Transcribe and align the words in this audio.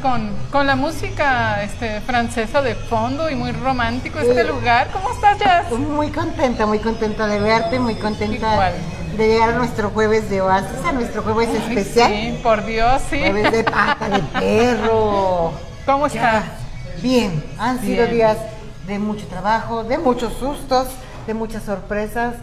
con, 0.00 0.30
con 0.50 0.66
la 0.66 0.76
música 0.76 1.62
este, 1.62 2.00
francesa 2.00 2.62
de 2.62 2.74
fondo 2.74 3.30
y 3.30 3.34
muy 3.34 3.52
romántico 3.52 4.18
este 4.18 4.44
lugar. 4.44 4.88
¿Cómo 4.92 5.10
estás, 5.10 5.38
Jazz? 5.38 5.70
Muy 5.72 6.10
contenta, 6.10 6.66
muy 6.66 6.78
contenta 6.78 7.26
de 7.26 7.40
verte, 7.40 7.78
muy 7.78 7.94
contenta 7.94 8.72
de 9.16 9.26
llegar 9.26 9.50
a 9.50 9.52
nuestro 9.52 9.90
jueves 9.90 10.30
de 10.30 10.40
oasis, 10.40 10.84
a 10.84 10.92
nuestro 10.92 11.22
jueves 11.22 11.50
especial. 11.50 12.10
Sí, 12.10 12.40
por 12.42 12.64
Dios, 12.64 13.02
sí. 13.10 13.18
Jueves 13.18 13.52
de 13.52 13.64
pata 13.64 14.08
de 14.08 14.18
perro. 14.40 15.52
¿Cómo 15.86 16.06
estás? 16.06 16.44
Bien, 17.02 17.42
han 17.58 17.80
sido 17.80 18.06
días 18.06 18.38
de 18.86 18.98
mucho 18.98 19.26
trabajo, 19.26 19.84
de 19.84 19.98
muchos 19.98 20.32
sustos, 20.34 20.88
de 21.26 21.34
muchas 21.34 21.62
sorpresas. 21.62 22.34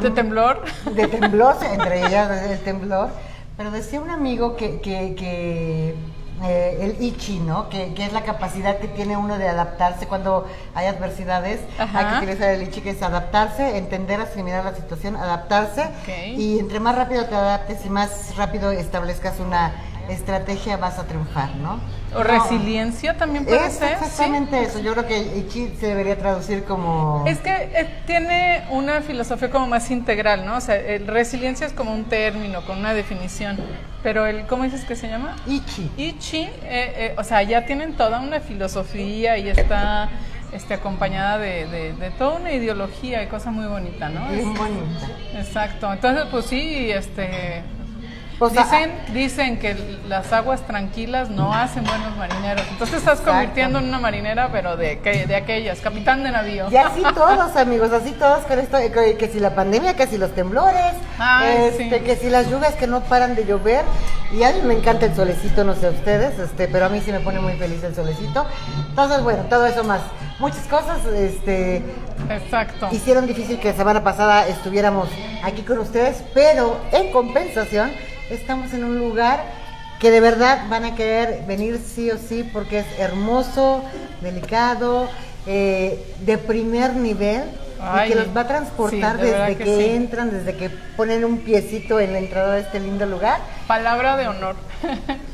¿De 0.00 0.10
temblor? 0.10 0.62
De 0.92 1.06
temblor, 1.08 1.56
entre 1.72 2.06
ellas 2.06 2.30
el 2.50 2.58
temblor. 2.60 3.10
Pero 3.56 3.70
decía 3.70 4.00
un 4.00 4.10
amigo 4.10 4.56
que, 4.56 4.80
que, 4.80 5.94
eh, 6.42 6.78
el 6.80 7.02
ichi, 7.02 7.38
¿no? 7.38 7.68
Que, 7.68 7.94
es 7.96 8.12
la 8.12 8.22
capacidad 8.22 8.78
que 8.78 8.88
tiene 8.88 9.16
uno 9.16 9.38
de 9.38 9.48
adaptarse 9.48 10.06
cuando 10.06 10.46
hay 10.74 10.86
adversidades. 10.86 11.60
Hay 11.78 12.06
que 12.06 12.16
utilizar 12.16 12.50
el 12.50 12.62
ichi, 12.62 12.80
que 12.80 12.90
es 12.90 13.02
adaptarse, 13.02 13.78
entender, 13.78 14.20
asimilar 14.20 14.64
la 14.64 14.74
situación, 14.74 15.16
adaptarse. 15.16 15.88
Y 16.36 16.58
entre 16.58 16.80
más 16.80 16.96
rápido 16.96 17.26
te 17.26 17.34
adaptes 17.34 17.84
y 17.86 17.90
más 17.90 18.36
rápido 18.36 18.70
establezcas 18.72 19.38
una 19.40 19.74
estrategia 20.08 20.76
vas 20.76 20.98
a 20.98 21.04
triunfar, 21.04 21.56
¿no? 21.56 21.80
O 22.14 22.22
resiliencia 22.22 23.16
también 23.16 23.44
puede 23.44 23.66
es 23.66 23.74
ser. 23.74 23.92
Exactamente 23.92 24.62
eso. 24.62 24.80
Yo 24.80 24.92
creo 24.92 25.06
que 25.06 25.38
Ichi 25.38 25.74
se 25.78 25.88
debería 25.88 26.16
traducir 26.16 26.64
como. 26.64 27.24
Es 27.26 27.38
que 27.38 27.50
eh, 27.50 27.88
tiene 28.06 28.64
una 28.70 29.00
filosofía 29.00 29.50
como 29.50 29.66
más 29.66 29.90
integral, 29.90 30.46
¿no? 30.46 30.56
O 30.56 30.60
sea, 30.60 30.76
el 30.76 31.06
resiliencia 31.06 31.66
es 31.66 31.72
como 31.72 31.92
un 31.92 32.04
término 32.04 32.64
con 32.64 32.78
una 32.78 32.94
definición. 32.94 33.58
Pero 34.02 34.26
el, 34.26 34.46
¿cómo 34.46 34.64
dices 34.64 34.84
que 34.84 34.96
se 34.96 35.08
llama? 35.08 35.36
Ichi. 35.46 35.90
Ichi, 35.96 36.42
eh, 36.42 36.50
eh, 36.62 37.14
o 37.16 37.24
sea, 37.24 37.42
ya 37.42 37.64
tienen 37.66 37.96
toda 37.96 38.20
una 38.20 38.40
filosofía 38.40 39.38
y 39.38 39.48
está 39.48 40.10
este, 40.52 40.74
acompañada 40.74 41.38
de, 41.38 41.94
de, 41.94 42.10
toda 42.10 42.36
una 42.36 42.52
ideología 42.52 43.22
y 43.22 43.26
cosa 43.26 43.50
muy 43.50 43.66
bonita, 43.66 44.08
¿no? 44.08 44.20
Muy 44.20 44.56
bonita. 44.56 45.08
Exacto. 45.34 45.92
Entonces, 45.92 46.26
pues 46.30 46.46
sí, 46.46 46.90
este 46.90 47.62
dicen, 48.50 48.92
dicen 49.12 49.58
que 49.58 49.74
las 50.08 50.32
aguas 50.32 50.66
tranquilas 50.66 51.30
no 51.30 51.52
hacen 51.52 51.84
buenos 51.84 52.16
marineros. 52.16 52.66
Entonces 52.70 52.98
estás 52.98 53.20
convirtiendo 53.20 53.78
en 53.78 53.88
una 53.88 53.98
marinera, 53.98 54.50
pero 54.50 54.76
de, 54.76 54.96
de 54.96 55.36
aquellas, 55.36 55.80
capitán 55.80 56.22
de 56.22 56.30
navío. 56.30 56.70
Y 56.70 56.76
así 56.76 57.02
todos, 57.14 57.56
amigos, 57.56 57.92
así 57.92 58.12
todos 58.12 58.44
con 58.44 58.58
esto, 58.58 58.78
que, 59.18 59.30
si 59.32 59.40
la 59.40 59.54
pandemia, 59.54 59.94
que 59.94 60.06
si 60.06 60.18
los 60.18 60.34
temblores, 60.34 60.94
este, 61.44 62.02
que 62.02 62.16
si 62.16 62.28
las 62.30 62.50
lluvias 62.50 62.74
que 62.74 62.86
no 62.86 63.00
paran 63.02 63.34
de 63.34 63.44
llover. 63.44 63.84
Y 64.32 64.42
a 64.42 64.52
mí 64.52 64.62
me 64.64 64.74
encanta 64.74 65.06
el 65.06 65.14
solecito, 65.14 65.62
no 65.62 65.74
sé 65.74 65.88
ustedes, 65.88 66.38
este, 66.38 66.66
pero 66.66 66.86
a 66.86 66.88
mí 66.88 67.00
sí 67.04 67.12
me 67.12 67.20
pone 67.20 67.40
muy 67.40 67.52
feliz 67.54 67.82
el 67.84 67.94
solecito. 67.94 68.46
Entonces, 68.88 69.22
bueno, 69.22 69.44
todo 69.48 69.66
eso 69.66 69.84
más. 69.84 70.00
Muchas 70.40 70.66
cosas, 70.66 71.04
este, 71.06 71.84
Exacto. 72.28 72.88
Hicieron 72.90 73.26
difícil 73.26 73.58
que 73.58 73.68
la 73.70 73.76
semana 73.76 74.02
pasada 74.02 74.48
estuviéramos 74.48 75.08
aquí 75.42 75.62
con 75.62 75.78
ustedes, 75.78 76.22
pero 76.32 76.80
en 76.92 77.12
compensación 77.12 77.92
estamos 78.30 78.72
en 78.72 78.84
un 78.84 78.98
lugar 78.98 79.44
que 79.98 80.10
de 80.10 80.20
verdad 80.20 80.66
van 80.68 80.84
a 80.84 80.94
querer 80.94 81.44
venir 81.46 81.78
sí 81.78 82.10
o 82.10 82.18
sí 82.18 82.48
porque 82.52 82.80
es 82.80 82.86
hermoso, 82.98 83.84
delicado, 84.20 85.08
eh, 85.46 86.14
de 86.20 86.38
primer 86.38 86.94
nivel 86.94 87.44
y 88.04 88.08
que 88.08 88.14
los 88.14 88.34
va 88.34 88.42
a 88.42 88.48
transportar 88.48 89.18
desde 89.18 89.56
que, 89.56 89.96
entran, 89.96 90.30
desde 90.30 90.56
que 90.56 90.70
ponen 90.96 91.24
un 91.24 91.38
piecito 91.38 92.00
en 92.00 92.12
la 92.12 92.18
entrada 92.18 92.54
de 92.54 92.62
este 92.62 92.80
lindo 92.80 93.06
lugar. 93.06 93.40
Palabra 93.66 94.16
de 94.16 94.28
honor. 94.28 94.56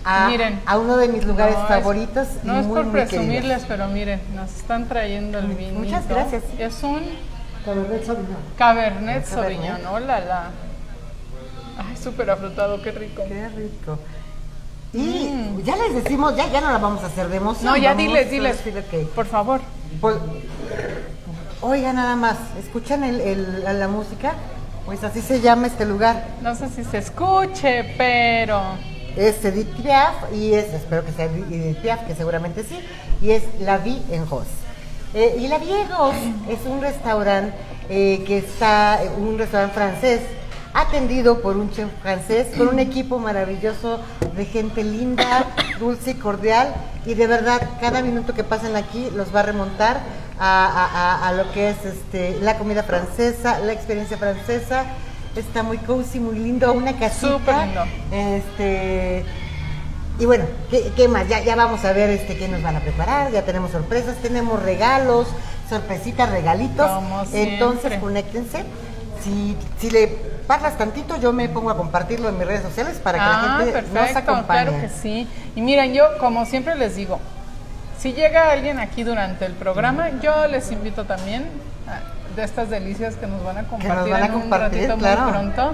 A, 0.05 0.27
miren. 0.31 0.61
A 0.67 0.79
uno 0.79 0.97
de 0.97 1.09
mis 1.09 1.25
lugares 1.25 1.57
favoritos. 1.69 2.29
no 2.43 2.59
es 2.59 2.67
por 2.67 2.91
presumirles, 2.91 3.65
pero 3.69 3.87
miren, 3.89 4.21
nos 4.35 4.55
están 4.55 4.89
trayendo 4.89 5.39
el 5.39 5.47
vino. 5.49 5.79
Muchas 5.79 6.09
gracias. 6.09 6.43
Es 6.59 6.83
un 6.83 7.03
Cabernet 7.65 8.05
Sauvignon. 8.05 8.43
Cabernet 8.57 9.27
Sauvignon, 9.27 9.87
hola 9.87 10.21
la. 10.21 10.51
Ay, 11.89 11.97
súper 11.97 12.31
afrutado, 12.31 12.83
qué 12.83 12.91
rico. 12.91 13.23
Qué 13.27 13.49
rico. 13.49 13.99
Y 14.93 14.99
mm. 14.99 15.63
ya 15.63 15.77
les 15.77 16.03
decimos, 16.03 16.37
ya, 16.37 16.51
ya 16.51 16.61
no 16.61 16.71
la 16.71 16.79
vamos 16.79 17.03
a 17.03 17.07
hacer 17.07 17.29
de 17.29 17.37
emoción. 17.37 17.73
No, 17.73 17.77
ya 17.77 17.95
diles, 17.95 18.31
diles. 18.31 18.59
Por 19.15 19.27
favor. 19.27 19.61
Pues, 20.01 20.17
oiga, 21.61 21.93
nada 21.93 22.17
más, 22.17 22.37
¿escuchan 22.59 23.05
el, 23.05 23.65
la 23.65 23.89
música? 23.89 24.35
Pues 24.85 25.05
así 25.05 25.21
se 25.23 25.41
llama 25.41 25.69
este 25.69 25.87
lugar. 25.87 26.27
No 26.43 26.55
sé 26.55 26.69
si 26.69 26.85
se 26.85 26.99
escuche, 26.99 27.95
pero... 27.97 28.61
Es 29.17 29.45
Edith 29.45 29.69
Piaf 29.83 30.33
y 30.33 30.55
es, 30.55 30.73
espero 30.73 31.05
que 31.05 31.13
sea 31.13 31.25
Edith 31.25 31.79
Piaf, 31.79 32.07
que 32.07 32.15
seguramente 32.15 32.63
sí, 32.63 32.79
y 33.21 33.31
es 33.31 33.43
La 33.61 33.79
Vie 33.79 34.01
en 34.11 34.25
Jos. 34.25 34.47
Eh, 35.15 35.37
y 35.41 35.49
La 35.49 35.59
Vie 35.59 35.81
en 35.81 35.89
Jos 35.89 36.15
es 36.49 36.61
un 36.65 36.81
restaurante 36.81 37.53
eh, 37.89 38.23
que 38.25 38.39
está, 38.39 39.01
un 39.19 39.37
restaurante 39.37 39.75
francés 39.75 40.21
atendido 40.75 41.41
por 41.41 41.57
un 41.57 41.71
chef 41.71 41.89
francés, 42.03 42.49
con 42.57 42.69
un 42.69 42.79
equipo 42.79 43.19
maravilloso 43.19 44.01
de 44.37 44.45
gente 44.45 44.85
linda, 44.85 45.47
dulce 45.79 46.13
y 46.13 46.15
cordial. 46.15 46.73
Y 47.07 47.15
de 47.15 47.27
verdad, 47.27 47.61
cada 47.81 48.03
minuto 48.03 48.35
que 48.35 48.45
pasan 48.45 48.77
aquí 48.77 49.09
los 49.15 49.35
va 49.35 49.41
a 49.41 49.45
remontar 49.45 50.01
a, 50.39 51.33
lo 51.37 51.51
que 51.53 51.71
es 51.71 51.85
este, 51.85 52.39
la 52.41 52.57
comida 52.57 52.83
francesa, 52.83 53.59
la 53.61 53.73
experiencia 53.73 54.17
francesa. 54.17 54.85
Está 55.37 55.63
muy 55.63 55.79
cozy, 55.79 56.19
muy 56.19 56.39
lindo, 56.39 56.73
una 56.73 56.99
casita. 56.99 57.39
Súper 57.39 57.55
lindo. 57.67 57.85
Este, 58.11 59.25
y 60.19 60.27
bueno, 60.27 60.45
¿qué, 60.71 61.09
más? 61.09 61.29
Ya, 61.29 61.41
ya 61.43 61.57
vamos 61.57 61.85
a 61.85 61.93
ver 61.93 62.11
este, 62.11 62.37
qué 62.37 62.49
nos 62.49 62.63
van 62.63 62.77
a 62.77 62.81
preparar, 62.81 63.31
ya 63.31 63.43
tenemos 63.43 63.71
sorpresas, 63.71 64.17
tenemos 64.17 64.63
regalos, 64.63 65.29
sorpresitas, 65.69 66.31
regalitos. 66.31 66.91
Entonces, 67.33 67.99
conéctense. 67.99 68.65
Si, 69.23 69.57
si 69.79 69.91
le 69.91 70.40
parlas 70.51 70.77
tantito, 70.77 71.17
yo 71.17 71.33
me 71.33 71.49
pongo 71.49 71.71
a 71.71 71.77
compartirlo 71.77 72.29
en 72.29 72.37
mis 72.37 72.45
redes 72.45 72.63
sociales 72.63 72.99
para 72.99 73.19
que 73.19 73.25
la 73.25 73.41
ah, 73.41 73.59
gente 73.59 73.73
perfecto, 73.73 74.01
nos 74.01 74.17
acompañe. 74.17 74.63
Claro 74.63 74.81
que 74.81 74.89
sí. 74.89 75.29
Y 75.55 75.63
miren, 75.63 75.95
yo 75.95 76.03
como 76.19 76.45
siempre 76.45 76.75
les 76.75 76.97
digo, 76.97 77.21
si 78.01 78.15
llega 78.15 78.51
alguien 78.51 78.81
aquí 78.81 79.05
durante 79.05 79.47
el 79.47 79.53
programa, 79.53 80.11
yo 80.21 80.49
les 80.49 80.73
invito 80.73 81.05
también 81.05 81.49
de 82.35 82.43
estas 82.43 82.69
delicias 82.69 83.15
que 83.15 83.29
nos 83.29 83.45
van 83.45 83.59
a 83.59 83.63
compartir, 83.69 84.13
en 84.13 84.35
un 84.35 84.51
ratito 84.51 84.97
muy 84.97 85.31
pronto. 85.31 85.73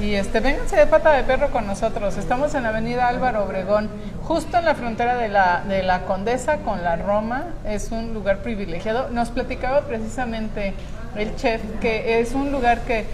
Y 0.00 0.14
este, 0.14 0.38
vénganse 0.38 0.76
de 0.76 0.86
pata 0.86 1.10
de 1.14 1.24
perro 1.24 1.50
con 1.50 1.66
nosotros. 1.66 2.16
Estamos 2.16 2.54
en 2.54 2.62
la 2.62 2.68
avenida 2.68 3.08
Álvaro 3.08 3.42
Obregón, 3.42 3.90
justo 4.22 4.56
en 4.56 4.66
la 4.66 4.76
frontera 4.76 5.16
de 5.16 5.30
la, 5.30 5.64
de 5.66 5.82
la 5.82 6.02
Condesa 6.02 6.58
con 6.58 6.84
la 6.84 6.94
Roma. 6.94 7.46
Es 7.64 7.90
un 7.90 8.14
lugar 8.14 8.38
privilegiado. 8.38 9.08
Nos 9.08 9.30
platicaba 9.30 9.80
precisamente 9.80 10.74
el 11.16 11.34
chef 11.34 11.60
que 11.80 12.20
es 12.20 12.34
un 12.34 12.52
lugar 12.52 12.82
que 12.82 13.04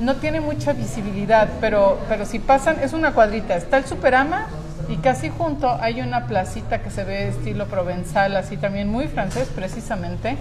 no 0.00 0.16
tiene 0.16 0.40
mucha 0.40 0.72
visibilidad, 0.72 1.48
pero, 1.60 1.98
pero 2.08 2.24
si 2.24 2.38
pasan, 2.38 2.78
es 2.82 2.92
una 2.92 3.12
cuadrita, 3.12 3.56
está 3.56 3.78
el 3.78 3.84
Superama 3.84 4.46
y 4.88 4.96
casi 4.96 5.28
junto 5.28 5.70
hay 5.80 6.00
una 6.00 6.26
placita 6.26 6.82
que 6.82 6.90
se 6.90 7.04
ve 7.04 7.28
estilo 7.28 7.66
provenzal, 7.66 8.36
así 8.36 8.56
también 8.56 8.88
muy 8.88 9.08
francés 9.08 9.48
precisamente. 9.54 10.36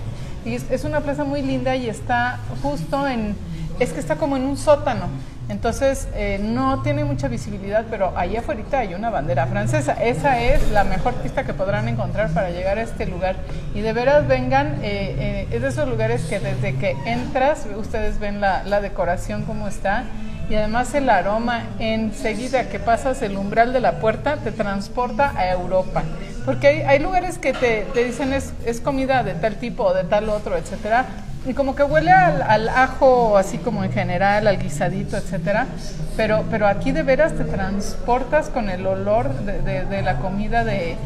Y 0.45 0.53
es 0.55 0.83
una 0.85 1.01
plaza 1.01 1.23
muy 1.23 1.41
linda 1.41 1.75
y 1.75 1.89
está 1.89 2.39
justo 2.61 3.07
en, 3.07 3.35
es 3.79 3.91
que 3.91 3.99
está 3.99 4.15
como 4.15 4.37
en 4.37 4.43
un 4.43 4.57
sótano. 4.57 5.07
Entonces, 5.49 6.09
eh, 6.13 6.39
no 6.41 6.81
tiene 6.81 7.05
mucha 7.05 7.29
visibilidad, 7.29 7.85
pero 7.89 8.11
allá 8.17 8.41
afuera 8.41 8.61
hay 8.73 8.93
una 8.93 9.09
bandera 9.09 9.47
francesa. 9.47 9.93
Esa 9.93 10.41
es 10.41 10.71
la 10.71 10.83
mejor 10.83 11.13
pista 11.15 11.45
que 11.45 11.53
podrán 11.53 11.87
encontrar 11.87 12.33
para 12.33 12.49
llegar 12.49 12.77
a 12.77 12.81
este 12.81 13.05
lugar. 13.05 13.37
Y 13.73 13.79
de 13.79 13.93
veras 13.93 14.27
vengan, 14.27 14.79
eh, 14.83 15.15
eh, 15.19 15.47
es 15.51 15.61
de 15.61 15.69
esos 15.69 15.87
lugares 15.87 16.23
que 16.23 16.39
desde 16.39 16.75
que 16.75 16.97
entras, 17.05 17.65
ustedes 17.77 18.19
ven 18.19 18.41
la, 18.41 18.81
decoración 18.81 19.43
como 19.43 19.67
está. 19.67 20.03
Y 20.49 20.55
además 20.55 20.93
el 20.93 21.09
aroma, 21.09 21.63
enseguida 21.79 22.69
que 22.69 22.79
pasas 22.79 23.21
el 23.21 23.37
umbral 23.37 23.73
de 23.73 23.79
la 23.79 23.99
puerta, 23.99 24.37
te 24.37 24.51
transporta 24.51 25.33
a 25.35 25.49
Europa. 25.49 26.03
Porque 26.45 26.85
hay, 26.85 26.99
lugares 26.99 27.37
que 27.37 27.53
te, 27.53 27.85
dicen 27.95 28.33
es, 28.33 28.53
es 28.65 28.79
comida 28.79 29.23
de 29.23 29.33
tal 29.33 29.55
tipo 29.55 29.83
o 29.83 29.93
de 29.93 30.03
tal 30.03 30.29
otro, 30.29 30.57
etcétera 30.57 31.05
y 31.47 31.53
como 31.53 31.75
que 31.75 31.83
huele 31.83 32.11
al, 32.11 32.69
ajo, 32.69 33.37
así 33.37 33.57
como 33.57 33.83
en 33.83 33.91
general, 33.91 34.47
al 34.47 34.59
guisadito, 34.59 35.17
etcétera. 35.17 35.67
Pero, 36.15 36.43
pero 36.49 36.67
aquí 36.67 36.91
de 36.91 37.03
veras 37.03 37.33
te 37.33 37.45
transportas 37.45 38.49
con 38.49 38.69
el 38.69 38.85
olor 38.85 39.33
de, 39.33 40.01
la 40.01 40.17
comida 40.17 40.63
de... 40.63 40.97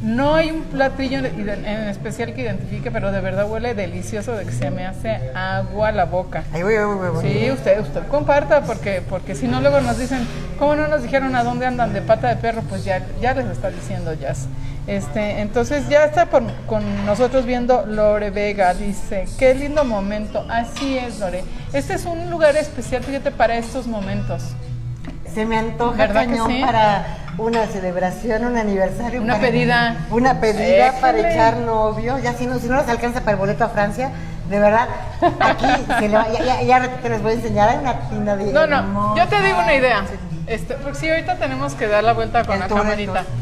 No 0.00 0.34
hay 0.34 0.50
un 0.50 0.62
platillo 0.62 1.18
en 1.18 1.88
especial 1.88 2.34
que 2.34 2.42
identifique, 2.42 2.90
pero 2.90 3.12
de 3.12 3.20
verdad 3.20 3.48
huele 3.48 3.74
delicioso 3.74 4.32
de 4.32 4.44
que 4.44 4.50
se 4.50 4.70
me 4.72 4.84
hace 4.84 5.30
agua 5.32 5.92
la 5.92 6.06
boca. 6.06 6.42
sí, 7.20 7.50
usted, 7.52 7.80
usted 7.80 8.08
comparta, 8.08 8.62
porque, 8.62 9.00
porque 9.08 9.36
si 9.36 9.46
no 9.46 9.60
luego 9.60 9.80
nos 9.80 9.98
dicen, 9.98 10.26
¿cómo 10.58 10.74
no 10.74 10.88
nos 10.88 11.02
dijeron 11.02 11.36
a 11.36 11.44
dónde 11.44 11.66
andan 11.66 11.92
de 11.92 12.02
pata 12.02 12.28
de 12.28 12.36
perro? 12.36 12.62
Pues 12.68 12.84
ya, 12.84 13.00
ya 13.20 13.32
les 13.34 13.46
está 13.46 13.70
diciendo 13.70 14.12
Jazz. 14.14 14.48
Este, 14.86 15.40
entonces 15.40 15.88
ya 15.88 16.04
está 16.06 16.26
con 16.26 17.06
nosotros 17.06 17.44
viendo 17.46 17.86
Lore 17.86 18.30
Vega, 18.30 18.74
dice, 18.74 19.26
qué 19.38 19.54
lindo 19.54 19.84
momento, 19.84 20.44
así 20.50 20.98
es 20.98 21.20
Lore, 21.20 21.44
este 21.72 21.94
es 21.94 22.04
un 22.04 22.28
lugar 22.30 22.56
especial, 22.56 23.04
fíjate, 23.04 23.30
para 23.30 23.56
estos 23.56 23.86
momentos. 23.86 24.42
se 25.32 25.46
me 25.46 25.56
antoja 25.56 25.96
¿Verdad 25.96 26.22
que 26.22 26.26
cañón 26.30 26.50
sí? 26.50 26.60
para 26.64 27.06
una 27.38 27.66
celebración, 27.66 28.44
un 28.44 28.58
aniversario. 28.58 29.22
Una 29.22 29.34
para- 29.34 29.46
pedida. 29.46 29.96
Una 30.10 30.40
pedida 30.40 30.92
para 31.00 31.18
echar 31.30 31.56
novio. 31.58 32.18
Ya 32.18 32.34
si 32.34 32.46
no, 32.46 32.58
si 32.58 32.66
no 32.66 32.74
nos 32.74 32.88
alcanza 32.88 33.20
para 33.20 33.32
el 33.32 33.36
boleto 33.38 33.64
a 33.64 33.68
Francia, 33.70 34.10
de 34.50 34.58
verdad, 34.58 34.88
aquí 35.40 35.64
se 36.00 36.08
le 36.08 36.14
va, 36.16 36.26
ya, 36.30 36.44
ya, 36.44 36.62
ya 36.62 36.88
te 37.00 37.08
les 37.08 37.22
voy 37.22 37.30
a 37.30 37.34
enseñar, 37.36 37.68
hay 37.70 37.78
una 37.78 38.00
tienda 38.10 38.36
de 38.36 38.52
No, 38.52 38.66
no, 38.66 38.78
hermosa. 38.80 39.22
yo 39.24 39.28
te 39.30 39.40
digo 39.46 39.58
una 39.60 39.74
idea. 39.74 40.04
Este, 40.48 40.74
porque 40.74 40.98
sí, 40.98 41.08
ahorita 41.08 41.36
tenemos 41.36 41.72
que 41.74 41.86
dar 41.86 42.02
la 42.04 42.12
vuelta 42.12 42.44
con 42.44 42.54
El 42.56 42.60
la 42.60 42.66
camarita. 42.68 43.12
tour. 43.22 43.41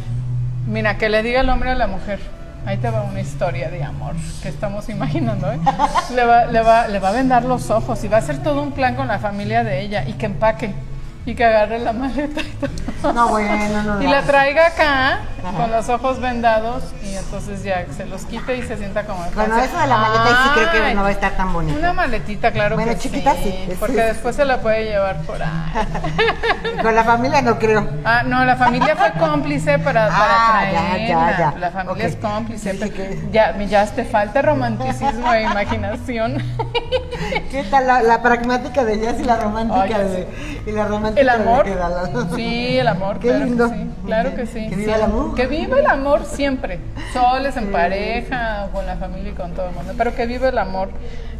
Mira, 0.70 0.96
que 0.98 1.08
le 1.08 1.24
diga 1.24 1.40
el 1.40 1.48
hombre 1.50 1.70
a 1.70 1.74
la 1.74 1.88
mujer. 1.88 2.20
Ahí 2.64 2.76
te 2.76 2.88
va 2.90 3.02
una 3.02 3.20
historia 3.20 3.70
de 3.70 3.82
amor 3.82 4.14
que 4.40 4.48
estamos 4.48 4.88
imaginando, 4.88 5.50
¿eh? 5.50 5.58
Le 6.14 6.24
va, 6.24 6.44
le 6.44 6.62
va, 6.62 6.86
le 6.86 7.00
va 7.00 7.08
a 7.08 7.12
vendar 7.12 7.44
los 7.44 7.70
ojos 7.70 8.04
y 8.04 8.08
va 8.08 8.18
a 8.18 8.20
hacer 8.20 8.40
todo 8.42 8.62
un 8.62 8.70
plan 8.70 8.94
con 8.94 9.08
la 9.08 9.18
familia 9.18 9.64
de 9.64 9.80
ella 9.80 10.04
y 10.06 10.12
que 10.12 10.26
empaque 10.26 10.72
y 11.26 11.34
que 11.34 11.44
agarre 11.44 11.80
la 11.80 11.92
maleta 11.92 12.40
y 12.40 12.66
todo. 13.00 13.12
No, 13.12 13.28
bueno, 13.30 13.56
no, 13.68 13.94
no. 13.94 14.02
Y 14.02 14.06
la 14.06 14.22
traiga 14.22 14.68
acá 14.68 15.20
Ajá. 15.44 15.56
con 15.56 15.70
los 15.70 15.88
ojos 15.88 16.20
vendados 16.20 16.84
y 17.02 17.14
entonces 17.14 17.62
ya 17.62 17.84
se 17.96 18.04
los 18.06 18.22
quite 18.26 18.56
y 18.56 18.62
se 18.62 18.76
sienta 18.76 19.04
como 19.04 19.24
en 19.24 19.34
Bueno, 19.34 19.56
eso 19.58 19.78
de 19.78 19.86
la 19.86 19.96
maleta 19.96 20.28
sí 20.44 20.50
creo 20.54 20.72
que 20.72 20.94
no 20.94 21.02
va 21.02 21.08
a 21.08 21.12
estar 21.12 21.32
tan 21.36 21.52
bonito. 21.52 21.78
Una 21.78 21.92
maletita, 21.92 22.50
claro 22.52 22.74
Bueno, 22.76 22.92
que 22.92 22.98
chiquita 22.98 23.34
sí, 23.34 23.42
sí, 23.68 23.76
porque 23.78 23.98
es- 24.00 24.06
después 24.14 24.36
se 24.36 24.44
la 24.44 24.58
puede 24.60 24.84
llevar 24.84 25.16
por 25.22 25.42
ahí. 25.42 25.50
Con 26.82 26.94
la 26.94 27.04
familia 27.04 27.42
no 27.42 27.58
creo. 27.58 27.88
Ah, 28.04 28.22
no, 28.24 28.44
la 28.44 28.56
familia 28.56 28.96
fue 28.96 29.12
cómplice 29.18 29.78
para, 29.78 30.08
para 30.08 30.58
Ah, 30.58 30.64
ya, 30.72 30.80
traerla. 30.80 31.30
ya, 31.30 31.38
ya. 31.52 31.58
La 31.58 31.70
familia 31.70 32.06
es 32.06 32.16
cómplice. 32.16 32.74
Pero 32.74 32.92
que- 32.94 33.28
Ya, 33.32 33.56
ya 33.58 33.86
te 33.86 34.04
falta 34.04 34.42
romanticismo 34.42 35.32
e 35.32 35.42
imaginación. 35.42 36.38
¿Qué 37.50 37.64
tal 37.70 37.86
la, 37.86 38.02
la 38.02 38.22
pragmática 38.22 38.84
de 38.84 38.98
Jazz 39.00 39.20
y 39.20 39.24
la 39.24 39.36
romántica 39.36 39.82
Ay, 39.82 39.92
de 40.04 40.28
y 40.66 40.72
la 40.72 40.84
romántica 40.86 41.20
El 41.20 41.28
amor. 41.28 41.64
de 41.64 41.70
Kedala? 41.72 42.10
Sí, 42.34 42.78
el 42.78 42.88
amor. 42.88 43.18
Qué 43.18 43.28
claro 43.28 43.44
lindo. 43.44 43.70
Que 43.70 43.76
sí, 43.76 43.90
claro 44.06 44.34
que 44.34 44.46
sí. 44.46 44.68
Que 44.68 44.76
viva 44.76 44.94
el 44.96 45.02
amor. 45.02 45.29
Que 45.36 45.46
viva 45.46 45.78
el 45.78 45.86
amor 45.86 46.24
siempre. 46.24 46.78
Soles, 47.12 47.56
en 47.56 47.72
pareja, 47.72 48.68
con 48.72 48.86
la 48.86 48.96
familia 48.96 49.30
y 49.32 49.34
con 49.34 49.52
todo 49.52 49.68
el 49.68 49.74
mundo. 49.74 49.92
Pero 49.96 50.14
que 50.14 50.26
viva 50.26 50.48
el 50.48 50.58
amor. 50.58 50.90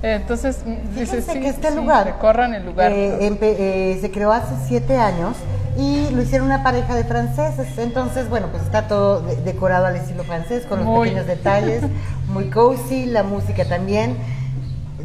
Entonces, 0.03 0.61
dices, 0.97 1.27
sí, 1.31 1.41
que 1.41 1.49
este 1.49 1.69
sí, 1.71 1.75
lugar 1.77 2.07
recorran 2.07 2.55
el 2.55 2.65
lugar. 2.65 2.91
eh, 2.93 3.19
eh, 3.43 3.99
se 4.01 4.11
creó 4.11 4.33
hace 4.33 4.55
siete 4.67 4.97
años 4.97 5.37
y 5.79 6.09
lo 6.11 6.23
hicieron 6.23 6.47
una 6.47 6.63
pareja 6.63 6.95
de 6.95 7.05
franceses. 7.05 7.77
Entonces, 7.79 8.29
bueno, 8.29 8.49
pues 8.51 8.63
está 8.63 8.89
todo 8.89 9.21
de- 9.21 9.37
decorado 9.43 9.87
al 9.87 9.97
estilo 9.97 10.25
francés, 10.25 10.65
con 10.67 10.79
los 10.79 10.87
Muy. 10.87 11.09
pequeños 11.09 11.27
detalles, 11.27 11.83
muy 12.29 12.49
cozy, 12.51 13.07
la 13.07 13.23
música 13.23 13.65
también. 13.67 14.17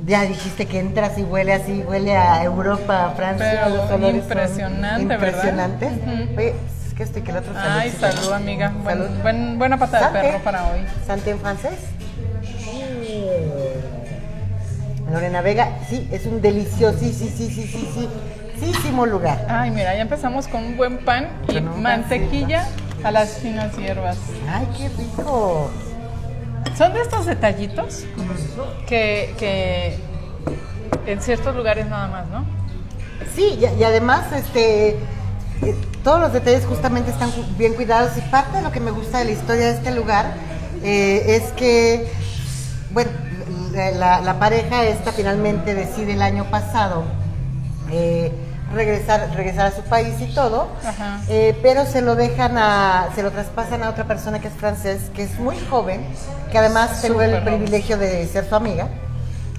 Ya 0.06 0.22
dijiste 0.24 0.66
que 0.68 0.80
entras 0.80 1.18
y 1.18 1.24
huele 1.24 1.54
así, 1.54 1.84
huele 1.88 2.16
a 2.16 2.44
Europa, 2.44 3.06
a 3.06 3.10
Francia. 3.12 3.64
Pero 3.66 4.00
los 4.00 4.14
impresionante, 4.16 5.06
¿verdad? 5.08 5.28
Impresionantes. 5.28 5.92
Es 6.38 6.54
que 6.96 7.04
este 7.04 7.22
que 7.24 7.32
el 7.32 7.38
otro 7.38 7.54
Ay, 7.56 7.90
saludcita. 7.92 8.12
salud, 8.14 8.34
amiga. 8.34 8.70
Buen- 8.84 8.98
Salud. 8.98 9.22
buen- 9.22 9.58
buena 9.60 9.78
pata 9.78 10.12
de 10.12 10.20
perro 10.22 10.40
para 10.44 10.68
hoy. 10.68 10.80
¿Santé 11.06 11.32
en 11.32 11.40
francés? 11.40 11.74
Lorena 15.12 15.42
Vega, 15.42 15.70
sí, 15.88 16.08
es 16.12 16.26
un 16.26 16.42
delicioso, 16.42 16.98
sí, 17.00 17.14
sí, 17.14 17.30
sí, 17.30 17.48
sí, 17.48 17.70
sí, 17.70 18.10
lugar. 19.06 19.46
Ay, 19.50 19.70
mira, 19.72 19.94
ya 19.96 20.02
empezamos 20.02 20.48
con 20.48 20.64
un 20.64 20.78
buen 20.78 20.98
pan 21.06 21.28
y 21.48 21.60
mantequilla 21.62 22.66
a 23.04 23.12
las 23.12 23.34
finas 23.38 23.78
hierbas. 23.78 24.18
Ay, 24.50 24.68
qué 24.78 24.90
rico. 24.90 25.70
Son 26.78 26.94
de 26.94 27.02
estos 27.02 27.26
detallitos 27.28 28.04
que, 28.88 29.34
que 29.38 29.98
en 31.06 31.22
ciertos 31.22 31.56
lugares 31.56 31.86
nada 31.88 32.08
más, 32.08 32.28
¿no? 32.30 32.44
Sí, 33.36 33.60
y, 33.60 33.80
y 33.80 33.84
además, 33.84 34.26
este, 34.34 34.98
todos 36.06 36.22
los 36.22 36.32
detalles 36.32 36.66
justamente 36.66 37.12
están 37.12 37.32
bien 37.58 37.74
cuidados 37.74 38.16
y 38.16 38.22
parte 38.22 38.58
de 38.58 38.64
lo 38.64 38.72
que 38.72 38.80
me 38.80 38.92
gusta 38.92 39.18
de 39.18 39.26
la 39.26 39.32
historia 39.32 39.66
de 39.66 39.72
este 39.74 39.92
lugar 39.92 40.34
eh, 40.84 41.36
es 41.36 41.52
que, 41.54 42.10
bueno, 42.92 43.12
la, 43.74 44.22
la- 44.22 44.40
pareja 44.40 44.84
esta 44.86 45.12
finalmente 45.12 45.74
decide 45.74 46.14
el 46.14 46.22
año 46.22 46.46
pasado 46.52 47.04
eh, 47.92 48.32
regresar, 48.74 49.32
regresar 49.36 49.66
a 49.68 49.72
su 49.76 49.82
país 49.84 50.14
y 50.22 50.34
todo, 50.34 50.68
eh, 51.28 51.58
pero 51.64 51.86
se 51.86 52.02
lo 52.02 52.16
dejan 52.16 52.58
a, 52.58 53.10
se 53.16 53.24
lo 53.24 53.32
traspasan 53.32 53.82
a 53.84 53.90
otra 53.90 54.06
persona 54.06 54.40
que 54.40 54.48
es 54.50 54.54
francés, 54.54 55.02
que 55.16 55.24
es 55.24 55.40
muy 55.40 55.58
joven, 55.72 56.06
que 56.52 56.58
además 56.60 57.02
tengo 57.02 57.22
el 57.22 57.32
privilegio 57.58 57.98
de 57.98 58.28
ser 58.28 58.48
su 58.48 58.56
amiga. 58.56 58.88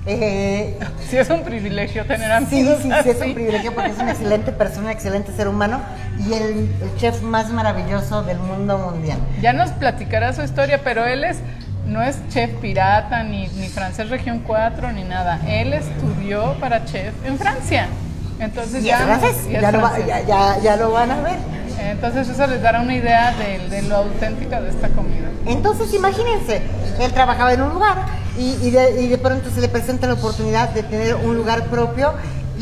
Eh, 0.06 0.78
Sí 1.08 1.16
es 1.16 1.28
un 1.30 1.42
privilegio 1.42 2.04
tener 2.06 2.28
Sí, 2.48 2.60
amigos 2.60 2.78
sí, 2.82 2.90
sí, 3.02 3.08
es 3.10 3.16
así. 3.16 3.28
un 3.28 3.34
privilegio 3.34 3.74
porque 3.74 3.90
es 3.90 3.98
una 3.98 4.12
excelente 4.12 4.52
persona, 4.52 4.92
excelente 4.92 5.32
ser 5.32 5.48
humano 5.48 5.80
y 6.18 6.32
el, 6.32 6.42
el 6.82 6.96
chef 6.96 7.22
más 7.22 7.50
maravilloso 7.50 8.22
del 8.22 8.38
mundo 8.38 8.78
mundial. 8.78 9.18
Ya 9.40 9.52
nos 9.52 9.70
platicará 9.70 10.32
su 10.32 10.42
historia, 10.42 10.80
pero 10.84 11.04
él 11.06 11.24
es 11.24 11.38
no 11.86 12.02
es 12.02 12.18
chef 12.28 12.50
pirata 12.60 13.22
ni, 13.22 13.46
ni 13.48 13.68
francés 13.68 14.08
región 14.10 14.40
4 14.46 14.92
ni 14.92 15.04
nada. 15.04 15.40
Él 15.46 15.72
estudió 15.72 16.54
para 16.60 16.84
chef 16.84 17.12
en 17.24 17.38
Francia. 17.38 17.86
Entonces 18.40 18.84
ya, 18.84 18.98
es 18.98 19.04
francés, 19.04 19.36
es 19.50 19.60
ya, 19.62 19.72
lo 19.72 19.80
va- 19.80 19.90
francés. 19.90 20.06
ya, 20.08 20.20
ya- 20.26 20.58
ya 20.62 20.76
lo 20.76 20.90
van 20.92 21.10
a 21.10 21.20
ver. 21.20 21.36
Entonces 21.80 22.28
eso 22.28 22.46
les 22.46 22.60
dará 22.62 22.80
una 22.80 22.94
idea 22.94 23.32
de, 23.34 23.68
de 23.68 23.82
lo 23.82 23.96
auténtica 23.96 24.60
de 24.60 24.70
esta 24.70 24.88
comida. 24.88 25.28
Entonces 25.46 25.92
imagínense, 25.94 26.62
él 27.00 27.12
trabajaba 27.12 27.52
en 27.52 27.62
un 27.62 27.70
lugar 27.74 27.96
y, 28.38 28.58
y 28.66 28.70
de, 28.70 29.02
y 29.02 29.08
de 29.08 29.18
pronto 29.18 29.50
se 29.54 29.60
le 29.60 29.68
presenta 29.68 30.06
la 30.06 30.14
oportunidad 30.14 30.70
de 30.70 30.82
tener 30.82 31.14
un 31.16 31.36
lugar 31.36 31.66
propio 31.66 32.12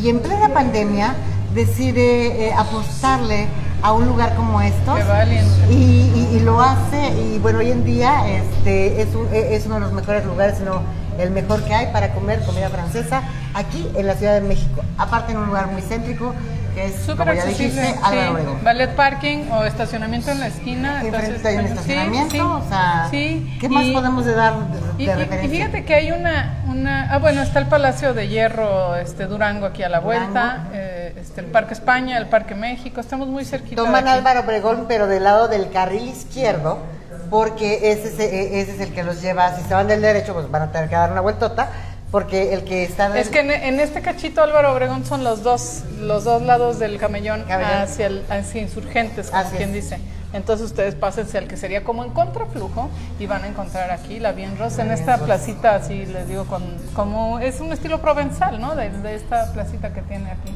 y 0.01 0.09
en 0.09 0.21
plena 0.21 0.49
pandemia 0.53 1.15
decide 1.55 2.49
eh, 2.49 2.53
apostarle 2.53 3.47
a 3.83 3.93
un 3.93 4.07
lugar 4.07 4.35
como 4.35 4.61
estos. 4.61 4.97
Qué 4.99 5.05
valiente. 5.05 5.51
Y, 5.71 5.75
y- 5.75 6.37
y 6.37 6.41
lo 6.41 6.61
hace 6.61 7.11
y 7.21 7.39
bueno, 7.39 7.59
hoy 7.59 7.71
en 7.71 7.85
día 7.85 8.23
este, 8.29 9.03
es, 9.03 9.15
un- 9.15 9.29
es 9.33 9.67
uno 9.67 9.77
de 9.77 9.81
los 9.83 9.93
mejores 9.93 10.25
lugares, 10.25 10.57
sino 10.59 10.83
el 11.19 11.31
mejor 11.31 11.63
que 11.65 11.73
hay 11.75 11.93
para 11.93 12.13
comer 12.13 12.41
comida 12.45 12.69
francesa 12.71 13.23
aquí 13.55 13.89
en 13.95 14.07
la 14.07 14.15
Ciudad 14.15 14.35
de 14.35 14.41
México. 14.41 14.83
Aparte 14.99 15.33
en 15.33 15.39
un 15.39 15.47
lugar 15.47 15.69
muy 15.69 15.83
céntrico 15.83 16.35
que 16.75 16.87
es, 16.87 16.97
Súper 16.97 17.17
como 17.19 17.33
ya 17.35 17.45
dijiste, 17.47 17.85
sí. 17.85 17.95
Ballet 18.63 18.91
parking 18.97 19.51
o 19.53 19.65
estacionamiento 19.65 20.31
en 20.31 20.41
la 20.41 20.49
esquina. 20.49 21.01
Entonces, 21.03 21.45
hay 21.45 21.57
un 21.57 21.63
sí, 21.67 21.69
estacionamiento, 21.73 22.31
sí, 22.35 22.41
o 22.41 22.69
sea, 22.69 23.09
sí. 23.11 23.57
¿qué 23.61 23.69
más 23.69 23.85
Y- 23.85 23.93
podemos 23.93 24.25
de 24.25 24.35
dar 24.35 24.55
de, 24.69 24.79
de 24.79 25.03
Y, 25.05 25.09
y- 25.43 25.47
y 25.47 25.49
fíjate 25.49 25.85
que 25.85 25.95
hay 25.95 26.11
una, 26.13 26.63
una, 26.69 27.13
ah 27.13 27.19
bueno, 27.19 27.43
está 27.43 27.59
el 27.61 27.67
Palacio 27.67 28.15
de 28.15 28.29
Hierro, 28.29 28.97
este 28.97 29.27
Durango 29.27 29.67
aquí 29.67 29.83
a 29.83 29.89
la 29.89 30.01
vuelta, 30.01 30.69
eh, 30.73 31.15
este, 31.21 31.41
el 31.41 31.47
Parque 31.47 31.75
España, 31.75 32.19
el 32.19 32.27
Parque 32.27 32.55
México, 32.55 33.01
estamos 33.01 33.29
muy 33.29 33.45
cerquita. 33.45 33.81
de 33.81 33.87
Toman 33.87 34.09
aquí. 34.09 34.19
Álvaro 34.19 34.41
Obregón, 34.41 34.87
pero 34.89 35.07
del 35.07 35.25
lado 35.25 35.49
del 35.49 35.71
carril 35.71 36.09
izquierdo, 36.09 36.79
porque 37.31 37.93
ese 37.93 38.09
es, 38.09 38.19
eh, 38.21 38.61
ese 38.61 38.75
es 38.75 38.81
el 38.81 38.93
que 38.93 39.03
los 39.03 39.21
lleva, 39.23 39.55
si 39.57 39.63
se 39.63 39.75
van 39.75 39.87
del 39.89 40.01
derecho, 40.03 40.35
pues 40.35 40.51
van 40.51 40.63
a 40.63 40.73
tener 40.73 40.89
que 40.89 40.95
dar 40.97 41.11
una 41.13 41.21
vueltota, 41.21 41.69
porque 42.15 42.55
el 42.55 42.63
que 42.63 42.85
está 42.85 43.19
Es 43.19 43.29
que 43.29 43.41
en, 43.41 43.51
en 43.51 43.81
este 43.81 44.01
cachito 44.01 44.41
Álvaro 44.41 44.73
Obregón 44.73 45.05
son 45.05 45.25
los 45.25 45.43
dos, 45.43 45.83
los 45.99 46.23
dos 46.23 46.43
lados 46.43 46.79
del 46.79 46.97
camellón, 46.97 47.45
hacia, 47.51 48.07
el, 48.07 48.23
hacia 48.31 48.63
insurgentes, 48.63 49.31
como 49.31 49.43
Así 49.43 49.57
quien 49.57 49.71
es. 49.71 49.75
dice. 49.75 49.99
Entonces 50.33 50.67
ustedes 50.67 50.95
pásense 50.95 51.39
al 51.39 51.49
que 51.49 51.57
sería 51.57 51.83
como 51.83 52.05
en 52.05 52.11
contraflujo 52.11 52.89
y 53.19 53.27
van 53.27 53.43
a 53.43 53.49
encontrar 53.49 53.91
aquí 53.91 54.21
la 54.21 54.31
Bien 54.31 54.57
Rosa 54.57 54.83
en 54.83 54.93
esta 54.93 55.19
placita, 55.19 55.75
así 55.75 56.07
les 56.07 56.29
digo, 56.29 56.45
con, 56.45 56.63
como 56.95 57.41
es 57.41 57.59
un 57.59 57.73
estilo 57.73 58.01
provenzal, 58.01 58.61
¿no? 58.61 58.77
De, 58.77 58.91
de 58.91 59.17
esta 59.17 59.53
placita 59.53 59.93
que 59.93 60.03
tiene 60.03 60.31
aquí. 60.31 60.53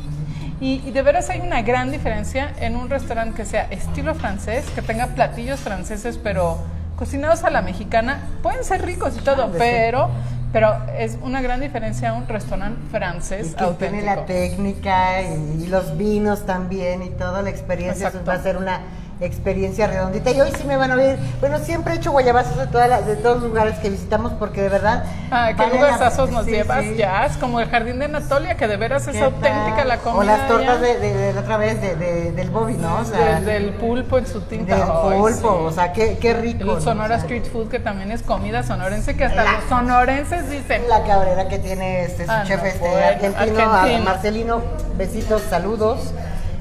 Y, 0.61 0.81
y 0.87 0.93
de 0.93 1.03
veras 1.03 1.29
hay 1.29 1.41
una 1.41 1.63
gran 1.63 1.91
diferencia 1.91 2.53
en 2.61 2.77
un 2.77 2.89
restaurante 2.89 3.35
que 3.37 3.45
sea 3.45 3.67
estilo 3.73 4.15
francés, 4.15 4.65
que 4.77 4.83
tenga 4.83 5.09
platillos 5.09 5.59
franceses, 5.59 6.21
pero 6.23 6.59
cocinados 6.99 7.45
a 7.45 7.51
la 7.51 7.63
mexicana. 7.63 8.21
Pueden 8.43 8.65
ser 8.65 8.85
ricos 8.85 9.17
y 9.17 9.21
todo, 9.21 9.53
pero, 9.57 10.11
pero 10.53 10.75
es 10.99 11.17
una 11.23 11.41
gran 11.41 11.61
diferencia 11.61 12.11
a 12.11 12.15
un 12.15 12.27
restaurante 12.27 12.81
francés 12.91 13.53
y 13.53 13.55
que 13.55 13.65
tiene 13.79 14.03
la 14.03 14.15
auténtico. 14.15 14.41
técnica 14.41 15.23
y, 15.23 15.63
y 15.63 15.67
los 15.69 15.97
vinos 15.97 16.45
también 16.45 17.03
y 17.03 17.11
toda 17.11 17.43
la 17.43 17.51
experiencia, 17.51 18.09
eso 18.09 18.25
va 18.27 18.35
a 18.35 18.43
ser 18.43 18.57
una 18.57 18.81
experiencia 19.21 19.87
redondita. 19.87 20.31
Y 20.31 20.41
hoy 20.41 20.51
sí 20.57 20.65
me 20.65 20.77
van 20.77 20.91
a 20.93 20.95
ver, 20.97 21.19
bueno, 21.41 21.59
siempre 21.59 21.95
he 21.95 21.97
hecho 21.97 22.11
guayabazos 22.13 22.57
de, 22.57 22.67
todas 22.69 22.89
las- 22.89 23.07
de 23.07 23.17
todos 23.17 23.37
los 23.43 23.49
lugares 23.51 23.79
que 23.79 23.91
visitamos 23.91 24.33
porque 24.35 24.63
de 24.63 24.69
verdad... 24.69 25.05
Ah, 25.31 25.51
qué 25.57 25.67
lugarsazos 25.67 26.31
nos 26.31 26.45
sí, 26.45 26.53
llevas, 26.53 26.85
sí. 26.85 27.39
como 27.41 27.61
el 27.61 27.69
jardín 27.69 27.99
de 27.99 28.07
Anatolia, 28.07 28.57
que 28.57 28.67
de 28.69 28.77
veras 28.77 29.07
es 29.09 29.17
¿Qué 29.17 29.23
auténtica 29.25 29.77
tal? 29.79 29.89
la 29.89 29.97
comida. 29.99 30.21
O 30.21 30.23
las 30.25 30.49
tortas 30.49 30.81
de, 30.81 30.99
de- 30.99 31.15
de 31.15 31.33
la 31.33 31.41
otra 31.41 31.57
vez 31.57 31.81
de, 31.81 31.97
de- 31.97 32.33
del 32.33 32.51
Bobby, 32.51 32.75
¿no? 32.75 32.97
O 32.99 33.05
sea, 33.05 33.41
Del- 33.41 33.71
pulpo 33.75 34.19
en 34.19 34.27
su 34.27 34.41
tinta. 34.43 34.75
del 34.77 34.85
Ay, 34.85 35.19
pulpo, 35.19 35.37
sí. 35.61 35.65
o 35.67 35.71
sea, 35.73 35.93
qué, 35.93 36.19
qué 36.19 36.35
rico. 36.35 36.61
El 36.61 36.67
¿no? 36.67 36.81
Sonora 36.81 37.17
O 37.17 37.19
sea, 37.19 37.29
Street 37.29 37.45
Food, 37.53 37.69
que 37.69 37.79
también 37.81 38.11
es 38.13 38.23
comida 38.23 38.63
sonorense, 38.63 39.17
que 39.17 39.25
hasta 39.25 39.45
La- 39.45 39.53
los 39.53 39.65
sonorenses 39.69 40.49
dicen. 40.51 40.89
La 40.89 41.03
cabrera 41.05 41.49
que 41.49 41.59
tiene 41.59 42.05
este 42.05 42.25
su 42.25 42.31
Ah, 42.31 42.45
chef 42.47 42.61
no, 42.61 42.67
este 42.67 42.79
bueno, 42.89 43.07
argentino, 43.07 43.61
a- 43.61 43.81
argentino. 43.83 44.05
Marcelino, 44.05 44.63
besitos, 44.97 45.43
saludos. 45.43 46.13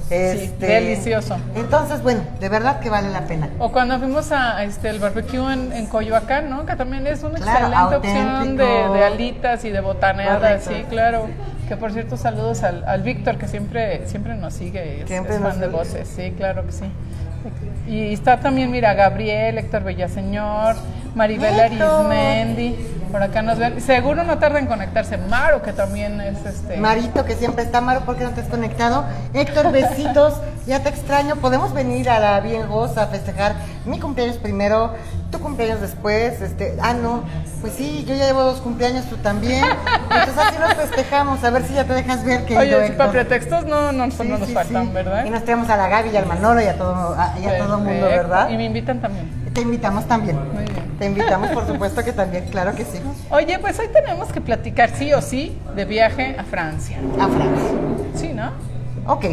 Este, 0.09 0.65
delicioso. 0.65 1.37
Entonces, 1.55 2.01
bueno, 2.01 2.21
de 2.39 2.49
verdad 2.49 2.79
que 2.79 2.89
vale 2.89 3.09
la 3.09 3.21
pena. 3.21 3.49
O 3.59 3.71
cuando 3.71 3.99
fuimos 3.99 4.31
a 4.31 4.63
este 4.63 4.89
el 4.89 4.99
barbecue 4.99 5.51
en, 5.51 5.73
en 5.73 5.85
Coyoacán, 5.87 6.49
¿no? 6.49 6.65
Que 6.65 6.75
también 6.75 7.05
es 7.07 7.23
una 7.23 7.39
Claro, 7.39 7.67
excelente 7.67 7.95
opción 7.95 8.57
de, 8.57 9.03
alitas 9.03 9.65
y 9.65 9.69
de 9.69 9.81
botaneadas, 9.81 10.63
sí, 10.63 10.85
claro. 10.89 11.27
Que 11.67 11.75
por 11.75 11.91
cierto, 11.91 12.15
saludos 12.15 12.63
al, 12.63 12.85
al 12.85 13.03
Víctor, 13.03 13.37
que 13.37 13.47
siempre, 13.47 14.07
siempre 14.07 14.35
nos 14.35 14.53
sigue, 14.53 15.01
es, 15.01 15.09
Siempre 15.09 15.35
es 15.35 15.41
nos 15.41 15.51
fan 15.51 15.59
de 15.59 15.67
voces, 15.67 16.07
sí, 16.07 16.33
claro 16.37 16.65
que 16.65 16.71
sí. 16.71 16.85
Y 17.87 18.13
está 18.13 18.39
también, 18.39 18.71
mira, 18.71 18.93
Gabriel, 18.93 19.57
Héctor 19.57 19.83
Villaseñor, 19.83 20.75
Maribel. 21.15 21.59
Arismendi, 21.59 22.75
por 23.17 23.23
acá 23.23 23.41
nos 23.41 23.57
ven. 23.57 23.81
Seguro 23.81 24.23
no 24.23 24.37
tarda 24.37 24.59
en 24.59 24.67
conectarse. 24.67 25.17
Maro, 25.17 25.63
que 25.63 25.73
también 25.73 26.21
es 26.21 26.45
este. 26.45 26.77
Marito, 26.77 27.25
que 27.25 27.33
siempre 27.33 27.63
está 27.63 27.81
Maro, 27.81 28.01
¿por 28.01 28.15
qué 28.15 28.23
no 28.23 28.29
te 28.29 28.41
has 28.41 28.47
conectado? 28.47 29.05
Héctor, 29.33 29.71
besitos, 29.71 30.35
ya 30.67 30.83
te 30.83 30.89
extraño. 30.89 31.37
Podemos 31.37 31.73
venir 31.73 32.11
a 32.11 32.19
la 32.19 32.39
Bien 32.41 32.67
Goz 32.67 32.95
a 32.95 33.07
festejar 33.07 33.55
mi 33.85 33.99
cumpleaños 33.99 34.37
primero, 34.37 34.93
tu 35.31 35.39
cumpleaños 35.39 35.81
después. 35.81 36.41
Este, 36.41 36.77
ah, 36.79 36.93
no, 36.93 37.23
pues 37.61 37.73
sí, 37.73 38.05
yo 38.07 38.13
ya 38.13 38.27
llevo 38.27 38.43
dos 38.43 38.61
cumpleaños, 38.61 39.05
tú 39.05 39.15
también. 39.17 39.65
Entonces 40.03 40.37
así 40.37 40.59
nos 40.59 40.75
festejamos, 40.75 41.43
a 41.43 41.49
ver 41.49 41.63
si 41.63 41.73
ya 41.73 41.85
te 41.85 41.93
dejas 41.93 42.23
ver 42.23 42.45
que 42.45 42.55
Oye, 42.55 42.85
si 42.85 42.93
para 42.93 43.11
pretextos 43.11 43.65
no, 43.65 43.91
no, 43.91 44.11
Sí, 44.11 44.27
no 44.27 44.37
nos 44.37 44.47
sí, 44.47 44.53
faltan, 44.53 44.85
sí. 44.85 44.93
¿verdad? 44.93 45.25
Y 45.25 45.31
nos 45.31 45.43
traemos 45.43 45.67
a 45.69 45.75
la 45.75 45.87
Gaby 45.87 46.09
y 46.11 46.17
al 46.17 46.27
Manolo 46.27 46.61
y 46.61 46.65
a 46.65 46.77
todo, 46.77 47.15
a, 47.17 47.33
y 47.39 47.47
a 47.47 47.57
todo 47.57 47.77
el 47.77 47.83
mundo. 47.83 48.05
¿verdad? 48.05 48.49
Y 48.49 48.57
me 48.57 48.65
invitan 48.65 49.01
también. 49.01 49.36
Te 49.57 49.63
invitamos 49.63 50.07
también. 50.07 50.37
Muy 50.53 50.65
bien. 50.65 50.97
Te 50.99 51.05
invitamos, 51.07 51.49
por 51.49 51.65
supuesto 51.73 52.03
que 52.03 52.13
también, 52.13 52.45
claro 52.51 52.75
que 52.75 52.85
sí. 52.85 52.99
Oye, 53.31 53.57
pues 53.57 53.79
hoy 53.79 53.87
tenemos 53.91 54.31
que 54.31 54.39
platicar 54.39 54.91
sí 54.91 55.11
o 55.15 55.21
sí 55.23 55.57
de 55.75 55.83
viaje 55.83 56.35
a 56.37 56.43
Francia. 56.43 56.99
A 57.19 57.27
Francia. 57.27 57.71
Sí, 58.13 58.33
¿no? 58.33 58.51
Ok. 59.11 59.25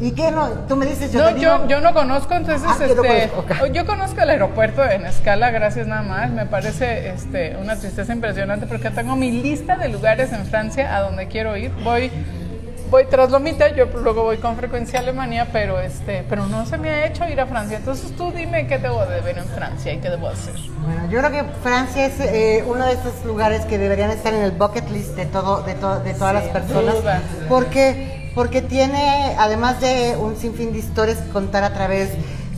¿Y 0.00 0.10
qué 0.10 0.32
no? 0.32 0.48
Tú 0.66 0.74
me 0.74 0.84
dices, 0.84 1.12
yo 1.12 1.20
no, 1.20 1.28
te 1.28 1.34
digo. 1.34 1.58
yo, 1.58 1.68
yo 1.68 1.80
no 1.80 1.94
conozco, 1.94 2.34
entonces 2.34 2.68
Ah, 2.68 2.74
yo 2.88 2.96
no 2.96 3.04
este, 3.04 3.28
conozco, 3.28 3.64
ok. 3.64 3.72
yo 3.72 3.86
conozco 3.86 4.20
el 4.20 4.30
aeropuerto 4.30 4.82
en 4.84 5.06
escala, 5.06 5.52
gracias 5.52 5.86
nada 5.86 6.02
más. 6.02 6.32
Me 6.32 6.44
parece 6.46 7.10
este, 7.10 7.56
una 7.56 7.76
tristeza 7.76 8.12
impresionante 8.12 8.66
porque 8.66 8.90
tengo 8.90 9.14
mi 9.14 9.30
lista 9.30 9.76
de 9.76 9.90
lugares 9.90 10.32
en 10.32 10.44
Francia 10.44 10.96
a 10.96 11.02
donde 11.02 11.28
quiero 11.28 11.56
ir. 11.56 11.70
Voy, 11.84 12.10
voy 12.92 13.06
tras 13.06 13.30
Lomita, 13.30 13.68
yo 13.74 13.86
luego 13.86 14.22
voy 14.22 14.36
con 14.36 14.54
frecuencia 14.54 14.98
a 14.98 15.02
Alemania, 15.02 15.48
pero 15.50 15.80
este, 15.80 16.26
pero 16.28 16.44
no 16.46 16.66
se 16.66 16.76
me 16.76 16.90
ha 16.90 17.06
hecho 17.06 17.26
ir 17.26 17.40
a 17.40 17.46
Francia. 17.46 17.78
Entonces 17.78 18.14
tú 18.16 18.30
dime 18.32 18.66
qué 18.66 18.76
debo 18.76 19.06
de 19.06 19.22
ver 19.22 19.38
en 19.38 19.46
Francia 19.46 19.94
y 19.94 19.98
qué 19.98 20.10
debo 20.10 20.28
hacer. 20.28 20.52
Bueno, 20.84 21.08
yo 21.10 21.18
creo 21.20 21.30
que 21.30 21.44
Francia 21.62 22.04
es 22.04 22.20
eh, 22.20 22.62
uno 22.66 22.84
de 22.84 22.92
esos 22.92 23.24
lugares 23.24 23.64
que 23.64 23.78
deberían 23.78 24.10
estar 24.10 24.34
en 24.34 24.42
el 24.42 24.50
bucket 24.50 24.90
list 24.90 25.16
de 25.16 25.24
todo, 25.24 25.62
de, 25.62 25.72
to- 25.74 26.00
de 26.00 26.12
todas 26.12 26.34
las 26.34 26.44
Sin 26.44 26.52
personas. 26.52 26.94
duda. 26.96 27.22
Porque, 27.48 28.30
porque 28.34 28.60
tiene, 28.60 29.36
además 29.38 29.80
de 29.80 30.14
un 30.20 30.36
sinfín 30.36 30.74
de 30.74 30.78
historias 30.80 31.16
que 31.16 31.30
contar 31.30 31.64
a 31.64 31.72
través 31.72 32.10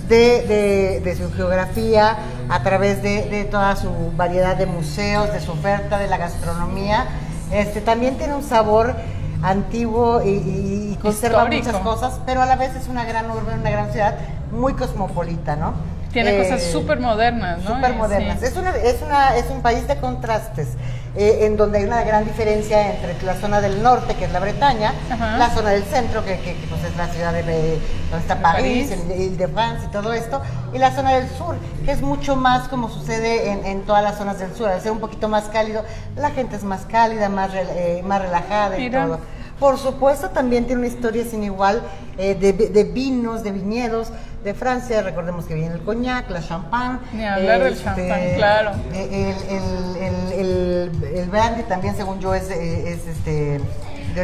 de, 0.08 0.42
de- 0.48 1.00
de 1.00 1.14
su 1.16 1.32
geografía, 1.32 2.16
a 2.48 2.62
través 2.64 3.02
de, 3.04 3.28
de 3.30 3.44
toda 3.44 3.76
su 3.76 3.88
variedad 4.16 4.56
de 4.56 4.66
museos, 4.66 5.32
de 5.32 5.40
su 5.40 5.52
oferta, 5.52 5.96
de 5.96 6.08
la 6.08 6.16
gastronomía, 6.16 7.06
este 7.52 7.80
también 7.80 8.18
tiene 8.18 8.34
un 8.34 8.42
sabor 8.42 8.96
antiguo 9.44 10.22
y, 10.22 10.28
y- 10.30 10.90
y 10.92 10.96
conserva 10.96 11.38
Histórico. 11.44 11.66
muchas 11.66 11.82
cosas, 11.82 12.20
pero 12.26 12.42
a 12.42 12.46
la 12.46 12.56
vez 12.56 12.74
es 12.74 12.88
una 12.88 13.04
gran 13.04 13.30
urbe, 13.30 13.54
una 13.54 13.70
gran 13.70 13.92
ciudad 13.92 14.14
muy 14.52 14.74
cosmopolita, 14.74 15.56
¿no? 15.56 15.74
Tiene 16.12 16.30
Eh, 16.38 16.42
cosas 16.44 16.62
súper 16.62 17.00
modernas, 17.00 17.58
¿no? 17.64 17.74
Súper 17.74 17.94
modernas. 17.94 18.38
sí. 18.38 18.46
Es, 18.46 18.56
una, 18.56 18.70
es, 18.70 19.02
una, 19.02 19.36
es 19.36 19.50
un 19.50 19.62
país 19.62 19.86
de 19.88 19.96
contrastes, 19.96 20.68
eh, 21.16 21.40
en 21.42 21.56
donde 21.56 21.78
hay 21.78 21.84
una 21.84 22.04
gran 22.04 22.24
diferencia 22.24 22.92
entre 22.94 23.20
la 23.26 23.34
zona 23.34 23.60
del 23.60 23.82
norte, 23.82 24.14
que 24.14 24.26
es 24.26 24.30
la 24.32 24.38
Bretaña, 24.38 24.92
Ajá. 25.10 25.36
la 25.38 25.50
zona 25.50 25.70
del 25.70 25.82
centro, 25.82 26.24
que, 26.24 26.38
que- 26.38 26.54
que, 26.54 26.66
pues, 26.68 26.84
es 26.84 26.96
la 26.96 27.08
ciudad 27.08 27.32
de, 27.32 27.42
de- 27.42 27.78
donde 28.10 28.18
está 28.20 28.36
París, 28.40 28.90
París. 28.90 29.04
el, 29.10 29.22
el 29.22 29.36
de 29.36 29.48
France 29.48 29.86
y 29.86 29.88
todo 29.90 30.12
esto, 30.12 30.40
y 30.72 30.78
la 30.78 30.92
zona 30.92 31.14
del 31.14 31.28
sur, 31.30 31.56
que 31.84 31.90
es 31.90 32.00
mucho 32.00 32.36
más 32.36 32.68
como 32.68 32.88
sucede 32.90 33.50
en, 33.50 33.66
en 33.66 33.82
todas 33.82 34.04
las 34.04 34.16
zonas 34.16 34.38
del 34.38 34.54
sur, 34.54 34.68
al 34.68 34.80
ser 34.80 34.92
un 34.92 35.00
poquito 35.00 35.28
más 35.28 35.44
cálido, 35.46 35.82
la 36.16 36.30
gente 36.30 36.54
es 36.54 36.62
más 36.62 36.82
cálida, 36.86 37.28
más, 37.28 37.50
eh, 37.54 38.02
más 38.06 38.22
relajada 38.22 38.78
y 38.78 38.88
todo. 38.88 39.18
Por 39.60 39.78
supuesto, 39.78 40.30
también 40.30 40.64
tiene 40.66 40.80
una 40.80 40.88
historia 40.88 41.24
sin 41.24 41.42
igual 41.44 41.80
eh, 42.18 42.34
de, 42.34 42.52
de 42.52 42.84
vinos, 42.84 43.42
de 43.44 43.52
viñedos 43.52 44.10
de 44.42 44.52
Francia. 44.52 45.00
Recordemos 45.02 45.44
que 45.46 45.54
viene 45.54 45.74
el 45.74 45.80
coñac, 45.82 46.28
la 46.30 46.42
champán. 46.46 47.00
Ni 47.12 47.24
hablar 47.24 47.62
del 47.62 47.72
este, 47.74 47.84
champán, 47.84 48.20
claro. 48.36 48.70
eh, 48.92 49.34
El, 49.48 50.40
el, 50.40 50.90
el, 51.16 51.28
brandy 51.30 51.62
también, 51.64 51.96
según 51.96 52.20
yo, 52.20 52.34
es, 52.34 52.50
eh, 52.50 52.90
es 52.92 53.06
este. 53.06 53.60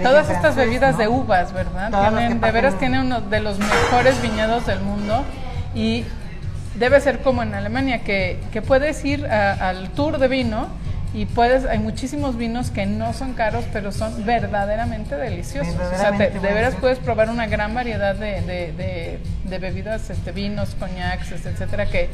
Todas 0.03 0.31
estas 0.31 0.55
bebidas 0.57 0.93
¿no? 0.93 0.99
de 0.99 1.09
uvas, 1.09 1.53
¿verdad? 1.53 1.91
Tienen, 1.91 2.41
de 2.41 2.51
veras 2.53 2.79
tiene 2.79 3.01
uno 3.01 3.21
de 3.23 3.41
los 3.41 3.59
mejores 3.59 4.21
viñedos 4.23 4.67
del 4.67 4.81
mundo 4.81 5.25
y 5.75 6.05
debe 6.77 7.01
ser 7.01 7.23
como 7.23 7.43
en 7.43 7.55
Alemania, 7.55 8.03
que, 8.05 8.39
que 8.53 8.63
puedes 8.63 9.05
ir 9.05 9.27
a- 9.27 9.69
al 9.69 9.91
tour 9.91 10.19
de 10.19 10.29
vino 10.29 10.69
y 11.13 11.27
puedes, 11.27 11.65
hay 11.67 11.79
muchísimos 11.81 12.37
vinos 12.37 12.71
que 12.71 12.87
no 12.87 13.13
son 13.13 13.33
caros, 13.35 13.65
pero 13.73 13.91
son 13.93 14.25
verdaderamente 14.25 15.17
deliciosos. 15.17 15.75
o 15.75 15.79
sea, 15.79 16.13
te- 16.13 16.19
Verdaderamente 16.19 16.41
de 16.41 16.55
veras 16.55 16.75
puedes 16.81 16.99
probar 16.99 17.31
una 17.31 17.47
gran 17.47 17.75
variedad 17.75 18.15
de, 18.15 18.41
de- 18.43 18.73
de- 18.73 19.19
de 19.45 19.59
bebidas, 19.59 20.09
este, 20.11 20.31
vinos, 20.33 20.77
coñacs, 20.79 21.33
este, 21.33 21.49
etcétera, 21.51 21.87
que 21.87 22.11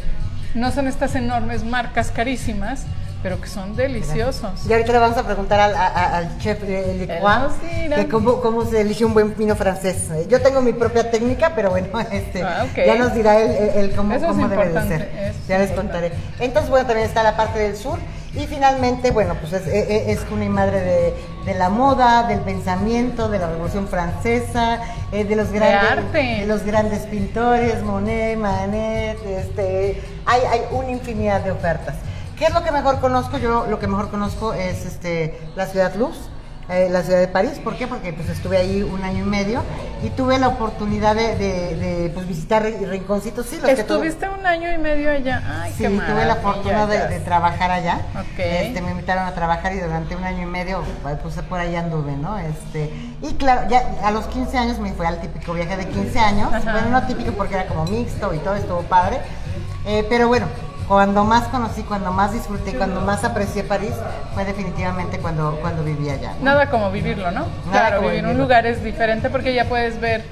no 0.54 0.70
son 0.72 0.86
estas 0.88 1.14
enormes 1.14 1.62
marcas 1.64 2.10
carísimas, 2.10 2.86
pero 3.22 3.40
que 3.40 3.48
son 3.48 3.76
deliciosos. 3.76 4.66
Y 4.68 4.72
ahorita 4.72 4.92
le 4.92 4.98
vamos 4.98 5.18
a 5.18 5.24
preguntar 5.26 5.58
al, 5.60 5.74
a- 5.74 6.16
al 6.18 6.38
chef 6.38 6.62
eh, 6.64 6.94
Lecois 6.98 7.52
que 7.94 8.08
cómo, 8.08 8.40
cómo 8.40 8.64
se 8.64 8.80
elige 8.80 9.04
un 9.04 9.12
buen 9.14 9.36
vino 9.36 9.56
francés. 9.56 10.08
Yo 10.28 10.40
tengo 10.40 10.62
mi 10.62 10.72
propia 10.72 11.10
técnica, 11.10 11.52
pero 11.54 11.70
bueno, 11.70 11.88
este, 12.12 12.42
Ah, 12.42 12.64
ok. 12.70 12.86
ya 12.86 12.94
nos 12.96 13.12
dirá 13.14 13.38
él, 13.40 13.92
cómo, 13.96 14.18
cómo 14.18 14.48
debe 14.48 14.68
de 14.68 14.88
ser. 14.88 15.08
Ya 15.48 15.58
les 15.58 15.70
importante. 15.70 15.74
contaré. 15.74 16.12
Entonces, 16.40 16.70
bueno, 16.70 16.86
también 16.86 17.06
está 17.08 17.22
la 17.22 17.36
parte 17.36 17.58
del 17.58 17.76
sur. 17.76 17.98
Y 18.36 18.46
finalmente, 18.46 19.10
bueno, 19.12 19.34
pues 19.40 19.54
es, 19.54 19.66
es, 19.66 20.18
es 20.18 20.24
cuna 20.26 20.44
y 20.44 20.48
madre 20.48 20.80
de, 20.80 21.14
de 21.46 21.54
la 21.54 21.70
moda, 21.70 22.24
del 22.24 22.40
pensamiento, 22.40 23.28
de 23.28 23.38
la 23.38 23.48
Revolución 23.48 23.88
Francesa, 23.88 24.80
eh, 25.10 25.24
de 25.24 25.36
los 25.36 25.50
grandes 25.52 26.12
de 26.12 26.46
los 26.46 26.62
grandes 26.64 27.00
pintores, 27.02 27.82
Monet, 27.82 28.36
Manet, 28.36 29.18
este, 29.24 30.02
hay, 30.26 30.40
hay 30.50 30.60
una 30.70 30.90
infinidad 30.90 31.40
de 31.40 31.52
ofertas. 31.52 31.94
¿Qué 32.36 32.44
es 32.44 32.52
lo 32.52 32.62
que 32.62 32.70
mejor 32.72 33.00
conozco? 33.00 33.38
Yo 33.38 33.66
lo 33.66 33.78
que 33.78 33.86
mejor 33.86 34.10
conozco 34.10 34.52
es 34.52 34.84
este, 34.84 35.38
la 35.56 35.66
ciudad 35.66 35.94
Luz, 35.94 36.28
eh, 36.68 36.88
la 36.90 37.02
ciudad 37.02 37.20
de 37.20 37.28
París. 37.28 37.52
¿Por 37.62 37.76
qué? 37.76 37.86
Porque 37.86 38.12
pues, 38.12 38.28
estuve 38.28 38.56
ahí 38.56 38.82
un 38.82 39.02
año 39.04 39.24
y 39.24 39.28
medio 39.28 39.62
y 40.02 40.10
tuve 40.10 40.38
la 40.38 40.48
oportunidad 40.48 41.14
de, 41.14 41.36
de, 41.36 41.76
de, 41.76 42.10
pues, 42.10 42.26
visitar 42.26 42.62
ri- 42.64 42.86
rinconcitos. 42.88 43.46
Sí, 43.46 43.56
los 43.60 43.70
que 43.70 43.84
todo- 43.84 44.02
Estuviste 44.02 44.28
un 44.28 44.44
año 44.46 44.72
y 44.72 44.78
medio 44.78 45.10
allá. 45.10 45.42
Ay, 45.62 45.72
Sí, 45.76 45.84
qué 45.84 45.88
tuve 45.90 46.24
la 46.26 46.36
fortuna 46.36 46.86
de, 46.86 47.20
trabajar 47.20 47.70
allá. 47.70 48.00
Ok. 48.14 48.38
Este, 48.38 48.80
me 48.82 48.90
invitaron 48.90 49.26
a 49.26 49.32
trabajar 49.34 49.72
y 49.74 49.78
durante 49.80 50.16
un 50.16 50.24
año 50.24 50.42
y 50.42 50.46
medio, 50.46 50.82
pues 51.22 51.34
por 51.48 51.60
ahí 51.60 51.76
anduve, 51.76 52.12
¿no? 52.16 52.38
Este, 52.38 52.90
y 53.22 53.34
claro, 53.34 53.68
ya 53.68 53.82
a 54.04 54.10
los 54.10 54.26
15 54.26 54.58
años 54.58 54.78
me 54.78 54.92
fui 54.92 55.06
al 55.06 55.20
típico 55.20 55.52
viaje 55.52 55.76
de 55.76 55.86
15 55.88 56.18
años. 56.18 56.52
Ajá. 56.52 56.72
Bueno, 56.72 56.88
no 56.90 57.06
típico 57.06 57.32
porque 57.32 57.54
era 57.54 57.66
como 57.66 57.84
mixto 57.84 58.34
y 58.34 58.38
todo 58.38 58.54
estuvo 58.56 58.82
padre. 58.82 59.20
Eh, 59.86 60.04
pero 60.08 60.26
bueno, 60.28 60.46
cuando 60.88 61.24
más 61.24 61.44
conocí, 61.48 61.82
cuando 61.82 62.12
más 62.12 62.32
disfruté, 62.32 62.74
cuando 62.74 63.00
más 63.00 63.24
aprecié 63.24 63.64
París, 63.64 63.92
fue 64.34 64.44
definitivamente 64.44 65.18
cuando, 65.18 65.58
cuando 65.60 65.82
vivía 65.82 66.12
allá. 66.14 66.34
¿no? 66.38 66.44
Nada 66.44 66.70
como 66.70 66.90
vivirlo, 66.90 67.30
¿no? 67.32 67.46
claro, 67.70 67.96
como 67.96 68.08
vivir 68.08 68.20
en 68.20 68.26
un 68.26 68.30
vivirlo. 68.32 68.44
lugar 68.44 68.66
es 68.66 68.82
diferente 68.84 69.28
porque 69.30 69.52
ya 69.54 69.64
puedes 69.64 70.00
ver 70.00 70.24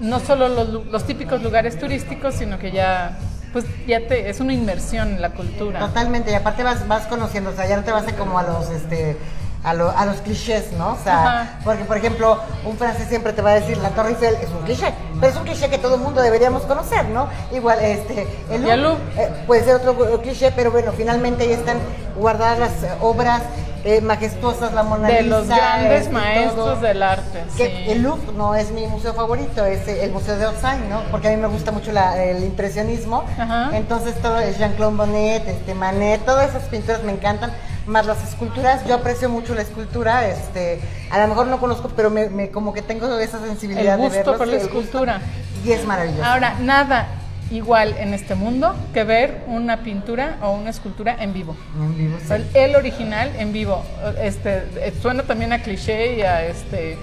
no 0.00 0.18
solo 0.18 0.48
los, 0.48 0.68
los 0.86 1.04
típicos 1.04 1.42
lugares 1.42 1.78
turísticos, 1.78 2.34
sino 2.34 2.58
que 2.58 2.72
ya, 2.72 3.16
pues 3.52 3.64
ya 3.86 4.00
te, 4.08 4.28
es 4.28 4.40
una 4.40 4.52
inmersión 4.52 5.08
en 5.14 5.22
la 5.22 5.30
cultura. 5.30 5.78
Totalmente, 5.78 6.32
y 6.32 6.34
aparte 6.34 6.64
vas, 6.64 6.88
vas 6.88 7.06
conociendo, 7.06 7.50
o 7.50 7.52
sea, 7.54 7.66
ya 7.68 7.76
no 7.76 7.84
te 7.84 7.92
vas 7.92 8.08
a 8.08 8.12
como 8.16 8.36
a 8.38 8.42
los, 8.42 8.68
este, 8.70 9.16
a, 9.62 9.74
lo- 9.74 9.96
a 9.96 10.04
los 10.04 10.16
clichés, 10.16 10.72
¿no? 10.72 10.94
O 10.94 10.98
sea, 11.04 11.42
Ajá. 11.42 11.58
porque 11.62 11.84
por 11.84 11.96
ejemplo, 11.96 12.40
un 12.64 12.76
francés 12.76 13.06
siempre 13.08 13.32
te 13.32 13.42
va 13.42 13.50
a 13.50 13.54
decir 13.54 13.76
la 13.78 13.90
Torre 13.90 14.08
Eiffel 14.10 14.34
es 14.42 14.48
un 14.48 14.62
cliché, 14.64 14.92
pero 15.22 15.32
es 15.32 15.38
un 15.38 15.44
cliché 15.44 15.70
que 15.70 15.78
todo 15.78 15.94
el 15.94 16.00
mundo 16.00 16.20
deberíamos 16.20 16.62
conocer, 16.64 17.04
¿no? 17.06 17.28
Igual, 17.52 17.78
este, 17.80 18.26
el 18.50 18.62
Louvre. 18.62 19.00
eh, 19.16 19.30
puede 19.46 19.64
ser 19.64 19.76
otro 19.76 19.92
eh, 20.14 20.20
cliché, 20.20 20.50
pero 20.50 20.72
bueno, 20.72 20.92
finalmente 20.96 21.44
ahí 21.44 21.52
están 21.52 21.78
guardadas 22.16 22.58
las 22.58 22.82
eh, 22.82 22.90
obras 23.00 23.40
eh, 23.84 24.00
majestuosas, 24.00 24.72
la 24.74 24.82
Mona 24.82 25.08
de 25.08 25.22
Lisa. 25.22 25.38
los 25.38 25.46
grandes 25.48 26.00
este, 26.02 26.12
maestros 26.12 26.54
todo. 26.54 26.76
del 26.80 27.02
arte. 27.02 27.44
Que 27.56 27.66
sí. 27.66 27.90
el 27.92 28.02
Louvre 28.02 28.32
no 28.36 28.54
es 28.56 28.70
mi 28.72 28.86
museo 28.88 29.14
favorito, 29.14 29.64
es 29.64 29.86
el 29.88 30.10
Museo 30.12 30.36
de 30.38 30.46
Orsay, 30.46 30.78
¿no? 30.90 31.02
Porque 31.10 31.28
a 31.28 31.30
mí 31.30 31.36
me 31.36 31.48
gusta 31.48 31.70
mucho 31.72 31.92
la- 31.92 32.22
el 32.22 32.42
impresionismo. 32.44 33.24
Ajá. 33.38 33.70
Entonces 33.76 34.14
todo 34.20 34.38
es 34.40 34.58
Jean-Claude 34.58 34.94
Monet, 34.96 35.48
este, 35.48 35.74
Manet, 35.74 36.24
todas 36.24 36.50
esas 36.50 36.64
pinturas 36.64 37.02
me 37.04 37.12
encantan. 37.12 37.52
Más 37.86 38.06
las 38.06 38.22
esculturas, 38.28 38.86
yo 38.86 38.94
aprecio 38.94 39.28
mucho 39.28 39.54
la 39.54 39.62
escultura, 39.62 40.26
este, 40.28 40.80
a 41.10 41.18
lo 41.20 41.28
mejor 41.28 41.46
no 41.48 41.58
conozco, 41.58 41.90
pero 41.96 42.10
me, 42.10 42.28
me- 42.28 42.50
como 42.50 42.72
que 42.72 42.80
tengo 42.82 43.18
esa 43.18 43.40
sensibilidad 43.40 43.94
El 43.94 44.00
gusto 44.00 44.12
de 44.12 44.18
verlos, 44.18 44.36
por 44.38 44.46
la 44.46 44.52
gusto, 44.58 44.68
escultura. 44.68 45.20
y 45.64 45.72
es 45.72 45.84
maravilloso. 45.84 46.24
Ahora, 46.24 46.54
nada 46.60 47.06
igual 47.50 47.94
en 47.98 48.14
este 48.14 48.34
mundo 48.34 48.74
que 48.94 49.04
ver 49.04 49.42
una 49.46 49.78
pintura 49.82 50.38
o 50.42 50.52
una 50.52 50.70
escultura 50.70 51.16
en 51.20 51.32
vivo. 51.34 51.56
en 51.76 51.96
vivo, 51.98 52.18
sí. 52.26 52.32
El, 52.32 52.46
el 52.54 52.76
original 52.76 53.32
en 53.38 53.52
vivo. 53.52 53.82
Este, 54.22 54.92
suena 55.02 55.24
también 55.24 55.52
a 55.52 55.60
cliché 55.60 56.16
y 56.16 56.22
a 56.22 56.46
este 56.46 56.96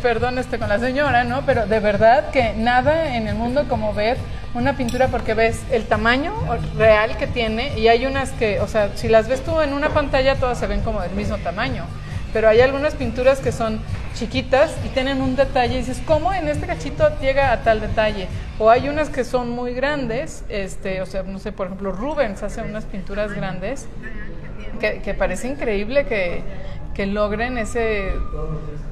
perdón 0.00 0.38
este 0.38 0.58
con 0.58 0.68
la 0.68 0.78
señora, 0.78 1.24
¿no? 1.24 1.42
Pero 1.44 1.66
de 1.66 1.80
verdad 1.80 2.30
que 2.30 2.54
nada 2.54 3.16
en 3.16 3.28
el 3.28 3.34
mundo 3.34 3.66
como 3.68 3.92
ver 3.92 4.16
una 4.54 4.76
pintura 4.76 5.08
porque 5.08 5.34
ves 5.34 5.62
el 5.70 5.84
tamaño 5.86 6.32
real 6.76 7.16
que 7.16 7.26
tiene 7.26 7.78
y 7.78 7.88
hay 7.88 8.06
unas 8.06 8.30
que, 8.32 8.60
o 8.60 8.68
sea, 8.68 8.90
si 8.96 9.08
las 9.08 9.28
ves 9.28 9.42
tú 9.42 9.60
en 9.60 9.72
una 9.72 9.90
pantalla 9.90 10.36
todas 10.36 10.58
se 10.58 10.66
ven 10.66 10.80
como 10.82 11.00
del 11.00 11.12
mismo 11.12 11.38
tamaño. 11.38 11.84
Pero 12.32 12.48
hay 12.48 12.62
algunas 12.62 12.94
pinturas 12.94 13.40
que 13.40 13.52
son 13.52 13.80
chiquitas 14.14 14.74
y 14.86 14.88
tienen 14.88 15.20
un 15.20 15.36
detalle 15.36 15.74
y 15.74 15.78
dices, 15.78 16.00
¿cómo 16.06 16.32
en 16.32 16.48
este 16.48 16.66
cachito 16.66 17.10
llega 17.20 17.52
a 17.52 17.62
tal 17.62 17.80
detalle? 17.80 18.26
O 18.58 18.70
hay 18.70 18.88
unas 18.88 19.10
que 19.10 19.22
son 19.24 19.50
muy 19.50 19.74
grandes, 19.74 20.44
este, 20.48 21.02
o 21.02 21.06
sea, 21.06 21.24
no 21.24 21.38
sé, 21.38 21.52
por 21.52 21.66
ejemplo, 21.66 21.92
Rubens 21.92 22.42
hace 22.42 22.62
unas 22.62 22.84
pinturas 22.84 23.32
grandes 23.32 23.86
que 24.80 25.14
parece 25.14 25.46
increíble 25.46 26.06
que, 26.06 26.42
que 26.94 27.06
logren 27.06 27.58
ese... 27.58 28.12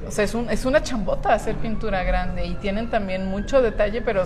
O 0.07 0.11
sea, 0.11 0.25
es, 0.25 0.33
un, 0.33 0.49
es 0.49 0.65
una 0.65 0.83
chambota 0.83 1.33
hacer 1.33 1.55
pintura 1.55 2.03
grande 2.03 2.45
y 2.45 2.55
tienen 2.55 2.89
también 2.89 3.27
mucho 3.27 3.61
detalle, 3.61 4.01
pero... 4.01 4.23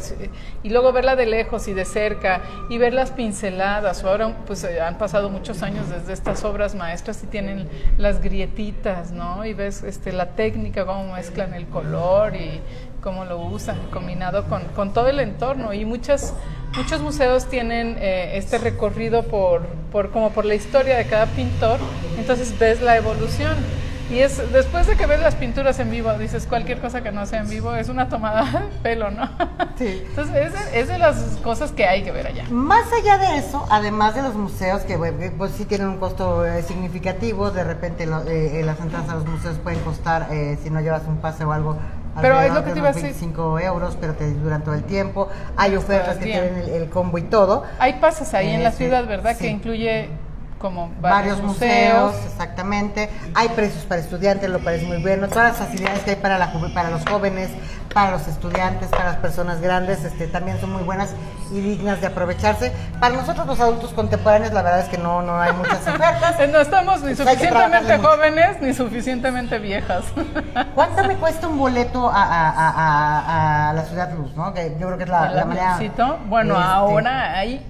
Y 0.64 0.70
luego 0.70 0.92
verla 0.92 1.16
de 1.16 1.26
lejos 1.26 1.68
y 1.68 1.74
de 1.74 1.86
cerca 1.86 2.42
y 2.70 2.78
ver 2.78 2.94
las 2.94 3.12
pinceladas. 3.12 4.04
O 4.04 4.10
ahora, 4.10 4.36
pues 4.46 4.64
eh, 4.64 4.82
han 4.82 4.98
pasado 4.98 5.30
muchos 5.30 5.62
años 5.64 5.90
desde 5.90 6.14
estas 6.14 6.44
obras 6.44 6.76
maestras 6.76 7.24
y 7.24 7.28
tienen 7.28 7.68
las 7.98 8.22
grietitas, 8.22 9.12
¿no? 9.12 9.46
Y 9.46 9.54
ves 9.54 9.84
este, 9.84 10.12
la 10.12 10.32
técnica, 10.36 10.86
cómo 10.86 11.14
mezclan 11.14 11.54
el 11.54 11.68
color 11.68 12.36
y 12.36 12.62
cómo 13.06 13.24
lo 13.24 13.38
usan, 13.38 13.78
combinado 13.94 14.46
con, 14.46 14.64
con 14.76 14.92
todo 14.92 15.08
el 15.10 15.20
entorno. 15.20 15.72
Y 15.74 15.86
muchas, 15.86 16.34
muchos 16.76 17.02
museos 17.02 17.46
tienen 17.46 17.98
eh, 18.00 18.32
este 18.36 18.58
recorrido 18.58 19.22
por, 19.22 19.62
por, 19.92 20.10
como 20.10 20.32
por 20.32 20.44
la 20.44 20.56
historia 20.56 20.98
de 20.98 21.06
cada 21.06 21.28
pintor, 21.28 21.78
entonces 22.18 22.58
ves 22.58 22.82
la 22.82 22.98
evolución. 22.98 23.54
Y 24.10 24.20
es 24.20 24.52
después 24.54 24.86
de 24.88 24.96
que 24.98 25.06
ves 25.08 25.20
las 25.20 25.34
pinturas 25.36 25.80
en 25.80 25.90
vivo, 25.92 26.12
dices 26.14 26.46
cualquier 26.48 26.80
cosa 26.80 27.02
que 27.02 27.12
no 27.12 27.26
sea 27.28 27.40
en 27.42 27.50
vivo 27.50 27.76
es 27.76 27.90
una 27.90 28.08
tomada 28.10 28.44
de 28.74 28.80
pelo, 28.84 29.10
¿no? 29.12 29.28
Sí. 29.78 30.04
Entonces 30.10 30.36
es 30.48 30.54
de, 30.54 30.80
es 30.80 30.88
de 30.88 30.98
las 31.00 31.16
cosas 31.44 31.72
que 31.72 31.86
hay 31.86 32.04
que 32.04 32.12
ver 32.12 32.26
allá. 32.28 32.44
Más 32.50 32.86
allá 33.02 33.18
de 33.20 33.38
eso, 33.38 33.66
además 33.70 34.14
de 34.16 34.22
los 34.24 34.34
museos, 34.36 34.82
que, 34.82 34.98
pues 35.38 35.52
sí 35.54 35.66
tienen 35.66 35.88
un 35.90 35.98
costo 35.98 36.44
eh, 36.46 36.62
significativo, 36.64 37.50
de 37.52 37.64
repente 37.64 38.06
lo- 38.08 38.22
eh, 38.28 38.60
eh, 38.60 38.64
las 38.64 38.80
entradas 38.80 39.10
a 39.10 39.16
los 39.16 39.26
museos 39.28 39.58
pueden 39.60 39.80
costar, 39.82 40.28
eh, 40.32 40.58
si 40.64 40.70
no 40.72 40.82
llevas 40.82 41.04
un 41.08 41.18
pase 41.18 41.44
o 41.44 41.52
algo, 41.52 41.76
Pero 42.22 42.40
es 42.42 42.54
lo 42.54 42.64
que 42.64 42.72
te 42.72 42.80
iba 42.80 42.90
a 42.90 42.92
decir. 42.94 43.04
25 43.12 43.60
euros, 43.60 43.98
pero 44.00 44.14
te 44.14 44.32
duran 44.34 44.64
todo 44.64 44.76
el 44.76 44.84
tiempo. 44.84 45.30
Hay 45.58 45.76
ofertas 45.76 46.18
que 46.18 46.26
tienen 46.26 46.58
el, 46.58 46.70
el 46.70 46.90
combo 46.90 47.18
y 47.18 47.24
todo. 47.24 47.64
Hay 47.80 47.94
pases 47.94 48.34
ahí 48.34 48.52
en 48.54 48.64
la 48.64 48.70
Eh, 48.70 48.72
sí, 48.74 48.78
ciudad, 48.86 49.06
¿verdad? 49.06 49.34
sí. 49.34 49.40
Que 49.46 49.48
incluye 49.50 50.10
como 50.60 50.88
Varios 51.02 51.38
varios, 51.38 51.42
museos, 51.42 52.16
exactamente. 52.26 53.10
Hay 53.36 53.50
precios 53.50 53.84
para 53.86 54.02
estudiantes, 54.02 54.50
lo 54.50 54.60
parece 54.60 54.86
muy 54.86 55.02
bueno. 55.02 55.28
Todas 55.28 55.50
las 55.50 55.58
facilidades 55.58 56.00
que 56.04 56.12
hay 56.12 56.16
para, 56.16 56.38
la, 56.40 56.52
para 56.74 56.90
los 56.90 57.06
jóvenes, 57.06 57.50
para 57.94 58.12
los 58.12 58.28
estudiantes, 58.28 58.88
para 58.88 59.06
las 59.06 59.18
personas 59.18 59.62
grandes, 59.62 60.04
este, 60.04 60.28
también 60.28 60.60
son 60.60 60.72
muy 60.72 60.84
buenas 60.84 61.14
y 61.56 61.62
dignas 61.62 62.02
de 62.02 62.08
aprovecharse. 62.08 62.72
Para 63.00 63.16
nosotros 63.16 63.48
los 63.48 63.60
adultos 63.60 63.94
contemporáneos, 63.94 64.54
la 64.54 64.62
verdad 64.62 64.82
es 64.82 64.90
que 64.90 64.98
no, 64.98 65.22
no 65.22 65.40
hay 65.40 65.54
muchas 65.54 65.82
ofertas. 65.88 66.36
No 66.52 66.60
estamos 66.60 67.02
ni 67.02 67.16
Pues 67.16 67.18
suficientemente 67.30 67.98
jóvenes 67.98 68.62
ni 68.62 68.74
suficientemente 68.74 69.58
viejas. 69.60 70.04
¿Cuánto 70.76 71.04
me 71.06 71.16
cuesta 71.16 71.48
un 71.48 71.58
boleto 71.58 72.10
a, 72.10 72.24
a- 72.24 72.50
a- 72.50 73.70
a- 73.70 73.74
la 73.74 73.84
Ciudad 73.86 74.12
Luz? 74.14 74.36
¿no? 74.36 74.54
Que 74.54 74.76
yo 74.80 74.88
creo 74.88 74.98
que 74.98 75.04
es 75.06 75.10
la, 75.10 75.28
¿El 75.30 75.36
la 75.36 75.46
manera... 75.46 75.78
Bueno, 76.28 76.56
este, 76.56 76.64
ahora 76.66 77.34
hay... 77.38 77.66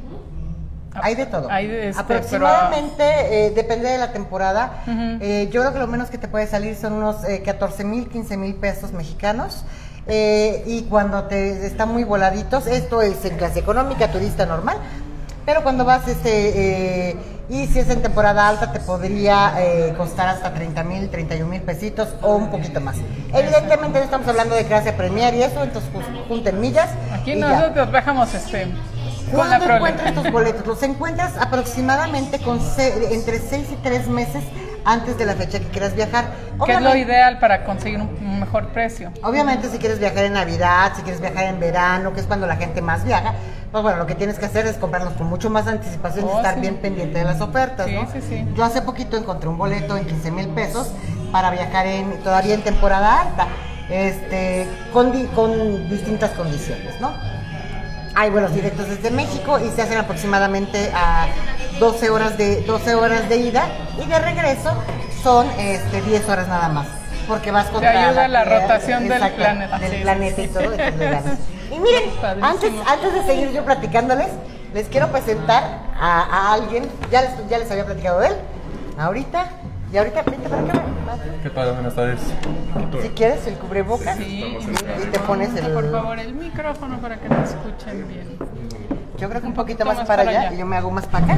Hay 1.02 1.14
de 1.16 1.26
todo. 1.26 1.50
Hay 1.52 1.68
de 1.68 1.90
este, 1.90 2.02
Aproximadamente, 2.02 3.48
eh, 3.48 3.52
depende 3.52 3.90
de 3.90 3.98
la 3.98 4.14
temporada. 4.14 4.82
Ujú. 4.88 5.18
eh, 5.20 5.50
yo 5.52 5.60
creo 5.60 5.74
que 5.74 5.80
lo 5.80 5.88
menos 5.88 6.10
que 6.10 6.18
te 6.18 6.30
puede 6.30 6.48
salir 6.48 6.76
son 6.78 6.94
unos 6.94 7.24
eh, 7.26 7.44
14 7.44 7.84
mil, 7.84 8.08
15 8.08 8.38
mil 8.38 8.56
pesos 8.56 8.94
mexicanos. 8.94 9.66
Eh, 10.08 10.64
y 10.68 10.84
cuando 10.84 11.24
te 11.24 11.66
están 11.66 11.90
muy 11.90 12.04
voladitos, 12.04 12.68
esto 12.68 13.02
es 13.02 13.26
en 13.26 13.38
clase 13.38 13.60
económica, 13.60 14.12
turista 14.12 14.46
normal. 14.46 14.78
Pero 15.46 15.64
cuando 15.64 15.86
vas, 15.86 16.08
este, 16.08 17.10
eh, 17.10 17.16
y 17.50 17.68
si 17.68 17.80
es 17.80 17.90
en 17.90 18.02
temporada 18.02 18.48
alta, 18.48 18.72
te 18.72 18.80
podría 18.80 19.54
eh, 19.60 19.94
costar 19.96 20.28
hasta 20.28 20.54
30 20.54 20.84
mil, 20.84 21.10
31 21.10 21.48
mil 21.48 21.62
pesitos 21.62 22.10
o 22.22 22.36
un 22.36 22.50
poquito 22.50 22.82
más. 22.82 22.96
Evidentemente 23.32 24.00
no 24.00 24.06
estamos 24.06 24.28
hablando 24.28 24.56
de 24.56 24.66
clase 24.66 24.94
premier 24.94 25.36
y 25.36 25.44
eso, 25.44 25.64
entonces 25.64 25.90
pues, 25.94 26.06
junten 26.28 26.60
millas. 26.60 26.90
Aquí 27.14 27.36
nosotros 27.36 27.92
dejamos 27.92 28.34
este... 28.34 28.68
¿Cuándo 29.32 29.66
encuentras 29.66 30.10
estos 30.10 30.32
boletos? 30.32 30.68
Los 30.68 30.84
encuentras 30.84 31.34
aproximadamente 31.40 32.40
con 32.40 32.60
entre 33.12 33.40
6 33.40 33.68
y 33.72 33.76
3 33.78 34.08
meses 34.08 34.44
antes 34.86 35.18
de 35.18 35.26
la 35.26 35.34
fecha 35.34 35.60
que 35.60 35.66
quieras 35.68 35.96
viajar. 35.96 36.26
Que 36.26 36.32
es 36.52 36.58
lo 36.58 36.64
Obviamente- 36.64 37.00
ideal 37.00 37.40
para 37.40 37.66
conseguir 37.66 38.00
un, 38.00 38.40
mejor 38.40 38.68
precio. 38.70 39.12
Obviamente 39.24 39.70
si 39.70 39.78
quieres 39.80 40.00
viajar 40.00 40.26
en 40.26 40.34
Navidad, 40.34 40.92
si 40.96 41.02
quieres 41.02 41.20
viajar 41.20 41.46
en 41.46 41.60
verano, 41.60 42.14
que 42.14 42.20
es 42.22 42.26
cuando 42.28 42.46
la 42.48 42.56
gente 42.56 42.82
más 42.82 43.04
viaja, 43.04 43.34
pues 43.72 43.82
bueno, 43.84 43.98
lo 43.98 44.06
que 44.06 44.16
tienes 44.16 44.38
que 44.40 44.46
hacer 44.46 44.66
es 44.68 44.78
comprarlos 44.78 45.14
con 45.14 45.28
mucho 45.28 45.50
más 45.50 45.68
anticipación 45.68 46.26
y 46.26 46.30
Oh, 46.30 46.38
estar 46.38 46.54
sí. 46.56 46.62
bien 46.62 46.78
pendiente 46.78 47.18
de 47.20 47.26
las 47.26 47.42
ofertas, 47.42 47.88
Sí, 47.88 47.94
¿no? 47.96 48.08
sí, 48.12 48.20
sí. 48.22 48.48
Yo 48.56 48.64
hace 48.64 48.82
poquito 48.82 49.18
encontré 49.18 49.50
un 49.50 49.58
boleto 49.58 49.98
en 49.98 50.06
15 50.06 50.32
mil 50.32 50.48
pesos 50.50 50.92
para 51.32 51.50
viajar 51.50 51.86
en 51.88 52.22
todavía 52.24 52.54
en 52.54 52.62
temporada 52.62 53.22
alta, 53.22 53.48
este, 53.90 54.68
con, 54.94 55.12
di- 55.12 55.26
con 55.36 55.90
distintas 55.90 56.32
condiciones, 56.32 57.00
¿no? 57.02 57.12
Hay 58.16 58.30
vuelos 58.30 58.54
directos 58.54 58.88
desde 58.88 59.12
México 59.12 59.60
y 59.60 59.70
se 59.72 59.82
hacen 59.82 59.98
aproximadamente 59.98 60.92
a 60.96 61.28
12 61.80 62.10
horas 62.10 62.38
de 62.38 62.62
12 62.62 62.96
horas 62.96 63.28
de 63.28 63.38
ida 63.38 63.68
y 64.02 64.08
de 64.08 64.20
regreso 64.20 64.72
son 65.22 65.48
este 65.60 66.02
10 66.02 66.30
horas 66.30 66.48
nada 66.48 66.70
más. 66.70 66.88
Porque 67.28 67.52
vas 67.52 67.68
contra 67.68 68.08
ayuda 68.08 68.28
la 68.28 68.44
rotación 68.46 69.04
del 69.04 69.14
exacto, 69.14 69.38
planeta. 69.38 69.80
Del 69.80 70.02
planeta 70.02 70.42
y 70.42 70.48
todo. 70.48 70.72
Y 71.72 71.80
miren, 71.80 72.04
antes, 72.44 72.72
antes 72.88 73.12
de 73.12 73.26
seguir 73.26 73.52
yo 73.52 73.66
platicándoles, 73.66 74.28
les 74.74 74.88
quiero 74.88 75.12
presentar 75.12 75.64
a, 76.00 76.22
a 76.22 76.54
alguien. 76.54 76.88
Ya 77.12 77.24
les, 77.24 77.32
ya 77.50 77.58
les 77.58 77.70
había 77.72 77.86
platicado 77.86 78.20
de 78.20 78.28
él. 78.28 78.36
Ahorita, 78.98 79.50
y 79.94 79.98
ahorita, 79.98 80.24
vente 80.24 80.50
para 80.50 80.62
acá. 80.64 80.82
¿Qué 81.44 81.50
tal? 81.50 81.74
Buenas 81.74 81.96
tardes. 81.96 82.20
Si 83.02 83.10
quieres, 83.10 83.46
el 83.48 83.56
cubrebocas. 83.56 84.18
Sí, 84.18 84.58
Y 85.02 85.06
te 85.12 85.20
pones 85.20 85.56
el. 85.56 85.72
Por 85.74 85.92
favor, 85.92 86.20
el 86.20 86.34
micrófono 86.34 86.98
para 87.00 87.18
que 87.20 87.30
te 87.30 87.44
escuchen 87.44 88.08
bien. 88.08 88.38
Yo 89.18 89.30
creo 89.30 89.42
que 89.42 89.48
un 89.48 89.54
poquito 89.54 89.80
poquito 89.80 89.86
más, 89.86 89.98
más 89.98 90.08
para, 90.08 90.24
para 90.26 90.30
allá, 90.38 90.48
allá. 90.50 90.56
y 90.56 90.60
yo 90.60 90.66
me 90.66 90.76
hago 90.76 90.92
más 90.92 91.06
para 91.08 91.26
acá. 91.26 91.38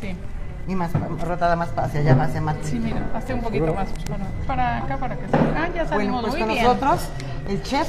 Sí, 0.00 0.16
Y 0.66 0.74
más 0.74 0.90
rotada 1.20 1.56
más 1.56 1.68
hacia 1.76 2.00
allá, 2.00 2.22
hacia 2.22 2.40
más. 2.40 2.56
sí, 2.62 2.78
mira, 2.78 3.02
hazte 3.14 3.34
un 3.34 3.40
poquito 3.42 3.74
más 3.74 3.88
para, 4.08 4.24
para 4.46 4.76
acá 4.78 4.96
para 4.96 5.16
que 5.16 5.28
se... 5.28 5.36
Ah, 5.36 5.68
ya 5.74 5.84
Bueno, 5.84 5.88
salimos 5.88 6.20
pues 6.22 6.32
muy 6.32 6.40
con 6.40 6.48
bien. 6.50 6.64
nosotros, 6.64 7.00
el 7.48 7.62
chef, 7.62 7.88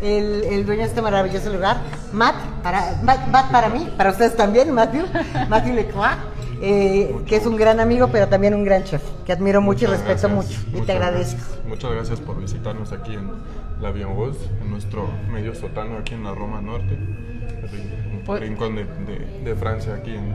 el, 0.00 0.44
el 0.50 0.66
dueño 0.66 0.82
de 0.82 0.88
este 0.88 1.00
maravilloso 1.00 1.52
lugar, 1.52 1.76
Matt, 2.12 2.34
para, 2.64 2.82
Matt, 3.04 3.28
Matt 3.28 3.50
para 3.52 3.68
mí, 3.68 3.88
para 3.96 4.10
ustedes 4.10 4.36
también, 4.36 4.72
Matthew, 4.72 5.06
Matthew 5.48 5.74
Lecroix, 5.74 6.16
eh, 6.60 7.14
que 7.26 7.36
es 7.36 7.46
un 7.46 7.56
gran 7.56 7.80
amigo, 7.80 8.08
pero 8.12 8.28
también 8.28 8.54
un 8.54 8.64
gran 8.64 8.84
chef, 8.84 9.02
que 9.26 9.32
admiro 9.32 9.60
mucho 9.60 9.84
y 9.84 9.88
respeto 9.88 10.28
gracias. 10.28 10.32
mucho. 10.32 10.78
Y 10.78 10.86
te 10.86 10.92
agradezco. 10.92 11.36
gracias. 11.38 11.66
Muchas 11.66 11.90
gracias 11.92 12.20
por 12.20 12.40
visitarnos 12.40 12.92
aquí 12.92 13.14
en 13.14 13.30
la 13.80 13.92
Rose, 13.92 14.38
en 14.62 14.70
nuestro 14.70 15.08
medio 15.30 15.54
sótano 15.54 15.98
aquí 15.98 16.14
en 16.14 16.24
la 16.24 16.34
Roma 16.34 16.60
Norte, 16.60 16.94
el 16.94 17.68
rin- 17.68 18.40
rincón 18.40 18.74
de, 18.76 18.84
de- 18.84 19.40
de 19.44 19.54
Francia 19.56 19.94
aquí 19.94 20.14
en, 20.14 20.34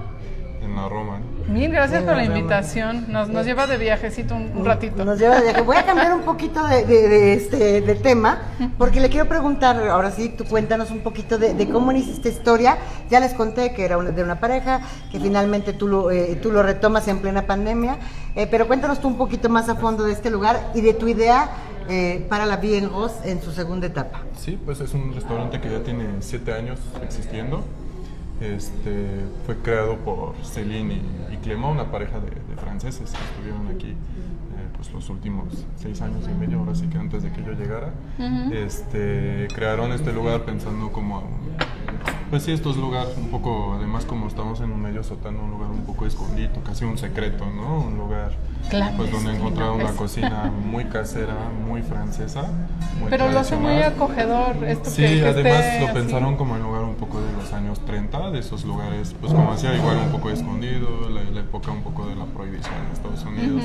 en 0.63 0.76
la 0.76 0.88
Roma. 0.89 1.19
Mil 1.47 1.71
gracias 1.71 2.02
Sí, 2.02 2.06
por 2.08 2.15
la 2.15 2.23
invitación. 2.23 3.06
Nos, 3.12 3.28
nos 3.30 3.45
lleva 3.45 3.67
de 3.67 3.78
viajecito 3.78 4.34
un, 4.36 4.52
un 4.56 4.65
ratito. 4.65 5.04
Nos 5.04 5.19
lleva 5.19 5.36
de 5.36 5.43
viaje. 5.43 5.62
Voy 5.62 5.76
a 5.76 5.86
cambiar 5.86 6.13
un 6.13 6.21
poquito 6.21 6.65
de, 6.65 6.86
de- 6.86 7.08
de 7.10 7.34
este, 7.34 7.82
de 7.82 7.95
tema, 7.95 8.39
porque 8.78 8.99
le 9.02 9.10
quiero 9.10 9.28
preguntar, 9.28 9.76
ahora 9.89 10.12
sí, 10.12 10.30
tú 10.30 10.45
cuéntanos 10.45 10.89
un 10.91 10.99
poquito 11.02 11.38
de, 11.38 11.54
de 11.54 11.69
cómo 11.69 11.91
inicia 11.91 12.13
esta 12.13 12.30
historia. 12.30 12.78
Ya 13.10 13.19
les 13.19 13.34
conté 13.34 13.73
que 13.73 13.84
era 13.86 13.97
una- 13.97 14.12
de 14.12 14.23
una 14.23 14.39
pareja, 14.39 14.82
que 15.12 15.19
finalmente 15.19 15.73
tú 15.73 15.88
lo, 15.88 16.12
eh, 16.12 16.39
tú 16.41 16.52
lo 16.52 16.63
retomas 16.63 17.08
en 17.08 17.19
plena 17.19 17.45
pandemia, 17.45 17.97
eh, 18.36 18.47
pero 18.49 18.67
cuéntanos 18.67 18.99
tú 19.02 19.08
un 19.10 19.17
poquito 19.17 19.49
más 19.49 19.67
a 19.69 19.76
fondo 19.76 20.04
de 20.06 20.13
este 20.13 20.30
lugar 20.30 20.71
y 20.73 20.82
de 20.82 20.93
tu 20.93 21.08
idea 21.08 21.49
eh, 21.89 22.26
para 22.30 22.45
la 22.45 22.56
Bien 22.58 22.89
Rose 22.89 23.30
en 23.30 23.41
su 23.41 23.52
segunda 23.52 23.88
etapa. 23.88 24.21
Sí, 24.38 24.58
pues 24.65 24.80
es 24.80 24.93
un 24.93 25.13
restaurante 25.13 25.60
que 25.60 25.69
ya 25.69 25.84
tiene 25.84 26.06
siete 26.21 26.54
años 26.54 26.80
existiendo. 27.04 27.65
Este, 28.41 29.22
fue 29.46 29.58
creado 29.58 29.98
por 29.98 30.36
Céline 30.43 30.91
y, 30.91 31.34
y 31.34 31.38
una 31.54 31.91
pareja 31.91 32.19
de, 32.19 32.32
franceses 32.58 33.12
que 33.12 33.24
estuvieron 33.24 33.67
aquí 33.67 33.96
pues 34.84 34.93
los 34.93 35.10
últimos 35.10 35.46
seis 35.78 36.02
años 36.02 36.26
y 36.30 36.34
medio, 36.38 36.60
ahora 36.60 36.76
sí 36.76 36.88
que 36.88 36.98
antes 36.98 37.24
de 37.24 37.32
que 37.32 37.41
yo 37.43 37.54
llegara. 37.54 37.93
este, 38.52 39.48
crearon 39.56 39.91
este 39.93 40.12
lugar 40.12 40.41
pensando 40.43 40.91
como, 40.91 41.24
pues 42.30 42.43
sí, 42.43 42.52
estos 42.52 42.76
lugares 42.76 43.15
un 43.17 43.30
poco, 43.30 43.76
además 43.78 44.04
como 44.06 44.28
estamos 44.28 44.60
en 44.60 44.72
un 44.72 44.82
medio 44.82 45.02
sótano, 45.04 45.41
un 45.43 45.52
lugar 45.52 45.69
un 45.72 45.84
poco 45.86 46.06
escondido, 46.06 46.52
casi 46.65 46.84
un 46.84 46.98
secreto, 46.98 47.46
¿no? 47.46 47.80
Un 47.82 47.98
lugar 47.98 48.34
pues 48.69 48.72
donde 48.72 49.08
Clandestino, 49.10 49.32
encontrar 49.32 49.72
una 49.72 49.86
es. 49.86 49.91
cocina 49.91 50.52
muy 50.65 50.86
casera, 50.86 51.36
muy 51.65 51.82
francesa. 51.82 52.43
Muy 53.00 53.10
Pero 53.10 53.30
lo 53.30 53.39
hace 53.39 53.56
muy 53.56 53.82
acogedor. 53.82 54.63
Esto 54.65 54.89
Sí, 54.89 55.02
que, 55.02 55.26
además 55.26 55.63
lo 55.80 55.86
así. 55.88 55.93
pensaron 55.93 56.36
como 56.38 56.56
en 56.58 56.63
lugar 56.63 56.84
un 56.84 56.96
poco 56.96 57.22
de 57.22 57.32
los 57.34 57.54
años 57.54 57.80
30, 57.86 58.32
de 58.32 58.39
esos 58.39 58.65
lugares, 58.65 59.15
pues 59.19 59.34
como 59.34 59.52
decía, 59.54 59.74
igual 59.76 59.98
un 59.98 60.12
poco 60.12 60.30
escondido, 60.30 61.10
la, 61.10 61.24
la 61.24 61.39
época 61.41 61.72
un 61.72 61.84
poco 61.84 62.06
de 62.08 62.15
la 62.15 62.26
prohibición 62.26 62.74
en 62.86 62.91
Estados 62.93 63.24
Unidos. 63.26 63.63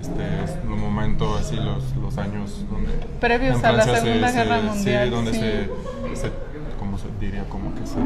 Este 0.00 0.44
es 0.44 0.56
un 0.64 0.80
momento 0.80 1.36
así 1.36 1.56
los, 1.56 1.94
los 1.96 2.16
años 2.18 2.64
donde 2.70 2.92
Previos 3.20 3.58
en 3.58 3.66
a 3.66 3.72
la 3.72 3.84
Segunda 3.84 4.30
Guerra 4.32 4.60
Mundial, 4.62 5.04
sí, 5.08 5.10
donde 5.14 5.32
sí. 5.34 5.40
se, 5.40 6.16
se 6.20 6.32
como 6.78 6.96
se 6.98 7.06
diría 7.20 7.44
como 7.48 7.74
que 7.74 7.86
se 7.86 7.96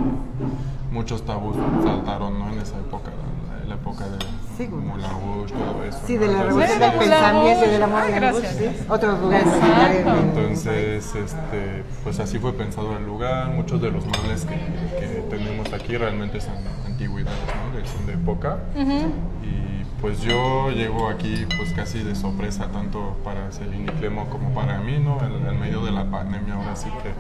muchos 0.91 1.25
tabús 1.25 1.57
saltaron 1.85 2.39
¿no? 2.39 2.53
en 2.53 2.59
esa 2.61 2.77
época 2.79 3.11
la, 3.11 3.67
la 3.69 3.75
época 3.75 4.05
de 4.09 4.19
Sí. 4.57 4.69
Moulin 4.69 5.07
Rouge 5.09 5.55
todo 5.55 5.83
eso 5.83 5.99
Sí, 6.07 6.19
de 6.19 6.27
la 6.29 6.43
revolución 6.43 6.79
de 6.79 6.85
del 6.91 6.99
pensamiento 6.99 7.49
y 7.49 7.55
Rouge. 7.55 7.71
del 7.73 7.83
amor 7.83 8.01
Ah, 8.03 8.07
de 8.07 8.13
gracias. 8.13 8.55
¿sí? 8.57 8.67
Otros 8.89 9.21
lugares. 9.21 9.47
Entonces, 10.23 11.15
este, 11.15 11.85
pues 12.05 12.21
así 12.21 12.39
fue 12.39 12.53
pensado 12.53 12.97
el 12.99 13.07
lugar. 13.07 13.49
Muchos 13.49 13.81
de 13.81 13.91
los 13.91 14.05
muebles 14.05 14.45
que, 14.45 14.55
que 15.01 15.25
tenemos 15.31 15.73
aquí 15.73 15.97
realmente 15.97 16.39
son 16.43 16.55
antigüedades, 16.87 17.39
¿no? 17.73 17.79
De- 17.79 17.87
son 17.87 18.07
de 18.07 18.13
época. 18.13 18.59
Y 19.43 19.72
pues 20.03 20.21
yo 20.21 20.71
llego 20.71 21.09
aquí 21.09 21.47
pues 21.57 21.73
casi 21.73 22.03
de 22.03 22.15
sorpresa, 22.15 22.67
tanto 22.73 23.17
para 23.25 23.51
Celine 23.53 23.91
Clemo 23.93 24.29
como 24.29 24.53
para 24.53 24.81
mí, 24.81 24.99
¿no? 24.99 25.19
En, 25.25 25.47
en 25.47 25.59
medio 25.59 25.83
de 25.83 25.93
la 25.93 26.05
pandemia, 26.11 26.55
ahora 26.55 26.77
sí 26.77 26.91
que 27.03 27.13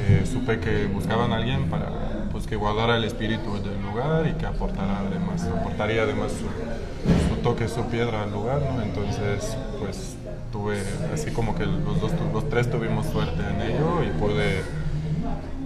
eh, 0.00 0.26
supe 0.26 0.60
que 0.60 0.86
buscaban 0.86 1.32
a 1.32 1.36
alguien 1.36 1.68
para 1.68 1.90
pues 2.30 2.46
que 2.46 2.56
guardara 2.56 2.96
el 2.96 3.04
espíritu 3.04 3.54
del 3.62 3.82
lugar 3.82 4.26
y 4.28 4.34
que 4.34 4.46
aportara 4.46 5.00
además, 5.00 5.44
aportaría 5.44 6.02
además 6.02 6.32
su, 6.32 7.34
su 7.34 7.40
toque, 7.42 7.66
su 7.68 7.84
piedra 7.86 8.22
al 8.22 8.30
lugar, 8.30 8.60
¿no? 8.62 8.82
Entonces, 8.82 9.56
pues 9.80 10.16
tuve 10.52 10.78
así 11.12 11.30
como 11.30 11.54
que 11.54 11.66
los 11.66 12.00
dos, 12.00 12.12
los 12.32 12.48
tres 12.48 12.70
tuvimos 12.70 13.06
suerte 13.06 13.42
en 13.42 13.62
ello 13.62 14.02
y 14.02 14.10
pude, 14.18 14.62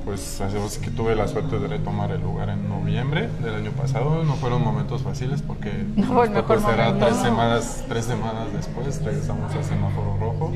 pues 0.04 0.40
así 0.40 0.80
que 0.80 0.90
tuve 0.90 1.14
la 1.14 1.26
suerte 1.28 1.58
de 1.58 1.66
retomar 1.66 2.10
el 2.12 2.20
lugar 2.20 2.50
en 2.50 2.68
noviembre 2.68 3.28
del 3.42 3.54
año 3.54 3.70
pasado. 3.72 4.22
No 4.24 4.34
fueron 4.34 4.62
momentos 4.62 5.02
fáciles 5.02 5.40
porque 5.42 5.70
No, 5.96 6.22
el 6.24 6.30
mejor 6.30 6.56
esperar 6.58 6.86
momento. 6.88 7.06
tres 7.06 7.16
semanas, 7.18 7.84
tres 7.88 8.04
semanas 8.04 8.52
después 8.52 9.02
regresamos 9.02 9.54
al 9.54 9.64
semáforo 9.64 10.16
rojo. 10.20 10.52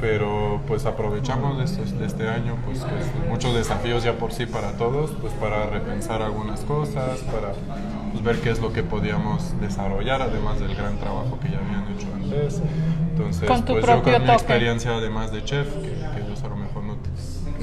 Pero 0.00 0.60
pues 0.66 0.86
aprovechamos 0.86 1.58
de, 1.58 1.64
estos- 1.64 1.98
de 1.98 2.06
este 2.06 2.28
año, 2.28 2.56
pues 2.64 2.80
que 2.84 2.98
es 2.98 3.28
muchos 3.28 3.54
desafíos 3.54 4.04
ya 4.04 4.12
por 4.14 4.32
sí 4.32 4.46
para 4.46 4.72
todos, 4.72 5.10
pues 5.20 5.32
para 5.34 5.66
repensar 5.66 6.22
algunas 6.22 6.60
cosas, 6.60 7.18
para 7.32 7.52
pues, 8.12 8.22
ver 8.22 8.40
qué 8.40 8.50
es 8.50 8.60
lo 8.60 8.72
que 8.72 8.82
podíamos 8.84 9.60
desarrollar, 9.60 10.22
además 10.22 10.60
del 10.60 10.74
gran 10.76 10.96
trabajo 10.98 11.38
que 11.40 11.50
ya 11.50 11.58
habían 11.58 11.92
hecho 11.92 12.06
antes. 12.14 12.62
Entonces, 13.10 13.48
Con 13.48 13.64
tu 13.64 13.72
pues 13.72 13.84
yo 13.86 14.02
con 14.02 14.12
mi 14.12 14.18
toque. 14.20 14.32
experiencia 14.32 14.92
además 14.94 15.32
de 15.32 15.42
chef, 15.44 15.66
que, 15.82 15.97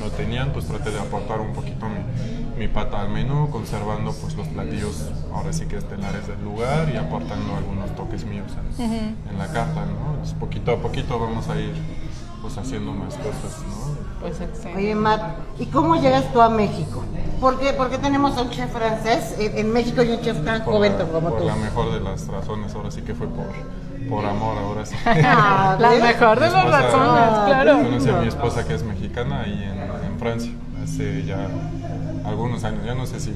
no 0.05 0.11
tenían, 0.11 0.51
pues 0.53 0.65
traté 0.65 0.91
de 0.91 0.99
aportar 0.99 1.41
un 1.41 1.53
poquito 1.53 1.87
mi, 1.89 2.59
mi 2.59 2.67
pata 2.67 3.01
al 3.01 3.09
menú, 3.09 3.49
conservando 3.49 4.13
pues 4.13 4.35
los 4.35 4.47
platillos 4.49 5.09
ahora 5.33 5.51
sí 5.51 5.65
que 5.65 5.77
estelares 5.77 6.27
del 6.27 6.43
lugar 6.43 6.89
y 6.93 6.97
aportando 6.97 7.55
algunos 7.55 7.93
toques 7.95 8.23
míos 8.25 8.51
en, 8.77 9.15
en 9.29 9.37
la 9.37 9.47
carta, 9.47 9.81
¿no? 9.85 10.17
Pues, 10.19 10.33
poquito 10.33 10.71
a 10.71 10.77
poquito 10.77 11.19
vamos 11.19 11.49
a 11.49 11.59
ir 11.59 11.73
pues 12.41 12.57
haciendo 12.59 12.91
más 12.91 13.15
cosas, 13.15 13.63
¿no? 13.67 13.95
Pues 14.21 14.39
excelente. 14.39 14.79
Oye, 14.79 14.93
Matt, 14.95 15.21
¿y 15.57 15.65
cómo 15.65 15.95
llegas 15.95 16.31
tú 16.31 16.39
a 16.41 16.49
México? 16.49 17.03
¿Por 17.41 17.59
qué, 17.59 17.73
por 17.73 17.89
qué 17.89 17.97
tenemos 17.97 18.37
a 18.37 18.43
un 18.43 18.51
chef 18.51 18.71
francés 18.71 19.35
en, 19.39 19.73
México 19.73 20.03
y 20.03 20.11
un 20.11 20.21
chef 20.21 20.43
tan 20.45 20.63
Por, 20.63 20.75
joven 20.75 20.97
la, 20.97 21.05
como 21.05 21.29
por 21.29 21.39
tú? 21.39 21.45
la 21.45 21.55
mejor 21.55 21.91
de 21.91 21.99
las 22.01 22.27
razones, 22.27 22.73
ahora 22.75 22.91
sí 22.91 23.01
que 23.01 23.15
fue 23.15 23.27
por, 23.27 23.47
por 24.07 24.25
amor, 24.25 24.57
ahora 24.59 24.85
sí. 24.85 24.95
Ah, 25.05 25.75
La 25.79 25.89
mejor 25.89 26.39
de 26.39 26.49
las 26.51 26.65
razones, 26.69 27.09
Ah, 27.09 27.43
claro. 27.47 27.77
Conocí 27.83 28.09
a 28.09 28.17
mi 28.21 28.27
esposa 28.27 28.65
que 28.65 28.75
es 28.75 28.83
mexicana 28.83 29.43
en, 29.45 29.63
en 29.63 29.87
Francia, 30.25 30.51
hace 30.83 31.23
ya 31.23 31.47
algunos 32.25 32.63
años, 32.63 32.83
ya 32.83 32.95
no 32.95 33.05
sé 33.05 33.19
si 33.19 33.31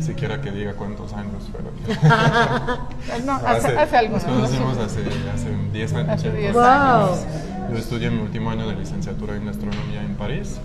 siquiera 0.00 0.40
que 0.40 0.50
diga 0.50 0.72
cuántos 0.72 1.12
años, 1.12 1.50
pero 1.52 1.70
No, 3.26 3.32
hace, 3.46 3.76
hace 3.78 3.96
algunos. 3.98 4.24
Nos 4.24 4.32
conocimos 4.36 4.78
hace, 4.78 5.00
hace 5.34 5.50
10 5.72 5.92
años. 5.94 6.08
Hace. 6.08 6.30
10 6.32 6.54
Wow. 6.54 6.62
años. 6.64 7.18
Yo 7.70 7.76
estudié 7.76 8.10
mi 8.10 8.22
último 8.22 8.50
año 8.50 8.66
de 8.68 8.74
licenciatura 8.76 9.36
en 9.36 9.44
gastronomía 9.44 10.02
en 10.02 10.14
París 10.16 10.58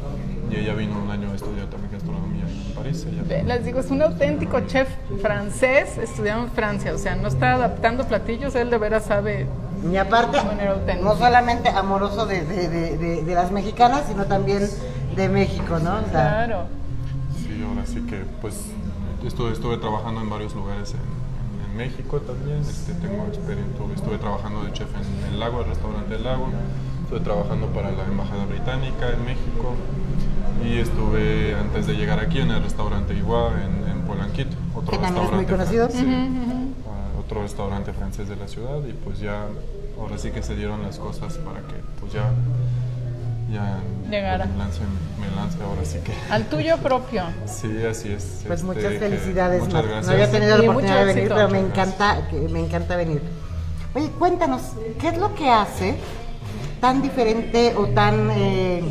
y 0.50 0.56
ella 0.56 0.74
vino 0.76 0.98
un 0.98 1.12
año 1.12 1.30
a 1.32 1.36
estudiar 1.36 1.68
también 1.68 1.92
gastronomía 1.92 2.44
en 2.46 2.74
París. 2.74 3.06
Ella- 3.12 3.44
Les 3.44 3.66
digo, 3.66 3.82
es 3.82 3.92
un 3.92 4.02
auténtico 4.02 4.62
chef 4.62 4.88
francés, 5.22 5.98
estudiado 5.98 6.44
en 6.46 6.52
Francia, 6.52 6.94
o 6.94 6.98
sea, 6.98 7.16
no 7.18 7.28
está 7.28 7.56
adaptando 7.56 8.06
platillos, 8.06 8.56
él 8.56 8.70
de 8.70 8.78
veras 8.78 9.04
sabe. 9.06 9.48
Y 9.92 9.98
aparte, 9.98 10.38
De 10.38 10.44
manera 10.44 10.72
auténtica. 10.72 11.04
no 11.08 11.16
solamente 11.18 11.70
amoroso 11.70 12.26
de, 12.26 12.44
de- 12.46 12.70
de- 12.70 12.98
de- 12.98 13.24
de 13.24 13.36
las 13.36 13.52
mexicanas, 13.52 14.04
sino 14.08 14.26
también 14.26 14.68
de 15.16 15.30
México, 15.30 15.80
¿no? 15.80 15.96
O 15.96 16.02
sea, 16.02 16.10
Claro. 16.46 16.66
Sí, 17.38 17.64
ahora 17.68 17.86
sí 17.86 18.02
que 18.02 18.24
pues 18.42 18.56
estuve, 19.26 19.52
estuve 19.52 19.78
trabajando 19.78 20.22
en 20.22 20.30
varios 20.30 20.54
lugares 20.56 20.94
en, 20.94 21.16
México 21.76 22.22
también. 22.22 22.60
Este, 22.62 22.94
tengo 22.94 23.26
experiencia, 23.28 23.84
estuve 23.96 24.18
trabajando 24.18 24.64
de 24.64 24.72
chef 24.72 24.88
en 24.96 25.34
El 25.34 25.40
Lago, 25.42 25.60
el 25.60 25.68
restaurante 25.68 26.16
El 26.16 26.24
Lago. 26.24 26.48
Estuve 27.04 27.20
trabajando 27.20 27.68
para 27.68 27.92
la 27.92 28.04
Embajada 28.06 28.46
Británica 28.46 29.10
en 29.10 29.26
México. 29.26 29.76
Y 30.64 30.78
estuve 30.78 31.54
antes 31.60 31.86
de 31.86 31.96
llegar 31.96 32.22
aquí 32.22 32.40
en 32.40 32.52
el 32.52 32.64
restaurante 32.64 33.14
Iguá 33.14 33.52
en, 33.62 33.90
en 33.92 34.02
Polanquito. 34.04 34.56
Otro 34.74 34.92
Que 34.92 34.98
también 35.00 35.26
es 35.26 35.32
muy 35.34 35.40
restaurante 35.46 35.52
conocido. 35.52 35.90
fran- 35.90 36.00
sí, 36.00 36.74
ah, 36.88 37.20
otro 37.20 37.42
restaurante 37.42 37.92
francés 37.92 38.30
de 38.30 38.38
la 38.38 38.48
ciudad. 38.48 38.80
Y 38.88 38.94
pues 38.94 39.20
ya, 39.20 39.42
ahora 40.00 40.18
sí 40.18 40.32
que 40.32 40.42
se 40.44 40.56
dieron 40.56 40.82
las 40.82 40.98
cosas 40.98 41.34
para 41.40 41.60
que 41.60 41.76
pues 42.00 42.14
ya, 42.14 42.32
ya 43.52 43.80
Llegara. 44.10 44.46
me 44.46 44.58
lance, 44.58 44.80
me 45.20 45.36
lance 45.36 45.58
ahora 45.64 45.84
sí 45.86 46.00
que. 46.04 46.12
Al 46.34 46.46
tuyo 46.46 46.78
propio. 46.78 47.24
Sí, 47.46 47.70
así 47.90 48.12
es. 48.12 48.42
Pues 48.48 48.62
Este, 48.62 48.66
muchas 48.66 48.94
felicidades, 49.00 49.62
Muchas 49.64 49.84
gracias. 49.86 50.06
No 50.08 50.12
había 50.14 50.32
tenido 50.32 50.58
la 50.58 50.64
Y 50.64 50.68
oportunidad 50.68 51.00
de 51.00 51.06
venir, 51.14 51.30
pero 51.34 51.50
me 51.50 51.60
encanta, 51.60 52.22
me 52.52 52.60
encanta 52.60 52.96
venir. 52.96 53.22
Oye, 53.94 54.10
cuéntanos, 54.20 54.62
¿qué 55.00 55.10
es 55.10 55.18
lo 55.18 55.34
que 55.36 55.50
hace 55.50 55.96
tan 56.82 57.02
diferente 57.02 57.74
o 57.78 57.88
tan 57.88 58.30
eh, 58.32 58.84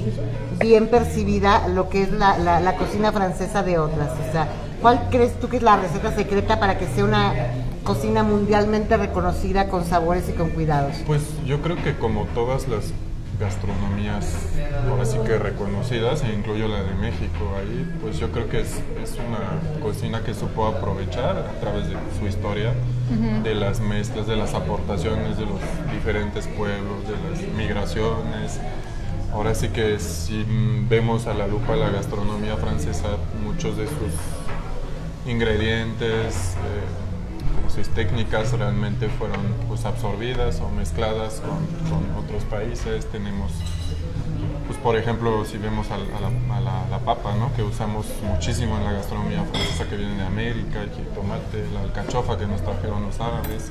bien 0.61 0.89
percibida 0.89 1.69
lo 1.69 1.89
que 1.91 2.03
es 2.05 2.13
la, 2.13 2.39
la- 2.39 2.61
la 2.61 2.77
cocina 2.77 3.13
francesa 3.13 3.63
de 3.63 3.79
otras? 3.79 4.11
O 4.29 4.33
sea, 4.33 4.49
¿cuál 4.81 5.09
crees 5.11 5.39
tú 5.39 5.49
que 5.49 5.59
es 5.59 5.63
la 5.63 5.77
receta 5.77 6.11
secreta 6.15 6.59
para 6.59 6.79
que 6.79 6.87
sea 6.87 7.05
una 7.05 7.33
cocina 7.85 8.23
mundialmente 8.23 8.97
reconocida 8.97 9.69
con 9.69 9.85
sabores 9.85 10.27
y 10.31 10.33
con 10.33 10.49
cuidados? 10.51 10.95
Pues 11.07 11.23
yo 11.45 11.61
creo 11.61 11.77
que 11.77 11.97
como 11.99 12.25
todas 12.35 12.67
las 12.69 12.85
gastronomías 13.39 14.55
ahora 14.89 15.05
sí 15.05 15.19
que 15.25 15.39
reconocidas, 15.39 16.23
e 16.23 16.33
incluyo 16.33 16.69
la 16.69 16.83
de 16.83 16.95
México 16.95 17.53
ahí, 17.59 17.91
pues 18.01 18.19
yo 18.19 18.31
creo 18.31 18.49
que 18.49 18.61
es, 18.61 18.81
es 19.03 19.17
una 19.19 19.81
cocina 19.81 20.23
que 20.23 20.35
supo 20.35 20.67
aprovechar 20.67 21.37
a 21.37 21.61
través 21.61 21.89
de 21.89 21.97
su 22.19 22.27
historia, 22.27 22.73
de 23.43 23.55
las 23.55 23.81
mezclas, 23.81 24.27
de 24.27 24.37
las 24.37 24.55
aportaciones 24.55 25.37
de 25.37 25.47
los 25.47 25.61
diferentes 25.93 26.47
pueblos, 26.49 27.05
de 27.05 27.31
las 27.31 27.55
migraciones. 27.57 28.61
Ahora 29.33 29.55
sí 29.55 29.69
que 29.69 29.99
si 29.99 30.45
vemos 30.89 31.27
a 31.27 31.35
la 31.35 31.47
lupa 31.47 31.77
la 31.77 31.91
gastronomía 31.91 32.57
francesa, 32.57 33.17
muchos 33.43 33.77
de 33.77 33.87
sus 33.87 35.27
ingredientes, 35.27 36.55
eh, 36.55 37.04
sus 37.75 37.89
técnicas 37.89 38.53
realmente 38.53 39.09
fueron 39.09 39.41
pues, 39.69 39.85
absorbidas 39.85 40.61
o 40.61 40.69
mezcladas 40.71 41.41
con, 41.41 41.67
con 41.91 42.25
otros 42.25 42.45
países. 42.45 43.07
Tenemos, 43.07 43.53
pues, 44.67 44.79
por 44.79 44.97
ejemplo, 44.97 45.45
si 45.45 45.59
vemos 45.59 45.91
al- 45.91 46.03
a, 46.15 46.21
la, 46.21 46.57
a 46.57 46.61
la- 46.61 46.89
la 46.91 46.99
papa, 47.01 47.35
¿no? 47.39 47.53
que 47.55 47.63
usamos 47.63 48.07
muchísimo 48.23 48.77
en 48.79 48.85
la 48.85 48.93
gastronomía 48.93 49.43
francesa 49.45 49.89
que 49.89 49.97
viene 49.97 50.17
de 50.17 50.25
América, 50.27 50.83
el 50.83 50.91
jitomate, 50.91 51.67
la 51.73 51.81
alcachofa 51.81 52.39
que 52.39 52.47
nos 52.47 52.63
trajeron 52.63 53.03
los 53.05 53.19
árabes. 53.21 53.71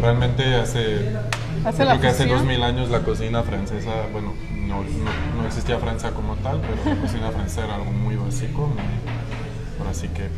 Realmente 0.00 0.54
hace, 0.56 1.16
Hace 1.64 1.84
creo 1.84 2.00
que 2.00 2.06
hace 2.08 2.22
fusión. 2.24 2.38
dos 2.38 2.46
mil 2.46 2.62
años 2.62 2.90
la 2.90 3.00
cocina 3.00 3.42
francesa, 3.42 3.90
bueno, 4.12 4.34
no, 4.54 4.82
no- 4.82 5.40
no 5.42 5.46
existía 5.46 5.78
Francia 5.78 6.10
como 6.12 6.36
tal, 6.36 6.60
pero 6.60 6.94
la 6.94 7.00
cocina 7.00 7.30
francesa 7.30 7.64
era 7.64 7.74
algo 7.76 7.90
muy 7.92 8.16
básico, 8.16 8.66
muy- 8.68 9.80
ahora 9.80 9.94
sí 9.94 10.08
que 10.08 10.28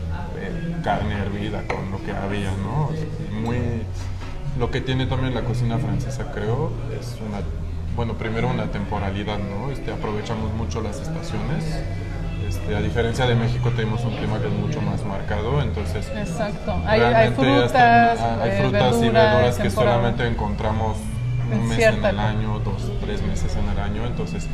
eh, 0.41 0.77
carne 0.83 1.15
hervida 1.19 1.63
con 1.67 1.91
lo 1.91 2.03
que 2.05 2.13
había, 2.13 2.51
¿no? 2.63 2.87
O 2.87 2.93
sea, 2.93 3.41
Muy, 3.41 3.59
lo 4.59 4.71
que 4.71 4.81
tiene 4.81 5.07
también 5.07 5.35
la 5.35 5.43
cocina 5.43 5.79
francesa, 5.79 6.31
creo, 6.33 6.71
es 6.99 7.17
una, 7.27 7.39
bueno, 7.97 8.15
primero 8.15 8.49
una 8.49 8.67
temporalidad, 8.71 9.39
¿no? 9.39 9.71
Este, 9.71 9.93
aprovechamos 9.93 10.53
mucho 10.55 10.81
las 10.81 10.97
estaciones. 11.01 11.65
Este, 12.49 12.75
a 12.75 12.81
diferencia 12.81 13.27
de 13.27 13.37
México 13.37 13.71
tenemos 13.77 14.03
un 14.05 14.17
clima 14.17 14.41
que 14.41 14.49
es 14.49 14.53
mucho 14.53 14.81
más 14.83 15.05
marcado, 15.05 15.63
entonces 15.63 16.11
Exacto. 16.17 16.75
Hay, 16.85 17.01
hay 17.01 17.31
frutas, 17.31 17.73
hasta- 17.73 18.43
hay 18.43 18.51
eh, 18.51 18.59
frutas 18.63 18.97
y 18.97 19.01
verduras, 19.01 19.13
verduras 19.13 19.57
que 19.57 19.63
temporada. 19.63 19.93
solamente 19.97 20.27
encontramos 20.27 20.97
En 21.53 21.59
un 21.61 21.69
mes 21.69 21.79
en 21.79 22.05
el 22.05 22.19
año, 22.19 22.59
dos, 22.61 22.91
tres 23.01 23.23
meses 23.23 23.55
en 23.55 23.69
el 23.69 23.79
año, 23.79 24.05
entonces 24.05 24.49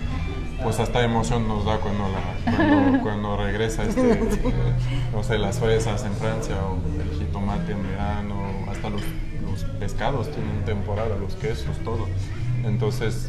pues 0.62 0.81
hasta 0.81 1.03
emoción 1.03 1.47
nos 1.49 1.64
da 1.64 1.79
cuando, 1.79 2.05
la, 2.09 2.57
cuando, 2.57 3.01
cuando 3.03 3.37
regresa 3.37 3.85
este, 3.85 4.12
eh, 4.12 4.21
no 5.12 5.23
sé, 5.23 5.38
las 5.38 5.59
fresas 5.59 6.05
en 6.05 6.12
Francia 6.14 6.57
o 6.64 6.77
el 7.03 7.19
jitomate 7.19 7.73
en 7.73 7.83
verano, 7.83 8.35
hasta 8.71 8.90
los, 8.90 9.03
los 9.45 9.64
pescados 9.79 10.31
tienen 10.31 10.64
temporada, 10.64 11.16
los 11.16 11.35
quesos, 11.37 11.77
todo. 11.85 12.07
Entonces, 12.64 13.29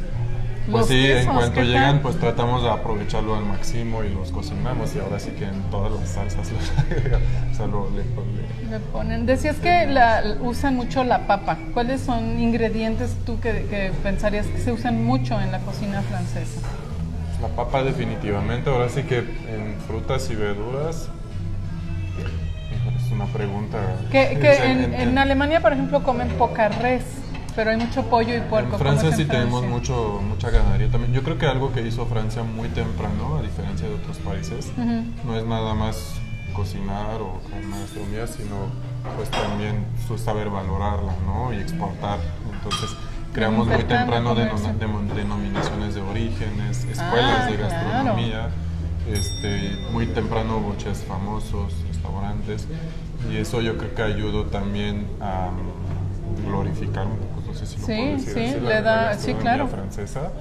Pues 0.71 0.81
Los 0.81 0.87
sí, 0.87 1.05
en 1.05 1.17
quesos, 1.19 1.33
cuanto 1.33 1.53
¿qué 1.61 1.63
llegan, 1.65 1.91
tal? 1.95 2.01
pues 2.01 2.19
tratamos 2.19 2.63
de 2.63 2.69
aprovecharlo 2.69 3.35
al 3.35 3.45
máximo 3.45 4.03
y 4.03 4.09
los 4.09 4.31
cocinamos 4.31 4.93
y 4.95 4.99
ahora 4.99 5.17
sí 5.19 5.31
que 5.31 5.45
en 5.45 5.61
todas 5.71 5.91
las 5.93 6.09
salsas. 6.09 6.49
O 7.51 7.55
sea, 7.55 7.67
lo- 7.67 7.89
le, 7.91 8.03
le- 8.03 8.69
Le 8.71 8.79
ponen. 8.91 9.25
Decías 9.25 9.55
que 9.57 9.87
la, 9.87 10.21
usan 10.41 10.75
mucho 10.75 11.03
la 11.05 11.25
papa. 11.25 11.57
¿Cuáles 11.73 12.01
son 12.01 12.37
ingredientes 12.39 13.15
tú 13.25 13.39
que, 13.39 13.65
que 13.69 13.91
pensarías 14.03 14.45
que 14.47 14.59
se 14.59 14.71
usan 14.73 15.03
mucho 15.05 15.39
en 15.39 15.51
la 15.51 15.59
cocina 15.59 16.01
francesa? 16.01 16.59
La 17.41 17.47
papa 17.49 17.83
definitivamente, 17.83 18.69
ahora 18.69 18.89
sí 18.89 19.03
que 19.03 19.19
en 19.19 19.75
frutas 19.87 20.29
y 20.29 20.35
verduras, 20.35 21.09
es 23.05 23.11
una 23.11 23.25
pregunta. 23.25 23.77
Que, 24.11 24.37
que 24.41 24.51
Es 24.51 24.59
en, 24.61 24.93
en 24.93 25.17
Alemania, 25.17 25.61
por 25.61 25.73
ejemplo, 25.73 26.03
comen 26.03 26.29
poca 26.29 26.69
res, 26.69 27.03
pero 27.55 27.71
hay 27.71 27.77
mucho 27.77 28.03
pollo 28.03 28.35
y 28.35 28.39
puerco. 28.41 28.75
En 28.75 28.77
¿Cómo 28.77 28.79
Francia 28.79 29.11
sí 29.15 29.21
en 29.23 29.27
tenemos 29.27 29.61
Francia? 29.61 29.69
mucho, 29.77 30.21
mucha 30.27 30.49
ganadería 30.49 30.89
también. 30.89 31.13
Yo 31.13 31.23
creo 31.23 31.37
que 31.37 31.45
algo 31.47 31.71
que 31.73 31.81
hizo 31.85 32.05
Francia 32.07 32.43
muy 32.43 32.69
temprano, 32.69 33.37
a 33.37 33.41
diferencia 33.41 33.87
de 33.87 33.95
otros 33.95 34.17
países, 34.17 34.71
no 35.25 35.37
es 35.37 35.45
nada 35.45 35.73
más 35.75 36.15
cocinar 36.53 37.21
o 37.21 37.39
gastronomía, 37.79 38.25
sino 38.25 38.55
pues 39.15 39.29
también 39.29 39.85
su 40.07 40.17
saber 40.17 40.49
valorarla, 40.49 41.13
¿no? 41.25 41.53
Y 41.53 41.57
exportar. 41.57 42.17
Entonces 42.51 42.89
creamos 43.31 43.67
muy 43.67 43.83
temprano 43.83 44.33
demo- 44.33 44.57
denominaciones 45.17 45.95
de 45.95 46.01
orígenes, 46.01 46.85
escuelas 46.85 47.41
Ah, 47.43 47.47
de 47.49 47.55
claro. 47.57 47.69
gastronomía. 47.75 48.49
Este, 49.11 49.77
muy 49.91 50.05
temprano 50.07 50.57
hubo 50.57 50.75
chefs 50.77 51.03
famosos, 51.03 51.73
restaurantes, 51.87 52.67
y 53.31 53.37
eso 53.37 53.61
yo 53.61 53.77
creo 53.77 53.95
que 53.95 54.01
ayudó 54.03 54.45
también 54.45 55.07
a 55.21 55.49
mm, 55.49 56.45
glorificar 56.45 57.05
un 57.07 57.17
poco, 57.17 57.41
no 57.47 57.53
sé 57.53 57.65
si 57.65 57.77
lo 57.79 57.85
Sí, 57.85 57.93
puedo 57.93 58.11
decir 58.17 58.33
sí, 58.33 58.45
así, 58.55 58.59
le 58.59 58.81
da- 58.81 59.13
sí, 59.13 59.33
gastronomía 59.33 59.41
claro. 59.41 59.67
francesa 59.69 60.31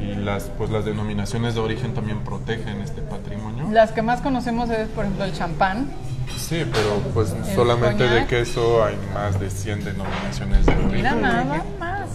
y 0.00 0.14
las 0.14 0.44
pues 0.44 0.70
las 0.70 0.84
denominaciones 0.84 1.54
de 1.54 1.60
origen 1.60 1.94
también 1.94 2.18
protegen 2.20 2.80
este 2.82 3.00
patrimonio. 3.02 3.66
Las 3.70 3.92
que 3.92 4.02
más 4.02 4.20
conocemos 4.20 4.68
es, 4.70 4.88
por 4.88 5.04
ejemplo, 5.04 5.24
el 5.24 5.32
champán. 5.32 5.88
Sí, 6.36 6.64
pero 6.70 6.98
pues 7.14 7.34
solamente 7.54 8.04
de 8.04 8.10
coñac. 8.10 8.28
queso 8.28 8.84
hay 8.84 8.96
más 9.14 9.38
de 9.40 9.50
100 9.50 9.84
denominaciones 9.84 10.66
de 10.66 10.72
origen. 10.72 10.92
Mira 10.92 11.14
nada. 11.14 11.62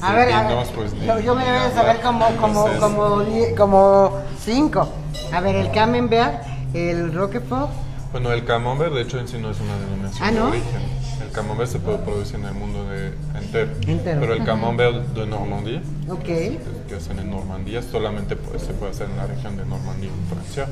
A 0.01 0.13
ver, 0.13 0.31
a 0.31 0.41
ver. 0.43 0.47
vinos, 0.51 0.67
pues, 0.75 0.93
yo, 0.93 1.19
yo 1.19 1.35
me 1.35 1.43
hablar. 1.43 1.73
saber 1.73 2.01
como, 2.01 2.25
como, 2.37 2.67
Entonces, 2.67 2.79
como, 2.79 3.55
como 3.57 4.11
cinco. 4.43 4.89
A 5.33 5.39
ver, 5.41 5.55
el 5.55 5.71
Camembert, 5.71 6.43
el 6.73 7.13
Roquefort. 7.13 7.69
Bueno, 8.11 8.31
el 8.31 8.45
camembert 8.45 8.93
de 8.93 9.01
hecho 9.01 9.19
en 9.19 9.27
sí 9.27 9.37
no 9.37 9.51
es 9.51 9.59
una 9.59 9.75
denominación 9.77 10.27
Ah, 10.27 10.31
¿no? 10.31 10.45
de 10.45 10.51
origen. 10.51 10.81
El 11.21 11.31
camembert 11.33 11.69
se 11.69 11.79
puede 11.79 11.97
producir 11.97 12.35
en 12.37 12.45
el 12.45 12.53
mundo 12.53 12.85
de, 12.85 13.07
entero. 13.37 13.71
Entero. 13.85 14.19
Pero 14.21 14.33
el 14.33 14.43
camembert 14.45 15.07
de 15.13 15.25
Normandía, 15.27 15.81
Ok. 16.09 16.23
que 16.23 16.95
hacen 16.97 17.19
en 17.19 17.29
Normandía, 17.29 17.81
solamente 17.81 18.35
pues, 18.37 18.61
se 18.63 18.73
puede 18.73 18.91
hacer 18.93 19.09
en 19.09 19.17
la 19.17 19.27
región 19.27 19.57
de 19.57 19.65
Normandía, 19.65 20.09
en 20.09 20.25
Francia. 20.35 20.67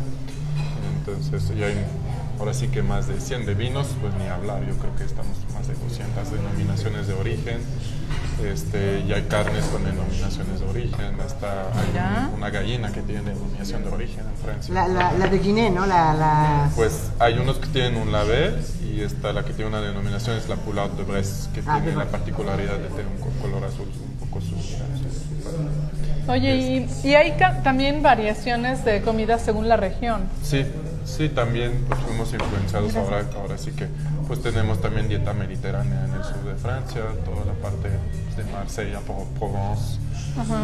Entonces, 0.99 1.55
ya 1.57 1.67
hay 1.67 1.85
ahora 2.39 2.53
sí 2.53 2.67
que 2.67 2.81
más 2.81 3.07
de 3.07 3.19
100 3.19 3.45
de 3.45 3.53
vinos, 3.53 3.87
pues 4.01 4.13
ni 4.15 4.27
hablar. 4.27 4.65
Yo 4.67 4.75
creo 4.77 4.95
que 4.95 5.03
estamos 5.03 5.37
más 5.53 5.67
de 5.67 5.73
200 5.75 6.31
denominaciones 6.31 7.07
de 7.07 7.13
origen. 7.13 7.57
Este, 8.43 8.99
y 9.07 9.13
hay 9.13 9.23
carnes 9.23 9.63
con 9.65 9.83
denominaciones 9.85 10.59
de 10.59 10.65
origen. 10.67 11.19
Hasta 11.25 11.63
hay 11.71 11.91
Ya. 11.93 12.27
un- 12.31 12.35
una 12.39 12.49
gallina 12.49 12.91
que 12.91 13.01
tiene 13.01 13.21
denominación 13.21 13.83
de 13.83 13.89
origen 13.89 14.25
en 14.25 14.35
Francia. 14.43 14.73
La, 14.73 14.87
la, 14.87 15.13
la 15.13 15.27
de 15.27 15.39
Guinea, 15.39 15.69
¿no? 15.69 15.85
La, 15.85 16.13
la... 16.13 16.69
Pues 16.75 17.11
hay 17.19 17.35
unos 17.39 17.57
que 17.59 17.67
tienen 17.67 17.95
un 17.95 18.11
label 18.11 18.61
y 18.83 19.01
esta 19.01 19.31
la 19.31 19.43
que 19.45 19.53
tiene 19.53 19.69
una 19.69 19.79
denominación 19.81 20.37
es 20.37 20.49
la 20.49 20.57
Poulet 20.57 20.91
de 20.97 21.03
Brest, 21.03 21.51
que 21.53 21.61
Ah, 21.65 21.79
tiene 21.81 21.95
la 21.97 22.05
particularidad 22.05 22.77
de 22.77 22.89
tener 22.89 23.07
un 23.07 23.17
co- 23.21 23.31
color 23.41 23.63
azul 23.63 23.87
un 23.87 24.27
poco 24.27 24.41
su, 24.41 24.49
su- 24.49 26.31
Oye, 26.31 26.55
y, 27.03 27.07
y 27.07 27.15
hay 27.15 27.33
ca- 27.37 27.61
también 27.63 28.01
variaciones 28.01 28.83
de 28.83 29.01
comida 29.01 29.37
según 29.39 29.69
la 29.69 29.77
región. 29.77 30.23
Sí, 30.43 30.65
sí, 31.05 31.29
también 31.29 31.85
pues, 31.87 31.99
fuimos 32.01 32.33
influenciados 32.33 32.95
ahora, 32.95 33.25
ahora 33.35 33.57
sí 33.57 33.71
que 33.71 33.87
pues 34.27 34.41
tenemos 34.41 34.81
también 34.81 35.07
dieta 35.07 35.33
mediterránea 35.33 36.05
en 36.05 36.13
el 36.13 36.23
sur 36.23 36.43
de 36.43 36.55
Francia, 36.55 37.01
toda 37.23 37.45
la 37.45 37.53
parte 37.53 37.89
pues, 38.25 38.37
de 38.45 38.51
Marsella, 38.51 38.99
Pro- 39.01 39.27
Provence, 39.39 39.99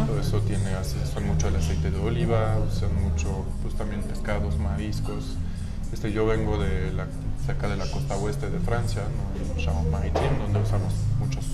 todo 0.06 0.20
eso 0.20 0.40
tiene, 0.40 0.64
usan 0.80 1.26
mucho 1.26 1.48
el 1.48 1.56
aceite 1.56 1.90
de 1.90 1.98
oliva, 1.98 2.58
usan 2.58 2.90
mucho 3.02 3.44
pues 3.62 3.74
también 3.74 4.02
pescados, 4.02 4.58
mariscos. 4.58 5.36
Este, 5.92 6.10
yo 6.12 6.26
vengo 6.26 6.58
de 6.58 6.92
la, 6.92 7.06
cerca 7.46 7.68
de 7.68 7.76
la 7.76 7.86
costa 7.90 8.16
oeste 8.16 8.48
de 8.50 8.58
Francia, 8.60 9.02
¿no? 9.02 9.62
Charente-Maritime, 9.62 10.38
donde 10.40 10.60
usamos 10.60 10.92
muchos 11.18 11.44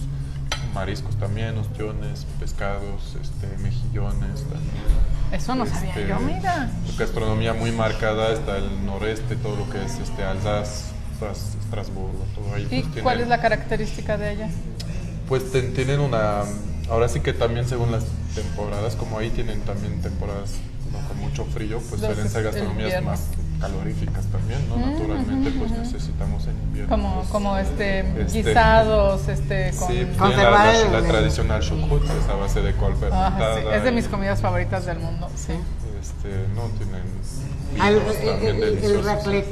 mariscos 0.75 1.17
también, 1.17 1.59
ostiones, 1.59 2.25
pescados, 2.39 3.17
este, 3.21 3.49
mejillones 3.59 4.43
también. 4.45 5.18
Eso 5.33 5.55
no 5.55 5.67
sabía 5.67 5.91
Este, 5.91 6.07
yo, 6.09 6.19
mira. 6.21 6.71
Gastronomía 6.99 7.53
muy 7.55 7.71
marcada, 7.73 8.33
está 8.33 8.57
el 8.57 8.85
noreste, 8.87 9.37
todo 9.37 9.57
lo 9.57 9.69
que 9.71 9.85
es 9.85 9.99
este 9.99 10.23
Alsace, 10.25 10.85
Stras- 11.21 11.55
Estrasburgo, 11.65 12.25
todo 12.35 12.55
ahí. 12.55 12.67
¿Y 12.71 12.83
pues, 12.83 13.03
cuál 13.03 13.21
es 13.21 13.29
la 13.29 13.41
característica 13.41 14.17
de 14.17 14.33
ella? 14.33 14.49
Pues 15.29 15.53
ten- 15.53 15.75
tienen 15.75 16.01
una... 16.01 16.43
Ahora 16.89 17.09
sí 17.09 17.21
que 17.21 17.35
también 17.35 17.69
según 17.69 17.93
las 17.93 18.05
temporadas, 18.35 18.97
como 18.97 19.19
ahí 19.19 19.29
tienen 19.31 19.61
también 19.61 20.01
temporadas 20.01 20.53
como 20.85 21.07
con 21.07 21.19
mucho 21.19 21.45
frío, 21.45 21.81
pues 21.91 22.01
Los- 22.01 22.15
suelen 22.15 22.31
ser 22.33 22.45
gastronomías 22.45 23.03
más 23.05 23.21
caloríficas 23.61 24.25
también, 24.27 24.61
¿no? 24.69 24.77
Naturalmente 24.77 25.51
pues 25.59 25.71
necesitamos 25.73 26.47
en 26.47 26.57
invierno. 26.63 26.91
Como, 26.91 27.15
pues, 27.17 27.29
como 27.29 27.57
este, 27.59 28.01
Este, 28.21 28.43
guisados, 28.43 29.29
este, 29.29 29.73
con... 29.79 29.89
Sí, 29.89 30.07
la, 30.19 30.51
la- 30.51 30.81
el- 30.81 30.93
la 30.93 30.99
el- 30.99 31.07
tradicional 31.07 31.61
choucroute, 31.63 32.07
que 32.07 32.19
es 32.19 32.29
a 32.29 32.35
base 32.35 32.61
de 32.63 32.73
col 32.75 32.93
Ah, 32.93 32.97
fermentada. 33.01 33.55
sí, 33.61 33.67
Es 33.77 33.83
de 33.85 33.93
mis 33.93 34.07
comidas 34.09 34.41
favoritas 34.41 34.87
del 34.87 34.99
mundo, 35.01 35.29
sí. 35.37 35.53
Este, 36.01 36.29
no, 36.55 36.63
tienen 36.79 37.03
Al- 37.81 37.95
vinos 38.01 38.17
el, 38.17 38.27
también 38.31 38.57
el- 38.57 38.63
el 38.63 38.75
deliciosos. 38.77 39.05
raclette, 39.07 39.51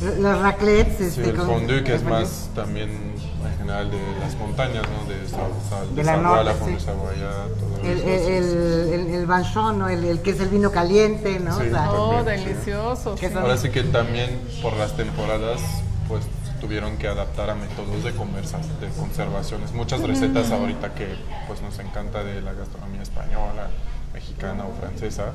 y- 0.00 0.04
y- 0.04 0.08
este, 0.08 0.20
los 0.20 0.40
raclettes, 0.40 1.14
Sí, 1.14 1.20
el 1.22 1.34
con- 1.34 1.46
fondue 1.46 1.84
que 1.84 1.94
es 1.94 2.02
más 2.02 2.50
también 2.54 2.90
en 2.90 3.58
general 3.58 3.90
de 3.90 3.98
las 4.20 4.34
montañas, 4.36 4.82
¿no? 4.90 5.08
De, 5.08 5.28
Sa- 5.28 5.38
Sa- 5.68 5.84
de, 5.86 5.94
De 5.94 6.04
la 6.04 6.12
Savoie, 6.16 6.44
la 6.44 6.44
norte, 6.44 6.58
fondue 6.60 6.80
sí. 6.80 7.86
El, 7.86 8.00
el, 8.00 8.08
el, 8.08 8.92
el, 8.92 9.14
el 9.14 9.26
banchon, 9.26 9.78
¿no? 9.78 9.88
El, 9.88 10.04
el 10.04 10.20
que 10.20 10.30
es 10.30 10.40
el 10.40 10.48
vino 10.48 10.70
caliente, 10.70 11.38
¿no? 11.40 11.58
Sí. 11.58 11.66
O 11.68 11.70
sea, 11.70 11.90
Oh, 11.92 12.14
También, 12.16 12.44
delicioso. 12.44 13.14
Que 13.14 13.28
sí. 13.28 13.34
Ahora 13.36 13.56
sí 13.56 13.70
que 13.70 13.82
también 13.84 14.40
por 14.62 14.74
las 14.76 14.96
temporadas, 14.96 15.60
pues 16.08 16.24
tuvieron 16.60 16.96
que 16.96 17.06
adaptar 17.06 17.50
a 17.50 17.54
métodos 17.54 18.02
de, 18.02 18.12
conversa, 18.12 18.58
de 18.80 18.88
conservaciones. 18.98 19.72
Muchas 19.72 20.00
recetas 20.00 20.50
ahorita 20.50 20.94
que 20.94 21.14
pues 21.46 21.60
nos 21.62 21.78
encanta 21.78 22.24
de 22.24 22.40
la 22.40 22.54
gastronomía 22.54 23.02
española, 23.02 23.68
mexicana 24.14 24.64
o 24.64 24.72
francesa, 24.80 25.32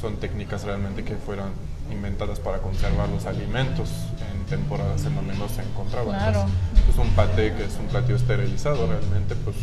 son 0.00 0.16
técnicas 0.16 0.64
realmente 0.64 1.04
que 1.04 1.14
fueron 1.16 1.50
inventadas 1.90 2.38
para 2.40 2.58
conservar 2.58 3.08
los 3.08 3.26
alimentos 3.26 3.88
en 4.32 4.44
temporadas 4.46 5.04
en 5.04 5.14
donde 5.14 5.34
no 5.36 5.48
se 5.48 5.62
encontraban. 5.62 6.16
Claro. 6.16 6.46
Pues, 6.86 6.98
un 6.98 7.08
paté 7.14 7.52
que 7.54 7.64
es 7.64 7.74
un 7.80 7.86
platillo 7.86 8.16
esterilizado 8.16 8.86
realmente, 8.86 9.34
pues 9.36 9.56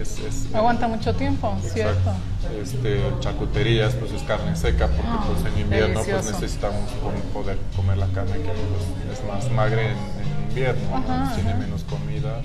es... 0.00 0.18
es- 0.20 0.54
Aguanta 0.54 0.88
mucho 0.88 1.14
tiempo, 1.14 1.56
¿cierto? 1.62 2.10
Exacto. 2.10 2.60
Este, 2.62 3.00
charcuterías, 3.20 3.94
pues 3.94 4.12
es 4.12 4.22
carne 4.22 4.54
seca, 4.56 4.86
porque 4.88 5.10
pues 5.42 5.52
en 5.54 5.60
invierno 5.60 6.00
pues 6.04 6.24
necesitamos 6.32 6.90
poder 7.32 7.58
comer 7.74 7.98
la 7.98 8.06
carne 8.08 8.32
que 8.34 8.50
pues, 8.50 9.18
es 9.18 9.24
más 9.26 9.50
magre 9.52 9.86
en, 9.86 9.96
en 9.96 10.48
invierno, 10.48 10.88
¿no? 10.90 11.12
Ajá, 11.12 11.34
tiene 11.34 11.50
ajá. 11.50 11.58
menos 11.58 11.84
comida. 11.84 12.40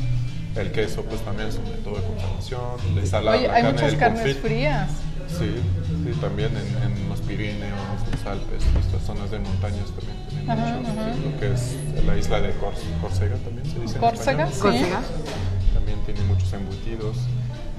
El 0.56 0.72
queso 0.74 1.04
pues 1.04 1.22
también 1.22 1.48
es 1.48 1.56
un 1.56 1.64
método 1.64 1.96
de 1.96 2.08
conservación, 2.08 2.96
de 2.96 3.06
salar 3.06 3.36
Oye, 3.38 3.48
la 3.48 3.54
hay 3.54 3.62
carne 3.64 3.82
muchas 3.82 3.96
carnes 4.00 4.22
confit. 4.24 4.42
frías. 4.42 4.90
Sí, 5.30 5.56
sí, 6.04 6.20
también 6.20 6.52
en, 6.58 6.92
en 6.92 7.08
los 7.10 7.22
Pirineos, 7.22 7.80
los 8.24 8.32
Alpes, 8.32 8.64
estas 8.80 9.02
zonas 9.06 9.32
de 9.32 9.40
montañas 9.40 9.90
también 9.92 10.28
tienen 10.30 10.50
Ajá, 10.50 10.78
muchos. 10.78 10.98
ajá. 10.98 11.08
Lo 11.32 11.40
que 11.40 11.54
es 11.54 12.06
la 12.06 12.18
isla 12.18 12.42
de 12.42 12.50
Cors- 12.60 13.02
Córcega 13.02 13.36
también 13.38 13.66
se 13.66 13.80
dice. 13.80 13.96
en 13.96 14.02
¿Córcega? 14.02 14.48
Sí. 14.52 14.60
Córcega. 14.62 15.02
También 15.74 16.00
tiene 16.06 16.22
muchos 16.22 16.54
embutidos. 16.54 17.18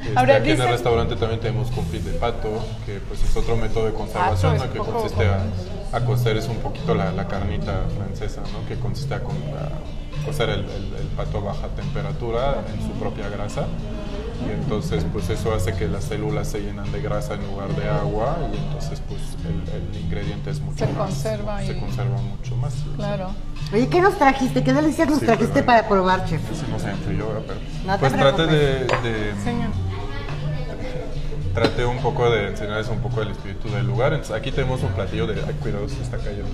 Este, 0.02 0.18
Ahora, 0.18 0.36
aquí 0.36 0.50
en 0.50 0.56
dicen- 0.56 0.66
el 0.66 0.72
restaurante 0.72 1.16
también 1.16 1.40
tenemos 1.40 1.70
confit 1.70 2.02
de 2.02 2.12
pato, 2.18 2.64
que 2.86 2.98
pues 3.08 3.22
es 3.22 3.36
otro 3.36 3.56
método 3.56 3.86
de 3.86 3.92
conservación, 3.92 4.56
¿no? 4.56 4.72
que 4.72 4.78
consiste 4.78 5.24
a, 5.28 5.96
a 5.96 6.04
cocer, 6.04 6.36
es 6.36 6.48
un 6.48 6.56
poquito 6.56 6.94
la, 6.94 7.12
la 7.12 7.28
carnita 7.28 7.82
francesa, 7.96 8.40
¿no? 8.52 8.66
que 8.68 8.80
consiste 8.80 9.14
a, 9.14 9.20
con- 9.22 9.36
a 9.36 10.26
cocer 10.26 10.48
el, 10.50 10.60
el- 10.60 10.94
el 11.00 11.06
pato 11.16 11.38
a 11.38 11.40
baja 11.42 11.68
temperatura 11.68 12.64
en 12.74 12.82
su 12.82 12.92
propia 12.98 13.28
grasa. 13.28 13.66
Y 14.48 14.52
entonces 14.52 15.04
pues 15.12 15.28
eso 15.30 15.52
hace 15.54 15.74
que 15.74 15.86
las 15.88 16.04
células 16.04 16.48
se 16.48 16.60
llenan 16.60 16.90
de 16.92 17.00
grasa 17.00 17.34
en 17.34 17.46
lugar 17.46 17.68
de 17.76 17.88
agua 17.88 18.36
y 18.52 18.56
entonces 18.56 19.00
pues 19.08 19.20
el, 19.46 19.62
el 19.96 20.02
ingrediente 20.04 20.50
es 20.50 20.60
mucho 20.60 20.84
Se 20.84 20.92
más, 20.92 20.96
conserva 20.96 21.62
se 21.62 21.72
y- 21.72 21.80
conserva 21.80 22.16
mucho 22.20 22.56
más. 22.56 22.74
Claro. 22.96 23.30
Oye, 23.72 23.88
¿qué 23.88 24.00
nos 24.00 24.18
trajiste? 24.18 24.62
¿Qué 24.62 24.72
delicias 24.72 25.08
nos 25.08 25.20
Sí, 25.20 25.26
trajiste 25.26 25.62
para 25.62 25.88
probar, 25.88 26.24
chef? 26.26 26.40
Sí, 26.52 26.64
no 26.70 26.78
se 26.78 26.90
enfrió, 26.90 27.28
¿verdad? 27.28 27.42
pero 27.46 27.60
No 27.86 27.98
pues 27.98 28.12
trate 28.12 28.46
de, 28.46 28.84
de- 28.84 29.34
Señor. 29.42 29.70
Traté 31.52 31.84
un 31.84 31.98
poco 31.98 32.30
de 32.30 32.48
enseñarles 32.48 32.88
un 32.88 33.00
poco 33.00 33.22
el 33.22 33.28
espíritu 33.28 33.68
del 33.68 33.86
lugar. 33.86 34.12
Entonces, 34.12 34.34
aquí 34.34 34.50
tenemos 34.50 34.82
un 34.82 34.90
platillo 34.90 35.26
de... 35.26 35.42
Ay, 35.42 35.54
cuidado, 35.60 35.88
se 35.88 36.02
está 36.02 36.18
cayendo. 36.18 36.48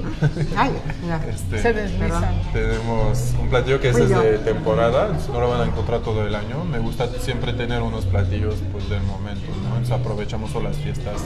Ay, 0.56 0.70
mira. 1.02 1.20
Este, 1.28 1.62
Se 1.62 1.72
desliza. 1.72 2.30
tenemos 2.52 3.34
un 3.40 3.48
platillo 3.48 3.80
que 3.80 3.90
es 3.90 3.96
de 4.08 4.38
temporada, 4.38 5.16
no 5.32 5.40
lo 5.40 5.48
van 5.48 5.62
a 5.62 5.64
encontrar 5.64 6.00
todo 6.00 6.26
el 6.26 6.34
año. 6.34 6.64
Me 6.64 6.78
gusta 6.78 7.08
siempre 7.20 7.52
tener 7.52 7.82
unos 7.82 8.04
platillos 8.06 8.56
pues, 8.72 8.88
del 8.88 9.02
momento, 9.02 9.46
¿no? 9.62 9.76
Entonces 9.76 9.92
aprovechamos 9.92 10.54
o 10.54 10.60
las 10.60 10.76
fiestas, 10.76 11.22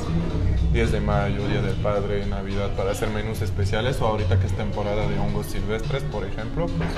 10 0.72 0.92
de 0.92 1.00
mayo, 1.00 1.46
Día 1.48 1.62
del 1.62 1.76
Padre, 1.76 2.26
Navidad, 2.26 2.70
para 2.76 2.92
hacer 2.92 3.08
menús 3.08 3.40
especiales. 3.42 4.00
O 4.00 4.06
ahorita 4.06 4.38
que 4.38 4.46
es 4.46 4.52
temporada 4.52 5.08
de 5.08 5.18
hongos 5.18 5.46
silvestres, 5.46 6.02
por 6.04 6.24
ejemplo, 6.24 6.66
pues 6.66 6.88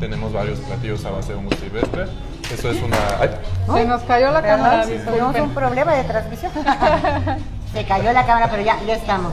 tenemos 0.00 0.32
varios 0.32 0.58
platillos 0.60 1.04
a 1.04 1.10
base 1.10 1.32
de 1.32 1.38
hongos 1.38 1.58
silvestres. 1.58 2.10
Eso 2.54 2.70
es 2.70 2.82
una... 2.82 2.96
ay, 3.20 3.30
Se 3.72 3.84
nos 3.84 4.02
cayó 4.02 4.30
la 4.30 4.40
Perdón, 4.42 4.58
cámara, 4.58 4.82
tenemos 4.84 5.04
disculpen. 5.04 5.42
un 5.42 5.54
problema 5.54 5.92
de 5.94 6.04
transmisión. 6.04 6.52
Se 7.72 7.84
cayó 7.84 8.12
la 8.12 8.24
cámara, 8.24 8.48
pero 8.50 8.62
ya, 8.62 8.80
ya 8.86 8.94
estamos. 8.94 9.32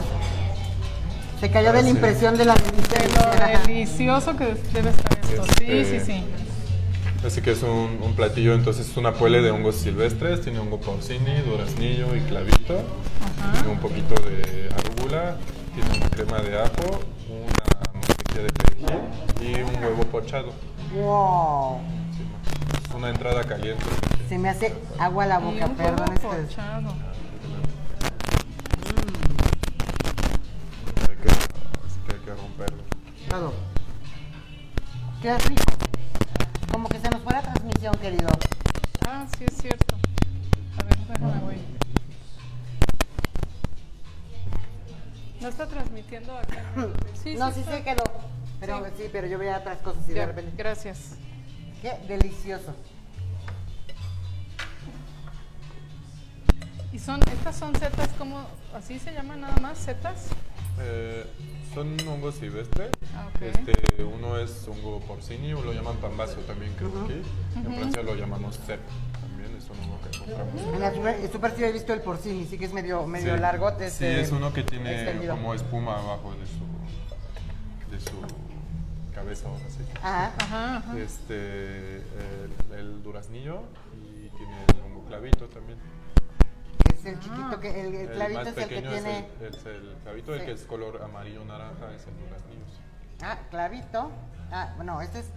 Se 1.40 1.50
cayó 1.52 1.72
de 1.74 1.80
la 1.80 1.84
Sí. 1.84 1.90
impresión 1.90 2.38
de 2.38 2.46
la 2.46 2.54
De 2.56 2.62
lo 2.62 3.60
delicioso 3.68 4.36
que 4.38 4.46
debe 4.74 4.90
estar 4.90 5.18
esto. 5.24 5.44
Sí, 5.58 5.66
sí, 5.66 5.72
Este, 5.72 6.00
sí. 6.06 6.24
Así 7.26 7.42
que 7.42 7.52
es 7.52 7.62
un, 7.62 8.00
un 8.04 8.16
platillo, 8.16 8.56
entonces 8.56 8.90
es 8.90 8.98
una 8.98 9.14
puele 9.14 9.42
de 9.44 9.52
hongos 9.52 9.76
silvestres, 9.76 10.42
tiene 10.42 10.58
hongo 10.58 10.80
porcini, 10.80 11.40
duraznillo 11.46 12.16
y 12.16 12.20
clavito, 12.22 12.82
tiene 13.54 13.70
un 13.70 13.78
poquito 13.78 14.16
de 14.24 14.70
arúgula, 14.74 15.36
tiene 15.76 15.98
una 16.00 16.10
crema 16.10 16.40
de 16.40 16.60
ajo, 16.60 17.00
una 17.30 17.94
mantequilla 17.94 18.42
de 18.44 18.50
perejil 18.52 19.00
y 19.40 19.62
un 19.62 19.84
huevo 19.84 20.04
pochado. 20.06 20.52
Wow. 20.96 21.80
Una 22.96 23.10
entrada 23.10 23.44
caliente. 23.44 23.84
Se 24.30 24.38
me 24.38 24.50
hace 24.50 24.74
agua 25.00 25.26
la 25.26 25.40
Y 25.40 25.44
boca, 25.44 25.66
un 25.66 25.76
perdón. 25.76 26.10
Hay 31.10 31.16
que, 31.18 32.14
hay 32.14 32.20
que 32.26 32.34
romperlo. 32.36 32.84
Todo. 33.30 33.54
Qué 35.22 35.38
rico. 35.38 35.64
Como 36.72 36.90
que 36.90 37.00
se 37.00 37.10
nos 37.10 37.22
fue 37.22 37.34
la 37.34 37.42
transmisión, 37.42 37.96
querido. 37.98 38.30
Ah, 39.08 39.26
sí 39.38 39.46
es 39.46 39.54
cierto. 39.58 39.96
A 40.80 40.84
ver, 40.84 40.98
déjame 40.98 41.40
voy. 41.42 41.56
¿No 45.42 45.48
está 45.48 45.68
transmitiendo 45.68 46.38
acá? 46.38 46.64
Sí, 47.22 47.36
no, 47.36 47.50
sí, 47.50 47.56
sí 47.56 47.60
está. 47.62 47.78
se 47.78 47.84
quedó. 47.84 48.04
Pero 48.60 48.84
Sí. 48.86 48.92
sí. 48.98 49.10
pero 49.12 49.28
yo 49.28 49.38
veía 49.38 49.58
otras 49.60 49.78
cosas 49.82 50.08
y 50.10 50.14
de 50.14 50.26
repente. 50.26 50.52
Gracias. 50.58 51.16
Qué 51.82 51.94
delicioso. 52.08 52.74
¿Y 56.94 57.00
son, 57.00 57.22
estas 57.32 57.56
son 57.56 57.74
setas 57.76 58.10
como, 58.18 58.46
así 58.76 59.00
se 59.00 59.14
llaman 59.14 59.42
nada 59.42 59.56
más, 59.62 59.78
setas? 59.78 60.28
Eh, 60.80 61.26
son 61.74 61.98
hongos 62.08 62.36
silvestres. 62.36 62.92
Ah. 63.16 63.30
Este, 63.40 64.04
uno 64.04 64.38
es 64.38 64.68
hongo 64.68 65.00
porcini, 65.00 65.54
o 65.54 65.62
lo 65.62 65.72
llaman 65.74 65.96
pambazo 65.98 66.36
también, 66.42 66.74
creo 66.78 66.92
aquí. 67.06 67.22
En 67.56 67.76
Francia 67.76 68.04
lo 68.04 68.14
llamamos 68.16 68.60
cep, 68.66 68.82
también 69.22 69.56
es 69.56 69.70
un 69.70 69.80
hongo 69.80 70.00
que 70.02 70.16
encontramos. 70.18 70.74
En 70.76 70.80
la 70.82 70.94
super, 70.94 71.32
super 71.32 71.56
sí 71.56 71.64
he 71.64 71.72
visto 71.72 71.94
el 71.94 72.02
porcini, 72.02 72.46
sí 72.46 72.58
que 72.58 72.66
es 72.66 72.74
medio, 72.74 73.08
medio 73.08 73.36
Sí. 73.36 73.42
largo. 73.42 73.72
Sí, 73.90 74.06
es 74.06 74.32
uno 74.32 74.52
que 74.54 74.64
tiene 74.64 74.94
extendido. 74.94 75.34
como 75.36 75.54
espuma 75.54 75.98
abajo 75.98 76.34
de 76.36 76.46
su, 76.46 77.90
de 77.96 78.00
su 78.02 78.51
cabeza, 79.22 79.48
ahora 79.48 79.70
sí. 79.70 79.84
Ajá. 80.02 80.32
Ajá, 80.40 80.78
ajá. 80.78 80.98
Este, 81.00 81.98
el, 81.98 82.52
el 82.78 83.04
duraznillo 83.04 83.64
y 83.96 84.30
tiene 84.38 84.66
el 84.76 84.82
hongo 84.82 85.06
clavito 85.08 85.48
también. 85.48 85.78
Es 86.94 87.06
el 87.06 87.20
chiquito 87.20 87.60
que, 87.60 87.82
el, 87.82 87.96
el 87.96 88.10
clavito 88.12 88.40
más 88.40 88.48
es 88.48 88.58
el 88.58 88.64
que 88.70 88.76
pequeño 88.76 88.92
tiene. 88.92 89.20
es, 89.20 89.26
el, 89.42 89.56
es 89.56 89.66
el 89.66 89.96
clavito, 90.04 90.34
el 90.34 90.40
Sí. 90.42 90.46
que 90.46 90.52
es 90.54 90.64
color 90.66 91.02
amarillo 91.04 91.44
naranja 91.46 91.94
es 91.96 92.06
el 92.08 92.18
duraznillo. 92.18 92.66
sí. 92.68 92.82
Ah, 93.24 93.38
clavito. 93.50 94.12
Ah, 94.52 94.74
bueno, 94.76 95.02
este 95.02 95.20
es 95.20 95.30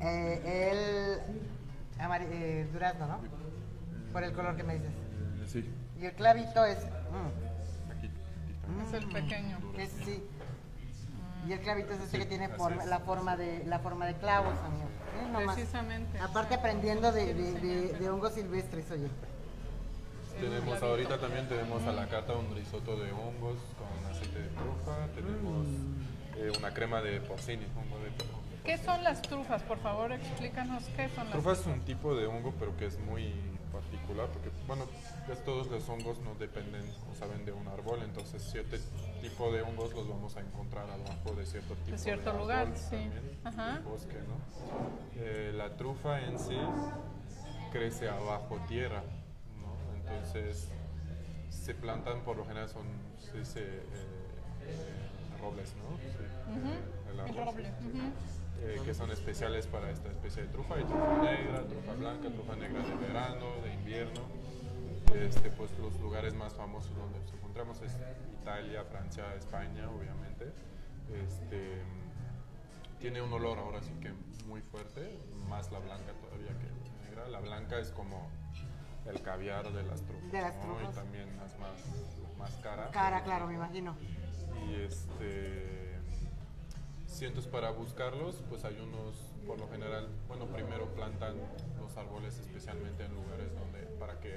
eh, 0.00 1.20
el 1.98 2.00
amari- 2.04 2.28
eh, 2.30 2.68
durazno, 2.72 3.06
¿no? 3.06 3.20
Por 4.12 4.24
el 4.24 4.32
color 4.32 4.56
que 4.56 4.62
me 4.64 4.74
dices. 4.74 4.90
Sí, 5.46 5.68
Y 6.00 6.04
el 6.06 6.12
clavito 6.12 6.64
es. 6.64 6.78
mm, 6.84 7.90
aquí. 7.92 8.06
aquí 8.08 8.86
Es 8.86 8.92
el 8.92 9.08
pequeño. 9.08 9.58
es 9.78 9.90
sí. 10.04 10.22
Y 11.46 11.52
el 11.52 11.60
clavito 11.60 11.92
es 11.92 12.00
este 12.00 12.10
Sí, 12.16 12.18
que 12.18 12.26
tiene 12.26 12.48
forma- 12.50 12.82
es. 12.82 12.88
la 12.88 12.98
forma 13.00 13.36
de 13.36 13.64
la 13.66 13.78
forma 13.78 14.06
de 14.06 14.14
clavos, 14.14 14.54
amigo. 14.64 14.88
¿Eh? 15.22 15.28
No 15.32 15.40
más. 15.42 15.54
Precisamente. 15.54 16.18
Aparte 16.18 16.54
aprendiendo 16.54 17.12
de, 17.12 17.34
de, 17.34 17.52
de- 17.60 17.92
de 17.92 18.10
hongos 18.10 18.34
silvestres, 18.34 18.90
oye. 18.90 19.08
Tenemos 20.40 20.82
ahorita 20.82 21.18
también 21.18 21.48
tenemos 21.48 21.82
a 21.84 21.92
la 21.92 22.08
carta 22.08 22.34
un 22.34 22.54
risotto 22.54 22.96
de 22.98 23.10
hongos 23.10 23.56
con 23.78 24.10
aceite 24.10 24.38
de 24.40 24.48
trufa, 24.48 25.06
tenemos 25.14 25.66
eh, 26.36 26.52
una 26.58 26.74
crema 26.74 27.00
de 27.00 27.20
porcini, 27.22 27.64
hongo 27.74 27.98
de 28.00 28.10
porcini. 28.10 28.36
¿Qué 28.62 28.76
son 28.78 29.02
las 29.02 29.22
trufas? 29.22 29.62
Por 29.62 29.78
favor, 29.78 30.12
explícanos 30.12 30.82
qué 30.96 31.08
son 31.14 31.24
las 31.24 31.32
Trufa 31.32 31.52
es 31.52 31.64
un 31.66 31.80
tipo 31.82 32.14
de 32.14 32.26
hongo, 32.26 32.52
pero 32.58 32.76
que 32.76 32.84
es 32.86 32.98
muy 32.98 33.32
particular, 33.72 34.28
porque, 34.28 34.50
bueno, 34.66 34.84
pues 35.26 35.42
todos 35.44 35.68
los 35.68 35.88
hongos 35.88 36.18
no 36.18 36.34
dependen 36.34 36.84
o 37.10 37.14
saben 37.14 37.46
de 37.46 37.52
un 37.52 37.66
árbol, 37.68 38.00
entonces 38.02 38.42
cierto 38.42 38.76
tipo 39.30 39.50
de 39.50 39.62
hongos 39.62 39.92
los 39.92 40.08
vamos 40.08 40.36
a 40.36 40.40
encontrar 40.40 40.88
abajo 40.88 41.34
de 41.36 41.44
cierto 41.46 41.74
tipo 41.74 41.90
de, 41.90 41.98
cierto 41.98 42.32
lugar, 42.32 42.68
sí. 42.76 42.90
también, 42.90 43.38
Ajá. 43.44 43.72
del 43.74 43.82
bosque, 43.82 44.14
¿no? 44.14 45.20
Eh, 45.20 45.52
la 45.54 45.76
trufa 45.76 46.20
en 46.20 46.38
sí 46.38 46.56
crece 47.72 48.08
abajo 48.08 48.58
tierra, 48.68 49.02
¿no? 49.60 49.96
Entonces 49.96 50.68
se 51.50 51.74
plantan, 51.74 52.20
por 52.22 52.36
lo 52.36 52.44
general 52.44 52.68
son, 52.68 52.86
se 53.18 53.38
dice, 53.38 53.60
eh, 53.62 53.82
eh, 54.62 55.40
robles, 55.40 55.74
¿no? 55.74 55.96
Sí, 55.98 56.22
el 57.12 57.28
El 57.28 57.44
roble. 57.44 57.72
que 58.84 58.94
son 58.94 59.10
especiales 59.10 59.66
para 59.66 59.90
esta 59.90 60.08
especie 60.08 60.42
de 60.42 60.48
trufa. 60.48 60.76
Hay 60.76 60.84
trufa 60.84 61.18
negra, 61.22 61.64
trufa 61.66 61.92
blanca, 61.94 62.28
trufa 62.30 62.54
negra 62.54 62.82
de 62.82 62.94
verano, 62.94 63.46
de 63.64 63.74
invierno. 63.74 64.45
Este, 65.14 65.50
pues 65.50 65.70
los 65.78 65.98
lugares 66.00 66.34
más 66.34 66.54
famosos 66.54 66.94
donde 66.96 67.18
nos 67.20 67.32
encontramos 67.32 67.80
es 67.82 67.96
Italia, 68.40 68.84
Francia, 68.84 69.34
España, 69.34 69.88
obviamente. 69.90 70.52
Este, 71.12 71.82
tiene 73.00 73.22
un 73.22 73.32
olor 73.32 73.58
ahora 73.58 73.80
sí 73.82 73.92
que 74.00 74.12
muy 74.46 74.60
fuerte, 74.60 75.18
más 75.48 75.70
la 75.72 75.78
blanca 75.78 76.12
todavía 76.20 76.48
que 76.58 76.66
la 76.66 77.08
negra. 77.08 77.28
La 77.28 77.40
blanca 77.40 77.78
es 77.78 77.90
como 77.90 78.28
el 79.06 79.20
caviar 79.22 79.72
de 79.72 79.82
las 79.84 80.02
trufas, 80.02 80.32
De 80.32 80.40
las 80.40 80.54
y 80.54 80.94
también 80.94 81.28
es 81.28 81.58
más, 81.58 81.78
más 82.38 82.50
cara. 82.62 82.90
Cara, 82.90 83.22
claro, 83.22 83.46
me 83.46 83.54
imagino. 83.54 83.96
Y 84.68 84.74
este. 84.82 85.86
Cientos 87.06 87.46
para 87.46 87.70
buscarlos, 87.70 88.42
pues 88.50 88.64
hay 88.64 88.78
unos, 88.78 89.16
por 89.46 89.58
lo 89.58 89.68
general, 89.68 90.08
bueno, 90.28 90.44
primero 90.46 90.86
plantan 90.94 91.36
los 91.80 91.96
árboles 91.96 92.38
especialmente 92.38 93.04
en 93.04 93.14
lugares 93.14 93.54
donde, 93.54 93.78
para 93.98 94.20
que 94.20 94.36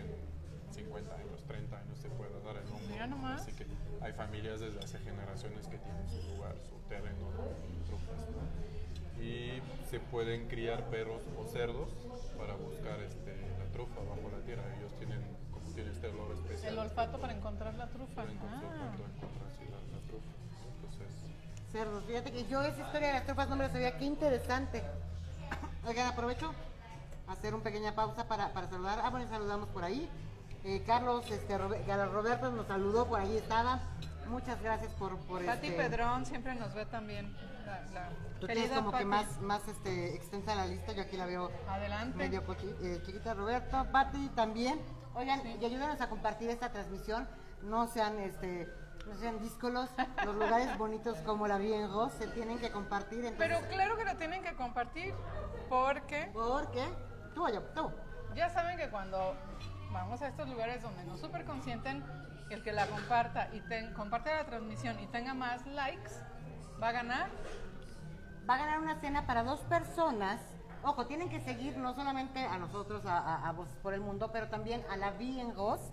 50 0.83 1.15
años, 1.15 1.43
30 1.47 1.77
años 1.77 1.99
se 1.99 2.09
pueda 2.09 2.39
dar 2.39 2.55
el 2.57 3.09
nomás. 3.09 3.41
Así 3.41 3.51
que 3.53 3.65
hay 4.01 4.13
familias 4.13 4.59
desde 4.59 4.79
hace 4.79 4.99
generaciones 4.99 5.67
que 5.67 5.77
tienen 5.77 6.09
su 6.09 6.21
lugar, 6.35 6.55
su 6.69 6.75
terreno 6.87 7.31
de 7.31 7.85
trufas. 7.87 8.27
¿no? 8.29 9.23
Y 9.23 9.61
se 9.89 9.99
pueden 9.99 10.47
criar 10.47 10.89
perros 10.89 11.21
o 11.37 11.45
cerdos 11.45 11.89
para 12.37 12.53
buscar 12.55 12.99
este, 13.01 13.35
la 13.59 13.65
trufa 13.73 13.99
bajo 13.99 14.29
la 14.31 14.39
tierra. 14.45 14.63
Ellos 14.77 14.93
tienen, 14.97 15.21
como 15.51 15.65
tienen 15.73 15.91
este 15.91 16.07
olor 16.07 16.31
especial. 16.33 16.73
El 16.73 16.79
olfato 16.79 17.19
para 17.19 17.33
encontrar 17.33 17.73
la 17.75 17.87
trufa. 17.87 18.21
Ah. 18.21 18.25
encontrar 18.25 19.51
sí, 19.57 19.65
la, 19.65 19.97
la 19.97 20.07
trufa. 20.07 20.31
Entonces, 20.75 21.07
Cerdos, 21.73 22.03
fíjate 22.05 22.31
que 22.31 22.45
yo 22.47 22.61
esa 22.63 22.81
historia 22.81 23.07
de 23.09 23.13
las 23.15 23.25
tropas 23.25 23.49
no 23.49 23.57
me 23.57 23.65
la 23.65 23.71
sabía, 23.71 23.97
qué 23.97 24.05
interesante. 24.05 24.81
Oigan, 25.85 26.07
aprovecho 26.07 26.53
hacer 27.27 27.53
una 27.53 27.63
pequeña 27.63 27.93
pausa 27.93 28.25
para, 28.27 28.53
para 28.53 28.69
saludar. 28.69 29.01
Ah, 29.03 29.09
bueno, 29.09 29.27
saludamos 29.27 29.67
por 29.69 29.83
ahí. 29.83 30.09
Eh, 30.69 30.84
Carlos 30.86 31.25
este, 31.32 31.58
Roberto 31.58 32.51
nos 32.51 32.67
saludó, 32.67 33.08
por 33.08 33.19
ahí 33.19 33.38
estaba. 33.38 33.79
Muchas 34.27 34.62
gracias 34.62 34.93
por, 34.93 35.17
por 35.21 35.43
Pati 35.43 35.69
este, 35.69 35.82
Pedrón 35.82 36.27
siempre 36.27 36.53
nos 36.53 36.75
ve 36.75 36.86
también. 36.86 37.36
La, 37.65 37.82
la 37.91 38.10
Tú 38.39 38.45
tienes 38.45 38.69
como 38.73 38.91
que 38.91 39.03
más, 39.03 39.41
más 39.41 39.67
este, 39.67 40.13
extensa 40.13 40.53
la 40.53 40.67
lista, 40.67 40.91
yo 40.91 41.01
aquí 41.01 41.17
la 41.17 41.25
veo 41.25 41.49
Adelante. 41.67 42.15
medio 42.15 42.43
eh, 42.84 43.01
chiquita. 43.03 43.34
Roberto, 43.34 43.84
Pati 43.91 44.29
también. 44.36 44.79
Oigan, 45.15 45.41
y 45.60 45.65
ayúdenos 45.65 45.99
a 46.01 46.08
compartir 46.08 46.51
esta 46.51 46.71
transmisión. 46.71 47.27
No 47.63 47.88
sean 47.88 48.19
este 48.19 48.71
no 49.08 49.15
sean 49.15 49.39
díscolos. 49.39 49.89
Los 50.23 50.36
lugares 50.36 50.69
bonitos 50.77 51.17
como 51.21 51.47
la 51.47 51.58
Vie 51.58 51.75
en 51.75 51.91
Rose 51.91 52.15
se 52.19 52.27
tienen 52.27 52.60
que 52.60 52.69
compartir. 52.69 53.25
Entonces, 53.25 53.58
Pero 53.58 53.67
claro 53.69 53.97
que 53.97 54.05
lo 54.05 54.15
tienen 54.17 54.43
que 54.43 54.53
compartir 54.53 55.15
porque 55.67 56.29
¿Por 56.32 56.69
qué? 56.69 56.88
Tú, 57.34 57.47
yo, 57.51 57.63
tú. 57.73 57.91
ya 58.36 58.49
saben 58.49 58.77
que 58.77 58.91
cuando 58.91 59.36
vamos 59.91 60.21
a 60.21 60.28
estos 60.28 60.47
lugares 60.49 60.82
donde 60.82 61.04
nos 61.06 61.19
super 61.19 61.45
consienten, 61.45 62.04
el 62.49 62.63
que 62.63 62.71
la 62.71 62.88
comparta 62.88 63.49
y 63.54 63.62
ten- 63.62 63.93
comparte 63.93 64.32
la 64.34 64.45
transmisión 64.45 64.99
y 64.99 65.06
tenga 65.08 65.34
más 65.34 65.65
likes, 65.67 66.12
va 66.82 66.89
a 66.89 66.91
ganar. 66.91 67.30
Va 68.49 68.56
a 68.56 68.58
ganar 68.58 68.80
una 68.80 68.99
cena 68.99 69.28
para 69.28 69.43
dos 69.43 69.60
personas. 69.62 70.41
Ojo, 70.84 71.06
tienen 71.06 71.30
que 71.30 71.39
seguir 71.41 71.78
no 71.78 71.93
solamente 71.93 72.43
a 72.45 72.58
nosotros, 72.58 73.06
a, 73.06 73.17
a, 73.19 73.49
a 73.49 73.52
Voces 73.52 73.75
por 73.84 73.93
el 73.93 74.02
Mundo, 74.02 74.32
pero 74.32 74.47
también 74.47 74.84
a 74.89 74.97
la 74.97 75.12
Vie 75.12 75.39
en 75.41 75.54
Rose. 75.54 75.91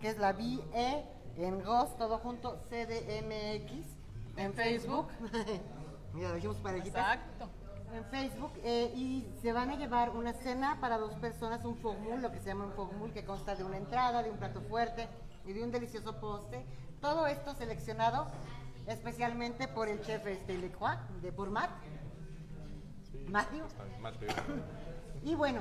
que 0.00 0.08
es 0.08 0.16
la 0.18 0.32
VE 0.32 1.04
en 1.36 1.62
GOS, 1.62 1.96
todo 1.98 2.18
junto, 2.18 2.56
CDMX. 2.70 3.96
En 4.36 4.54
Facebook. 4.54 5.08
Mira, 6.14 6.32
dijimos 6.34 6.56
parejitas. 6.58 7.16
Exacto. 7.16 7.50
En 7.92 8.04
Facebook. 8.06 8.52
eh, 8.62 8.92
y 8.94 9.26
se 9.42 9.52
van 9.52 9.70
a 9.70 9.76
llevar 9.76 10.10
una 10.10 10.32
cena 10.32 10.78
para 10.80 10.98
dos 10.98 11.14
personas, 11.14 11.64
un 11.64 11.76
fogmul, 11.76 12.22
lo 12.22 12.30
que 12.30 12.38
se 12.38 12.46
llama 12.46 12.66
un 12.66 12.72
fogmul, 12.72 13.12
que 13.12 13.24
consta 13.24 13.54
de 13.54 13.64
una 13.64 13.76
entrada, 13.76 14.22
de 14.22 14.30
un 14.30 14.36
plato 14.36 14.60
fuerte 14.62 15.08
y 15.46 15.52
de 15.52 15.62
un 15.62 15.70
delicioso 15.70 16.20
postre. 16.20 16.64
Todo 17.00 17.26
esto 17.26 17.54
seleccionado 17.54 18.26
especialmente 18.86 19.68
por 19.68 19.88
el 19.88 20.00
chef 20.02 20.26
este, 20.26 20.58
Lecroix, 20.58 20.98
de. 21.22 21.30
Sí, 23.10 23.26
Matthew. 23.28 23.64
bien, 23.88 24.02
Matthew. 24.02 24.28
Y 25.22 25.34
bueno, 25.34 25.60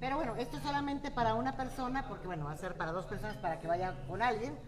pero 0.00 0.16
bueno, 0.16 0.34
esto 0.36 0.56
es 0.56 0.62
solamente 0.64 1.12
para 1.12 1.34
una 1.34 1.56
persona, 1.56 2.08
porque 2.08 2.26
bueno, 2.26 2.46
va 2.46 2.52
a 2.52 2.56
ser 2.56 2.76
para 2.76 2.90
dos 2.90 3.06
personas 3.06 3.36
para 3.36 3.60
que 3.60 3.68
vaya 3.68 3.94
con 4.08 4.20
alguien. 4.20 4.58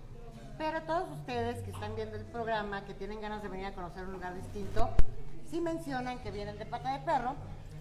Pero 0.57 0.83
todos 0.83 1.11
ustedes 1.11 1.61
que 1.63 1.71
están 1.71 1.95
viendo 1.97 2.17
el 2.17 2.25
programa, 2.25 2.85
que 2.85 2.95
tienen 2.95 3.21
ganas 3.21 3.43
de 3.43 3.49
venir 3.49 3.67
a 3.67 3.75
conocer 3.75 4.05
un 4.05 4.13
lugar 4.13 4.35
distinto, 4.35 4.91
si 5.51 5.61
mencionan 5.61 6.19
que 6.21 6.31
vienen 6.31 6.59
de 6.59 6.67
pata 6.67 6.93
de 6.93 7.05
perro, 7.05 7.35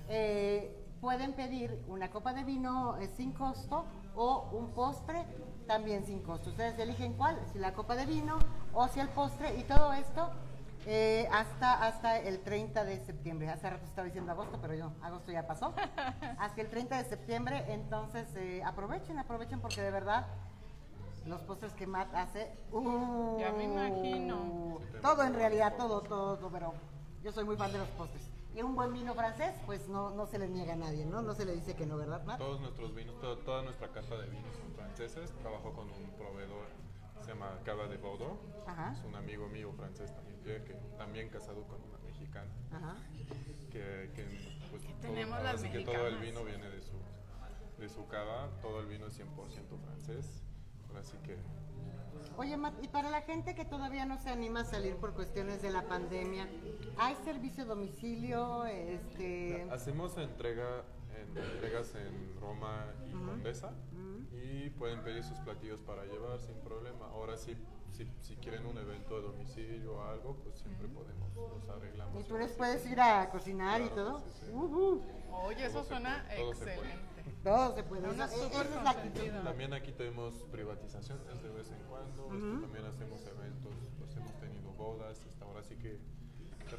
eh, 0.10 0.76
pueden 1.02 1.34
pedir 1.34 1.84
una 1.88 2.10
copa 2.10 2.34
de 2.34 2.44
vino 2.44 2.98
eh, 2.98 3.08
sin 3.08 3.32
costo 3.34 3.86
o 4.16 4.50
un 4.52 4.72
postre 4.72 5.26
también 5.68 6.06
sin 6.06 6.22
costo. 6.22 6.50
Ustedes 6.50 6.80
eligen 6.80 7.14
cuál, 7.14 7.40
si 7.52 7.60
la 7.60 7.74
copa 7.74 7.96
de 7.96 8.06
vino 8.06 8.40
o 8.74 8.88
si 8.88 9.00
el 9.00 9.10
postre 9.10 9.56
y 9.58 9.64
todo 9.64 9.94
esto 9.94 10.32
eh, 10.86 11.28
hasta, 11.34 11.86
hasta 11.86 12.18
el 12.18 12.40
30 12.40 12.86
de 12.86 13.06
septiembre. 13.06 13.50
Hace 13.50 13.70
rato 13.70 13.86
estaba 13.86 14.06
diciendo 14.06 14.32
agosto, 14.32 14.58
pero 14.62 14.74
yo, 14.74 14.92
agosto 15.02 15.32
ya 15.32 15.46
pasó. 15.46 15.74
hasta 16.40 16.62
el 16.62 16.70
30 16.70 17.04
de 17.04 17.10
septiembre, 17.10 17.66
entonces 17.68 18.28
eh, 18.36 18.64
aprovechen, 18.64 19.20
aprovechen 19.20 19.60
porque 19.60 19.82
de 19.82 19.92
verdad 19.92 20.28
los 21.26 21.42
postres 21.42 21.74
que 21.74 21.86
Matt 21.86 22.16
hace. 22.16 22.56
¡uh! 22.72 23.38
Ya 23.38 23.52
me 23.52 23.66
imagino. 23.66 24.80
Todo 25.02 25.24
en 25.24 25.34
realidad, 25.34 25.74
todo, 25.78 26.02
todo, 26.02 26.38
todo, 26.38 26.50
pero 26.50 26.74
yo 27.28 27.34
soy 27.34 27.44
muy 27.44 27.58
fan 27.58 27.74
de 27.74 27.80
los 27.80 27.90
postres. 27.90 28.24
Y 28.56 28.62
un 28.62 28.74
buen 28.74 28.94
vino 28.94 29.14
francés, 29.14 29.54
pues 29.66 29.90
no, 29.90 30.12
no 30.12 30.26
se 30.26 30.40
le 30.40 30.48
niega 30.48 30.74
a 30.74 30.76
nadie, 30.78 31.06
¿no? 31.06 31.22
No 31.22 31.34
se 31.36 31.44
le 31.44 31.54
dice 31.54 31.76
que 31.76 31.86
no, 31.86 31.98
¿verdad, 31.98 32.24
Matt? 32.24 32.38
Todos 32.40 32.62
nuestros 32.62 32.96
vinos, 32.96 33.20
to- 33.20 33.38
toda 33.40 33.64
nuestra 33.64 33.90
carta 33.92 34.16
de 34.18 34.30
vinos 34.30 34.56
son 34.56 34.74
franceses. 34.74 35.30
Trabajo 35.42 35.74
con 35.74 35.90
un 35.92 36.10
proveedor, 36.18 36.68
se 37.22 37.28
llama 37.34 37.60
Cava 37.66 37.88
de 37.88 37.98
Bordeaux. 37.98 38.40
Ajá. 38.66 38.94
Es 38.98 39.04
un 39.04 39.14
amigo 39.16 39.50
mío 39.50 39.74
francés 39.74 40.16
también, 40.16 40.40
que 40.64 40.74
también 40.98 41.28
casado 41.28 41.64
con 41.68 41.82
una 41.84 41.98
mexicana. 42.06 42.50
Ajá. 42.72 42.96
Que, 43.72 44.10
que, 44.16 44.24
pues, 44.72 44.84
todo- 44.84 45.02
tenemos 45.02 45.44
las 45.44 45.60
sí 45.62 45.70
que 45.70 45.80
todo 45.82 46.08
el 46.08 46.18
vino 46.20 46.46
viene 46.46 46.70
de 46.70 46.82
su, 46.82 46.96
de 47.78 47.90
su 47.90 48.08
cava, 48.08 48.48
todo 48.62 48.80
el 48.80 48.86
vino 48.86 49.08
es 49.08 49.20
100% 49.20 49.78
francés. 49.84 50.44
Ahora 50.88 51.04
sí 51.04 51.18
que 51.26 51.36
Oye, 52.36 52.58
Matt, 52.58 52.84
y 52.84 52.88
para 52.88 53.10
la 53.10 53.22
gente 53.22 53.56
que 53.56 53.66
todavía 53.66 54.06
no 54.06 54.18
se 54.18 54.30
anima 54.30 54.62
a 54.62 54.66
salir 54.66 54.96
por 54.98 55.14
cuestiones 55.14 55.62
de 55.62 55.72
la 55.72 55.84
pandemia, 55.84 56.48
¿hay 56.98 57.16
servicio 57.24 57.64
a 57.64 57.68
domicilio? 57.68 58.66
Este... 58.66 59.68
Hacemos 59.72 60.18
entrega 60.18 60.84
en, 61.16 61.38
entregas 61.38 61.96
en 61.96 62.36
Roma 62.40 62.86
y 63.08 63.12
Condesa 63.12 63.74
y 64.32 64.70
pueden 64.72 65.02
pedir 65.04 65.24
sus 65.24 65.38
platillos 65.40 65.82
para 65.82 66.06
llevar 66.06 66.40
sin 66.40 66.56
problema. 66.58 67.08
Ahora 67.08 67.38
sí, 67.38 67.56
si, 67.92 68.08
si 68.22 68.36
quieren 68.36 68.66
un 68.66 68.78
evento 68.78 69.16
de 69.16 69.28
domicilio 69.28 69.96
o 69.96 70.04
algo, 70.04 70.36
pues 70.44 70.60
siempre 70.60 70.88
podemos, 70.88 71.34
los 71.36 71.70
arreglamos. 71.70 72.22
¿Y 72.22 72.24
tú 72.28 72.38
les 72.38 72.52
puedes 72.52 72.86
ir 72.86 73.00
a 73.00 73.30
cocinar 73.30 73.82
y 73.82 73.90
todo? 73.90 74.20
sí. 74.20 74.52
Oye, 75.44 75.66
eso 75.66 75.80
Todo 75.80 75.86
suena 75.86 76.26
excelente. 76.36 77.17
Todo 77.44 77.76
se 77.76 77.84
puede. 77.84 78.10
Una 78.10 78.26
es. 78.26 79.44
También 79.44 79.74
aquí 79.74 79.92
tenemos 79.92 80.34
privatizaciones 80.52 81.42
de 81.44 81.50
vez 81.50 81.72
en 81.72 81.80
cuando, 81.90 82.26
este, 82.34 82.62
también 82.62 82.86
hacemos 82.86 83.22
eventos, 83.26 83.74
pues 83.98 84.16
hemos 84.18 84.34
tenido 84.40 84.72
bodas, 84.74 85.18
hasta 85.28 85.46
ahora 85.46 85.64
sí 85.64 85.76
que 85.76 86.00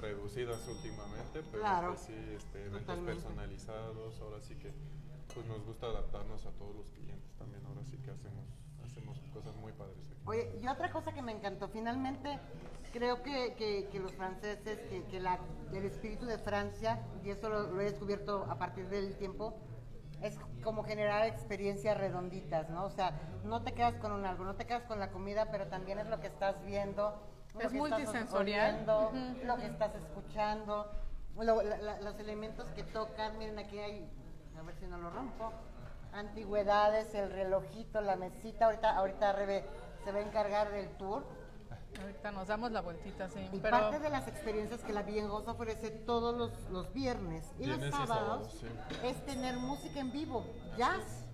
reducidas 0.01 0.67
últimamente, 0.69 1.43
pero 1.51 1.63
Claro. 1.63 1.89
pues 1.89 2.01
sí, 2.01 2.15
este, 2.37 2.61
eventos 2.61 2.81
Totalmente. 2.83 3.13
personalizados, 3.23 4.21
ahora 4.21 4.41
sí 4.41 4.55
que 4.57 4.73
pues 5.35 5.47
nos 5.47 5.65
gusta 5.65 5.87
adaptarnos 5.87 6.45
a 6.47 6.51
todos 6.53 6.75
los 6.77 6.91
clientes 6.91 7.33
también, 7.37 7.65
ahora 7.67 7.85
sí 7.85 7.97
que 7.99 8.11
hacemos, 8.11 8.47
hacemos 8.85 9.19
cosas 9.33 9.55
muy 9.57 9.73
padres 9.73 10.07
aquí. 10.07 10.21
Oye, 10.27 10.59
y 10.61 10.67
otra 10.69 10.91
cosa 10.91 11.13
que 11.13 11.23
me 11.23 11.33
encantó, 11.33 11.69
finalmente 11.69 12.39
creo 12.93 13.23
que, 13.23 13.55
que- 13.55 13.89
que 13.91 13.99
los 14.01 14.13
franceses, 14.13 14.79
que, 14.91 15.05
que 15.05 15.21
la, 15.21 15.39
el 15.73 15.85
espíritu 15.85 16.27
de 16.27 16.39
Francia, 16.39 17.01
y 17.25 17.31
eso 17.31 17.49
lo, 17.49 17.63
lo 17.71 17.81
he 17.81 17.85
descubierto 17.85 18.45
a 18.51 18.59
partir 18.59 18.89
del 18.89 19.17
tiempo, 19.17 19.55
es 20.23 20.39
como 20.65 20.83
generar 20.85 21.25
experiencias 21.27 21.97
redonditas, 21.97 22.69
¿no? 22.71 22.85
O 22.85 22.91
sea, 22.91 23.13
no 23.45 23.63
te 23.63 23.73
quedas 23.73 23.95
con 23.97 24.13
un 24.13 24.25
algo, 24.27 24.45
no 24.45 24.55
te 24.57 24.67
quedas 24.67 24.83
con 24.85 24.99
la 24.99 25.11
comida, 25.11 25.47
pero 25.51 25.67
también 25.69 25.99
es 25.99 26.07
lo 26.09 26.21
que 26.21 26.27
estás 26.27 26.63
viendo. 26.65 27.23
lo 27.55 27.61
Es 27.61 27.69
que 27.73 27.79
estás 27.79 27.91
multisensorial. 27.99 28.87
lo 29.45 29.57
que 29.57 29.67
estás 29.67 29.95
escuchando, 29.95 30.91
lo- 31.39 31.63
la- 31.63 31.79
la- 31.79 32.01
los 32.01 32.19
elementos 32.21 32.67
que 32.77 32.83
tocan. 32.85 33.39
Miren, 33.39 33.59
aquí 33.59 33.79
hay, 33.79 34.09
a 34.59 34.63
ver 34.63 34.75
si 34.77 34.87
no 34.87 34.99
lo 34.99 35.09
rompo. 35.11 35.51
Antigüedades, 36.13 37.15
el 37.15 37.31
relojito, 37.31 38.01
la 38.01 38.17
mesita. 38.17 38.67
Ahorita, 38.67 38.97
ahorita 38.97 39.33
Rebe 39.33 39.65
se 40.05 40.13
va 40.13 40.19
a 40.19 40.23
encargar 40.23 40.71
del 40.71 40.89
tour. 40.97 41.25
Ahorita 42.01 42.31
nos 42.31 42.47
damos 42.49 42.71
la 42.73 42.81
vueltita, 42.81 43.29
sí. 43.29 43.41
Y 43.53 43.59
Pero 43.59 43.79
parte 43.79 43.99
de 43.99 44.11
las 44.11 44.29
experiencias 44.29 44.83
que 44.83 44.93
la 44.93 45.03
Biengosa 45.03 45.53
ofrece 45.53 45.91
todos 45.91 46.37
los, 46.37 46.53
los 46.71 46.93
viernes 46.93 47.45
y 47.59 47.67
los 47.67 47.83
y 47.83 47.91
sábados 47.91 48.49
es 49.03 49.27
tener 49.27 49.57
música 49.57 50.01
en 50.01 50.13
vivo, 50.13 50.45
Así 50.73 50.79
jazz. 50.79 51.01
es. 51.01 51.25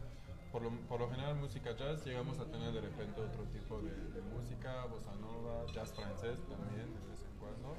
Por 0.52 0.62
lo, 0.62 0.70
por 0.88 1.00
lo 1.00 1.10
general 1.10 1.34
música 1.36 1.72
jazz, 1.76 2.04
llegamos 2.04 2.38
a 2.38 2.44
tener 2.44 2.72
de 2.72 2.80
repente 2.80 3.20
otro 3.20 3.42
tipo 3.44 3.80
de, 3.80 3.90
de 3.90 4.22
música, 4.22 4.84
bossa 4.86 5.12
nova, 5.16 5.66
jazz 5.72 5.92
francés 5.92 6.38
también 6.48 6.94
de 6.94 7.08
vez 7.08 7.24
en 7.24 7.38
cuando. 7.40 7.76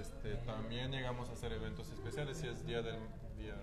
Este, 0.00 0.34
también 0.44 0.90
llegamos 0.90 1.28
a 1.28 1.32
hacer 1.32 1.52
eventos 1.52 1.88
especiales 1.90 2.38
si 2.38 2.48
es 2.48 2.66
día 2.66 2.82
del 2.82 2.98
día, 3.38 3.54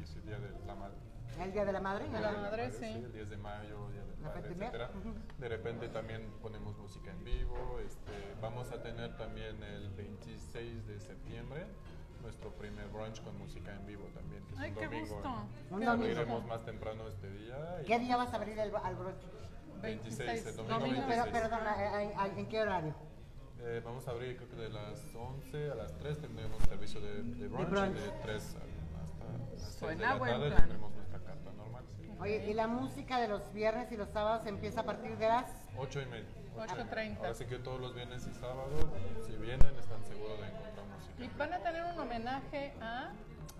y 0.00 0.06
si 0.06 0.18
es 0.18 0.24
día 0.24 0.38
de 0.38 0.50
la 0.66 0.74
madre. 0.74 0.96
El 1.40 1.52
Día 1.52 1.64
de 1.64 1.72
la 1.72 1.80
Madre. 1.80 2.08
De 2.08 2.20
la 2.20 2.32
Madre, 2.32 2.70
sí. 2.72 2.84
El 2.86 3.12
10 3.12 3.30
de 3.30 3.36
mayo, 3.36 3.88
Día 3.90 4.02
del 4.04 4.22
La 4.22 4.32
Padre, 4.34 4.48
etcétera. 4.52 4.90
De 5.38 5.48
repente 5.48 5.88
también 5.88 6.30
ponemos 6.42 6.76
música 6.78 7.10
en 7.12 7.24
vivo. 7.24 7.78
Este, 7.84 8.12
vamos 8.40 8.70
a 8.72 8.82
tener 8.82 9.16
también 9.16 9.62
el 9.62 9.90
26 9.90 10.86
de 10.86 11.00
septiembre 11.00 11.66
nuestro 12.22 12.50
primer 12.50 12.88
brunch 12.88 13.22
con 13.22 13.38
música 13.38 13.72
en 13.74 13.86
vivo 13.86 14.04
también, 14.12 14.42
que 14.46 14.54
es 14.54 14.60
Ay, 14.60 14.70
un 14.70 14.76
qué 14.76 14.84
domingo. 14.86 15.14
gusto. 15.14 15.28
¿no? 15.28 15.36
Un 15.70 15.70
domingo. 15.70 15.90
Abriremos 15.92 16.44
más 16.46 16.64
temprano 16.64 17.06
este 17.08 17.30
día. 17.30 17.78
y 17.82 17.86
¿Qué 17.86 17.98
día 18.00 18.16
vas 18.16 18.32
a 18.32 18.36
abrir 18.36 18.58
el, 18.58 18.74
al 18.74 18.96
broche? 18.96 19.26
26, 19.80 20.46
el 20.46 20.56
domingo 20.56 20.78
Domingo. 20.80 21.02
Pero, 21.08 21.22
26. 21.22 21.32
perdona, 21.32 22.02
¿en, 22.36 22.48
qué 22.48 22.60
horario? 22.60 22.94
Eh, 23.60 23.80
vamos 23.84 24.06
a 24.08 24.10
abrir 24.10 24.36
creo 24.36 24.48
que 24.48 24.56
de 24.56 24.68
las 24.70 25.14
11 25.14 25.70
a 25.70 25.74
las 25.76 25.96
3 25.98 26.18
tendremos 26.20 26.62
servicio 26.64 27.00
de, 27.00 27.22
de 27.22 27.48
brunch, 27.48 27.68
brunch. 27.70 27.96
y 27.96 28.00
de 28.00 28.10
3 28.22 28.42
hasta 28.42 28.58
las 28.58 29.60
6 29.60 29.60
de 29.62 29.78
Suena 29.78 30.02
la 30.10 30.14
buen 30.16 30.30
tarde 30.32 30.46
plan. 30.48 30.60
tendremos 30.62 30.92
nuestra 30.92 31.18
carta 31.20 31.52
normal. 31.52 31.84
sí. 31.96 32.07
Oye, 32.20 32.50
y 32.50 32.54
la 32.54 32.66
música 32.66 33.20
de 33.20 33.28
los 33.28 33.52
viernes 33.52 33.92
y 33.92 33.96
los 33.96 34.08
sábados 34.10 34.46
empieza 34.46 34.80
a 34.80 34.84
partir 34.84 35.16
de 35.16 35.28
las... 35.28 35.46
8 35.76 36.02
y 36.02 36.06
media. 36.06 36.28
8:30. 36.56 37.18
Ahora 37.18 37.34
sí 37.34 37.44
que 37.46 37.58
todos 37.58 37.80
los 37.80 37.94
viernes 37.94 38.26
y 38.26 38.34
sábados, 38.34 38.84
si 39.24 39.36
vienen, 39.36 39.76
están 39.78 40.04
seguros 40.04 40.40
de 40.40 40.46
encontrar 40.48 40.86
música. 40.86 41.24
Y 41.24 41.28
van 41.38 41.52
a 41.52 41.58
tener 41.60 41.84
un 41.84 41.98
homenaje 42.00 42.72
a 42.80 43.12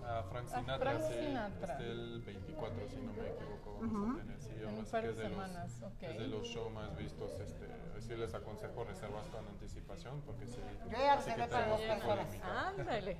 A 0.05 0.23
Frank 0.23 0.45
A 0.51 0.59
Sinatra, 0.59 0.91
Frank 0.91 1.01
sí, 1.07 1.25
Sinatra. 1.25 1.73
este 1.73 1.91
el 1.91 2.21
24, 2.21 2.89
si 2.89 2.95
no 2.97 3.13
me 3.13 3.29
equivoco, 3.29 3.77
vamos 3.79 4.15
a 4.19 4.21
tener. 4.23 4.41
Sí, 4.41 4.49
En 4.61 4.77
un 4.77 4.85
par 4.85 5.01
que 5.01 5.07
de 5.07 5.13
es 5.13 5.17
de, 5.17 5.29
semanas, 5.29 5.79
los, 5.79 5.91
ok. 5.93 6.03
es 6.03 6.19
de 6.19 6.27
los 6.27 6.47
shows 6.47 6.73
más 6.73 6.97
vistos. 6.97 7.31
Este, 7.39 8.01
sí 8.01 8.15
les 8.17 8.33
aconsejo 8.33 8.83
reservas 8.83 9.27
con 9.27 9.47
anticipación 9.47 10.21
porque 10.25 10.45
sí. 10.47 10.59
Yo 10.91 10.97
ya 10.97 11.15
reservé 11.15 11.47
para 11.47 11.67
dos 11.69 11.81
personas. 11.81 12.27
Ándale. 12.43 13.17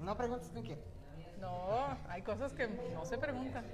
No 0.00 0.16
preguntes 0.16 0.48
con 0.50 0.62
quién. 0.62 0.78
No, 1.42 1.98
hay 2.08 2.22
cosas 2.22 2.52
que 2.52 2.68
no 2.68 3.04
se 3.04 3.18
preguntan. 3.18 3.66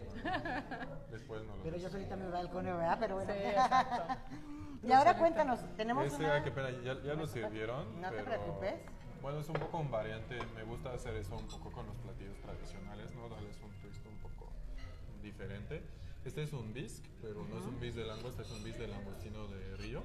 Después 1.10 1.44
no 1.44 1.54
lo 1.54 1.62
Pero 1.62 1.76
yo 1.76 1.90
solita 1.90 2.16
me 2.16 2.26
voy 2.26 2.38
al 2.38 2.48
coneo, 2.48 2.78
¿verdad? 2.78 2.96
Pero 2.98 3.16
bueno. 3.16 3.30
Sí, 3.34 3.40
exacto. 3.40 4.02
y 4.82 4.90
ahora 4.92 5.18
cuéntanos, 5.18 5.60
tenemos 5.76 6.06
Ese, 6.06 6.24
una... 6.24 6.42
qué 6.42 6.50
pena, 6.50 6.70
ya, 6.82 6.98
ya 7.02 7.12
lo 7.12 7.26
sirvieron. 7.26 7.84
No 8.00 8.10
te 8.10 8.22
preocupes. 8.22 8.74
Bueno, 9.20 9.40
es 9.40 9.48
un 9.50 9.56
poco 9.56 9.80
un 9.80 9.90
variante. 9.90 10.38
Me 10.54 10.62
gusta 10.62 10.94
hacer 10.94 11.14
eso 11.16 11.36
un 11.36 11.46
poco 11.46 11.70
con 11.70 11.86
los 11.86 11.96
platillos 11.96 12.38
tradicionales, 12.40 13.14
¿no? 13.14 13.28
Darles 13.28 13.60
un 13.60 13.70
twist 13.82 14.06
un 14.06 14.16
poco 14.16 14.50
diferente. 15.22 15.82
Este 16.24 16.44
es 16.44 16.54
un 16.54 16.72
bisque, 16.72 17.06
pero 17.20 17.44
no 17.44 17.58
es 17.58 17.66
un 17.66 17.78
bisque 17.78 18.00
de 18.00 18.06
langosta, 18.06 18.42
es 18.42 18.50
un 18.50 18.64
bisque 18.64 18.82
de 18.82 18.88
langostino 18.88 19.46
de 19.48 19.76
río, 19.76 20.02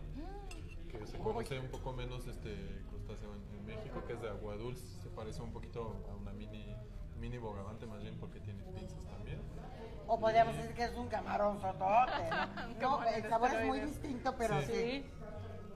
que 0.91 1.07
se 1.07 1.18
conoce 1.18 1.59
un 1.59 1.68
poco 1.68 1.93
menos 1.93 2.28
este 2.28 2.84
crustáceo 2.89 3.34
en, 3.34 3.59
en 3.59 3.66
México, 3.66 4.03
que 4.05 4.14
es 4.14 4.22
de 4.22 4.30
agua 4.30 4.55
dulce. 4.57 4.86
Se 5.01 5.09
parece 5.09 5.41
un 5.41 5.53
poquito 5.53 6.03
a 6.09 6.16
una 6.16 6.34
mini, 6.34 6.76
mini 7.20 7.38
bogavante, 7.38 7.86
más 7.86 8.01
bien 8.01 8.18
porque 8.20 8.39
tiene 8.39 8.61
pinzas 8.64 9.03
también. 9.05 9.39
O 10.07 10.20
podríamos 10.20 10.55
decir 10.57 10.74
que 10.76 10.84
es 10.84 10.95
un 10.95 11.07
camarón 11.07 11.59
sotote. 11.61 12.30
¿no? 12.30 12.74
No, 12.99 13.03
el 13.03 13.30
sabor 13.30 13.53
es 13.53 13.66
muy 13.66 13.80
distinto, 13.80 14.36
pero 14.38 14.59
sí. 14.61 14.68
Sí. 14.74 15.05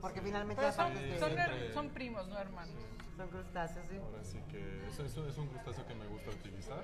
Porque 0.01 0.21
finalmente 0.21 0.61
Pero 0.61 0.73
son, 0.73 0.93
de- 0.93 1.17
son, 1.19 1.29
siempre- 1.33 1.73
son 1.73 1.89
primos, 1.89 2.27
no 2.27 2.38
hermanos. 2.38 2.75
son 3.15 3.27
crustáceos, 3.29 3.88
sí. 3.88 3.97
Ahora 3.97 4.23
sí 4.23 4.39
que 4.49 4.88
eso, 4.88 5.03
eso 5.05 5.27
es 5.27 5.38
un 5.38 5.47
crustáceo 5.47 5.88
que 5.88 5.95
me 5.95 6.05
gusta 6.07 6.29
utilizar. 6.31 6.83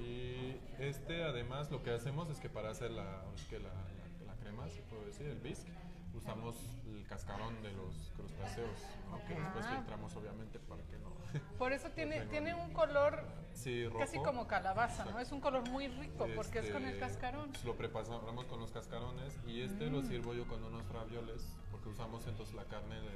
Y 0.00 0.56
este 0.78 1.24
además 1.24 1.70
lo 1.70 1.82
que 1.82 1.90
hacemos 1.94 2.28
es 2.30 2.38
que 2.40 2.48
para 2.50 2.70
hacer 2.70 2.90
la, 2.90 3.22
es 3.34 3.44
que 3.44 3.58
la, 3.58 3.68
la- 3.68 4.26
la 4.26 4.34
crema 4.40 4.64
crema, 4.64 4.68
se 4.68 4.82
puede 4.82 5.06
decir, 5.06 5.26
el 5.26 5.38
bisque, 5.38 5.72
usamos 6.14 6.56
el 6.86 7.06
cascarón 7.06 7.62
de 7.62 7.72
los 7.72 7.94
crustáceos, 8.16 8.70
¿no? 9.10 9.18
que 9.26 9.34
después 9.34 9.64
Ah. 9.68 9.76
filtramos 9.76 10.14
obviamente 10.16 10.58
para 10.58 10.82
que 10.82 10.98
no... 10.98 11.10
Por 11.58 11.72
eso 11.72 11.88
tiene, 11.90 12.22
tiene 12.26 12.54
un 12.54 12.72
color 12.72 13.24
Sí, 13.52 13.84
rojo. 13.86 13.98
casi 13.98 14.18
como 14.18 14.46
calabaza, 14.46 15.04
¿no? 15.06 15.18
Es 15.20 15.32
un 15.32 15.40
color 15.40 15.68
muy 15.70 15.88
rico 15.88 16.26
porque 16.34 16.60
es 16.60 16.70
con 16.70 16.82
el 16.84 16.90
Este, 16.94 17.00
cascarón. 17.00 17.52
Lo 17.64 17.76
preparamos 17.76 18.44
con 18.46 18.60
los 18.60 18.70
cascarones 18.70 19.38
y 19.46 19.62
este 19.62 19.88
Mm. 19.88 19.92
lo 19.92 20.02
sirvo 20.02 20.34
yo 20.34 20.46
con 20.48 20.62
unos 20.64 20.88
ravioles 20.92 21.56
porque 21.70 21.88
usamos 21.88 22.26
entonces 22.26 22.54
la 22.54 22.64
carne 22.64 22.94
del, 22.96 23.14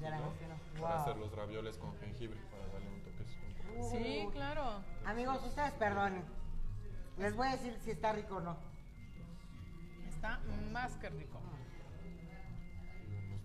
del 0.00 0.10
langostino. 0.10 0.54
para 0.80 0.94
Wow. 0.94 1.02
hacer 1.02 1.16
los 1.16 1.32
ravioles 1.34 1.76
con 1.78 1.96
jengibre 1.98 2.38
para 2.50 2.66
darle 2.68 2.88
un 2.90 3.00
toque 3.02 3.24
un 3.46 3.74
poco. 3.80 3.90
Sí, 3.90 4.28
claro. 4.32 4.82
Amigos, 5.04 5.42
ustedes 5.44 5.72
perdonen. 5.72 6.24
Les 7.18 7.34
voy 7.34 7.48
a 7.48 7.52
decir 7.52 7.76
si 7.82 7.90
está 7.92 8.12
rico 8.12 8.36
o 8.36 8.40
no. 8.40 8.56
Está 10.08 10.38
más 10.72 10.92
que 10.96 11.08
rico. 11.10 11.40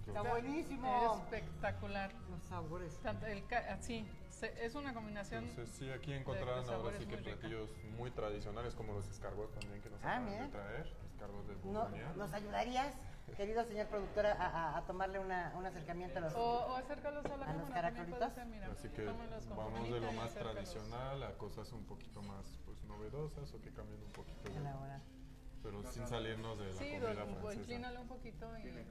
Está 0.09 0.29
buenísimo. 0.29 1.21
Espectacular. 1.23 2.11
Los 2.29 2.43
sabores. 2.43 2.97
Tanto 2.99 3.25
el 3.25 3.45
ca- 3.47 3.77
sí, 3.81 4.07
se- 4.29 4.65
es 4.65 4.75
una 4.75 4.93
combinación. 4.93 5.45
Entonces 5.45 5.75
sí, 5.75 5.89
aquí 5.91 6.13
encontrarán 6.13 6.63
de 6.65 6.71
ahora 6.71 6.77
sabores 6.77 6.99
sí 6.99 7.05
que 7.05 7.15
muy 7.15 7.23
rica. 7.23 7.37
platillos 7.39 7.69
muy 7.97 8.11
tradicionales 8.11 8.75
como 8.75 8.93
los 8.93 9.07
escargots 9.09 9.53
también 9.59 9.81
que 9.81 9.89
nos 9.89 10.03
Ah, 10.03 10.15
acaban 10.15 10.25
de 10.29 10.35
mira. 10.35 10.49
traer, 10.49 10.95
escargots 11.13 11.47
de. 11.47 11.55
¿Nos 12.15 12.33
ayudarías, 12.33 12.93
querido 13.37 13.63
señor 13.65 13.87
productor, 13.87 14.25
a, 14.25 14.31
a- 14.33 14.77
a 14.77 14.85
tomarle 14.85 15.19
una, 15.19 15.53
un 15.55 15.65
acercamiento 15.65 16.17
a 16.17 16.21
los... 16.21 16.33
O, 16.33 16.65
o 16.67 16.75
acércalos 16.75 17.25
a 17.25 17.37
la 17.37 17.45
¿A 17.45 17.53
los 17.53 17.69
caracolitos? 17.69 18.33
ser, 18.33 18.45
mira. 18.47 18.67
Así 18.71 18.89
que 18.89 19.05
vamos 19.05 19.89
de 19.91 19.99
lo 19.99 20.11
más 20.13 20.33
tradicional 20.33 21.23
a 21.23 21.37
cosas 21.37 21.71
un 21.71 21.85
poquito 21.85 22.21
más 22.23 22.57
pues 22.65 22.83
novedosas 22.85 23.53
o 23.53 23.61
que 23.61 23.71
cambien 23.71 24.01
un 24.03 24.11
poquito, 24.11 24.49
de-. 24.49 25.18
Pero 25.63 25.83
sin 25.91 26.07
salirnos 26.07 26.57
de 26.57 26.65
la 26.67 26.73
Sí, 26.73 26.89
comida 26.91 27.13
francesa. 27.25 27.53
inclínalo 27.61 28.01
un 28.01 28.07
poquito. 28.07 28.57
Y... 28.59 28.87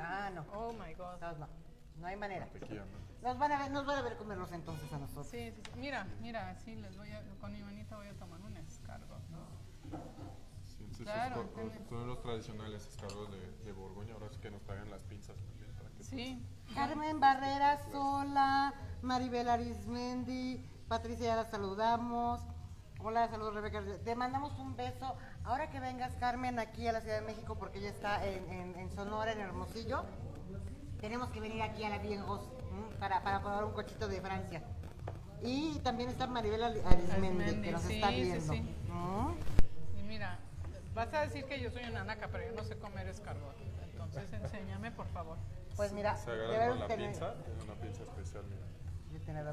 Ah, 0.00 0.30
no. 0.34 0.44
Oh 0.54 0.72
my 0.72 0.94
god. 0.94 1.20
No, 1.20 1.32
no. 1.38 1.48
No 1.96 2.06
hay 2.06 2.16
manera. 2.16 2.46
Mantequilla, 2.46 2.84
¿no? 2.86 3.28
Nos 3.28 3.38
van 3.38 3.52
a 3.52 3.58
ver, 3.58 3.70
nos 3.70 3.84
van 3.84 3.98
a 3.98 4.02
ver 4.02 4.16
comerlos 4.16 4.50
entonces 4.52 4.90
a 4.92 4.98
nosotros. 4.98 5.26
Sí, 5.26 5.52
sí, 5.52 5.62
sí. 5.64 5.78
Mira, 5.78 6.06
mira, 6.22 6.54
sí, 6.64 6.74
les 6.76 6.96
voy 6.96 7.10
a, 7.10 7.22
con 7.40 7.52
mi 7.52 7.62
manita 7.62 7.96
voy 7.96 8.06
a 8.08 8.14
tomar 8.14 8.40
un 8.40 8.56
escargo. 8.56 9.16
Sí, 10.66 10.76
entonces 10.80 11.04
Claro, 11.04 11.42
tiene- 11.54 11.88
son 11.88 12.06
los 12.06 12.22
tradicionales 12.22 12.86
escargots 12.86 13.30
de, 13.32 13.64
de 13.64 13.72
Borgoña. 13.72 14.14
Ahora 14.14 14.30
sí 14.30 14.38
que 14.40 14.50
nos 14.50 14.62
traigan 14.62 14.90
las 14.90 15.02
pinzas 15.02 15.36
también 15.36 15.72
para 15.74 15.90
que 15.90 16.02
Sí, 16.02 16.42
Carmen 16.74 17.20
Barrera 17.20 17.78
Sola, 17.90 18.72
Maribel 19.02 19.48
Arismendi, 19.50 20.64
Patricia, 20.88 21.26
ya 21.26 21.36
la 21.36 21.44
saludamos. 21.44 22.40
Hola, 23.00 23.28
saludos 23.28 23.54
Rebeca. 23.54 23.82
Te 24.04 24.14
mandamos 24.14 24.58
un 24.58 24.74
beso. 24.76 25.14
Ahora 25.44 25.70
que 25.70 25.80
vengas, 25.80 26.14
Carmen, 26.16 26.58
aquí 26.58 26.86
a 26.86 26.92
la 26.92 27.00
Ciudad 27.00 27.20
de 27.20 27.26
México, 27.26 27.56
porque 27.56 27.78
ella 27.78 27.88
está 27.90 28.24
en, 28.26 28.48
en- 28.50 28.76
en 28.78 28.90
Sonora, 28.90 29.32
en 29.32 29.40
Hermosillo, 29.40 30.04
tenemos 31.00 31.30
que 31.30 31.40
venir 31.40 31.62
aquí 31.62 31.82
a 31.84 31.88
la 31.90 31.98
Viejos 31.98 32.40
para, 32.98 33.22
para 33.22 33.40
probar 33.40 33.64
un 33.64 33.72
cochito 33.72 34.06
de 34.08 34.20
Francia. 34.20 34.62
Y 35.42 35.78
también 35.78 36.10
está 36.10 36.26
Maribel 36.26 36.62
Ari- 36.62 36.82
Arismendi, 36.84 37.62
que 37.62 37.72
nos 37.72 37.82
sí, 37.82 37.94
está 37.94 38.08
sí, 38.10 38.14
viendo. 38.22 38.52
sí. 38.52 38.60
¿Mm? 38.92 39.98
y 39.98 40.02
mira, 40.02 40.38
vas 40.94 41.12
a 41.14 41.22
decir 41.22 41.44
que 41.46 41.58
yo 41.60 41.70
soy 41.70 41.84
una 41.84 42.04
naca, 42.04 42.28
pero 42.30 42.44
yo 42.46 42.52
no 42.54 42.62
sé 42.62 42.76
comer 42.76 43.08
escargot. 43.08 43.56
Entonces 43.82 44.30
enséñame, 44.32 44.90
por 44.92 45.06
favor. 45.08 45.38
Pues 45.76 45.92
mira, 45.92 46.16
se 46.16 46.30
debe 46.32 46.46
agarran 46.56 46.68
con 46.70 46.78
la 46.80 46.86
tener- 46.88 47.10
pinza, 47.12 47.32
es 47.32 47.64
una 47.64 47.74
pinza 47.74 48.02
especial, 48.02 48.44
mira. 48.44 48.66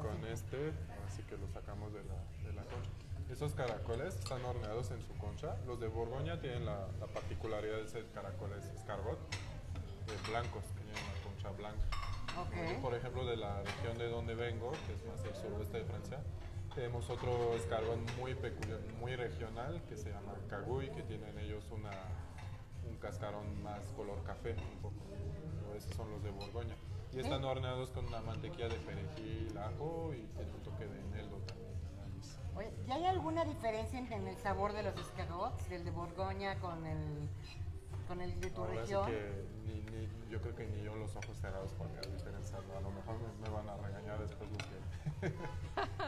Con 0.02 0.10
así. 0.18 0.26
este, 0.32 0.72
así 1.06 1.22
que 1.22 1.36
lo 1.36 1.48
sacamos 1.48 1.92
de 1.92 2.04
la, 2.04 2.14
de 2.46 2.52
la 2.54 2.62
concha. 2.62 2.90
Esos 3.30 3.52
caracoles 3.54 4.16
están 4.16 4.44
horneados 4.44 4.90
en 4.90 5.02
su 5.02 5.14
concha. 5.18 5.56
Los 5.66 5.78
de 5.80 5.86
Borgoña 5.88 6.40
tienen 6.40 6.64
la, 6.64 6.88
la 6.98 7.06
particularidad 7.06 7.76
de 7.76 7.88
ser 7.88 8.06
caracoles 8.12 8.64
escargot 8.64 9.18
eh, 9.18 10.28
blancos, 10.28 10.64
que 10.64 10.82
tienen 10.82 10.94
la 10.94 11.22
concha 11.22 11.50
blanca. 11.50 11.84
Por 12.80 12.94
ejemplo, 12.94 13.26
de 13.26 13.36
la 13.36 13.62
región 13.62 13.98
de 13.98 14.08
donde 14.08 14.34
vengo, 14.34 14.72
que 14.86 14.94
es 14.94 15.04
más 15.06 15.22
el 15.24 15.34
suroeste 15.34 15.78
de 15.78 15.84
Francia, 15.84 16.20
tenemos 16.74 17.10
otro 17.10 17.54
escargot 17.54 17.98
muy 18.18 18.34
peculiar, 18.34 18.80
muy 18.98 19.14
regional, 19.16 19.82
que 19.88 19.96
se 19.96 20.10
llama 20.10 20.34
caguy, 20.48 20.88
que 20.90 21.02
tienen 21.02 21.38
ellos 21.38 21.64
una, 21.70 21.90
un 22.88 22.96
cascarón 22.96 23.62
más 23.62 23.84
color 23.96 24.22
café, 24.24 24.54
un 24.72 24.78
poco. 24.80 25.04
Esos 25.76 25.94
son 25.94 26.10
los 26.10 26.22
de 26.22 26.30
Borgoña. 26.30 26.76
Y 27.12 27.20
están 27.20 27.44
horneados 27.44 27.90
con 27.90 28.06
una 28.06 28.20
mantequilla 28.20 28.68
de 28.68 28.76
perejil, 28.76 29.56
ajo 29.58 30.12
y 30.14 30.22
tiene 30.36 30.52
un 30.52 30.62
toque 30.62 30.86
de 30.86 31.00
eneldo 31.00 31.36
también. 31.46 31.67
Oye, 32.58 32.72
¿y 32.88 32.90
hay 32.92 33.06
alguna 33.06 33.44
diferencia 33.44 33.98
en, 33.98 34.12
en 34.12 34.26
el 34.26 34.36
sabor 34.38 34.72
de 34.72 34.82
los 34.82 34.96
escargots, 34.96 35.68
del 35.68 35.84
de 35.84 35.90
Borgoña 35.92 36.56
con 36.56 36.84
el, 36.84 37.28
con 38.08 38.20
el 38.20 38.40
de 38.40 38.50
tu 38.50 38.62
Ahora 38.62 38.74
sí 38.74 38.80
región? 38.80 39.06
que 39.06 39.44
ni, 39.64 39.74
ni- 39.92 40.08
yo 40.30 40.40
creo 40.42 40.54
que 40.56 40.66
ni 40.66 40.82
yo 40.82 40.94
los 40.96 41.14
ojos 41.16 41.36
cerrados 41.40 41.72
podría 41.74 42.00
diferenciarlo. 42.02 42.76
A 42.76 42.80
lo 42.80 42.90
mejor 42.90 43.16
me, 43.20 43.48
me 43.48 43.54
van 43.54 43.68
a 43.68 43.76
regañar 43.76 44.18
después 44.18 44.50
los 44.50 44.62
que... 44.64 45.32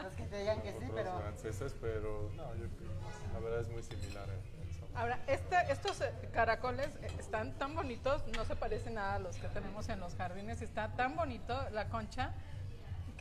Los 0.03 0.13
que 0.15 0.23
te 0.25 0.39
digan 0.39 0.61
que 0.61 0.71
sí, 0.71 0.77
otros 0.77 0.91
pero... 0.95 1.17
franceses, 1.19 1.75
pero 1.79 2.29
no, 2.35 2.55
yo 2.55 2.67
creo 2.67 2.89
que 2.89 3.33
la 3.33 3.39
verdad 3.39 3.61
es 3.61 3.69
muy 3.69 3.83
similar 3.83 4.27
el, 4.29 4.35
el 4.61 4.73
sabor. 4.73 4.89
Ahora, 4.97 5.19
este- 5.27 5.71
estos 5.71 6.01
eh, 6.01 6.11
caracoles 6.33 6.89
eh, 7.01 7.11
están 7.19 7.53
tan 7.57 7.75
bonitos, 7.75 8.25
no 8.35 8.43
se 8.45 8.55
parecen 8.55 8.95
nada 8.95 9.15
a 9.15 9.19
los 9.19 9.37
que 9.37 9.47
tenemos 9.49 9.87
en 9.89 9.99
los 9.99 10.15
jardines. 10.15 10.61
Está 10.61 10.95
tan 10.95 11.15
bonito 11.15 11.69
la 11.71 11.87
concha 11.89 12.33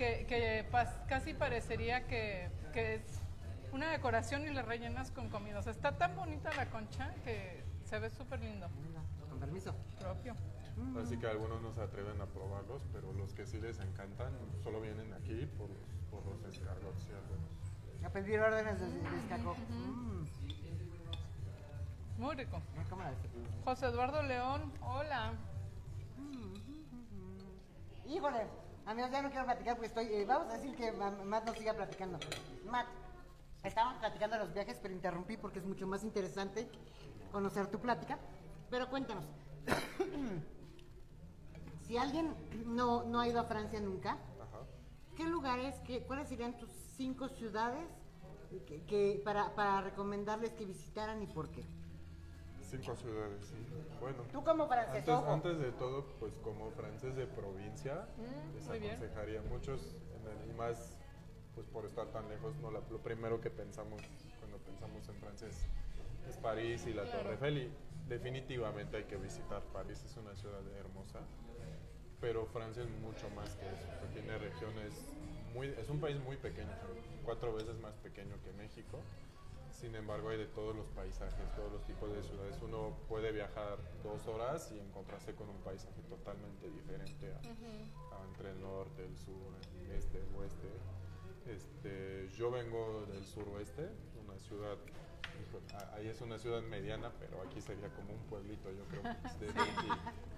que, 0.01 0.25
que 0.27 0.65
pas- 0.73 1.05
casi 1.09 1.35
parecería 1.35 2.07
que, 2.07 2.49
que 2.73 2.95
es 2.95 3.03
una 3.71 3.91
decoración 3.91 4.47
y 4.47 4.49
le 4.49 4.63
rellenas 4.63 5.11
con 5.11 5.29
comida. 5.29 5.59
O 5.59 5.63
sea, 5.63 5.73
está 5.73 5.93
tan 5.99 6.17
bonita 6.17 6.51
la 6.55 6.65
concha 6.71 7.13
que 7.23 7.63
se 7.85 7.99
ve 7.99 8.09
súper 8.09 8.41
lindo. 8.41 8.67
Con 9.29 9.39
permiso. 9.39 9.75
Propio. 9.99 10.35
Así 10.99 11.19
que 11.19 11.27
algunos 11.27 11.61
no 11.61 11.75
se 11.75 11.83
atreven 11.83 12.19
a 12.19 12.25
probarlos, 12.25 12.83
pero 12.95 13.13
los 13.13 13.35
que 13.35 13.45
sí 13.45 13.59
les 13.61 13.79
encantan 13.81 14.33
solo 14.65 14.81
vienen 14.81 15.13
aquí 15.13 15.45
por 15.59 15.69
los, 15.69 15.79
por 16.11 16.25
los 16.25 16.43
escargots 16.45 17.07
y 17.07 17.13
algunos. 17.13 17.51
A 18.03 18.09
pedir 18.09 18.41
órdenes 18.41 18.81
de, 18.81 18.87
de 18.87 19.17
escargot. 19.19 19.59
Mm, 19.69 20.27
Muy 22.17 22.37
rico. 22.37 22.63
¿Cómo 22.89 23.03
la 23.03 23.11
ves? 23.11 23.19
José 23.67 23.85
Eduardo 23.89 24.23
León, 24.23 24.73
hola. 24.81 25.35
Híjole, 28.09 28.47
amigos, 28.87 29.11
ya 29.11 29.23
no 29.23 29.31
quiero 29.31 29.45
platicar 29.45 29.75
porque 29.77 29.89
estoy... 29.89 30.07
eh, 30.07 30.25
vamos 30.27 30.53
a 30.53 30.59
decir 30.59 30.75
que 30.77 30.93
Ma- 30.93 31.11
Matt 31.11 31.47
nos 31.47 31.57
siga 31.57 31.75
platicando. 31.75 32.19
Matt, 32.65 32.87
estábamos 33.65 33.99
platicando 33.99 34.37
de 34.37 34.45
los 34.45 34.55
viajes, 34.55 34.79
pero 34.81 34.95
interrumpí 34.95 35.37
porque 35.37 35.59
es 35.59 35.65
mucho 35.65 35.87
más 35.87 36.05
interesante 36.05 36.69
conocer 37.33 37.67
tu 37.69 37.79
plática. 37.79 38.19
Pero 38.71 38.89
cuéntanos, 38.89 39.25
si 41.87 41.97
alguien 41.97 42.35
no, 42.67 43.05
no 43.05 43.21
ha 43.21 43.29
ido 43.29 43.41
a 43.41 43.45
Francia 43.45 43.81
nunca, 43.81 44.13
Ajá. 44.13 44.61
¿qué 45.17 45.25
lugares, 45.25 45.75
qué, 45.87 46.05
cuáles 46.05 46.29
serían 46.29 46.57
tus 46.59 46.71
cinco 46.97 47.29
ciudades 47.29 47.85
que, 48.67 48.83
que- 48.85 49.21
para, 49.25 49.55
para 49.55 49.81
recomendarles 49.81 50.53
que 50.53 50.65
visitaran 50.65 51.23
y 51.23 51.27
por 51.27 51.51
qué? 51.51 51.65
Cinco 52.71 52.95
ciudades, 52.97 53.45
sí. 53.47 53.57
Bueno. 54.01 54.23
Tú 54.33 54.45
como 54.45 54.67
francés, 54.69 55.09
Antes, 55.09 55.29
antes 55.29 55.59
de 55.59 55.73
todo, 55.73 56.07
pues 56.21 56.33
como 56.45 56.71
francés 56.73 57.17
de 57.17 57.27
provincia, 57.27 58.07
les 58.55 58.67
muy 58.69 58.79
bien. 58.79 58.93
aconsejaría 58.93 59.43
muchos, 59.43 59.81
en 60.15 60.27
el- 60.29 60.51
y 60.51 60.55
más 60.55 60.97
pues 61.55 61.67
por 61.67 61.85
estar 61.85 62.07
tan 62.13 62.29
lejos, 62.29 62.57
no 62.61 62.71
la- 62.71 62.81
lo 62.91 62.99
primero 62.99 63.41
que 63.41 63.51
pensamos 63.51 64.01
cuando 64.39 64.59
pensamos 64.59 65.07
en 65.09 65.17
francés 65.17 65.67
es 66.29 66.37
París 66.37 66.87
y 66.87 66.93
la 66.93 67.03
Claro. 67.03 67.19
Torre 67.19 67.33
Eiffel 67.33 67.59
y 67.59 67.73
definitivamente 68.09 68.97
hay 68.99 69.05
que 69.05 69.17
visitar 69.17 69.61
París, 69.73 70.01
es 70.05 70.17
una 70.17 70.35
ciudad 70.37 70.63
hermosa, 70.79 71.19
pero 72.21 72.47
Francia 72.47 72.85
es 72.85 72.89
mucho 73.03 73.29
más 73.31 73.57
que 73.57 73.67
eso, 73.73 73.89
porque 74.01 74.21
tiene 74.21 74.39
regiones 74.39 74.95
muy, 75.53 75.67
es 75.77 75.89
un 75.91 75.99
país 76.01 76.19
muy 76.21 76.37
pequeño, 76.37 76.71
cuatro 77.25 77.53
veces 77.53 77.77
más 77.81 77.95
pequeño 77.97 78.37
que 78.45 78.53
México. 78.53 79.01
Sin 79.81 79.95
embargo, 79.95 80.29
hay 80.29 80.37
de 80.37 80.47
todos 80.47 80.77
los 80.77 80.87
paisajes, 80.89 81.55
todos 81.57 81.73
los 81.73 81.83
tipos 81.85 82.13
de 82.15 82.23
ciudades. 82.23 82.57
Uno 82.63 82.95
puede 83.09 83.33
viajar 83.33 83.79
dos 84.03 84.27
horas 84.27 84.71
y 84.75 84.79
encontrarse 84.79 85.35
con 85.35 85.49
un 85.49 85.57
paisaje 85.63 86.03
totalmente 86.09 86.69
diferente 86.69 87.33
a- 87.33 87.41
a 88.21 88.25
entre 88.29 88.51
el 88.51 88.61
norte, 88.61 89.07
el 89.07 89.17
sur, 89.17 89.55
el 89.83 89.91
este, 89.93 90.19
el 90.19 90.35
oeste. 90.37 90.69
Este, 91.47 92.29
yo 92.37 92.51
vengo 92.51 93.07
del 93.07 93.25
suroeste, 93.25 93.89
una 94.23 94.39
ciudad, 94.39 94.77
ahí 95.95 96.07
es 96.09 96.21
una 96.21 96.39
ciudad 96.39 96.61
mediana, 96.63 97.11
pero 97.19 97.41
aquí 97.41 97.61
sería 97.63 97.89
como 97.95 98.13
un 98.13 98.21
pueblito, 98.29 98.71
yo 98.71 98.85
creo 98.85 99.03
que 99.03 99.47
de 99.47 99.53
20 99.53 99.65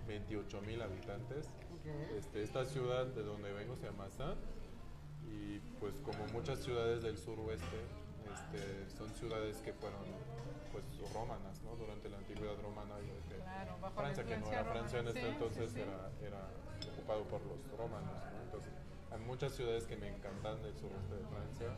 28 0.06 0.62
mil 0.62 0.80
habitantes. 0.82 1.46
Ok. 1.46 1.86
Este, 2.16 2.42
esta 2.44 2.64
ciudad 2.64 3.06
de 3.06 3.22
donde 3.24 3.52
vengo 3.52 3.76
se 3.76 3.86
llama 3.86 4.08
San 4.10 4.36
y 5.28 5.58
pues 5.80 5.98
como 6.00 6.24
muchas 6.32 6.60
ciudades 6.60 7.02
del 7.02 7.18
suroeste 7.18 7.78
este, 8.32 8.90
son 8.96 9.08
ciudades 9.14 9.56
que 9.58 9.72
fueron 9.72 10.02
pues 10.72 10.84
romanas 11.12 11.60
¿no? 11.62 11.76
durante 11.76 12.08
la 12.08 12.18
antigüedad 12.18 12.56
romana 12.62 12.94
y 13.00 13.06
desde 13.06 13.42
Claro, 13.42 13.76
bajo 13.80 13.94
Francia 13.94 14.24
que 14.24 14.38
no 14.38 14.46
era 14.50 14.64
Francia 14.64 14.98
en 15.00 15.08
este 15.08 15.20
Sí, 15.20 15.26
entonces 15.28 15.70
sí, 15.70 15.76
sí. 15.76 15.80
Era, 15.82 16.10
era 16.22 16.48
ocupado 16.94 17.24
por 17.24 17.40
los 17.44 17.58
romanos 17.76 18.14
¿no? 18.32 18.42
entonces 18.42 18.72
hay 19.10 19.20
muchas 19.20 19.52
ciudades 19.52 19.84
que 19.84 19.96
me 19.96 20.08
encantan 20.08 20.62
del 20.62 20.74
suroeste 20.76 21.14
de 21.14 21.24
Francia 21.26 21.68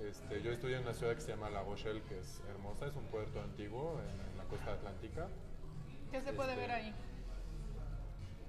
Este, 0.00 0.42
yo 0.42 0.52
estudié 0.52 0.76
en 0.76 0.82
una 0.82 0.94
ciudad 0.94 1.14
que 1.14 1.20
se 1.20 1.28
llama 1.30 1.50
La 1.50 1.62
Rochelle, 1.62 2.02
que 2.02 2.18
es 2.18 2.40
hermosa, 2.50 2.86
es 2.86 2.96
un 2.96 3.04
puerto 3.06 3.40
antiguo 3.40 4.00
en, 4.00 4.30
en 4.30 4.36
la 4.38 4.44
costa 4.44 4.72
atlántica. 4.72 5.28
¿Qué 6.10 6.20
se 6.20 6.32
puede 6.32 6.50
Este, 6.52 6.60
ver 6.62 6.70
ahí? 6.72 6.94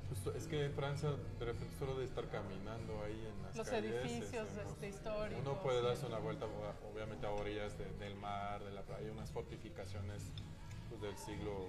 Justo, 0.09 0.33
es 0.35 0.45
que 0.47 0.65
en 0.65 0.73
Francia 0.73 1.09
de 1.39 1.45
repente 1.45 1.73
solo 1.79 1.97
de 1.97 2.05
estar 2.05 2.27
caminando 2.29 3.01
ahí 3.03 3.25
en 3.27 3.41
las 3.43 3.55
Los 3.55 3.67
calles, 3.69 3.91
edificios, 4.05 4.47
este, 4.65 4.89
históricos, 4.89 5.39
Uno 5.41 5.61
puede 5.61 5.81
darse 5.81 6.05
una 6.05 6.19
vuelta 6.19 6.45
obviamente 6.93 7.25
a 7.25 7.31
orillas 7.31 7.77
de- 7.77 7.91
del 7.93 8.15
mar, 8.15 8.63
de 8.63 8.71
la 8.71 8.83
playa, 8.83 9.11
unas 9.11 9.31
fortificaciones 9.31 10.31
pues, 10.89 11.01
del 11.01 11.17
siglo 11.17 11.65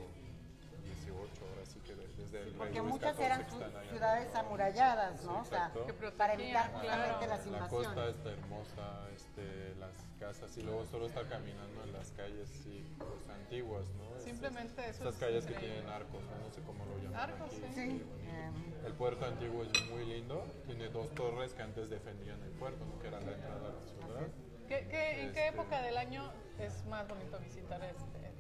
XVIII, 0.95 1.49
ahora 1.51 1.65
sí 1.67 1.81
que 1.81 1.95
de- 1.95 2.07
desde 2.17 2.39
el 2.39 2.45
rey 2.47 2.55
Porque 2.59 2.83
muchas 2.83 3.19
eran 3.19 3.45
que 3.47 3.89
ciudades 3.91 4.35
amuralladas, 4.35 5.21
Sí, 5.21 5.27
¿no? 5.27 5.41
o 5.41 5.45
sea. 5.45 5.73
Que 5.87 5.93
para 6.13 6.35
evitar 6.35 6.73
justamente 6.73 7.27
claro. 7.27 7.27
las 7.27 7.47
La 7.47 7.69
costa 7.69 7.89
invasiones. 7.93 8.17
está 8.17 8.31
hermosa, 8.31 9.09
este, 9.15 9.75
las 9.77 9.93
casas 10.21 10.57
y 10.57 10.63
luego 10.63 10.85
solo 10.87 11.07
estar 11.07 11.29
caminando 11.29 11.85
en 11.85 11.93
las 11.93 12.11
calles 12.13 12.49
sí, 12.49 12.85
pues, 12.99 13.29
antiguas, 13.29 13.87
¿no? 13.99 14.19
Simplemente 14.21 14.89
eso 14.89 15.03
Esas 15.03 15.15
es 15.15 15.21
calles 15.21 15.45
que 15.47 15.53
increíble. 15.53 15.75
tienen 15.83 15.93
arcos, 15.93 16.23
¿no? 16.25 16.39
No 16.47 16.51
sé 16.51 16.61
cómo 16.63 16.85
lo 16.87 16.99
llaman 16.99 17.21
Arcos, 17.21 17.49
aquí. 17.53 17.63
sí. 17.69 17.73
Sí, 17.75 18.03
em. 18.31 18.87
El 18.87 18.93
puerto 18.95 19.25
antiguo 19.27 19.63
es 19.65 19.91
muy 19.91 20.05
lindo, 20.07 20.45
tiene 20.67 20.89
dos 20.89 21.09
torres 21.15 21.53
que 21.55 21.63
antes 21.63 21.91
defendían 21.91 22.41
el 22.43 22.51
puerto, 22.53 22.85
¿no? 22.85 22.99
que 23.01 23.09
era 23.09 23.21
la 23.21 23.33
entrada 23.33 23.57
a 23.69 23.73
la 23.73 23.81
ciudad. 23.83 24.27
¿Qué- 24.69 24.89
qué- 24.91 25.21
¿En 25.23 25.33
qué 25.33 25.47
Este- 25.47 25.49
época 25.49 25.83
del 25.83 25.97
año 25.97 26.33
es 26.59 26.85
más 26.87 27.07
bonito 27.07 27.39
visitar 27.39 27.83
este? 27.85 28.33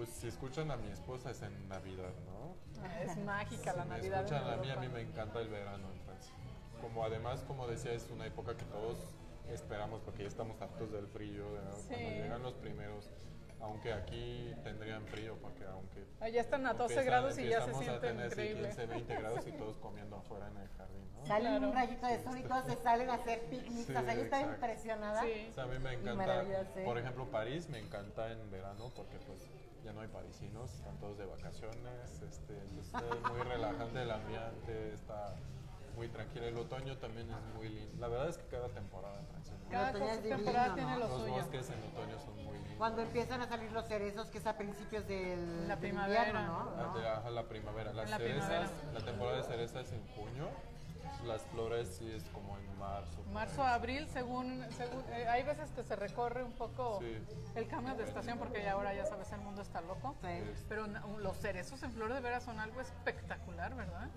Pues 0.00 0.08
si 0.12 0.28
escuchan 0.28 0.70
a 0.70 0.78
mi 0.78 0.90
esposa 0.90 1.30
es 1.30 1.42
en 1.42 1.68
Navidad, 1.68 2.08
¿no? 2.24 2.56
Es 3.02 3.18
mágica 3.18 3.74
la 3.74 3.82
Si 3.82 3.88
me 3.90 3.96
Navidad. 3.96 4.20
en 4.20 4.24
escuchan 4.24 4.48
a 4.50 4.56
mí, 4.56 4.70
a 4.70 4.76
mí 4.76 4.88
me 4.88 5.02
encanta 5.02 5.40
el 5.40 5.48
verano 5.48 5.92
en 5.92 6.00
Francia. 6.00 6.32
Como 6.80 7.04
además, 7.04 7.44
como 7.46 7.66
decía, 7.66 7.92
es 7.92 8.08
una 8.10 8.24
época 8.24 8.56
que 8.56 8.64
todos 8.64 8.96
esperamos 9.50 10.00
porque 10.00 10.22
ya 10.22 10.28
estamos 10.28 10.58
hartos 10.62 10.90
del 10.90 11.06
frío, 11.08 11.52
¿verdad? 11.52 11.74
Sí. 11.86 11.88
cuando 11.96 12.10
llegan 12.12 12.42
los 12.42 12.54
primeros, 12.54 13.10
aunque 13.60 13.92
aquí 13.92 14.54
tendrían 14.64 15.04
frío 15.06 15.36
porque 15.42 15.66
aunque... 15.66 16.06
Allá 16.18 16.40
están 16.40 16.66
a 16.66 16.72
12 16.72 16.94
empiezan- 16.94 17.04
grados 17.04 17.38
y 17.38 17.42
ya 17.42 17.58
se 17.58 17.70
empezamos 17.70 17.82
a 17.82 17.84
sienten 17.84 18.10
tener, 18.16 18.26
increíble. 18.32 18.68
15, 18.68 18.86
20 18.86 19.14
grados 19.16 19.46
y 19.48 19.52
todos 19.58 19.76
comiendo 19.76 20.16
afuera 20.16 20.48
en 20.48 20.56
el 20.56 20.68
jardín, 20.78 21.12
¿no? 21.14 21.26
Sale 21.26 21.40
Claro. 21.50 21.66
un 21.68 21.74
rayito 21.74 22.06
de 22.06 22.22
sol 22.24 22.38
y 22.38 22.42
todos 22.44 22.64
se 22.64 22.76
salen 22.76 23.10
a 23.10 23.14
hacer 23.16 23.40
picnics. 23.50 23.86
Sí, 23.86 23.94
o 23.94 24.00
sea, 24.02 24.14
yo 24.14 24.22
estaba 24.22 24.42
impresionada. 24.50 25.22
Sí. 25.24 25.48
O 25.50 25.52
sea, 25.52 25.64
a 25.64 25.66
mí 25.66 25.78
me 25.78 25.92
encanta, 25.92 26.44
por 26.86 26.96
ejemplo, 26.96 27.26
París 27.30 27.68
me 27.68 27.78
encanta 27.80 28.32
en 28.32 28.50
verano 28.50 28.90
porque 28.96 29.18
pues 29.26 29.46
ya 29.84 29.92
no 29.92 30.00
hay 30.00 30.08
parisinos, 30.08 30.72
están 30.74 30.96
todos 30.98 31.18
de 31.18 31.26
vacaciones, 31.26 32.22
este, 32.22 32.58
entonces 32.58 32.92
es 33.24 33.32
muy 33.32 33.42
relajante 33.42 34.02
el 34.02 34.10
ambiente, 34.10 34.92
está 34.94 35.34
muy 35.96 36.08
tranquilo. 36.08 36.46
El 36.46 36.56
otoño 36.58 36.96
también 36.98 37.28
es 37.30 37.54
muy 37.56 37.68
lindo. 37.68 37.92
La 37.98 38.08
verdad 38.08 38.28
es 38.28 38.38
que 38.38 38.46
cada 38.46 38.68
temporada 38.68 39.18
en 39.18 39.26
Francia. 39.26 39.54
Cada 39.70 39.90
otoño 39.90 40.04
es 40.10 40.22
divino, 40.22 40.36
temporada 40.36 40.68
¿no? 40.68 40.74
tiene 40.74 40.92
lo 40.98 41.08
los 41.08 41.20
suyo. 41.20 41.32
bosques 41.34 41.70
en 41.70 41.82
otoño 41.92 42.18
son 42.20 42.34
muy 42.36 42.54
lindos. 42.54 42.74
Cuando 42.78 43.02
empiezan 43.02 43.40
a 43.42 43.48
salir 43.48 43.72
los 43.72 43.86
cerezos, 43.86 44.28
que 44.30 44.38
es 44.38 44.46
a 44.46 44.56
principios 44.56 45.06
del, 45.06 45.68
La 45.68 45.76
del 45.76 45.78
primavera. 45.90 46.26
invierno, 46.28 46.46
¿no? 46.48 46.70
Ah, 46.76 46.82
¿no? 46.94 46.98
de- 46.98 47.08
ajá, 47.08 47.30
la 47.30 47.42
primavera. 47.44 47.92
Las 47.92 48.10
La 48.10 48.16
cerezas, 48.18 48.70
primavera. 48.70 48.92
la 48.98 49.04
temporada 49.04 49.36
de 49.38 49.42
cerezas 49.44 49.86
es 49.86 49.92
en 49.92 50.06
junio. 50.14 50.48
Las 51.26 51.42
flores 51.42 51.88
sí 51.98 52.10
es 52.10 52.24
como 52.30 52.56
en 52.58 52.78
marzo. 52.78 53.22
Marzo, 53.32 53.62
abril, 53.62 54.06
según, 54.08 54.64
según 54.76 55.02
eh, 55.10 55.26
hay 55.28 55.42
veces 55.42 55.70
que 55.72 55.82
se 55.82 55.94
recorre 55.96 56.42
un 56.42 56.52
poco 56.52 56.98
Sí. 57.00 57.18
el 57.54 57.68
cambio 57.68 57.94
de 57.94 58.04
estación 58.04 58.38
porque 58.38 58.62
ya 58.62 58.72
ahora 58.72 58.94
ya 58.94 59.04
sabes 59.06 59.30
el 59.32 59.40
mundo 59.40 59.60
está 59.62 59.80
loco. 59.82 60.16
Sí. 60.22 60.64
Pero 60.68 60.86
los 61.18 61.36
cerezos 61.36 61.82
en 61.82 61.92
flor 61.92 62.12
de 62.14 62.20
veras 62.20 62.42
son 62.44 62.58
algo 62.58 62.80
espectacular, 62.80 63.74
¿verdad? 63.74 64.08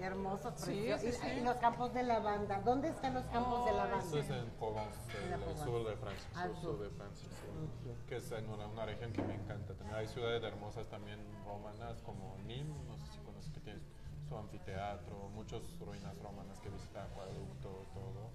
Hermosos, 0.00 0.54
Sí, 0.56 0.86
preciosos. 0.88 1.20
sí, 1.20 1.26
y, 1.38 1.40
los 1.40 1.54
campos 1.56 1.94
de 1.94 2.02
lavanda. 2.02 2.60
¿Dónde 2.62 2.88
están 2.88 3.14
los 3.14 3.24
campos 3.26 3.64
de 3.64 3.72
lavanda? 3.72 3.98
Esto 3.98 4.18
es 4.18 4.30
en 4.30 4.50
Provence, 4.58 4.98
En 5.22 5.30
la 5.30 5.36
el, 5.36 5.42
Provence. 5.42 5.64
sur 5.64 5.88
de 5.88 5.96
Francia, 5.96 6.28
Al 6.34 6.50
sur, 6.54 6.60
sur. 6.60 6.70
sur 6.76 6.82
de 6.82 6.90
Francia, 6.90 7.28
sí. 7.30 7.90
que 8.08 8.16
es 8.16 8.32
en 8.32 8.48
una, 8.50 8.66
una 8.66 8.86
región 8.86 9.12
que 9.12 9.22
me 9.22 9.34
encanta. 9.34 9.72
También 9.74 9.96
hay 9.96 10.08
ciudades 10.08 10.42
hermosas 10.42 10.88
también 10.88 11.20
romanas 11.46 12.02
como 12.02 12.36
Nîmes, 12.44 12.84
no 12.86 12.96
sé 12.98 13.06
si 13.12 13.18
conoces 13.20 13.52
que 13.52 13.60
tiene 13.60 13.80
su 14.28 14.36
anfiteatro, 14.36 15.28
muchas 15.34 15.60
ruinas 15.80 16.16
romanas 16.22 16.58
que 16.60 16.70
visitan 16.70 17.04
acueducto, 17.06 17.86
todo. 17.94 18.30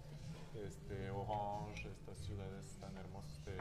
Este, 0.65 1.09
Orange, 1.11 1.89
estas 1.91 2.17
ciudades 2.19 2.77
tan 2.79 2.95
hermosas 2.97 3.43
de 3.45 3.57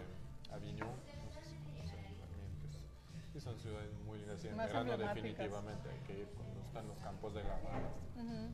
Avignon, 0.52 0.88
no 0.88 1.30
sé 1.32 1.42
si 1.44 1.56
conocen 1.56 2.00
también, 2.18 2.48
que 2.60 2.66
es- 2.68 3.36
y 3.36 3.40
son 3.40 3.58
ciudades 3.58 3.92
muy 4.04 4.18
lindas. 4.18 4.42
Y 4.44 4.48
en 4.48 4.56
verano 4.56 4.96
definitivamente 4.96 5.88
hay 5.90 5.98
que 6.06 6.18
ir 6.20 6.28
cuando 6.36 6.60
están 6.62 6.88
los 6.88 6.98
campos 7.00 7.34
de 7.34 7.44
lavanda, 7.44 7.88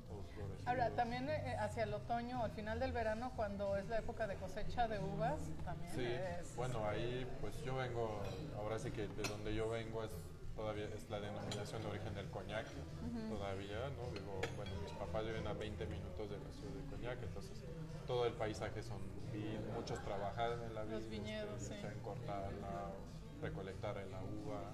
todos 0.08 0.26
florecidos. 0.34 0.66
Ahora, 0.66 0.90
también 0.90 1.28
eh, 1.28 1.56
hacia 1.58 1.84
el 1.84 1.94
otoño, 1.94 2.42
al 2.42 2.50
final 2.50 2.80
del 2.80 2.92
verano, 2.92 3.32
cuando 3.36 3.76
es 3.76 3.86
la 3.88 3.98
época 3.98 4.26
de 4.26 4.36
cosecha 4.36 4.88
de 4.88 4.98
uvas, 4.98 5.38
también 5.64 5.92
Sí, 5.94 6.04
es... 6.04 6.54
bueno, 6.56 6.84
ahí 6.86 7.26
pues 7.40 7.62
yo 7.64 7.76
vengo, 7.76 8.20
ahora 8.56 8.78
sí 8.78 8.90
que 8.90 9.06
de 9.08 9.22
donde 9.28 9.54
yo 9.54 9.68
vengo 9.70 10.02
es 10.04 10.10
todavía 10.54 10.86
es 10.94 11.08
la 11.10 11.20
denominación 11.20 11.82
de 11.82 11.88
origen 11.88 12.14
del 12.14 12.30
coñac, 12.30 12.66
todavía, 13.28 13.90
¿no? 13.96 14.10
Digo, 14.12 14.40
bueno, 14.56 14.72
mis 14.82 14.92
papás 14.92 15.24
viven 15.24 15.46
a 15.46 15.52
20 15.52 15.86
minutos 15.86 16.30
de 16.30 16.38
la 16.38 16.50
ciudad 16.52 16.72
de 16.74 16.90
Coñac, 16.90 17.22
entonces 17.22 17.64
todo 18.06 18.26
el 18.26 18.32
paisaje 18.34 18.82
son 18.82 18.98
vid, 19.32 19.58
muchos 19.74 20.00
trabajan 20.02 20.62
en 20.62 20.74
la 20.74 20.84
vid, 20.84 20.92
Los 20.92 21.08
viñedos, 21.08 21.62
este, 21.62 21.76
sí. 21.76 21.98
cortarla, 22.02 22.90
recolectar 23.42 23.96
la 23.96 24.20
uva. 24.22 24.72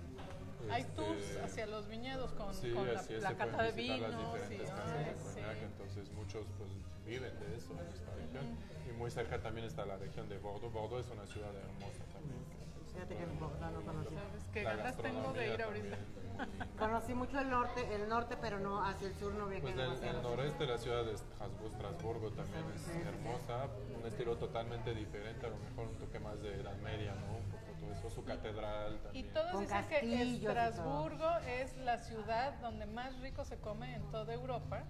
Hay 0.70 0.82
este, 0.82 0.92
tours 0.94 1.36
hacia 1.42 1.66
los 1.66 1.88
viñedos 1.88 2.32
con, 2.32 2.52
Sí, 2.54 2.70
con 2.72 2.86
la, 2.86 3.00
es, 3.00 3.22
la 3.22 3.34
cata 3.34 3.62
de 3.62 3.72
vinos. 3.72 4.00
las 4.00 4.18
diferentes 4.32 4.68
casas 4.70 4.92
ay, 4.98 5.04
de 5.04 5.12
Coñac, 5.14 5.56
sí. 5.56 5.64
entonces 5.64 6.10
muchos 6.12 6.46
pues 6.58 6.70
viven 7.06 7.40
de 7.40 7.56
eso 7.56 7.72
en 7.72 7.88
esta 7.88 8.14
región. 8.14 8.44
Y 8.88 8.92
muy 8.92 9.10
cerca 9.10 9.40
también 9.40 9.66
está 9.66 9.86
la 9.86 9.96
región 9.96 10.28
de 10.28 10.36
Bordeaux. 10.38 10.72
Bordeaux 10.72 11.06
es 11.06 11.10
una 11.12 11.26
ciudad 11.26 11.54
hermosa 11.54 12.04
también. 12.12 12.59
Fíjate 12.92 13.16
que 13.16 13.26
no, 13.26 13.70
no 13.70 13.80
conocí. 13.82 14.14
¿Sabes 14.14 14.44
qué 14.52 14.62
La 14.62 14.76
ganas 14.76 14.96
tengo 14.98 15.32
de 15.32 15.54
ir 15.54 15.62
ahorita? 15.62 15.96
Conocí 16.78 17.12
mucho 17.12 17.38
el 17.38 17.50
norte, 17.50 17.94
el 17.94 18.08
norte, 18.08 18.36
pero 18.40 18.58
no 18.58 18.82
hacia 18.82 19.08
el 19.08 19.14
sur 19.16 19.34
no 19.34 19.46
viajé 19.46 19.60
Pues 19.62 19.74
el, 19.74 19.80
demasiado. 19.82 20.16
el 20.16 20.22
noreste 20.22 20.64
de 20.64 20.70
la 20.72 20.78
ciudad 20.78 21.04
de 21.04 21.12
Estrasburgo, 21.12 21.66
Estrasburgo 21.66 22.30
también 22.30 22.64
es 22.74 23.06
hermosa, 23.06 23.66
un 24.00 24.06
estilo 24.06 24.36
totalmente 24.36 24.94
diferente, 24.94 25.46
a 25.46 25.50
lo 25.50 25.58
mejor 25.58 25.88
un 25.88 25.96
toque 25.98 26.18
más 26.18 26.40
de 26.40 26.54
Edad 26.60 26.76
Media, 26.78 27.14
¿no? 27.14 27.36
Un 27.36 27.50
poco 27.50 27.72
todo 27.78 27.92
eso, 27.92 28.10
su 28.10 28.24
catedral 28.24 28.94
Y 28.94 28.98
también. 29.02 29.32
todos 29.34 29.50
Con 29.52 29.60
dicen 29.60 29.84
que 29.88 30.06
y. 30.06 30.46
Estrasburgo 30.46 31.30
es 31.46 31.76
la 31.78 31.98
ciudad 31.98 32.54
donde 32.60 32.86
más 32.86 33.18
rico 33.20 33.44
se 33.44 33.58
come 33.58 33.94
en 33.94 34.02
toda 34.10 34.32
Europa, 34.32 34.84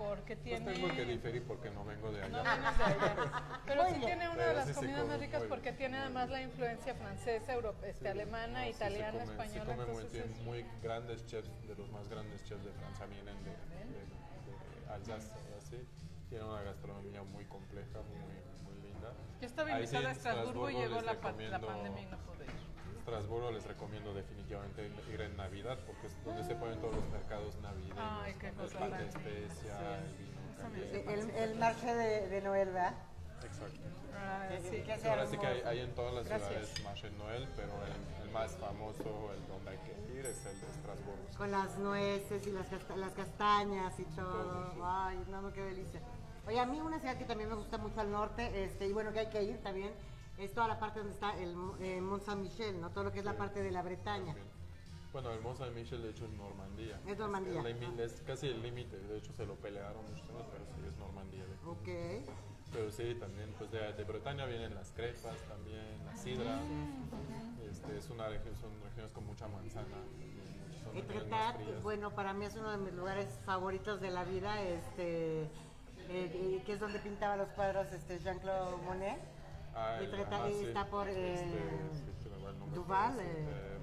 porque 0.00 0.34
Pues 0.34 0.44
tiene... 0.44 0.72
tengo 0.72 0.88
que 0.94 1.04
diferir 1.04 1.42
porque 1.44 1.70
no 1.70 1.84
vengo 1.84 2.10
de 2.10 2.26
No 2.30 2.38
allá. 2.40 2.54
vienes 2.56 2.78
de 2.78 2.84
allá. 2.84 3.60
Pero 3.66 3.86
sí 3.88 4.00
tiene 4.00 4.28
una 4.30 4.44
de 4.46 4.54
las 4.54 4.70
comidas 4.72 5.00
come 5.02 5.10
más 5.12 5.20
ricas 5.20 5.42
porque 5.46 5.72
tiene 5.72 5.98
además 5.98 6.30
la 6.30 6.40
influencia 6.40 6.94
francesa, 6.94 7.54
este, 7.84 8.08
alemana, 8.08 8.60
No, 8.60 8.64
sí 8.66 8.72
se 8.72 8.76
italiana, 8.76 9.12
come- 9.12 9.24
se 9.26 9.30
española. 9.32 9.64
come 9.64 9.76
muy, 9.76 9.84
entonces 9.96 10.10
tiene 10.10 10.32
es- 10.38 10.42
muy 10.46 10.66
grandes 10.82 11.26
chefs, 11.26 11.50
de 11.68 11.74
los 11.74 11.90
más 11.90 12.08
grandes 12.08 12.42
chefs 12.44 12.64
de 12.64 12.72
Francia 12.72 13.04
vienen 13.06 13.36
de, 13.44 13.50
de, 13.50 13.84
de 14.00 14.92
Alsace, 14.94 15.28
así. 15.58 15.86
Tiene 16.30 16.44
una 16.44 16.62
gastronomía 16.62 17.22
muy 17.22 17.44
compleja, 17.44 17.98
muy, 18.00 18.72
muy 18.72 18.82
linda. 18.82 19.12
Yo 19.40 19.46
estaba 19.46 19.70
invitada 19.72 20.08
a 20.08 20.12
Estrasburgo 20.12 20.70
y 20.70 20.74
llegó 20.76 21.00
la, 21.02 21.20
pa- 21.20 21.32
la 21.32 21.36
recomiendo- 21.36 21.66
pandemia 21.66 22.02
y 22.02 22.06
no. 22.06 22.18
Estrasburgo 23.10 23.50
les 23.50 23.64
recomiendo 23.66 24.14
definitivamente 24.14 24.88
ir 25.12 25.20
en 25.20 25.36
Navidad 25.36 25.76
porque 25.84 26.06
es 26.06 26.24
donde 26.24 26.44
se 26.44 26.54
ponen 26.54 26.78
todos 26.80 26.94
los 26.94 27.04
mercados 27.10 27.56
navideños. 27.60 27.98
Ay, 27.98 28.34
qué 28.38 28.52
¿no? 28.52 28.62
el 28.62 28.68
cosa 28.68 28.78
pan 28.78 28.90
de 28.98 29.06
especia, 29.08 29.74
sí. 29.74 30.80
el 30.80 30.94
vino. 30.96 31.10
El, 31.10 31.30
el 31.30 31.58
marche 31.58 31.92
de, 31.94 32.28
de 32.28 32.40
Noel, 32.40 32.68
¿verdad? 32.68 32.94
Exacto. 33.42 33.80
Ah, 34.14 34.48
sí. 34.62 34.82
que 34.82 35.08
Ahora 35.08 35.26
sí 35.26 35.38
que 35.38 35.46
hay, 35.46 35.60
hay 35.62 35.80
en 35.80 35.94
todas 35.94 36.14
las 36.14 36.28
Gracias. 36.28 36.48
ciudades 36.68 36.84
Marché 36.84 37.10
Noel, 37.10 37.48
pero 37.56 37.72
el, 37.84 38.22
el 38.26 38.30
más 38.32 38.52
famoso, 38.58 39.32
el 39.34 39.48
donde 39.48 39.70
hay 39.70 39.78
que 39.78 40.12
ir, 40.14 40.26
es 40.26 40.46
el 40.46 40.60
de 40.60 40.66
Estrasburgo. 40.68 41.18
Con 41.36 41.50
las 41.50 41.78
nueces 41.78 42.46
y 42.46 42.50
las, 42.52 42.68
casta- 42.68 42.96
las 42.96 43.12
castañas 43.14 43.98
y 43.98 44.04
todo. 44.04 44.30
Todo, 44.30 44.70
sí. 44.74 44.80
Ay, 44.84 45.24
no, 45.30 45.42
no, 45.42 45.52
qué 45.52 45.62
delicia. 45.64 46.00
Oye, 46.46 46.60
a 46.60 46.66
mí 46.66 46.80
una 46.80 47.00
ciudad 47.00 47.16
que 47.16 47.24
también 47.24 47.48
me 47.50 47.56
gusta 47.56 47.76
mucho 47.78 48.00
al 48.00 48.12
norte, 48.12 48.64
este, 48.64 48.86
y 48.86 48.92
bueno, 48.92 49.12
que 49.12 49.20
hay 49.20 49.30
que 49.30 49.42
ir 49.42 49.58
también, 49.62 49.92
es 50.40 50.52
toda 50.52 50.68
la 50.68 50.78
parte 50.78 51.00
donde 51.00 51.14
está 51.14 51.36
el 51.38 51.54
eh, 51.80 52.00
Mont 52.00 52.22
Saint-Michel, 52.22 52.80
¿no? 52.80 52.90
Todo 52.90 53.04
lo 53.04 53.12
que 53.12 53.18
es 53.18 53.24
la 53.24 53.36
parte 53.36 53.62
de 53.62 53.70
la 53.70 53.82
Bretaña. 53.82 54.34
Bueno, 55.12 55.30
el 55.32 55.40
Mont 55.40 55.58
Saint-Michel 55.58 56.02
de 56.02 56.10
hecho 56.10 56.24
es 56.24 56.32
Normandía. 56.32 57.00
Es 57.06 57.18
Normandía. 57.18 57.62
es 58.04 58.22
casi 58.26 58.48
el 58.48 58.62
límite, 58.62 58.96
de 58.98 59.18
hecho 59.18 59.32
se 59.32 59.44
lo 59.44 59.54
pelearon 59.56 60.02
muchos 60.04 60.28
años, 60.30 60.46
pero 60.52 60.64
sí 60.66 60.80
es 60.86 60.96
Normandía. 60.98 61.44
de- 61.44 61.68
Ok. 61.68 62.24
Pero 62.72 62.90
sí, 62.92 63.16
también 63.18 63.52
pues 63.58 63.70
de, 63.72 63.92
de 63.94 64.04
Bretaña 64.04 64.46
vienen 64.46 64.74
las 64.76 64.92
crepas 64.92 65.36
también, 65.48 66.04
la 66.06 66.16
sidra. 66.16 66.60
Este, 67.68 67.98
es 67.98 68.08
una 68.10 68.28
región, 68.28 68.54
son 68.60 68.70
regiones 68.84 69.10
con 69.12 69.26
mucha 69.26 69.48
manzana. 69.48 69.88
también, 69.88 70.80
son 70.84 70.96
Y 70.96 71.00
regiones 71.00 71.28
más 71.30 71.40
Tretat, 71.52 71.56
frías. 71.66 71.82
bueno, 71.82 72.10
para 72.14 72.32
mí 72.32 72.44
es 72.44 72.54
uno 72.56 72.70
de 72.70 72.76
mis 72.78 72.92
lugares 72.94 73.40
favoritos 73.44 74.00
de 74.00 74.10
la 74.12 74.22
vida, 74.24 74.62
este, 74.62 75.50
eh, 76.08 76.62
que 76.64 76.72
es 76.72 76.78
donde 76.78 77.00
pintaba 77.00 77.34
los 77.36 77.48
cuadros 77.50 77.90
este, 77.92 78.20
Jean-Claude 78.20 78.76
Monet. 78.84 79.18
Ah, 79.74 79.98
el- 80.00 80.10
Tretat 80.10 80.32
ajá, 80.32 80.48
sí. 80.50 80.64
está 80.66 80.86
por 80.86 81.08
eh, 81.08 81.34
Este, 81.34 82.28
va 82.44 82.50
el 82.50 82.58
nombre, 82.58 82.76
Duval. 82.76 83.20
eh, 83.20 83.24
eh, 83.24 83.78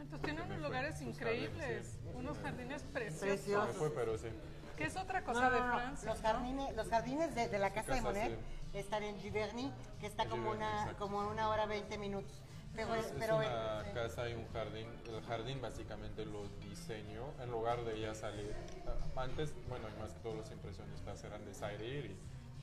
Entonces 0.00 0.22
tiene 0.22 0.42
unos 0.42 0.56
fue. 0.58 0.66
lugares 0.66 1.00
increíbles, 1.02 1.98
sí. 2.02 2.08
unos 2.14 2.38
jardines 2.38 2.82
preciosos. 2.84 3.20
Preciosos. 3.20 3.76
fue, 3.76 3.90
pero 3.90 4.16
sí. 4.18 4.28
Que 4.76 4.84
es 4.84 4.96
otra 4.96 5.20
no, 5.20 5.26
cosa 5.26 5.48
no, 5.48 5.50
de 5.50 5.60
no, 5.60 5.74
Francia. 5.74 6.10
Los 6.10 6.20
jardines, 6.20 6.76
los 6.76 6.88
jardines 6.88 7.34
de, 7.34 7.48
de 7.48 7.58
la 7.58 7.70
casa, 7.72 7.92
de 7.94 7.98
casa, 7.98 8.08
Monet 8.08 8.38
sí. 8.72 8.78
estar 8.78 9.02
en 9.02 9.18
Giverny, 9.20 9.72
que 10.00 10.06
está 10.06 10.24
como 10.26 10.42
Giverny, 10.52 10.56
una, 10.64 10.80
exacto. 10.82 10.98
como 10.98 11.18
una 11.28 11.48
hora 11.48 11.66
20 11.66 11.98
minutos. 11.98 12.42
Pero, 12.74 12.94
Es, 12.94 13.06
es 13.06 13.12
pero, 13.18 13.36
una 13.36 13.80
eh, 13.88 13.92
casa 13.94 14.28
y 14.28 14.34
un 14.34 14.46
jardín. 14.52 14.86
El 15.08 15.22
jardín 15.22 15.62
básicamente 15.62 16.26
lo 16.26 16.46
diseñó 16.60 17.32
en 17.40 17.50
lugar 17.50 17.82
de 17.86 17.98
ya 17.98 18.14
salir. 18.14 18.54
ah, 18.86 19.22
Antes, 19.22 19.54
bueno, 19.68 19.86
y 19.96 19.98
más 20.00 20.12
que 20.12 20.20
todos 20.20 20.36
los 20.36 20.50
impresionistas 20.50 21.24
eran 21.24 21.42
de 21.46 21.54
salir 21.54 22.04
y 22.04 22.16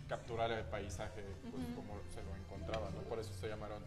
capturar 0.07 0.51
el 0.51 0.65
paisaje 0.65 1.23
pues, 1.51 1.65
como 1.75 1.99
se 2.13 2.21
lo 2.23 2.35
encontraban, 2.35 2.93
¿no? 2.93 3.01
Por 3.01 3.19
eso 3.19 3.33
se 3.33 3.47
llamaron 3.47 3.81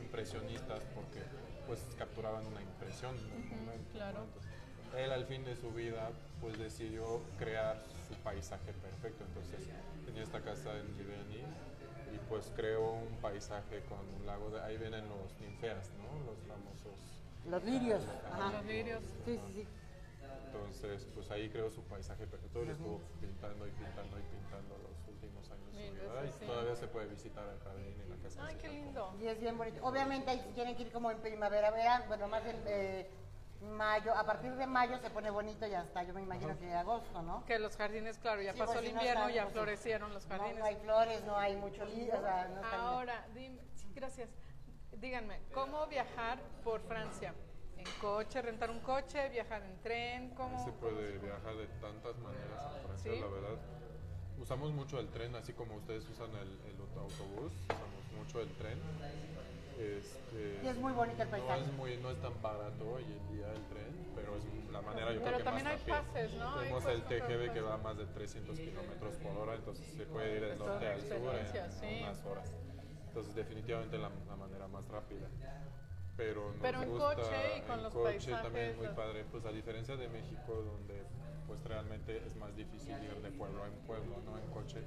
impresionistas, 0.00 0.84
porque 0.94 1.20
pues 1.66 1.86
capturaban 1.98 2.46
una 2.46 2.60
impresión 2.60 3.16
en 3.16 3.32
un 3.32 3.48
momento. 3.48 3.92
¿no? 3.92 3.92
claro. 3.92 4.24
Entonces, 4.24 4.52
él 4.96 5.10
al 5.10 5.24
fin 5.24 5.44
de 5.44 5.56
su 5.56 5.70
vida 5.70 6.10
pues 6.40 6.58
decidió 6.58 7.22
crear 7.38 7.80
su 8.08 8.14
paisaje 8.22 8.72
perfecto. 8.72 9.24
Entonces 9.24 9.68
tenía 10.04 10.22
esta 10.22 10.40
casa 10.40 10.76
en 10.78 10.86
Giverny 10.96 11.42
y 12.14 12.18
pues 12.28 12.52
creó 12.54 12.92
un 12.92 13.16
paisaje 13.20 13.82
con 13.88 14.00
un 14.20 14.26
lago. 14.26 14.50
De, 14.50 14.60
ahí 14.60 14.76
vienen 14.76 15.08
los 15.08 15.32
ninfeas, 15.40 15.90
¿no? 15.96 16.12
Los 16.26 16.38
famosos. 16.46 16.98
los 17.48 17.64
lirios. 17.64 18.02
Ajá. 18.30 18.52
Los 18.52 18.66
lirios. 18.66 19.02
Sí, 19.24 19.38
sí, 19.46 19.52
sí. 19.54 19.66
Entonces, 20.46 21.06
pues 21.14 21.30
ahí 21.30 21.48
creó 21.48 21.70
su 21.70 21.82
paisaje 21.84 22.26
perfecto. 22.26 22.62
Él 22.62 22.70
estuvo 22.70 23.00
pintando 23.20 23.66
y 23.66 23.70
pintando 23.70 24.18
y 24.18 24.22
pintando 24.22 24.76
los 24.78 25.01
últimos 25.22 25.50
años 25.50 25.72
de 25.72 25.90
vida. 25.90 26.24
Y 26.42 26.46
todavía 26.46 26.74
se 26.76 26.88
puede 26.88 27.06
visitar 27.06 27.44
el 27.48 27.58
jardín 27.60 27.94
y 28.04 28.08
la 28.10 28.16
casa. 28.16 28.44
Ay, 28.44 28.54
de 28.56 28.60
qué 28.60 28.68
lindo. 28.68 29.14
Y 29.20 29.26
es 29.26 29.40
bien 29.40 29.56
bonito. 29.56 29.84
Obviamente 29.84 30.36
tienen 30.54 30.76
que 30.76 30.82
ir 30.82 30.92
como 30.92 31.10
en 31.10 31.18
primavera, 31.18 31.70
verano, 31.70 32.04
bueno, 32.08 32.28
más 32.28 32.44
en 32.46 32.62
eh, 32.66 33.08
mayo. 33.60 34.14
A 34.14 34.24
partir 34.24 34.54
de 34.56 34.66
mayo 34.66 34.98
se 34.98 35.10
pone 35.10 35.30
bonito 35.30 35.66
y 35.66 35.74
hasta 35.74 36.02
yo 36.02 36.12
me 36.14 36.22
imagino 36.22 36.58
que 36.58 36.74
agosto, 36.74 37.22
¿no? 37.22 37.44
Que 37.46 37.58
los 37.58 37.76
jardines, 37.76 38.18
claro, 38.18 38.42
ya 38.42 38.52
Sí, 38.52 38.58
pasó 38.58 38.72
pues, 38.74 38.84
el 38.86 38.94
no 38.94 39.00
invierno, 39.00 39.20
están, 39.22 39.34
ya 39.34 39.42
pues, 39.44 39.52
florecieron 39.54 40.12
los 40.12 40.24
No, 40.26 40.36
jardines. 40.36 40.58
no 40.58 40.64
hay 40.64 40.76
flores, 40.76 41.24
no 41.24 41.36
hay 41.36 41.56
mucho 41.56 41.84
lío, 41.84 42.14
o 42.16 42.20
sea, 42.20 42.48
no 42.48 42.66
Ahora, 42.66 43.26
dime, 43.34 43.60
sí, 43.74 43.92
gracias. 43.94 44.30
Díganme, 44.92 45.40
¿cómo 45.54 45.86
viajar 45.86 46.38
por 46.62 46.80
Francia? 46.82 47.34
¿En 47.76 47.86
coche, 48.00 48.40
rentar 48.42 48.70
un 48.70 48.78
coche, 48.80 49.28
viajar 49.30 49.62
en 49.62 49.80
tren? 49.80 50.30
¿Cómo? 50.36 50.64
Se 50.64 50.70
puede 50.72 51.18
viajar 51.18 51.56
de 51.56 51.66
tantas 51.80 52.16
maneras 52.18 52.62
en 52.76 52.82
Francia, 52.86 53.12
Sí. 53.12 53.20
la 53.20 53.26
verdad. 53.26 53.58
Usamos 54.42 54.72
mucho 54.72 54.98
el 54.98 55.06
tren, 55.08 55.34
así 55.36 55.52
como 55.52 55.76
ustedes 55.76 56.04
usan 56.08 56.30
el, 56.30 56.48
el 56.68 56.76
autobús, 56.98 57.52
usamos 57.62 58.02
mucho 58.18 58.40
el 58.40 58.48
tren. 58.54 58.76
Este, 59.78 60.60
Y 60.64 60.68
es 60.68 60.76
muy 60.78 60.92
bonito 60.92 61.22
el 61.22 61.30
No 61.30 61.36
paisaje. 61.36 61.60
es, 61.62 61.72
muy, 61.74 61.96
no 61.98 62.10
es 62.10 62.20
tan 62.20 62.42
barato 62.42 62.90
hoy 62.90 63.04
en 63.04 63.36
día 63.36 63.46
el 63.52 63.62
tren, 63.66 64.12
pero 64.16 64.36
es 64.36 64.42
la 64.72 64.82
manera 64.82 65.12
yo 65.12 65.20
Pero 65.20 65.26
creo 65.26 65.38
que 65.38 65.44
también 65.44 65.64
más 65.66 65.74
hay 65.74 65.78
rápida. 65.78 66.02
pases, 66.02 66.34
¿no? 66.34 66.48
Hay 66.54 66.58
Tenemos 66.58 66.86
el 66.86 67.02
TGV 67.04 67.52
que 67.52 67.60
va 67.60 67.74
a 67.74 67.78
más 67.78 67.96
de 67.96 68.06
300 68.06 68.58
kilómetros 68.58 69.14
por 69.16 69.36
hora, 69.38 69.54
entonces 69.54 69.86
se 69.96 70.06
puede 70.06 70.36
ir 70.36 70.40
del 70.44 70.58
norte 70.58 70.86
al 70.88 71.00
sur 71.02 71.34
en, 71.36 71.72
sí. 71.72 71.98
unas 72.02 72.24
horas. 72.26 72.52
Entonces 73.08 73.34
definitivamente 73.36 73.96
la, 73.96 74.10
la 74.28 74.36
manera 74.36 74.66
más 74.66 74.86
rápida. 74.88 75.28
Pero, 76.16 76.48
nos 76.52 76.60
Pero 76.60 76.82
en 76.82 76.90
gusta, 76.90 77.14
coche 77.14 77.58
y 77.58 77.60
con 77.62 77.76
en 77.78 77.82
los 77.84 77.92
coche 77.92 78.10
paisajes, 78.10 78.42
también 78.42 78.66
es 78.70 78.76
muy 78.76 78.88
padre, 78.88 79.24
pues 79.30 79.44
a 79.46 79.52
diferencia 79.52 79.96
de 79.96 80.08
México 80.08 80.52
donde 80.52 81.02
pues 81.52 81.64
realmente 81.64 82.16
es 82.26 82.34
más 82.36 82.56
difícil 82.56 82.96
ir 83.04 83.14
de 83.20 83.30
pueblo 83.30 83.66
en 83.66 83.74
pueblo, 83.84 84.16
¿no? 84.24 84.38
En 84.38 84.48
coche. 84.56 84.80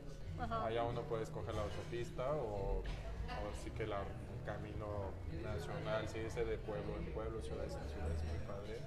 Allá 0.50 0.84
uno 0.84 1.04
puede 1.04 1.22
escoger 1.22 1.54
la 1.54 1.62
autopista 1.62 2.32
o, 2.34 2.80
o 2.82 3.46
sí 3.64 3.70
que 3.70 3.86
la, 3.86 4.00
un 4.02 4.42
camino 4.46 5.12
nacional, 5.44 6.10
sí, 6.10 6.20
ese 6.26 6.44
de 6.44 6.58
pueblo 6.58 6.98
en 6.98 7.14
pueblo, 7.14 7.40
ciudades 7.44 7.76
en 7.76 7.88
ciudades 7.88 8.18
muy 8.26 8.40
padre. 8.50 8.82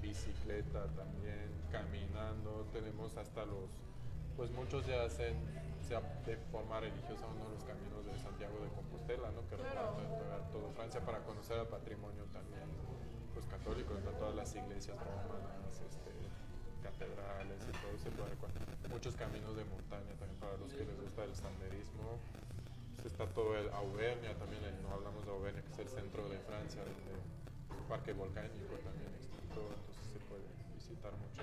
Bicicleta 0.00 0.86
también, 0.94 1.50
caminando, 1.72 2.64
tenemos 2.72 3.16
hasta 3.16 3.44
los, 3.44 3.68
pues 4.36 4.50
muchos 4.52 4.86
ya 4.86 5.02
hacen 5.02 5.34
sea 5.82 6.00
de 6.24 6.36
forma 6.52 6.78
religiosa 6.78 7.26
uno 7.34 7.46
de 7.50 7.54
los 7.56 7.64
caminos 7.64 8.06
de 8.06 8.16
Santiago 8.22 8.54
de 8.62 8.68
Compostela, 8.78 9.30
¿no? 9.32 9.42
Que 9.50 9.56
Claro. 9.56 9.96
recorre 9.98 10.52
toda 10.52 10.70
Francia 10.70 11.00
para 11.00 11.18
conocer 11.24 11.58
el 11.58 11.66
patrimonio 11.66 12.24
también 12.32 12.68
pues 13.34 13.44
católico, 13.46 13.94
están 13.96 14.14
todas 14.18 14.34
las 14.34 14.54
iglesias 14.54 14.96
romanas, 14.98 15.80
este, 15.80 16.10
catedrales 16.88 17.60
y 17.68 17.72
todo 17.84 17.92
se 18.00 18.10
puede 18.16 18.30
recorrer. 18.32 18.56
Muchos 18.88 19.14
caminos 19.16 19.56
de 19.56 19.64
montaña 19.64 20.12
también 20.18 20.40
para 20.40 20.56
los 20.56 20.72
que 20.72 20.84
les 20.84 20.96
gusta 21.00 21.24
el 21.24 21.34
senderismo. 21.34 22.16
Pues 22.96 23.12
está 23.12 23.26
todo 23.30 23.56
el 23.56 23.68
Auvernia 23.70 24.34
también, 24.38 24.64
el- 24.64 24.82
no 24.82 24.90
hablamos 24.94 25.24
de 25.24 25.30
Auvernia, 25.30 25.62
que 25.62 25.72
es 25.72 25.78
el 25.78 25.88
centro 25.88 26.28
de 26.28 26.38
Francia, 26.48 26.82
donde 26.82 27.14
un 27.70 27.84
parque 27.88 28.12
volcánico 28.12 28.74
también 28.82 29.12
extinto, 29.14 29.60
entonces 29.70 30.06
se 30.12 30.18
puede 30.26 30.42
visitar 30.74 31.12
mucho 31.12 31.42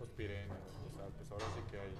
los 0.00 0.10
Pirineos, 0.10 0.74
los 0.84 0.94
Alpes. 1.00 1.30
Ahora 1.30 1.46
sí 1.56 1.62
que 1.70 1.78
hay 1.80 1.94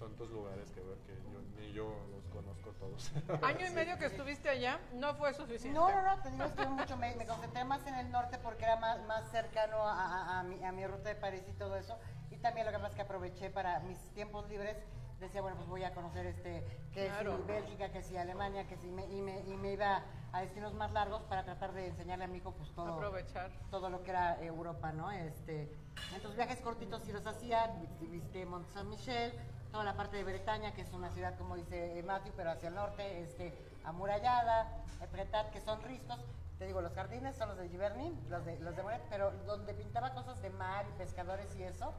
tantos 0.00 0.30
lugares 0.30 0.70
que 0.70 0.80
ver 0.80 0.96
que 1.06 1.14
yo, 1.30 1.40
ni 1.56 1.72
yo 1.72 1.94
los 2.10 2.24
conozco 2.28 2.70
todos. 2.72 3.12
Año 3.42 3.66
y 3.66 3.70
medio 3.70 3.98
que 3.98 4.06
estuviste 4.06 4.48
allá, 4.48 4.80
no 4.94 5.14
fue 5.14 5.34
suficiente. 5.34 5.78
No, 5.78 5.90
no, 5.90 6.02
no, 6.16 6.22
te 6.22 6.30
digo, 6.30 6.44
estuve 6.44 6.68
mucho, 6.70 6.96
me, 6.96 7.14
me 7.16 7.26
concentré 7.26 7.64
más 7.64 7.86
en 7.86 7.94
el 7.94 8.10
norte 8.10 8.38
porque 8.38 8.64
era 8.64 8.76
más, 8.76 9.00
más 9.06 9.30
cercano 9.30 9.76
a, 9.86 9.92
a- 10.06 10.40
a 10.40 10.42
mi, 10.42 10.64
a 10.64 10.72
mi 10.72 10.86
ruta 10.86 11.10
de 11.10 11.14
París 11.16 11.44
y 11.48 11.52
todo 11.52 11.76
eso. 11.76 11.98
Y 12.30 12.38
también 12.38 12.64
lo 12.66 12.72
que 12.72 12.78
pasa 12.78 12.88
es 12.90 12.94
que 12.96 13.02
aproveché 13.02 13.50
para 13.50 13.78
mis 13.80 13.98
tiempos 14.14 14.48
libres. 14.48 14.78
Decía, 15.20 15.42
bueno, 15.42 15.58
pues 15.58 15.68
voy 15.68 15.84
a 15.84 15.92
conocer 15.92 16.24
este, 16.24 16.64
que 16.94 17.08
Claro. 17.08 17.36
si 17.36 17.42
Bélgica, 17.42 17.92
que 17.92 18.02
si 18.02 18.16
Alemania, 18.16 18.66
que 18.66 18.78
si 18.78 18.90
me, 18.90 19.04
y, 19.04 19.20
me, 19.20 19.40
y 19.40 19.54
me 19.54 19.72
iba 19.72 20.02
a 20.32 20.40
destinos 20.40 20.72
más 20.72 20.92
largos 20.92 21.22
para 21.24 21.44
tratar 21.44 21.74
de 21.74 21.88
enseñarle 21.88 22.24
a 22.24 22.28
mi 22.28 22.38
hijo 22.38 22.52
pues 22.52 22.70
todo, 22.72 22.94
Aprovechar. 22.94 23.50
todo 23.70 23.90
lo 23.90 24.02
que 24.02 24.12
era 24.12 24.42
Europa, 24.42 24.92
¿no? 24.92 25.10
Este, 25.12 25.76
entonces 26.14 26.36
viajes 26.36 26.60
cortitos 26.62 27.02
sí 27.02 27.12
los 27.12 27.26
hacía, 27.26 27.66
vis- 27.82 28.10
visité 28.10 28.46
Mont 28.46 28.66
Saint-Michel, 28.68 29.34
toda 29.70 29.84
la 29.84 29.96
parte 29.96 30.16
de 30.16 30.24
Bretaña, 30.24 30.72
que 30.74 30.82
es 30.82 30.92
una 30.92 31.10
ciudad, 31.10 31.36
como 31.38 31.56
dice 31.56 32.02
Matthew, 32.06 32.32
pero 32.36 32.50
hacia 32.50 32.68
el 32.68 32.74
norte, 32.74 33.22
este, 33.22 33.54
amurallada, 33.84 34.82
eh, 35.00 35.06
Bretat, 35.12 35.50
que 35.50 35.60
son 35.60 35.82
riscos. 35.82 36.18
Te 36.58 36.66
digo, 36.66 36.80
los 36.82 36.92
jardines 36.92 37.36
son 37.36 37.48
los 37.48 37.58
de 37.58 37.68
Giverny, 37.68 38.14
los 38.28 38.44
de, 38.44 38.58
los 38.60 38.76
de 38.76 38.82
Moret, 38.82 39.02
pero 39.08 39.30
donde 39.46 39.72
pintaba 39.74 40.12
cosas 40.12 40.40
de 40.42 40.50
mar 40.50 40.84
y 40.88 40.98
pescadores 40.98 41.54
y 41.56 41.62
eso. 41.62 41.94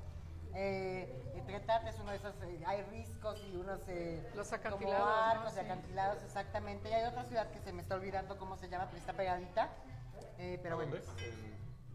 Eh, 0.53 1.31
y 1.35 1.39
Bretat 1.41 1.87
es 1.87 1.97
uno 1.99 2.11
de 2.11 2.17
esos, 2.17 2.35
eh, 2.43 2.61
hay 2.67 2.81
riscos 2.83 3.41
y 3.51 3.55
unos 3.55 3.79
eh, 3.87 4.29
Los 4.35 4.49
como 4.49 4.59
acantilados, 4.59 5.05
¿no? 5.07 5.13
arcos 5.15 5.53
y 5.53 5.55
Sí. 5.55 5.61
acantilados, 5.61 6.23
exactamente. 6.23 6.89
Y 6.89 6.93
hay 6.93 7.05
otra 7.05 7.23
ciudad 7.23 7.49
que 7.51 7.59
se 7.59 7.71
me 7.73 7.81
está 7.81 7.95
olvidando 7.95 8.37
cómo 8.37 8.57
se 8.57 8.67
llama, 8.69 8.85
pero 8.87 8.97
está 8.97 9.13
pegadita. 9.13 9.69
Eh, 10.37 10.59
pero 10.61 10.75
bueno, 10.75 10.95
¿Dónde? 10.97 11.23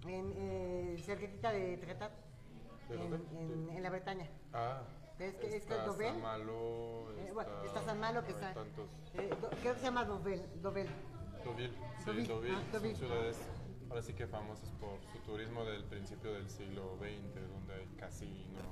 En- 0.05 0.11
en 0.15 0.33
eh, 0.37 1.03
cerquitita 1.05 1.53
de 1.53 1.77
Tretat, 1.79 2.13
¿De 2.89 2.95
en, 2.95 3.15
en- 3.37 3.71
en 3.77 3.83
la 3.83 3.91
Bretaña. 3.91 4.27
Ah, 4.55 4.83
Es 5.19 5.35
que- 5.35 5.47
es 5.47 5.51
que 5.53 5.57
está 5.57 5.85
Dovel. 5.87 6.13
San 6.13 6.23
Malo, 6.23 7.11
Eh, 7.17 7.21
está, 7.21 7.33
bueno, 7.33 7.65
está 7.65 7.83
San 7.83 8.01
Malo 8.01 8.25
que 8.25 8.33
está. 8.33 8.53
tantos. 8.55 8.89
eh, 9.15 9.31
do- 9.41 9.49
creo 9.51 9.73
que 9.75 9.79
se 9.81 9.87
llama 9.87 10.05
Dovel. 10.05 10.43
Dovel. 10.63 10.89
Deauville, 11.43 11.71
sí, 11.71 12.05
Deauville, 12.05 12.27
Deauville, 12.27 12.55
ah, 12.57 12.61
son 12.61 12.71
Deauville. 12.73 12.97
ciudades 12.97 13.37
ahora 13.89 14.03
sí 14.03 14.13
que 14.15 14.27
famosas 14.27 14.69
por 14.81 14.99
su 15.13 15.19
turismo 15.21 15.65
del 15.65 15.85
principio 15.85 16.33
del 16.35 16.49
siglo 16.51 16.97
XX, 16.99 17.41
donde 17.49 17.75
hay 17.75 17.87
casinos, 17.99 18.67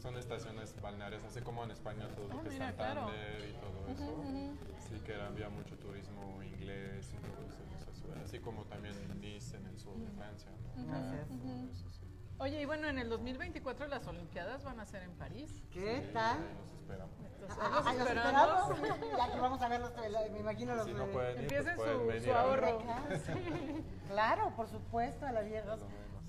son 0.00 0.16
estaciones 0.18 0.74
balnearias, 0.80 1.24
así 1.24 1.40
como 1.40 1.64
en 1.64 1.72
España 1.72 2.06
todo 2.14 2.28
lo 2.28 2.38
Ah, 2.38 2.42
que 2.42 2.48
es 2.48 2.52
mira, 2.54 2.72
claro. 2.74 3.00
Santander 3.08 3.48
y 3.48 3.52
todo 3.54 3.88
eso. 3.88 4.88
Sí 4.88 5.00
que 5.04 5.14
había 5.14 5.48
mucho 5.48 5.76
turismo 5.78 6.40
inglés 6.44 7.10
y 7.12 7.16
todo 7.16 7.46
eso 7.48 7.58
en 7.66 7.72
esas 7.82 7.96
ciudades, 7.96 8.24
así 8.24 8.38
como 8.38 8.64
también 8.66 8.94
Nice 9.20 9.56
en 9.56 9.66
el 9.66 9.78
sur 9.78 9.96
de 9.96 10.10
Francia, 10.12 10.50
¿no? 10.76 10.96
Es. 10.96 11.28
Todo 11.28 11.64
eso, 11.72 11.90
sí. 11.90 12.06
Oye, 12.40 12.62
y 12.62 12.64
bueno, 12.64 12.88
en 12.88 12.98
el 12.98 13.08
2024 13.10 13.86
las 13.88 14.06
Olimpiadas 14.06 14.64
van 14.64 14.80
a 14.80 14.86
ser 14.86 15.02
en 15.02 15.12
París. 15.12 15.62
¿Qué 15.70 16.02
Sí, 16.06 16.12
tal? 16.14 16.38
los 16.38 16.80
esperamos. 16.80 17.14
Entonces, 17.22 17.58
Ah, 17.60 17.68
los 17.68 17.86
ah, 17.86 17.92
los 17.92 18.06
esperamos. 18.08 18.70
esperamos. 18.80 19.08
Y 19.18 19.20
aquí 19.20 19.38
vamos 19.40 19.62
a 19.62 19.68
verlos, 19.68 19.92
me 20.32 20.38
imagino 20.40 20.74
los 20.74 20.86
Si 20.86 20.92
no 20.94 21.06
de- 21.06 21.12
pueden 21.12 21.30
ir, 21.42 21.48
pues 21.48 21.58
Empiecen 21.58 21.76
pueden 21.76 21.98
su- 22.00 22.06
venir 22.06 22.22
su 22.22 22.32
a 22.32 22.40
ahorro. 22.40 22.78
ver. 23.08 23.20
Sí. 23.20 23.84
Claro, 24.08 24.56
por 24.56 24.68
supuesto, 24.68 25.26
a 25.26 25.32
la 25.32 25.42
vieja. 25.42 25.76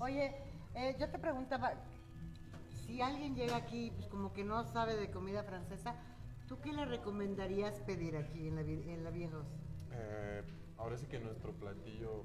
Oye, 0.00 0.36
eh, 0.74 0.96
yo 0.98 1.08
te 1.08 1.18
preguntaba, 1.18 1.72
si 2.86 3.00
alguien 3.00 3.34
llega 3.34 3.56
aquí, 3.56 3.90
pues 3.96 4.06
como 4.08 4.32
que 4.34 4.44
no 4.44 4.64
sabe 4.64 4.96
de 4.96 5.10
comida 5.10 5.42
francesa, 5.44 5.94
¿tú 6.46 6.60
qué 6.60 6.72
le 6.74 6.84
recomendarías 6.84 7.80
pedir 7.80 8.18
aquí 8.18 8.48
en 8.48 8.56
la, 8.56 8.60
en 8.62 9.02
la 9.04 9.10
Viejos? 9.10 9.46
Eh, 9.92 10.42
ahora 10.76 10.98
sí 10.98 11.06
que 11.06 11.18
nuestro 11.20 11.52
platillo, 11.54 12.24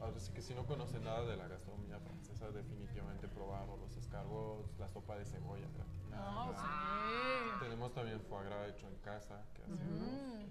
ahora 0.00 0.18
sí 0.20 0.32
que 0.32 0.42
si 0.42 0.54
no 0.54 0.66
conoce 0.66 0.98
nada 1.00 1.24
de 1.24 1.36
la 1.36 1.48
gastronomía 1.48 1.98
francesa, 2.00 2.50
definitivamente 2.50 3.28
probar 3.28 3.66
los 3.68 3.96
escargots, 3.96 4.78
la 4.78 4.88
sopa 4.88 5.16
de 5.16 5.24
cebolla 5.24 5.66
No, 6.10 6.52
gratinada. 6.52 6.56
sí. 6.58 7.60
Tenemos 7.60 7.94
también 7.94 8.20
foie 8.20 8.44
gras 8.44 8.70
hecho 8.70 8.88
en 8.88 8.96
casa 8.96 9.44
que 9.54 9.62
hacemos. 9.62 10.00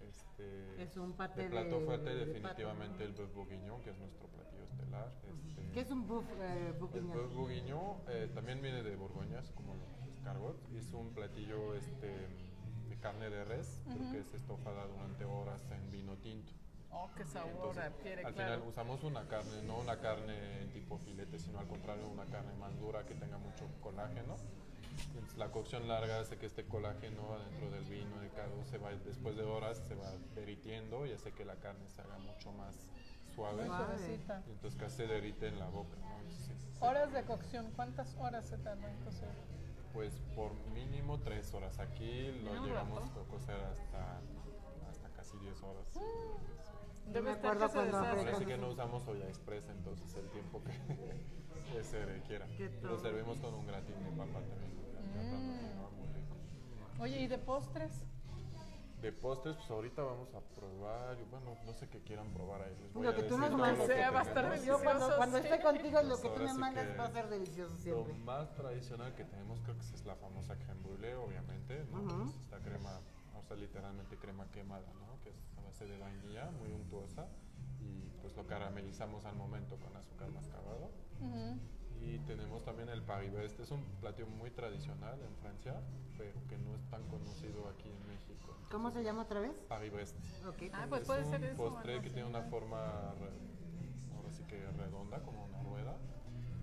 Este, 0.08 0.82
Es 0.84 0.98
un 0.98 1.14
paté 1.14 1.44
de 1.44 1.50
plato 1.50 1.80
de- 1.80 1.86
fuerte 1.86 2.10
de 2.16 2.26
definitivamente 2.26 3.04
el 3.04 3.14
bœuf 3.14 3.34
bourguignon, 3.34 3.82
que 3.82 3.90
es 3.92 3.98
nuestro 3.98 4.28
platillo 4.28 4.64
estelar. 4.64 5.12
Este, 5.28 5.70
¿Qué 5.74 5.82
es 5.82 5.92
un 5.92 6.08
buff 6.08 6.26
eh, 6.40 6.68
el 6.68 6.74
bourguignon? 6.80 7.14
bœuf 7.14 7.34
bourguignon 7.34 7.98
eh, 8.08 8.32
también 8.34 8.62
viene 8.62 8.82
de 8.84 8.96
Borgoña, 8.96 9.40
es 9.40 9.52
como 9.52 9.76
los 9.76 10.08
escargots. 10.16 10.70
Es 10.74 10.92
un 10.94 11.14
platillo 11.14 11.76
este, 11.76 12.08
de 12.90 12.98
carne 13.00 13.30
de 13.30 13.44
res, 13.46 13.82
pero 13.86 14.00
que 14.12 14.20
es 14.20 14.34
estofada 14.34 14.88
durante 14.88 15.26
horas 15.26 15.62
en 15.72 15.92
vino 15.92 16.16
tinto. 16.18 16.52
Oh, 16.96 17.10
qué 17.16 17.26
sabor 17.26 17.50
Entonces, 17.56 17.84
adquiere, 17.86 18.24
al 18.26 18.34
claro. 18.34 18.54
final 18.56 18.70
usamos 18.70 19.04
una 19.04 19.28
carne, 19.28 19.62
no 19.64 19.80
una 19.80 19.98
carne 20.00 20.68
tipo 20.74 20.98
filete, 21.00 21.40
sino 21.40 21.60
al 21.60 21.68
contrario 21.68 22.08
una 22.08 22.26
carne 22.26 22.54
más 22.54 22.78
dura 22.80 23.04
que 23.06 23.16
tenga 23.16 23.38
mucho 23.40 23.66
colágeno 23.82 24.36
Entonces, 25.08 25.38
la 25.38 25.50
cocción 25.52 25.88
larga 25.88 26.20
hace 26.20 26.38
que 26.38 26.46
este 26.46 26.66
colágeno 26.66 27.38
dentro 27.50 27.72
del 27.72 27.84
vino, 27.86 28.20
del 28.20 28.32
caldo, 28.32 28.64
se 28.66 28.78
va, 28.78 28.92
después 28.92 29.36
de 29.36 29.44
horas 29.44 29.80
se 29.88 29.96
va 29.96 30.12
derritiendo 30.36 31.06
y 31.08 31.14
hace 31.14 31.32
que 31.32 31.46
la 31.46 31.56
carne 31.56 31.90
se 31.90 32.02
haga 32.02 32.18
mucho 32.20 32.52
más 32.52 32.76
suave. 33.34 33.66
Suavecita. 33.66 34.44
Y 34.48 34.52
entonces 34.52 34.80
casi 34.80 34.98
se 34.98 35.08
derrite 35.08 35.48
en 35.48 35.58
la 35.60 35.68
boca. 35.70 35.98
¿no? 36.00 36.20
Entonces, 36.20 36.46
sí, 36.46 36.54
Horas 36.80 37.12
de 37.12 37.24
cocción, 37.24 37.72
¿cuántas 37.76 38.16
horas 38.20 38.46
se 38.46 38.58
tarda 38.60 38.88
en 38.92 38.98
cocer? 39.04 39.30
pues 39.94 40.12
por 40.36 40.54
mínimo 40.74 41.20
tres 41.20 41.54
horas. 41.54 41.78
Aquí 41.80 42.32
lo 42.44 42.56
No, 42.56 42.66
llegamos 42.66 43.00
rato. 43.10 43.22
a 43.22 43.26
cocer 43.28 43.56
hasta, 43.62 44.20
hasta 44.90 45.10
casi 45.16 45.38
10 45.38 45.62
horas. 45.62 45.86
Debe 47.08 47.22
me 47.22 47.32
estar 47.34 47.52
acuerdo 47.56 47.74
que 47.74 47.86
se 47.86 47.92
cuando 47.92 48.32
sí 48.32 48.36
Sí. 48.40 48.46
que 48.46 48.58
no 48.58 48.70
usamos 48.70 49.08
olla 49.08 49.28
express, 49.28 49.68
entonces 49.70 50.14
el 50.16 50.30
tiempo 50.30 50.62
que, 50.64 50.72
que 51.74 51.84
se 51.84 52.06
requiera. 52.06 52.48
Lo 52.82 52.98
servimos 52.98 53.38
con 53.40 53.54
un 53.54 53.66
gratín 53.68 53.96
de 54.04 54.10
papa 54.12 54.40
también. 54.40 54.74
Mm. 56.98 57.02
Oye, 57.02 57.20
¿y 57.22 57.28
de 57.28 57.38
postres? 57.38 58.06
De 59.02 59.12
postres, 59.12 59.58
pues 59.58 59.70
ahorita 59.70 60.02
vamos 60.02 60.34
a 60.34 60.40
probar, 60.40 61.18
bueno, 61.30 61.58
no 61.66 61.74
sé 61.74 61.90
qué 61.90 62.00
quieran 62.04 62.32
probar 62.34 62.62
ahí. 62.62 62.74
Les 62.82 62.94
voy 62.94 63.04
Lo 63.04 63.10
a 63.10 63.16
que 63.16 63.24
tú 63.24 63.38
nos 63.38 63.52
lo 63.52 63.58
que 63.86 63.86
Sea, 63.88 64.12
va 64.12 64.20
a 64.20 64.24
estar 64.24 64.50
delicioso. 64.50 64.80
Yo 64.80 64.84
cuando, 64.86 65.18
cuando 65.18 65.38
sí. 65.40 65.44
esté 65.44 65.62
contigo, 65.62 66.02
lo 66.04 66.16
que 66.16 66.22
Pues 66.30 66.36
tú 66.36 66.44
me 66.44 66.54
sí 66.54 66.58
mandas 66.58 66.88
que 66.88 66.96
va 66.98 67.04
a 67.06 67.12
ser 67.12 67.28
delicioso 67.30 67.74
Lo 67.74 67.80
siempre. 67.82 68.14
más 68.14 68.54
tradicional 68.56 69.14
que 69.16 69.26
tenemos 69.26 69.60
creo 69.60 69.76
que 69.78 69.82
es 69.84 70.06
la 70.06 70.16
famosa 70.16 70.56
creme 70.56 70.82
brûlée, 70.82 71.16
obviamente, 71.16 71.84
¿no? 71.92 72.24
Es 72.30 72.36
esta 72.44 72.60
crema, 72.60 73.02
o 73.44 73.46
sea, 73.46 73.58
literalmente 73.58 74.18
crema 74.18 74.50
quemada, 74.52 74.88
¿no? 74.94 75.22
Que 75.22 75.30
es 75.30 75.36
a 75.58 75.62
base 75.62 75.86
de 75.86 75.98
vainilla, 75.98 76.50
muy 76.52 76.72
untuosa, 76.72 77.28
y 77.82 78.10
pues 78.22 78.36
lo 78.36 78.48
caramelizamos 78.48 79.26
al 79.26 79.36
momento 79.36 79.78
con 79.78 79.96
azúcar 79.98 80.30
mascabado. 80.32 80.92
Y 82.02 82.20
tenemos 82.20 82.64
también 82.66 82.90
el 82.90 83.02
Paris-Brest, 83.02 83.60
es 83.60 83.72
un 83.72 83.84
platillo 84.02 84.28
muy 84.28 84.52
tradicional 84.52 85.22
en 85.22 85.36
Francia, 85.38 85.82
pero 86.18 86.46
que 86.48 86.58
no 86.58 86.76
es 86.76 86.84
tan 86.90 87.02
conocido 87.08 87.68
aquí 87.70 87.90
en 87.90 88.08
México. 88.08 88.58
¿Cómo 88.72 88.92
se 88.92 89.04
llama 89.04 89.24
otra 89.24 89.40
vez? 89.40 89.56
Paris-Brest. 89.70 90.18
Ok. 90.46 90.64
Ah, 90.74 90.86
pues 90.90 91.02
es 91.02 91.08
puede 91.08 91.24
un 91.24 91.32
ser 91.32 91.44
eso. 91.44 91.58
postre 91.58 92.02
que 92.02 92.10
tiene 92.10 92.28
una 92.28 92.42
forma, 92.44 93.10
ahora 94.16 94.32
sí 94.32 94.44
que 94.44 94.66
redonda, 94.72 95.22
como 95.24 95.46
una 95.46 95.62
rueda. 95.64 95.98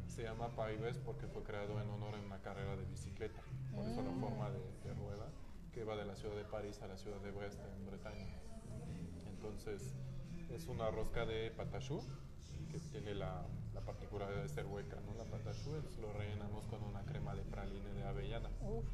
Se 0.09 0.25
llama 0.25 0.49
Paibes 0.57 0.99
porque 0.99 1.27
fue 1.29 1.43
creado 1.43 1.81
en 1.81 1.89
honor 1.89 2.15
en 2.15 2.25
una 2.25 2.41
carrera 2.41 2.77
de 2.77 2.85
bicicleta. 2.85 3.41
Por 3.75 3.87
eso 3.87 4.03
la 4.03 4.11
forma 4.11 4.51
de, 4.51 4.59
de 4.85 4.95
rueda 4.95 5.27
que 5.73 5.85
va 5.85 5.97
de 5.97 6.05
la 6.05 6.17
ciudad 6.17 6.37
de 6.37 6.45
París 6.45 6.81
a 6.83 6.89
la 6.89 6.97
ciudad 6.97 7.21
de 7.21 7.31
Brest 7.31 7.59
en 7.65 7.87
Bretaña. 7.87 8.27
Entonces 9.27 9.95
es 10.51 10.67
una 10.67 10.91
rosca 10.91 11.25
de 11.27 11.51
patachou 11.51 12.03
que 12.71 12.79
tiene 12.79 13.15
la, 13.15 13.47
la 13.75 13.81
particularidad 13.81 14.43
de 14.43 14.49
ser 14.49 14.67
hueca, 14.67 14.97
¿no? 15.01 15.15
La 15.15 15.25
patachou, 15.25 15.75
lo 16.01 16.13
rellenamos 16.13 16.67
con 16.67 16.83
una 16.83 17.05
crema 17.05 17.35
de 17.35 17.43
praline 17.43 17.93
de 17.95 18.05
avellana. 18.05 18.51
Uf. 18.61 18.85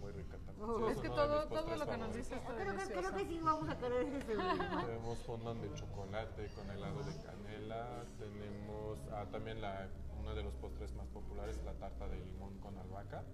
Muy 0.00 0.12
rica 0.12 0.38
también. 0.38 0.70
Uf. 0.70 0.78
Sí, 0.78 0.90
Es 0.90 0.96
es 0.96 1.02
que 1.02 1.08
todo, 1.08 1.26
todo 1.26 1.48
postres 1.48 1.78
lo 1.78 1.86
que 1.86 1.96
nos 1.96 2.14
dices 2.14 2.32
está 2.32 2.54
Creo 2.54 2.76
que, 2.76 2.94
creo 2.94 3.14
que 3.14 3.26
sí 3.26 3.40
vamos 3.42 3.68
a 3.68 3.78
querer 3.78 4.06
ese. 4.06 4.36
Tenemos 4.86 5.18
fondant 5.20 5.60
de 5.60 5.74
chocolate 5.74 6.48
con 6.54 6.70
helado 6.70 7.02
de 7.02 7.16
canela. 7.22 8.04
Tenemos 8.18 8.98
ah, 9.12 9.26
también 9.30 9.60
la, 9.60 9.88
uno 10.20 10.34
de 10.34 10.42
los 10.42 10.54
postres 10.54 10.92
más 10.94 11.06
populares, 11.08 11.58
la 11.64 11.74
tarta 11.74 12.08
de 12.08 12.18
limón 12.18 12.58
con 12.58 12.76
albahaca. 12.78 13.24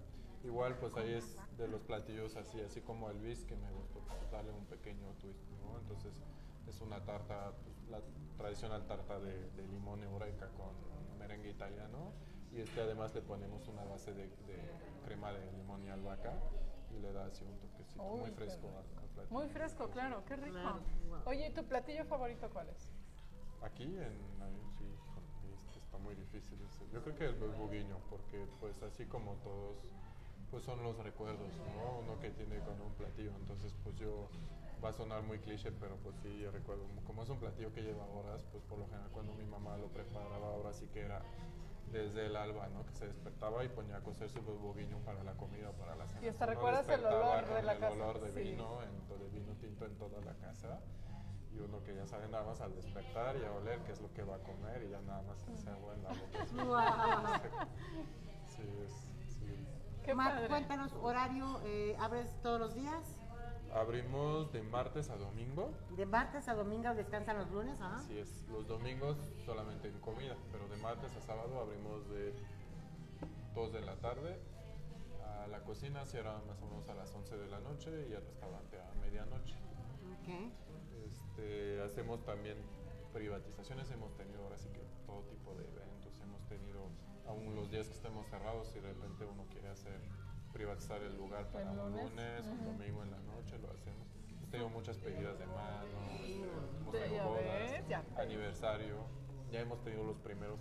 Igual, 0.45 0.77
pues 0.77 0.95
ahí 0.95 1.13
es 1.13 1.37
de 1.57 1.67
los 1.67 1.81
platillos 1.81 2.35
así, 2.35 2.61
así 2.61 2.79
como 2.81 3.09
el 3.09 3.19
bis, 3.19 3.43
que 3.45 3.55
me 3.55 3.71
gustó 3.71 3.99
pues, 4.01 4.31
darle 4.31 4.51
un 4.51 4.65
pequeño 4.65 5.11
twist, 5.19 5.43
¿no? 5.63 5.79
Entonces 5.79 6.13
es 6.67 6.81
una 6.81 7.03
tarta, 7.03 7.53
pues, 7.63 7.89
la 7.89 7.99
tradicional 8.37 8.85
tarta 8.85 9.19
de, 9.19 9.49
de 9.51 9.67
limón 9.67 10.03
eureka 10.03 10.49
con 10.49 11.17
merengue 11.17 11.49
italiano. 11.49 12.13
Y 12.51 12.61
este 12.61 12.81
además 12.81 13.13
le 13.13 13.21
ponemos 13.21 13.67
una 13.67 13.83
base 13.83 14.13
de, 14.13 14.27
de 14.27 14.71
crema 15.03 15.33
de 15.33 15.51
limón 15.53 15.83
y 15.83 15.89
albahaca 15.89 16.33
y 16.95 16.99
le 16.99 17.11
da 17.11 17.25
así 17.25 17.43
un 17.43 17.57
toquecito 17.59 18.03
Uy, 18.03 18.19
muy 18.21 18.31
fresco 18.31 18.67
al, 18.69 19.03
al 19.03 19.09
platillo. 19.09 19.39
Muy 19.39 19.49
fresco, 19.49 19.89
claro, 19.89 20.23
qué 20.25 20.35
rico. 20.35 20.79
Oye, 21.25 21.47
¿y 21.47 21.53
tu 21.53 21.65
platillo 21.65 22.05
favorito 22.05 22.49
cuál 22.51 22.69
es? 22.69 22.91
Aquí 23.61 23.83
en 23.83 24.21
sí, 24.77 24.85
este 25.65 25.79
está 25.79 25.97
muy 25.97 26.15
difícil. 26.15 26.61
ese. 26.61 26.87
Yo 26.93 27.01
creo 27.03 27.15
que 27.15 27.25
el 27.25 27.35
buguiño, 27.55 27.97
porque 28.09 28.47
pues 28.59 28.81
así 28.83 29.05
como 29.05 29.33
todos, 29.43 29.77
pues 30.51 30.63
son 30.63 30.81
los 30.83 30.97
recuerdos, 30.97 31.49
¿no? 31.75 31.99
Uno 31.99 32.19
que 32.19 32.29
tiene 32.31 32.59
con 32.59 32.79
un 32.81 32.93
platillo, 32.93 33.31
entonces 33.35 33.73
pues 33.83 33.95
yo, 33.95 34.29
va 34.83 34.89
a 34.89 34.93
sonar 34.93 35.23
muy 35.23 35.39
cliché, 35.39 35.71
pero 35.71 35.97
pues 35.97 36.15
sí, 36.21 36.39
yo 36.39 36.51
recuerdo, 36.51 36.85
como 37.05 37.23
es 37.23 37.29
un 37.29 37.39
platillo 37.39 37.73
que 37.73 37.81
lleva 37.81 38.05
horas, 38.05 38.43
pues 38.51 38.63
por 38.63 38.77
lo 38.79 38.85
general 38.87 39.09
cuando 39.11 39.33
mi 39.33 39.45
mamá 39.45 39.77
lo 39.77 39.87
preparaba, 39.87 40.47
ahora 40.47 40.73
sí 40.73 40.87
que 40.87 41.01
era 41.01 41.21
desde 41.91 42.25
el 42.25 42.35
alba, 42.35 42.67
¿no? 42.69 42.85
Que 42.85 42.93
se 42.93 43.07
despertaba 43.07 43.63
y 43.63 43.69
ponía 43.69 43.97
a 43.97 44.01
cocer 44.01 44.29
su 44.29 44.41
buguiño 44.41 44.97
para 44.99 45.23
la 45.23 45.33
comida, 45.33 45.71
para 45.73 45.95
la 45.95 46.07
cena. 46.07 46.21
Y 46.25 46.27
hasta 46.27 46.45
Uno 46.45 46.53
recuerdas 46.55 46.89
el 46.89 47.05
olor 47.05 47.45
de 47.47 47.63
la 47.63 47.73
el 47.73 47.79
casa. 47.79 47.93
olor 47.93 48.19
de 48.21 48.31
Sí. 48.31 48.39
vino, 48.51 48.81
en 48.83 48.89
el 49.21 49.29
vino 49.31 49.53
tinto 49.55 49.85
en 49.85 49.95
toda 49.97 50.19
la 50.21 50.33
casa 50.35 50.81
y 51.53 51.59
uno 51.59 51.81
que 51.83 51.95
ya 51.95 52.05
sabe 52.05 52.27
nada 52.27 52.43
más 52.43 52.59
al 52.59 52.75
despertar 52.75 53.37
y 53.37 53.45
a 53.45 53.51
oler 53.51 53.79
qué 53.85 53.93
es 53.93 54.01
lo 54.01 54.11
que 54.13 54.23
va 54.23 54.35
a 54.35 54.39
comer 54.39 54.83
y 54.83 54.89
ya 54.89 54.99
nada 55.01 55.21
más 55.21 55.39
se 55.39 55.69
agua 55.69 55.93
en 55.93 56.03
la 56.03 56.09
boca. 56.09 56.45
Sí, 58.47 58.63
es. 58.85 59.14
Qué 60.05 60.13
Mar, 60.13 60.33
padre. 60.33 60.47
cuéntanos, 60.47 60.93
horario, 61.01 61.59
eh, 61.65 61.95
¿abres 61.99 62.29
todos 62.41 62.59
los 62.59 62.75
días? 62.75 63.15
Abrimos 63.73 64.51
de 64.53 64.61
martes 64.61 65.09
a 65.09 65.17
domingo. 65.17 65.71
¿De 65.97 66.05
martes 66.05 66.47
a 66.47 66.53
domingo 66.53 66.93
descansan 66.93 67.37
los 67.39 67.49
lunes? 67.51 67.79
Ajá. 67.81 67.97
Así 67.97 68.17
es, 68.17 68.47
los 68.49 68.67
domingos 68.67 69.17
solamente 69.45 69.87
en 69.89 69.99
comida, 69.99 70.35
pero 70.51 70.67
de 70.69 70.77
martes 70.77 71.13
a 71.15 71.21
sábado 71.21 71.59
abrimos 71.59 72.07
de 72.09 72.33
2 73.53 73.73
de 73.73 73.81
la 73.81 73.95
tarde. 73.97 74.39
A 75.43 75.47
la 75.47 75.59
cocina 75.63 76.05
cierra 76.05 76.39
más 76.47 76.61
o 76.61 76.67
menos 76.67 76.87
a 76.87 76.93
las 76.93 77.13
11 77.13 77.35
de 77.37 77.47
la 77.47 77.59
noche 77.59 78.07
y 78.09 78.13
al 78.13 78.23
restaurante 78.23 78.79
a 78.79 78.93
medianoche. 79.01 79.55
Ok. 80.21 80.51
Este, 81.07 81.81
hacemos 81.81 82.23
también 82.23 82.57
privatizaciones, 83.15 83.89
hemos 83.91 84.13
tenido 84.17 84.43
ahora 84.43 84.57
sí 84.57 84.67
que 84.73 84.81
todo 85.05 85.23
tipo 85.23 85.55
de 85.55 85.63
eventos, 85.63 86.19
hemos 86.19 86.45
tenido 86.47 86.89
aún 87.25 87.55
los 87.55 87.71
días 87.71 87.87
que 87.87 87.93
estemos 87.93 88.27
cerrados, 88.27 88.67
si 88.67 88.81
de 88.81 88.89
repente 88.89 89.23
uno 89.23 89.45
quiere 89.49 89.69
hacer 89.69 90.01
privatizar 90.51 91.01
el 91.01 91.15
lugar 91.15 91.49
para 91.49 91.71
El 91.71 91.79
un 91.79 91.91
lunes, 91.93 92.09
lunes, 92.09 92.45
un 92.45 92.65
domingo 92.65 93.03
en 93.03 93.11
la 93.11 93.19
noche, 93.19 93.57
lo 93.59 93.71
hacemos. 93.71 94.05
Hemos 94.29 94.49
tenido 94.49 94.69
muchas 94.69 94.97
pedidas 94.97 95.39
de 95.39 95.45
mano, 95.47 95.87
hemos 96.81 96.91
tenido 96.91 97.29
bodas, 97.29 97.71
ves, 97.71 97.87
ya. 97.87 98.03
aniversario, 98.17 98.97
ya 99.49 99.61
hemos 99.61 99.81
tenido 99.81 100.03
los 100.03 100.17
primeros 100.17 100.59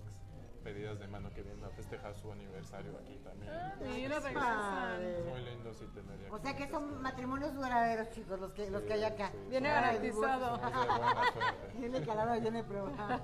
pedidas 0.64 0.98
de 0.98 1.06
mano 1.06 1.30
que 1.34 1.42
vienen 1.42 1.62
a 1.62 1.68
festejar 1.68 2.14
su 2.16 2.32
aniversario 2.32 2.96
aquí 2.98 3.18
también. 3.18 3.52
Ah, 3.52 3.74
mira, 3.80 4.18
regresan. 4.18 5.02
Es 5.02 5.24
muy 5.26 5.42
lindo 5.42 5.74
sí 5.74 5.86
tener 5.94 6.32
O 6.32 6.38
sea 6.38 6.56
que 6.56 6.66
son 6.68 7.02
matrimonios 7.02 7.54
duraderos, 7.54 8.10
chicos, 8.10 8.40
los 8.40 8.52
que, 8.52 8.70
los 8.70 8.82
que 8.82 8.94
hay 8.94 9.04
acá. 9.04 9.30
sí, 9.30 9.38
Viene 9.50 9.68
garantizado. 9.68 10.58
Tiene 11.78 12.02
calado, 12.02 12.32
viene 12.40 12.64
probando. 12.64 13.22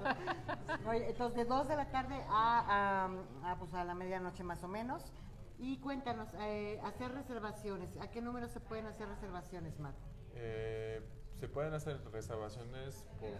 Oye, 0.86 1.08
entonces 1.08 1.36
de 1.38 1.44
2 1.46 1.68
de 1.68 1.76
la 1.76 1.90
tarde 1.90 2.22
a, 2.28 3.08
a, 3.42 3.50
a, 3.50 3.58
pues 3.58 3.72
a 3.72 3.84
la 3.84 3.94
medianoche 3.94 4.44
más 4.44 4.62
o 4.62 4.68
menos. 4.68 5.10
Y 5.58 5.78
cuéntanos, 5.78 6.28
eh, 6.40 6.78
hacer 6.84 7.12
reservaciones. 7.12 7.96
¿A 8.00 8.10
qué 8.10 8.20
número 8.20 8.48
se 8.48 8.60
pueden 8.60 8.86
hacer 8.86 9.08
reservaciones, 9.08 9.78
Matt? 9.78 9.96
Eh, 10.34 11.02
se 11.34 11.48
pueden 11.48 11.72
hacer 11.74 12.02
reservaciones 12.10 13.04
por, 13.18 13.30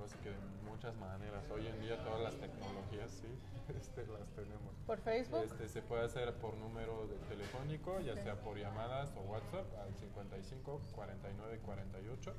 ahora 0.00 0.12
sí 0.12 0.18
que 0.22 0.30
de 0.30 0.36
muchas 0.64 0.96
maneras. 0.96 1.44
Hoy 1.50 1.66
en 1.66 1.78
día 1.80 2.02
todas 2.02 2.22
las 2.22 2.34
tecnologías, 2.36 3.10
sí, 3.10 3.28
este, 3.76 4.06
las 4.06 4.28
tenemos. 4.30 4.74
¿Por 4.86 4.98
Facebook? 4.98 5.44
Este, 5.44 5.68
se 5.68 5.82
puede 5.82 6.04
hacer 6.04 6.32
por 6.36 6.56
número 6.56 7.06
de 7.06 7.16
telefónico, 7.28 8.00
ya 8.00 8.16
sea 8.16 8.40
por 8.40 8.56
llamadas 8.56 9.12
o 9.16 9.20
WhatsApp 9.20 9.66
al 9.78 9.94
55 9.94 10.80
49 10.94 11.60
48 11.64 12.34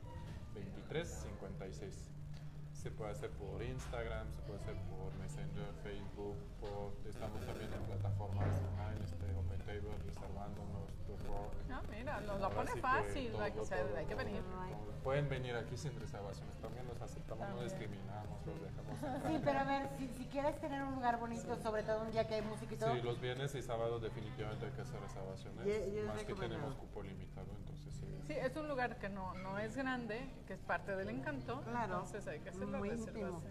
23 0.56 1.08
56. 1.08 2.10
Se 2.82 2.90
puede 2.90 3.12
hacer 3.12 3.30
por 3.30 3.62
Instagram, 3.62 4.26
se 4.34 4.42
puede 4.42 4.60
hacer 4.60 4.76
por 4.90 5.14
Messenger, 5.22 5.72
Facebook, 5.84 6.36
por, 6.60 6.94
estamos 7.08 7.40
también 7.46 7.72
en 7.72 7.84
plataformas 7.84 8.48
online, 8.74 9.06
este, 9.06 9.26
OpenTable, 9.38 9.98
reservándonos, 10.04 10.90
Dropbox. 11.06 11.58
Ah, 11.70 11.84
mira, 11.92 12.20
nos 12.22 12.42
lo 12.42 12.50
pone 12.50 12.76
fácil, 12.78 13.32
todo, 13.34 13.44
hay, 13.44 13.52
que, 13.52 13.60
todo, 13.60 13.70
hay 13.96 14.06
que 14.08 14.16
todo, 14.16 14.26
venir. 14.26 14.42
todo. 14.42 15.04
Pueden 15.04 15.30
venir 15.30 15.56
aquí 15.58 15.78
sin 15.78 15.94
reservaciones, 16.00 16.58
también 16.58 16.88
los 16.88 17.00
aceptamos, 17.00 17.50
no 17.50 17.62
discriminamos, 17.62 18.46
los 18.48 18.60
dejamos. 18.60 19.28
Sí, 19.28 19.42
pero 19.46 19.60
a 19.60 19.64
ver, 19.64 19.90
si, 20.00 20.08
si 20.18 20.26
quieres 20.26 20.60
tener 20.60 20.82
un 20.82 20.96
lugar 20.96 21.20
bonito, 21.20 21.56
sobre 21.58 21.84
todo 21.84 22.02
un 22.02 22.12
día 22.12 22.28
que 22.28 22.34
hay 22.34 22.42
música 22.42 22.74
y 22.74 22.78
todo, 22.78 22.96
Sí, 22.96 23.02
los 23.04 23.22
viernes 23.22 23.54
y 23.54 23.62
sábados 23.62 24.02
definitivamente 24.02 24.66
hay 24.66 24.72
que 24.72 24.82
hacer 24.82 25.00
reservaciones, 25.00 26.08
más 26.08 26.24
que 26.24 26.34
tenemos 26.34 26.74
cupo 26.74 27.04
limitado, 27.04 27.46
entonces 27.60 27.94
sí. 27.94 28.08
Sí, 28.28 28.34
es 28.34 28.56
un 28.56 28.68
lugar 28.68 28.98
que 28.98 29.10
no, 29.10 29.34
no 29.36 29.58
es 29.60 29.76
grande, 29.76 30.30
que 30.48 30.54
es 30.54 30.60
parte 30.62 30.96
del 30.96 31.10
encanto. 31.10 31.62
Claro, 31.62 31.96
Entonces 31.96 32.28
hay 32.28 32.40
que 32.40 32.50
hacer 32.50 32.68
muy 32.78 32.90
íntimo. 32.90 33.42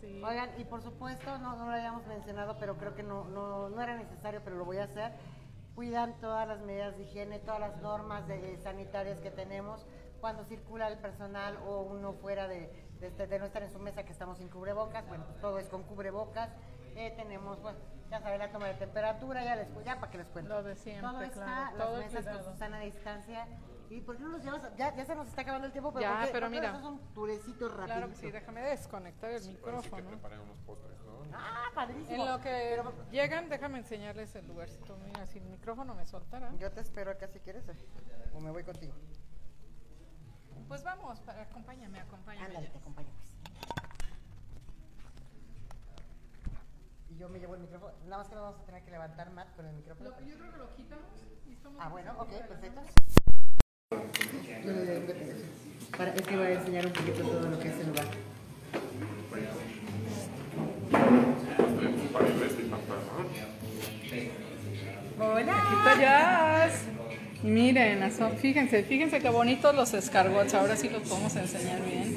Sí. 0.00 0.22
Oigan, 0.22 0.50
y 0.58 0.64
por 0.64 0.82
supuesto, 0.82 1.38
no, 1.38 1.56
no 1.56 1.66
lo 1.66 1.72
habíamos 1.72 2.06
mencionado, 2.06 2.56
pero 2.58 2.76
creo 2.76 2.94
que 2.94 3.02
no, 3.02 3.24
no, 3.24 3.68
no 3.70 3.80
era 3.82 3.96
necesario, 3.96 4.40
pero 4.44 4.56
lo 4.56 4.64
voy 4.64 4.78
a 4.78 4.84
hacer. 4.84 5.12
Cuidan 5.74 6.14
todas 6.20 6.46
las 6.46 6.60
medidas 6.60 6.96
de 6.96 7.02
higiene, 7.04 7.38
todas 7.40 7.60
las 7.60 7.76
normas 7.80 8.26
de- 8.28 8.56
sanitarias 8.58 9.20
que 9.20 9.30
tenemos 9.30 9.86
cuando 10.20 10.44
circula 10.44 10.88
el 10.88 10.98
personal 10.98 11.58
o 11.66 11.82
uno 11.82 12.12
fuera 12.12 12.46
de, 12.48 12.70
de, 13.00 13.06
este- 13.08 13.26
de 13.26 13.38
no 13.38 13.44
estar 13.46 13.62
en 13.62 13.70
su 13.70 13.78
mesa 13.78 14.04
que 14.04 14.12
estamos 14.12 14.38
sin 14.38 14.48
cubrebocas. 14.48 15.06
Bueno, 15.08 15.24
pues 15.26 15.38
todo 15.40 15.58
es 15.58 15.68
con 15.68 15.82
cubrebocas. 15.82 16.50
Eh, 16.96 17.12
tenemos, 17.16 17.60
bueno, 17.60 17.78
Ya 18.10 18.20
saben, 18.20 18.38
la 18.38 18.52
toma 18.52 18.66
de 18.68 18.74
temperatura, 18.74 19.42
ya 19.42 19.56
les 19.56 19.68
ya 19.84 19.98
para 19.98 20.12
que 20.12 20.18
les 20.18 20.28
cuento. 20.28 20.54
Lo 20.54 20.62
de 20.62 20.76
siempre, 20.76 21.10
Todo 21.10 21.22
está, 21.22 21.34
claro, 21.44 21.76
las 21.78 21.86
todo 21.88 21.96
mesas 21.98 22.12
cuidado. 22.24 22.44
con 22.44 22.52
su 22.52 22.58
sana 22.58 22.80
distancia. 22.80 23.46
¿Y 23.94 24.00
por 24.00 24.16
qué 24.16 24.22
no 24.24 24.30
los 24.30 24.42
llevas? 24.42 24.62
Ya, 24.76 24.92
ya 24.96 25.04
se 25.04 25.14
nos 25.14 25.28
está 25.28 25.42
acabando 25.42 25.66
el 25.66 25.72
tiempo, 25.72 25.92
pero 25.92 26.00
Ya, 26.02 26.16
¿por 26.16 26.26
qué- 26.26 26.32
pero 26.32 26.50
mira. 26.50 26.72
los 26.72 26.80
haces 26.80 26.88
un 26.90 27.14
turecito 27.14 27.68
rápido? 27.68 27.84
Claro 27.86 28.08
que 28.08 28.16
sí, 28.16 28.30
déjame 28.30 28.60
desconectar 28.62 29.30
el 29.30 29.40
que 29.42 29.48
micrófono. 29.50 30.08
preparen 30.08 30.40
unos 30.40 30.58
postres, 30.66 30.98
¿no? 31.02 31.22
Ah, 31.32 31.66
padrísimo. 31.74 32.24
En 32.24 32.30
lo 32.32 32.40
que 32.40 32.82
llegan, 33.12 33.48
déjame 33.48 33.78
enseñarles 33.78 34.34
el 34.34 34.48
lugarcito. 34.48 34.96
Mira, 35.04 35.26
si 35.26 35.38
el 35.38 35.44
micrófono 35.44 35.94
me 35.94 36.04
soltara. 36.06 36.52
Yo 36.58 36.72
te 36.72 36.80
espero 36.80 37.12
acá 37.12 37.28
si 37.28 37.38
quieres, 37.38 37.68
eh, 37.68 37.76
o 38.34 38.40
me 38.40 38.50
voy 38.50 38.64
contigo. 38.64 38.94
Pues 40.66 40.82
vamos, 40.82 41.20
para- 41.20 41.42
acompáñame, 41.42 42.00
acompáñame. 42.00 42.46
Ándale, 42.46 42.68
te 42.70 42.78
acompaño 42.78 43.08
pues. 43.16 43.34
Y 47.10 47.16
yo 47.16 47.28
me 47.28 47.38
llevo 47.38 47.54
el 47.54 47.60
micrófono. 47.60 47.92
Nada 48.06 48.18
más 48.18 48.28
que 48.28 48.34
no 48.34 48.42
vamos 48.42 48.60
a 48.60 48.64
tener 48.64 48.82
que 48.82 48.90
levantar 48.90 49.30
Matt 49.30 49.54
con 49.54 49.66
el 49.66 49.74
micrófono. 49.76 50.10
Lo- 50.10 50.20
yo 50.20 50.36
creo 50.36 50.50
que 50.52 50.58
lo 50.58 50.74
quitamos 50.74 51.04
y 51.46 51.52
estamos 51.52 51.80
Ah, 51.80 51.88
bueno, 51.90 52.12
ok, 52.18 52.28
perfecto. 52.48 52.80
Yo 54.64 54.72
le 54.72 54.84
doy 54.84 54.96
un 54.96 55.06
botella. 55.06 55.34
Para, 55.96 56.14
es 56.14 56.22
que 56.22 56.36
voy 56.36 56.46
a 56.46 56.52
enseñar 56.52 56.86
un 56.86 56.92
poquito 56.92 57.22
todo 57.22 57.48
lo 57.48 57.58
que 57.58 57.68
es 57.68 57.74
el 57.74 57.86
lugar. 57.88 58.06
Hola. 65.20 65.52
Aquí 65.58 65.74
está 65.76 66.00
Jazz. 66.00 66.82
Miren, 67.42 68.10
fíjense, 68.40 68.82
fíjense 68.84 69.20
qué 69.20 69.28
bonitos 69.28 69.74
los 69.74 69.92
escargots. 69.94 70.54
Ahora 70.54 70.76
sí 70.76 70.88
los 70.88 71.02
podemos 71.02 71.36
enseñar 71.36 71.82
bien. 71.84 72.16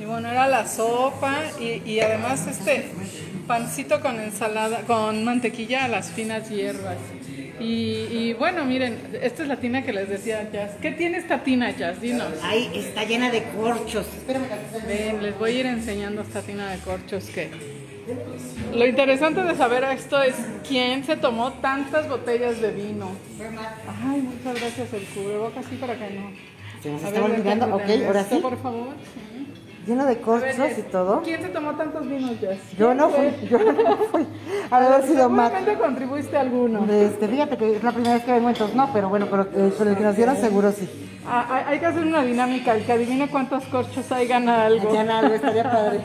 Y 0.00 0.04
bueno, 0.04 0.28
era 0.28 0.46
la 0.46 0.66
sopa 0.66 1.42
y, 1.60 1.82
y 1.84 2.00
además 2.00 2.46
este 2.46 2.88
pancito 3.46 4.00
con 4.00 4.20
ensalada, 4.20 4.82
con 4.82 5.24
mantequilla 5.24 5.84
a 5.84 5.88
las 5.88 6.10
finas 6.10 6.48
hierbas. 6.48 6.96
Y, 7.60 8.06
y 8.10 8.34
bueno, 8.34 8.64
miren, 8.64 8.98
esta 9.22 9.42
es 9.42 9.48
la 9.48 9.56
tina 9.56 9.82
que 9.82 9.92
les 9.92 10.08
decía 10.08 10.50
Jazz. 10.50 10.72
¿Qué 10.82 10.90
tiene 10.92 11.18
esta 11.18 11.42
tina, 11.44 11.70
Jazz? 11.70 12.00
Dinos. 12.00 12.32
Ahí 12.42 12.70
está 12.74 13.04
llena 13.04 13.30
de 13.30 13.44
corchos. 13.44 14.06
Ven, 14.86 15.22
les 15.22 15.38
voy 15.38 15.50
a 15.50 15.60
ir 15.60 15.66
enseñando 15.66 16.22
esta 16.22 16.42
tina 16.42 16.70
de 16.70 16.78
corchos 16.78 17.24
que... 17.26 17.50
Lo 18.74 18.86
interesante 18.86 19.42
de 19.42 19.54
saber 19.54 19.84
esto 19.84 20.22
es 20.22 20.34
quién 20.68 21.04
se 21.04 21.16
tomó 21.16 21.52
tantas 21.54 22.08
botellas 22.08 22.60
de 22.60 22.70
vino. 22.72 23.08
Ay, 24.04 24.20
muchas 24.20 24.60
gracias 24.60 24.92
el 24.92 25.04
cubrebocas, 25.06 25.64
sí, 25.66 25.76
para 25.76 25.94
que 25.94 26.10
no. 26.10 26.30
Se 26.82 26.90
nos 26.90 27.02
A 27.02 27.08
está 27.08 27.20
ver, 27.20 27.30
olvidando. 27.30 27.76
Ok, 27.76 27.82
ahora 28.06 28.24
sí. 28.24 28.36
Por 28.42 28.60
favor. 28.60 28.88
sí. 29.14 29.46
Lleno 29.86 30.06
de 30.06 30.12
A 30.14 30.18
corchos 30.18 30.78
y 30.78 30.82
todo. 30.82 31.20
¿Quién 31.22 31.42
se 31.42 31.48
tomó 31.48 31.74
tantos 31.74 32.08
vinos, 32.08 32.32
Jess? 32.40 32.58
Yo 32.78 32.94
no 32.94 33.10
fui, 33.10 33.48
yo 33.48 33.58
no 33.58 33.96
fui. 34.10 34.22
De 34.70 34.74
haber 34.76 35.06
sido 35.06 35.28
Matt. 35.28 35.52
Seguramente 35.52 35.82
contribuiste 35.82 36.36
a 36.36 36.40
alguno. 36.40 36.86
Este, 36.90 37.28
fíjate 37.28 37.56
que 37.58 37.76
es 37.76 37.82
la 37.82 37.92
primera 37.92 38.14
vez 38.14 38.24
que 38.24 38.32
vengo, 38.32 38.48
entonces 38.48 38.74
no, 38.74 38.90
pero 38.92 39.08
bueno, 39.08 39.26
pero, 39.30 39.42
eh, 39.54 39.72
con 39.76 39.88
el 39.88 39.96
que 39.96 40.02
nos 40.02 40.16
dieron 40.16 40.36
seguro 40.36 40.72
sí. 40.72 40.88
Ah, 41.26 41.64
hay, 41.66 41.78
que 41.80 41.86
hacer 41.86 42.04
una 42.04 42.22
dinámica, 42.22 42.74
el 42.74 42.84
que 42.84 42.92
adivine 42.92 43.28
cuántos 43.28 43.64
corchos 43.64 44.10
hay 44.10 44.26
gana 44.26 44.66
algo. 44.66 44.92
Ya 44.92 45.04
nada, 45.04 45.20
algo 45.20 45.34
estaría 45.34 45.62
padre. 45.70 46.00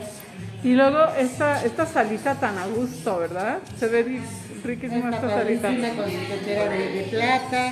Y 0.63 0.73
luego 0.73 0.97
esta, 1.17 1.63
esta 1.63 1.85
salita 1.85 2.35
tan 2.35 2.57
a 2.57 2.67
gusto, 2.67 3.17
¿verdad? 3.19 3.59
Se 3.77 3.87
ve 3.87 4.05
ri- 4.05 4.21
riquísima 4.63 5.09
esta 5.09 5.29
salita. 5.29 5.69
con 5.69 5.81
de 5.81 7.07
plata. 7.09 7.71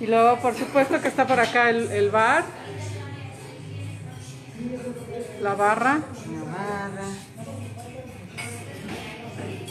Y 0.00 0.06
luego, 0.06 0.36
por 0.36 0.54
supuesto 0.54 1.00
que 1.00 1.08
está 1.08 1.26
por 1.26 1.40
acá 1.40 1.70
el, 1.70 1.90
el 1.90 2.10
bar, 2.10 2.44
la 5.42 5.54
barra. 5.54 6.00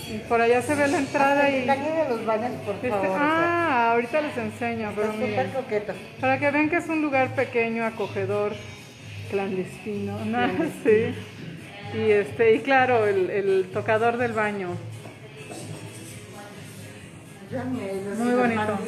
Y 0.08 0.18
por 0.30 0.40
allá 0.40 0.62
se 0.62 0.76
ve 0.76 0.88
la 0.88 1.00
entrada 1.00 1.50
y... 1.50 1.62
De 1.66 2.06
los 2.10 2.26
baños, 2.26 2.52
por 2.66 2.76
Este- 2.76 2.90
favor. 2.90 3.18
ah, 3.20 3.92
ahorita 3.94 4.22
les 4.22 4.38
enseño, 4.38 4.92
pero 4.96 5.14
miren. 5.14 5.52
Para 6.22 6.40
que 6.40 6.52
vean 6.52 6.70
que 6.70 6.78
es 6.78 6.88
un 6.88 7.02
lugar 7.02 7.34
pequeño, 7.36 7.84
acogedor, 7.86 8.54
clandestino, 9.32 10.20
¿no? 10.26 10.48
Sí. 10.84 11.16
Y 11.98 12.12
este, 12.12 12.56
y 12.56 12.60
claro, 12.60 13.08
el, 13.08 13.30
el 13.30 13.70
tocador 13.74 14.18
del 14.18 14.34
baño. 14.34 14.70
Muy 18.18 18.34
bonito. 18.34 18.80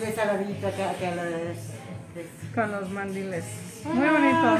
Con 2.53 2.71
los 2.71 2.89
mandiles. 2.89 3.45
Muy 3.85 4.07
bonito. 4.07 4.57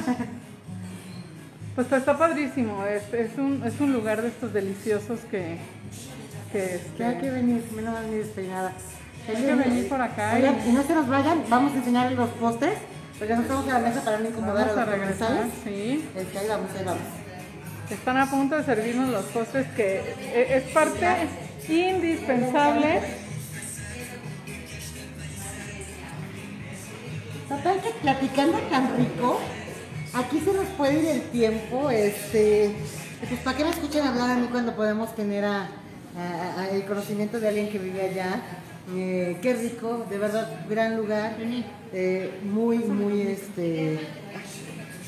Pues 1.78 1.92
está 1.92 2.18
padrísimo. 2.18 2.84
Es, 2.86 3.04
es, 3.14 3.38
un, 3.38 3.62
es 3.64 3.80
un 3.80 3.94
lugar 3.94 4.24
de 4.24 4.30
estos 4.30 4.52
deliciosos 4.52 5.20
que, 5.30 5.58
que, 6.52 6.76
este, 6.76 7.06
hay 7.06 7.18
que 7.20 7.30
venir, 7.30 7.64
menos 7.76 7.94
mal 7.94 8.10
ni 8.10 8.18
despeinada. 8.18 8.74
Hay 9.30 9.36
que 9.44 9.54
venir 9.56 9.88
por 9.88 10.02
acá 10.02 10.34
Oigan, 10.36 10.56
y- 10.66 10.70
y 10.70 10.72
no 10.72 10.82
se 10.82 10.96
nos 10.96 11.08
vayan, 11.08 11.44
vamos 11.50 11.74
a 11.74 11.78
enseñarles 11.78 12.18
los 12.18 12.30
postres. 12.32 12.74
Pues 13.20 13.30
ya 13.30 13.36
nos 13.36 13.46
estamos 13.46 13.68
a 13.70 13.74
la 13.74 13.80
mesa 13.90 14.02
para 14.04 14.18
no 14.20 14.28
incomodar 14.30 14.68
vamos 14.70 14.78
a 14.78 14.86
regresar. 14.86 15.28
comensales. 15.28 15.54
Sí. 15.64 16.04
Este, 16.16 16.40
ahí 16.40 16.48
vamos, 16.48 16.70
ahí 16.78 16.84
vamos. 16.86 17.02
Están 17.92 18.18
a 18.18 18.26
punto 18.30 18.56
de 18.58 18.64
servirnos 18.64 19.10
los 19.10 19.26
postres 19.26 19.68
que 19.76 20.00
e- 20.34 20.58
es 20.58 20.64
parte 20.74 21.06
indispensable. 21.70 23.02
Total 27.50 27.82
que 27.82 27.90
platicando 28.02 28.58
tan 28.72 28.98
rico, 28.98 29.40
aquí 30.14 30.40
se 30.40 30.54
nos 30.54 30.66
puede 30.78 31.00
ir 31.00 31.06
el 31.08 31.22
tiempo, 31.30 31.90
este, 31.90 32.72
pues 33.28 33.40
para 33.42 33.58
que 33.58 33.64
me 33.64 33.70
escuchen 33.72 34.06
hablar 34.06 34.32
a 34.32 34.36
mí 34.36 34.48
cuando 34.52 34.76
podemos 34.76 35.16
tener 35.16 35.46
a, 35.46 35.64
a- 36.18 36.62
a- 36.62 36.70
el 36.72 36.86
conocimiento 36.86 37.40
de 37.40 37.48
alguien 37.50 37.70
que 37.70 37.80
vive 37.80 38.02
allá. 38.02 38.42
Eh, 38.96 39.38
qué 39.42 39.54
rico, 39.54 40.06
de 40.10 40.18
verdad, 40.18 40.50
gran 40.70 40.96
lugar, 40.96 41.36
eh, 41.92 42.40
muy, 42.44 42.78
muy, 42.78 43.22
este, 43.22 44.00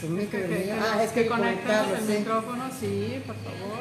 su 0.02 0.10
micro, 0.10 0.40
Que, 0.42 0.48
que- 0.48 0.72
ah, 0.74 1.02
es 1.04 1.12
que 1.12 1.24
que 1.24 1.30
conectamos 1.30 2.00
el 2.00 2.06
sí. 2.06 2.20
micrófono, 2.20 2.64
sí, 2.78 3.24
por 3.26 3.36
favor. 3.38 3.80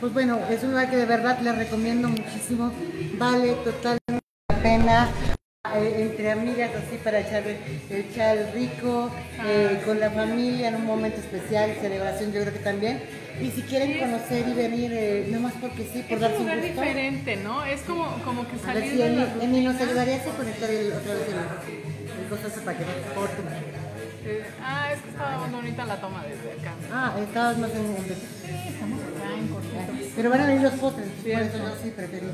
Pues 0.00 0.12
bueno, 0.12 0.38
es 0.50 0.62
un 0.62 0.70
lugar 0.70 0.90
que 0.90 0.96
de 0.96 1.06
verdad 1.06 1.38
les 1.40 1.56
recomiendo 1.56 2.08
muchísimo. 2.08 2.72
Vale 3.18 3.52
totalmente 3.52 4.20
la 4.50 4.56
pena. 4.62 5.08
Eh, 5.76 6.02
entre 6.02 6.30
amigas 6.30 6.70
así 6.74 6.96
para 7.02 7.20
echar, 7.20 7.42
echar 7.90 8.50
rico, 8.54 9.10
eh, 9.46 9.80
con 9.84 10.00
la 10.00 10.10
familia 10.10 10.68
en 10.68 10.76
un 10.76 10.84
momento 10.86 11.18
especial, 11.20 11.74
celebración 11.80 12.32
yo 12.32 12.40
creo 12.42 12.52
que 12.52 12.58
también. 12.60 13.00
Y 13.40 13.50
si 13.50 13.62
quieren 13.62 13.98
conocer 13.98 14.46
y 14.46 14.52
venir, 14.54 14.92
eh, 14.94 15.26
no 15.30 15.40
más 15.40 15.54
porque 15.60 15.82
sí, 15.92 16.02
por 16.02 16.14
Es 16.18 16.20
darse 16.20 16.36
un 16.36 16.42
lugar 16.44 16.58
gusto. 16.60 16.72
diferente, 16.80 17.36
¿no? 17.36 17.64
Es 17.64 17.80
como, 17.82 18.06
como 18.24 18.46
que 18.48 18.58
salir 18.58 18.90
si 18.92 18.96
de 18.96 19.06
Emi, 19.06 19.16
la 19.16 19.44
Emi 19.44 19.60
nos 19.62 19.72
rutina. 19.74 19.90
ayudaría 19.90 20.16
a 20.16 20.36
conectar 20.36 20.70
el, 20.70 20.92
otra 20.92 21.14
vez 21.14 21.22
el, 21.28 21.34
el 21.34 22.60
para 22.64 22.78
que 22.78 22.84
no 22.84 23.14
corte. 23.14 23.42
Eh, 24.26 24.42
ah, 24.62 24.90
es 24.92 25.00
que 25.02 25.08
estaba 25.10 25.38
muy 25.46 25.50
bonita 25.54 25.84
la 25.84 25.96
toma 26.00 26.24
desde 26.24 26.60
acá. 26.60 26.72
Ah, 26.92 27.14
estabas 27.20 27.58
más 27.58 27.70
en, 27.72 27.96
Sí, 28.06 28.68
estamos 28.68 29.00
acá 29.00 29.34
en 29.36 29.48
cortito. 29.48 30.12
Pero 30.16 30.30
van 30.30 30.40
a 30.40 30.46
venir 30.46 30.62
los 30.62 30.72
postres, 30.74 31.08
por 31.08 31.42
eso 31.42 31.58
yo 31.58 31.76
sí 31.82 31.90
preferí. 31.90 32.26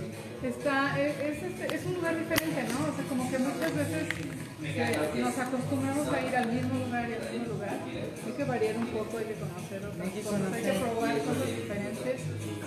Está, 0.43 0.99
es, 0.99 1.13
es, 1.21 1.43
este- 1.43 1.77
es 1.77 1.85
un 1.85 1.95
lugar 1.95 2.19
diferente, 2.19 2.63
¿no? 2.73 2.89
O 2.89 2.97
sea, 2.97 3.05
como 3.11 3.31
que 3.31 3.39
muchas 3.39 3.77
veces 3.77 4.09
eh, 4.65 5.21
nos 5.21 5.37
acostumbramos 5.39 6.09
a 6.09 6.21
ir 6.27 6.35
al 6.37 6.49
mismo 6.53 6.79
lugar 6.87 7.11
y 7.11 7.13
al 7.13 7.33
mismo 7.33 7.55
lugar. 7.55 7.77
Hay 8.25 8.33
que 8.33 8.45
variar 8.45 8.77
un 8.79 8.87
poco, 8.87 9.19
hay 9.19 9.25
que 9.27 9.35
conocer 9.37 9.85
otras 9.85 10.09
que 10.09 10.21
cosas, 10.23 10.53
hay 10.55 10.63
que 10.65 10.73
probar 10.81 11.19
cosas 11.19 11.47
diferentes 11.47 12.21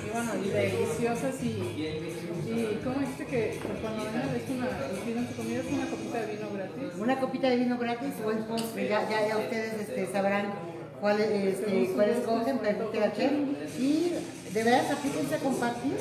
y 0.05 0.09
bueno, 0.13 0.31
y 0.45 0.49
deliciosas 0.49 1.35
y, 1.43 1.49
y 1.49 2.79
¿cómo 2.83 2.99
dijiste 2.99 3.25
que, 3.25 3.41
que 3.57 3.67
cuando 3.81 4.05
vengan 4.05 4.29
es 4.37 4.49
una, 4.53 4.67
pidan 5.03 5.27
su 5.29 5.33
comida 5.35 5.59
es 5.61 5.71
una 5.73 5.85
copita 5.89 6.17
de 6.21 6.27
vino 6.35 6.47
gratis? 6.53 6.83
Una 6.99 7.19
copita 7.19 7.49
de 7.49 7.55
vino 7.57 7.77
gratis 7.79 8.13
o 8.23 8.31
el 8.31 8.37
postre, 8.45 8.87
ya, 8.87 9.09
ya, 9.09 9.27
ya 9.27 9.37
ustedes 9.37 9.73
este, 9.81 10.11
sabrán 10.11 10.53
cuál, 11.01 11.19
este, 11.19 11.89
cuál 11.95 12.09
escogen, 12.09 12.59
pregúntenle 12.59 13.05
a 13.07 13.13
Chef. 13.13 13.31
Y 13.79 14.13
de 14.53 14.63
verdad 14.63 14.91
aplíquense 14.91 15.35
a 15.35 15.39
compartir 15.39 15.97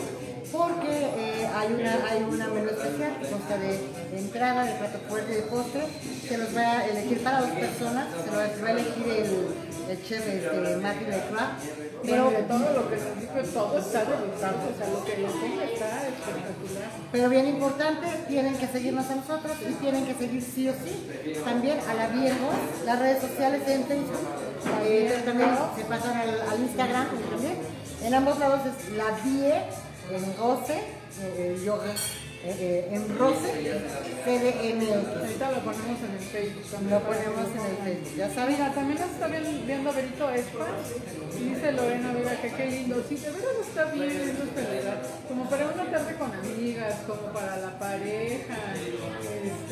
porque 0.52 0.92
eh, 1.16 1.48
hay, 1.54 1.72
una, 1.72 2.06
hay 2.06 2.22
una 2.22 2.46
menú 2.48 2.68
especial 2.68 3.18
que 3.18 3.28
consta 3.28 3.56
de 3.56 3.80
entrada, 4.16 4.64
de 4.64 4.72
plato 4.72 4.98
fuerte 5.08 5.32
y 5.32 5.36
de 5.36 5.42
postre. 5.42 5.82
Se 6.28 6.38
los 6.38 6.54
va 6.54 6.78
a 6.78 6.86
elegir 6.86 7.22
para 7.24 7.40
dos 7.40 7.50
personas, 7.50 8.06
se 8.12 8.26
los 8.26 8.36
va, 8.36 8.66
a 8.68 8.70
elegir 8.70 9.08
el, 9.08 9.90
el 9.90 10.04
chef 10.04 10.28
este, 10.28 10.76
Matthew 10.76 11.08
Leclerc. 11.08 11.82
Pero 12.02 12.30
Pero, 12.30 12.46
todo 12.48 12.72
lo 12.72 12.90
que 12.90 12.96
nos 12.96 13.20
dijo, 13.20 13.52
todo 13.54 13.78
está 13.78 14.04
delicioso, 14.04 14.58
o 14.66 14.76
sea, 14.76 14.88
lo 14.90 15.04
que 15.04 15.16
le 15.16 15.28
ponga 15.28 15.64
está 15.64 16.08
espectacular. 16.08 16.90
pero 17.12 17.28
bien 17.28 17.46
importante, 17.46 18.06
tienen 18.26 18.56
que 18.56 18.66
seguirnos 18.66 19.08
a 19.08 19.14
nosotros 19.14 19.52
y 19.70 19.72
tienen 19.74 20.04
que 20.04 20.14
seguir 20.14 20.42
sí 20.42 20.68
o 20.68 20.72
sí 20.72 21.38
también 21.44 21.78
a 21.88 21.94
la 21.94 22.08
Viejos, 22.08 22.54
las 22.84 22.98
redes 22.98 23.22
sociales 23.22 23.62
en 23.68 23.84
Facebook, 23.84 24.26
eh, 24.82 25.22
también 25.24 25.50
se 25.76 25.84
pasan 25.84 26.16
al, 26.16 26.40
al 26.42 26.60
Instagram 26.60 27.06
también. 27.30 27.58
En 28.02 28.14
ambos 28.14 28.36
lados 28.40 28.62
es 28.66 28.96
la 28.96 29.12
Vie, 29.22 29.62
en 30.10 30.36
Goce, 30.36 30.80
eh, 31.20 31.62
yoga, 31.64 31.94
eh, 32.44 32.56
eh, 32.58 32.88
en 32.90 33.18
Rose 33.18 33.48
CDMX. 34.24 35.16
Ahorita 35.16 35.52
lo 35.52 35.58
ponemos 35.60 35.98
en 36.02 36.10
el 36.10 36.24
Facebook. 36.26 36.70
también 36.70 36.90
Lo 36.90 37.00
ponemos 37.00 37.46
en 37.54 37.66
el. 37.70 37.76
Facebook, 37.84 38.16
ya 38.16 38.34
saben. 38.34 38.54
Mira, 38.56 38.74
también 38.74 38.98
nos 38.98 39.10
está 39.10 39.26
viendo, 39.28 39.92
Berito 39.92 40.30
Espa. 40.30 40.66
Y 41.38 41.44
dice 41.44 41.72
Lorena, 41.72 42.12
mira 42.12 42.40
que 42.40 42.50
qué 42.50 42.66
lindo. 42.66 43.04
Sí, 43.08 43.16
de 43.16 43.30
verdad 43.30 43.52
está 43.60 43.84
bien 43.92 44.08
lindo 44.08 44.42
este. 44.42 44.62
Como 45.28 45.48
para 45.48 45.66
una 45.68 45.90
tarde 45.90 46.14
con 46.16 46.32
amigas, 46.32 46.94
como 47.06 47.32
para 47.32 47.56
la 47.58 47.78
pareja, 47.78 48.56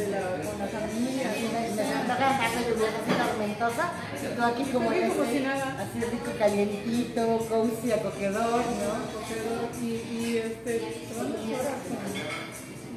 este, 0.01 0.11
la- 0.11 0.41
con 0.45 0.61
amigas. 0.61 1.37
Y 1.37 1.47
me, 1.53 1.61
me 1.77 1.83
antoja 1.93 2.27
en 2.31 2.37
casa 2.41 2.59
lluviosa 2.69 2.99
así 3.01 3.13
tormentosa. 3.21 3.85
y 4.23 4.37
Todo 4.37 4.47
aquí 4.47 4.65
como 4.73 4.91
Rico 4.91 5.05
este, 5.07 5.19
cocinada. 5.19 5.67
así 5.83 5.99
rico, 6.01 6.31
calientito, 6.39 7.23
cozy, 7.49 7.93
acogedor, 7.93 8.61
¿no? 8.81 8.93
Pero, 9.29 9.53
y, 9.83 9.87
y 9.87 10.39
este, 10.39 10.73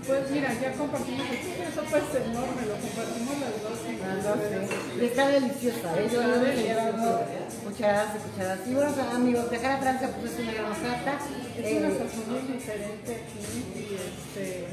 Pues 0.06 0.32
mira, 0.32 0.52
ya 0.62 0.72
compartimos, 0.74 1.26
eso 1.32 1.82
pues 1.90 2.04
es 2.04 2.28
enorme, 2.28 2.62
lo 2.68 2.76
compartimos 2.76 3.36
las 3.40 3.56
dos. 3.64 3.80
y- 3.88 5.00
sí. 5.00 5.06
Está 5.06 5.28
deliciosa, 5.30 5.88
¿eh? 5.98 6.10
Yo 6.12 6.22
le 6.22 6.36
he 6.36 6.40
deliciosa. 6.40 6.84
llevado 6.92 7.24
cucharadas 7.64 8.10
y 8.16 8.30
cucharadas. 8.30 8.60
Y 8.68 8.74
bueno, 8.74 8.92
amigos, 9.16 9.50
viajar 9.50 9.72
a 9.72 9.78
Francia 9.78 10.10
pues 10.20 10.34
es 10.34 10.40
una 10.40 10.54
gran 10.54 10.72
oferta. 10.72 11.12
Es 11.56 11.72
una 11.78 11.90
sazón 11.90 12.26
muy 12.30 12.54
diferente 12.54 13.14
aquí 13.14 13.40
y 13.78 13.94
este, 13.94 14.66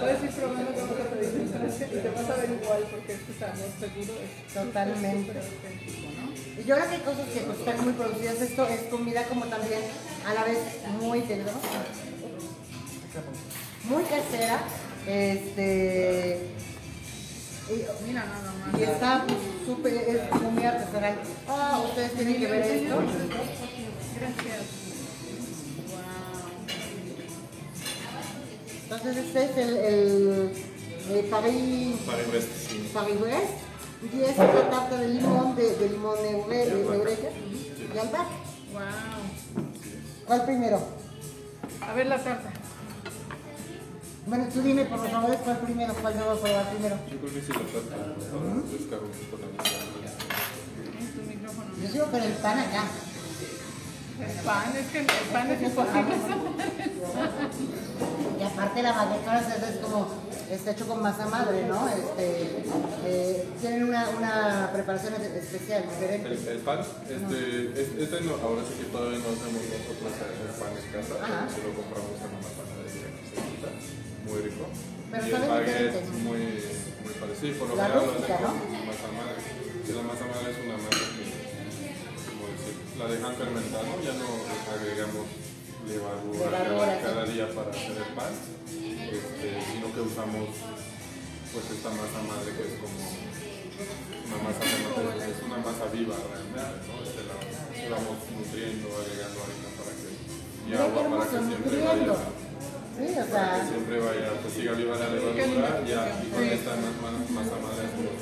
puedes 0.00 0.24
ir 0.24 0.30
probando 0.30 0.72
pedís 0.72 1.34
en 1.34 1.48
Francia 1.48 1.86
y 1.92 1.96
te 1.98 2.08
vas 2.08 2.30
a 2.30 2.36
ver 2.36 2.50
igual 2.50 2.82
porque 2.90 3.12
este 3.12 3.32
sabor 3.38 3.70
seguro 3.78 4.14
es 4.24 4.54
Totalmente. 4.54 5.32
¿no? 5.34 6.60
Y 6.60 6.64
yo 6.64 6.74
creo 6.74 6.88
que 6.88 6.94
hay 6.94 7.00
cosas 7.02 7.26
que 7.28 7.40
pues, 7.40 7.58
están 7.58 7.84
muy 7.84 7.92
producidas. 7.92 8.40
Esto 8.40 8.66
es 8.68 8.80
comida 8.84 9.24
como 9.24 9.44
también 9.46 9.82
a 10.26 10.34
la 10.34 10.44
vez 10.44 10.58
muy 11.00 11.20
¿no? 11.20 11.60
muy 13.84 14.02
casera. 14.04 14.60
Este 15.06 16.38
y, 17.70 18.06
Mira 18.06 18.24
nada 18.24 18.52
más. 18.66 18.80
y 18.80 18.82
está 18.82 19.24
súper, 19.64 19.92
es 19.92 20.40
muy 20.40 20.64
artesanal. 20.64 21.14
Ah, 21.46 21.82
ustedes 21.84 22.14
tienen 22.14 22.40
que 22.40 22.46
ver 22.46 22.62
esto. 22.62 22.96
Gracias. 24.16 24.79
Entonces 28.90 29.16
este 29.18 29.44
es 29.44 29.56
el, 29.56 29.76
el, 29.76 30.50
el 31.14 31.24
Paris, 31.26 31.94
Para 32.04 32.18
el 32.22 32.32
resto, 32.32 32.52
sí. 32.68 32.90
Paris 32.92 33.20
Brest. 33.20 33.52
Y 34.02 34.22
es 34.22 34.36
una 34.36 34.68
tarta 34.68 34.96
de 34.96 35.08
limón, 35.08 35.54
de, 35.54 35.76
de 35.76 35.88
limón 35.90 36.16
de 36.20 36.30
eureka 36.32 37.28
y 37.94 37.98
albahaca. 37.98 38.30
Wow. 38.72 38.82
¿Cuál 40.26 40.44
primero? 40.44 40.80
A 41.82 41.92
ver 41.94 42.06
la 42.08 42.18
tarta. 42.18 42.50
Bueno, 44.26 44.48
tú 44.52 44.60
dime 44.62 44.84
por 44.86 45.08
favor 45.08 45.36
cuál 45.36 45.58
primero, 45.60 45.94
cuál 45.94 46.14
debo 46.14 46.34
probar 46.36 46.70
primero. 46.70 46.96
Yo 47.10 47.18
creo 47.18 47.32
que 47.32 47.40
sí 47.42 47.52
lo 47.52 47.60
trata 47.60 47.96
para 47.96 48.54
refrescar 48.54 48.98
un 49.00 49.10
poco 49.30 49.42
la. 49.42 49.46
Yo 51.80 51.88
sigo 51.92 52.06
con 52.06 52.22
el 52.22 52.32
pan 52.32 52.58
acá. 52.58 52.84
El 54.20 54.44
pan, 54.44 54.72
es 54.76 54.86
que 54.92 54.98
el 55.00 55.06
pan 55.32 55.50
es 55.50 55.62
imposible. 55.62 56.14
Y 58.38 58.42
aparte 58.42 58.82
la 58.82 58.92
magneca 58.92 59.38
es 59.40 59.76
como 59.82 60.08
está 60.50 60.70
hecho 60.72 60.86
con 60.88 61.02
masa 61.02 61.26
madre, 61.26 61.66
¿no? 61.68 61.86
Este, 61.88 62.64
eh, 63.06 63.48
tienen 63.60 63.84
una, 63.84 64.08
una 64.10 64.70
preparación 64.72 65.14
especial, 65.14 65.84
diferente. 65.88 66.28
El, 66.28 66.48
el 66.48 66.58
pan, 66.58 66.80
este, 66.80 67.70
es- 67.80 67.94
este 68.02 68.20
no, 68.22 68.34
ahora 68.42 68.62
sí 68.66 68.74
que 68.82 68.90
todavía 68.90 69.18
no 69.18 69.30
hacemos 69.30 69.62
nosotros 69.62 70.10
el 70.10 70.52
pan 70.58 70.72
en 70.74 70.86
casa, 70.90 71.14
se 71.54 71.60
lo 71.62 71.70
compramos 71.76 72.16
en 72.18 72.30
una 72.34 72.50
panadería 72.58 73.08
que 73.14 73.24
se 73.30 73.36
quita, 73.46 73.70
muy 74.26 74.38
rico. 74.42 74.66
Pero 75.10 75.26
y 75.26 75.30
el 75.30 75.48
baguette 75.48 75.96
es 76.02 76.08
muy, 76.22 76.42
muy 77.04 77.14
parecido, 77.20 77.52
por 77.58 77.68
lo 77.70 77.76
La 77.76 77.88
lo 77.88 78.00
rústica, 78.00 78.34
hacen 78.34 78.42
¿no? 78.42 78.84
masa 78.90 79.08
madre. 79.14 79.38
Y 79.86 79.90
la 79.92 80.02
masa 80.02 80.24
madre 80.26 80.46
es 80.50 80.58
una 80.66 80.76
masa 80.82 81.02
que, 81.14 81.39
la 83.00 83.06
dejan 83.08 83.34
fermentar, 83.36 83.82
¿no? 83.84 83.96
ya 84.04 84.12
no 84.20 84.28
agregamos 84.76 85.26
levadura 85.88 87.00
cada, 87.02 87.24
día 87.24 87.48
para 87.54 87.70
hacer 87.70 87.96
el 87.96 88.12
pan, 88.14 88.32
este, 88.68 89.48
sino 89.72 89.86
que 89.94 90.00
usamos 90.04 90.48
pues 91.52 91.64
esta 91.72 91.90
masa 91.90 92.20
madre 92.28 92.52
que 92.54 92.62
es 92.62 92.74
como 92.78 93.00
una 94.30 94.38
masa 94.44 94.62
es 94.62 95.38
una 95.42 95.58
masa 95.58 95.84
viva 95.90 96.14
realmente, 96.14 96.86
¿no? 96.86 96.94
Este, 97.02 97.20
la, 97.26 97.34
la 97.40 97.96
vamos 97.96 98.16
nutriendo, 98.30 98.86
agregando 98.94 99.38
harina 99.42 99.70
para 99.74 99.92
que 99.98 100.08
y 100.68 100.72
agua 100.76 101.02
para 101.10 101.24
que 101.26 101.38
siempre 101.50 101.76
vaya 101.82 102.14
Sí, 103.00 103.06
o 103.08 103.24
para 103.24 103.24
que 103.24 103.32
sea, 103.32 103.66
siempre 103.66 103.96
vaya, 103.98 104.28
pues 104.44 104.52
siga 104.54 104.72
viva 104.78 104.94
la 105.00 105.08
levadura 105.08 105.70
ya, 105.88 106.00
y 106.22 106.26
con 106.30 106.44
esta 106.44 106.70
ma- 106.76 106.94
ma- 107.02 107.26
masa 107.40 107.56
madre 107.64 107.82
hacemos 107.88 108.14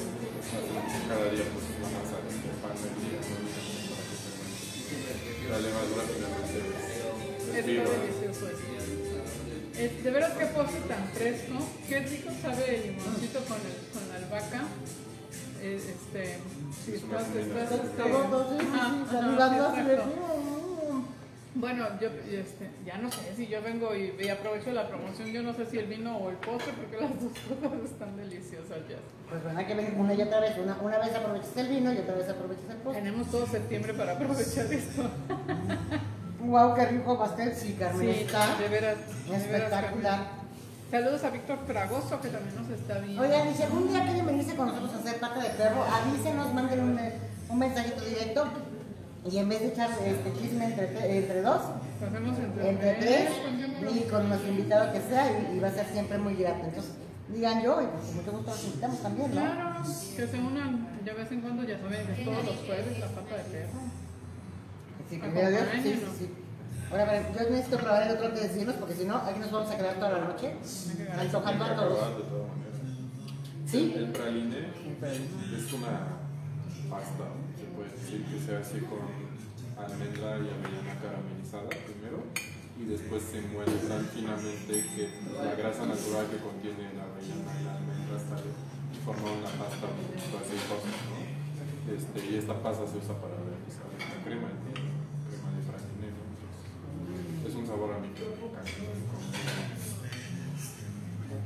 cada 1.10 1.26
día 1.34 1.44
pues 1.52 1.64
una 1.76 1.88
masa 1.98 2.16
de 2.22 2.32
pan 2.62 2.76
del 2.78 2.94
día, 3.02 3.18
¿no? 3.20 3.36
Finalmente 4.88 6.58
es, 6.58 7.56
es 7.56 7.66
Está 7.68 7.90
delicioso 7.90 8.48
esto. 8.48 10.02
De 10.04 10.10
veras 10.10 10.32
qué 10.32 10.46
postre 10.46 10.80
tan 10.88 11.08
fresco, 11.14 11.54
qué 11.88 12.00
rico 12.00 12.30
sabe 12.42 12.74
el 12.76 12.82
limoncito 12.96 13.38
con, 13.44 13.56
el, 13.58 13.76
con 13.92 14.08
la 14.08 14.14
albahaca. 14.16 14.62
Eh, 15.60 15.74
este, 15.76 16.38
si 16.84 16.94
estás, 16.94 17.26
estás, 17.34 17.72
este, 17.72 18.02
saludando 19.10 19.66
así 19.68 19.82
de- 19.82 19.94
exacto. 19.94 20.14
Bueno, 21.58 21.86
yo 22.00 22.08
este, 22.30 22.70
ya 22.86 22.98
no 22.98 23.10
sé 23.10 23.34
si 23.34 23.48
yo 23.48 23.60
vengo 23.60 23.92
y, 23.92 24.14
y 24.16 24.28
aprovecho 24.28 24.70
la 24.70 24.86
promoción, 24.86 25.26
yo 25.28 25.42
no 25.42 25.52
sé 25.54 25.66
si 25.66 25.78
el 25.78 25.86
vino 25.86 26.16
o 26.16 26.30
el 26.30 26.36
postre, 26.36 26.72
porque 26.72 27.02
las 27.02 27.10
dos 27.20 27.32
cosas 27.60 27.84
están 27.84 28.16
deliciosas 28.16 28.78
ya. 28.88 28.98
Pues 29.28 29.42
bueno, 29.42 29.58
hay 29.58 29.66
que 29.66 29.74
una 29.98 30.14
y 30.14 30.22
otra 30.22 30.38
vez. 30.38 30.56
Una, 30.56 30.76
una 30.80 30.98
vez 30.98 31.12
aprovechas 31.16 31.56
el 31.56 31.68
vino 31.68 31.92
y 31.92 31.98
otra 31.98 32.14
vez 32.14 32.28
aprovechas 32.28 32.70
el 32.70 32.76
postre. 32.76 33.02
Tenemos 33.02 33.28
todo 33.28 33.44
septiembre 33.48 33.92
para 33.94 34.12
aprovechar 34.12 34.72
esto. 34.72 35.02
Wow, 36.40 36.74
qué 36.76 36.86
rico 36.86 37.18
pastel, 37.18 37.52
sí, 37.52 37.76
Carmen. 37.78 38.14
Sí, 38.14 38.20
está 38.20 38.56
de 38.56 38.68
veras. 38.68 38.96
de 39.26 39.30
veras, 39.30 39.42
espectacular. 39.42 40.20
Saludos 40.88 41.24
a 41.24 41.30
Víctor 41.30 41.58
Fragoso, 41.66 42.20
que 42.20 42.28
también 42.28 42.54
nos 42.54 42.70
está 42.70 43.00
viendo. 43.00 43.20
Oigan, 43.20 43.48
y 43.50 43.54
si 43.54 43.62
algún 43.64 43.88
día 43.88 44.04
quieren 44.04 44.24
venirse 44.24 44.54
con 44.54 44.68
nosotros 44.68 44.94
a 44.94 44.98
hacer 44.98 45.20
pata 45.20 45.42
de 45.42 45.50
perro, 45.50 45.84
avísenos, 45.84 46.54
manden 46.54 46.80
un, 46.80 47.00
un 47.50 47.58
mensajito 47.58 48.02
directo. 48.02 48.46
Y 49.30 49.38
en 49.38 49.48
vez 49.48 49.60
de 49.60 49.68
echar 49.68 49.90
este 49.90 50.32
chisme 50.40 50.64
entre, 50.66 51.18
entre 51.18 51.42
dos, 51.42 51.60
entre, 52.00 52.70
entre 52.70 52.94
tres, 52.94 53.30
y 53.94 54.00
con 54.08 54.28
nuestro 54.28 54.50
invitado 54.50 54.92
que 54.92 55.00
sea, 55.00 55.30
y, 55.30 55.56
y 55.56 55.60
va 55.60 55.68
a 55.68 55.72
ser 55.72 55.86
siempre 55.86 56.18
muy 56.18 56.34
grato. 56.34 56.64
Entonces, 56.64 56.92
digan 57.28 57.62
yo, 57.62 57.82
y 57.82 57.86
pues 57.86 58.04
con 58.04 58.16
mucho 58.16 58.32
gusto 58.32 58.50
los 58.50 58.64
invitamos 58.64 59.02
también, 59.02 59.34
¿no? 59.34 59.40
Claro, 59.40 59.82
que 60.16 60.26
se 60.26 60.38
unan 60.38 61.04
de 61.04 61.12
vez 61.12 61.32
en 61.32 61.40
cuando, 61.40 61.64
ya 61.64 61.78
saben, 61.78 62.24
todos 62.24 62.44
los 62.44 62.56
jueves 62.56 62.98
la 62.98 63.06
pata 63.06 63.36
de 63.36 63.42
perro. 63.44 63.80
Sí, 65.10 65.16
primero 65.16 65.50
Dios, 65.50 65.62
sí, 65.72 65.82
sí, 65.82 66.06
sí. 66.18 66.30
Ahora, 66.90 67.02
a 67.02 67.12
ver, 67.12 67.22
yo 67.34 67.50
necesito 67.50 67.76
probar 67.78 68.02
el 68.04 68.12
otro 68.12 68.26
antes 68.26 68.42
de 68.42 68.48
decirnos, 68.48 68.76
porque 68.76 68.94
si 68.94 69.04
no, 69.04 69.16
aquí 69.16 69.40
nos 69.40 69.50
vamos 69.50 69.70
a 69.70 69.76
quedar 69.76 69.94
toda 69.96 70.12
la 70.12 70.24
noche 70.24 70.54
antojando 71.18 71.64
a 71.64 71.76
todos. 71.76 71.98
¿Sí? 73.66 73.94
El 73.94 74.06
praline 74.06 74.72
es 75.54 75.72
una 75.74 76.16
pasta, 76.88 77.24
decir 78.08 78.24
que 78.24 78.40
se 78.40 78.56
hace 78.56 78.80
con 78.88 79.04
almendra 79.76 80.40
y 80.40 80.48
avellana 80.48 80.96
caramelizada 80.96 81.68
primero 81.68 82.24
y 82.80 82.84
después 82.88 83.20
se 83.22 83.42
muele 83.52 83.76
tan 83.84 84.00
finamente 84.16 84.72
que 84.96 85.04
la 85.36 85.52
grasa 85.54 85.84
natural 85.84 86.24
que 86.32 86.38
contiene 86.40 86.88
la 86.96 87.04
avellana 87.04 87.52
y 87.60 87.64
la 87.68 87.76
almendra 87.76 88.16
sale 88.16 88.48
y 88.48 88.98
forma 89.04 89.28
una 89.28 89.52
pasta 89.60 89.86
muy 89.92 90.16
aceitosa. 90.16 90.88
¿no? 90.88 91.20
Este, 91.92 92.18
y 92.32 92.36
esta 92.40 92.54
pasta 92.62 92.86
se 92.88 92.96
usa 92.96 93.12
para 93.20 93.36
realizar 93.44 93.84
la 93.92 94.24
crema, 94.24 94.48
el- 94.48 94.56
crema 95.28 95.48
de. 95.52 96.08
¿no? 96.08 96.24
Entonces, 97.12 97.44
es 97.44 97.54
un 97.60 97.66
sabor 97.66 97.92
a 97.92 97.98
mí 98.00 98.08
que 98.16 98.24
me 98.24 98.32
encanta. 98.32 98.72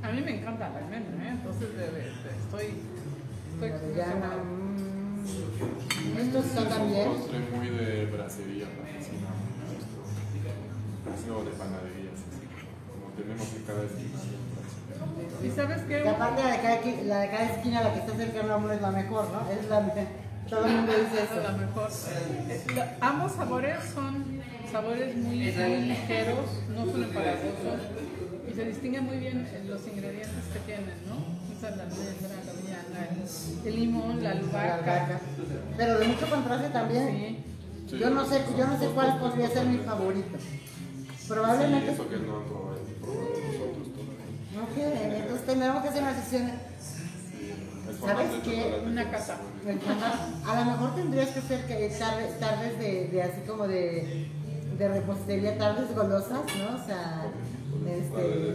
A 0.02 0.12
mí 0.12 0.20
me 0.20 0.38
encanta 0.38 0.68
la 0.70 0.78
almendra, 0.78 1.14
¿eh? 1.26 1.30
entonces 1.42 1.68
de, 1.74 1.86
de- 1.90 1.90
de- 1.90 2.38
estoy, 2.38 2.66
estoy. 3.50 3.70
Mm. 5.22 6.18
Estos 6.18 6.44
están 6.46 6.66
Es 6.66 6.72
un 6.72 6.78
también. 6.78 7.08
postre 7.12 7.38
muy 7.54 7.68
de 7.70 8.06
bracería, 8.06 8.66
nuestro, 8.66 9.14
nuestro 11.06 11.44
de 11.44 11.50
panaderías, 11.56 12.18
como 12.90 13.06
tenemos 13.16 13.46
en 13.56 13.62
cada 13.62 13.82
esquina. 13.84 14.18
¿Y 15.42 15.50
sabes 15.50 15.82
qué? 15.88 16.02
Y 16.04 16.08
aparte 16.08 16.42
la 16.42 16.50
de, 16.50 16.58
cada, 16.62 17.02
la 17.04 17.18
de 17.20 17.28
cada 17.30 17.44
esquina, 17.52 17.82
la 17.82 17.92
que 17.94 18.00
está 18.00 18.14
cerca 18.16 18.52
a 18.52 18.56
uno 18.56 18.72
es 18.72 18.80
la 18.80 18.90
mejor, 18.90 19.28
¿no? 19.32 19.40
Es 19.50 19.68
la 19.68 19.80
todo 20.48 20.66
el 20.66 20.72
mundo 20.76 20.92
dice 20.92 21.22
A 21.22 21.34
la 21.36 21.42
eso. 21.48 21.58
mejor. 21.58 21.90
Eh, 22.50 22.64
la- 22.76 22.96
ambos 23.00 23.32
sabores 23.32 23.76
son 23.94 24.42
sabores 24.70 25.16
muy, 25.16 25.36
muy 25.36 25.80
ligeros, 25.88 26.46
no 26.74 26.84
son 26.86 27.02
empalagosos 27.04 27.80
y 28.50 28.54
se 28.54 28.64
distinguen 28.64 29.04
muy 29.04 29.18
bien 29.18 29.46
en 29.54 29.70
los 29.70 29.86
ingredientes 29.86 30.44
que 30.52 30.58
tienen, 30.60 30.94
¿no? 31.08 31.16
Usan 31.56 31.78
la 31.78 31.84
almendra, 31.84 32.28
la 32.44 32.52
avellana, 32.52 33.24
el, 33.64 33.68
el 33.68 33.80
limón, 33.80 34.22
la 34.22 34.34
La 34.34 34.40
albahaca. 34.40 35.20
Pero 35.76 35.98
de 35.98 36.08
mucho 36.08 36.28
contraste 36.30 36.68
también. 36.70 37.44
Sí. 37.88 37.98
Yo 37.98 38.10
no 38.10 38.24
sé, 38.24 38.42
yo 38.56 38.66
no 38.66 38.78
sé 38.78 38.86
cuál 38.94 39.18
podría 39.18 39.48
ser 39.50 39.66
mi 39.66 39.78
favorito. 39.78 40.38
Sí, 40.38 40.60
Probablemente. 41.28 41.92
eso 41.92 42.08
que 42.08 42.16
no 42.16 42.34
todavía. 42.38 42.82
Ok, 44.62 44.76
entonces 44.76 45.46
tendremos 45.46 45.82
que 45.82 45.88
hacer 45.88 46.02
una 46.02 46.14
sesión. 46.22 46.50
¿Sabes 48.00 48.28
qué? 48.44 48.82
Una 48.86 49.10
casa. 49.10 49.36
A 50.46 50.60
lo 50.60 50.70
mejor 50.70 50.94
tendrías 50.94 51.28
que 51.30 51.38
hacer 51.40 51.66
que 51.66 51.88
tarde- 51.98 52.36
tardes 52.40 52.78
de, 52.78 53.08
de 53.08 53.22
así 53.22 53.40
como 53.46 53.66
de, 53.68 54.28
de 54.78 54.88
repostería, 54.88 55.56
tardes 55.58 55.94
golosas, 55.94 56.40
¿no? 56.58 56.76
O 56.82 56.86
sea, 56.86 57.24
este, 57.86 58.54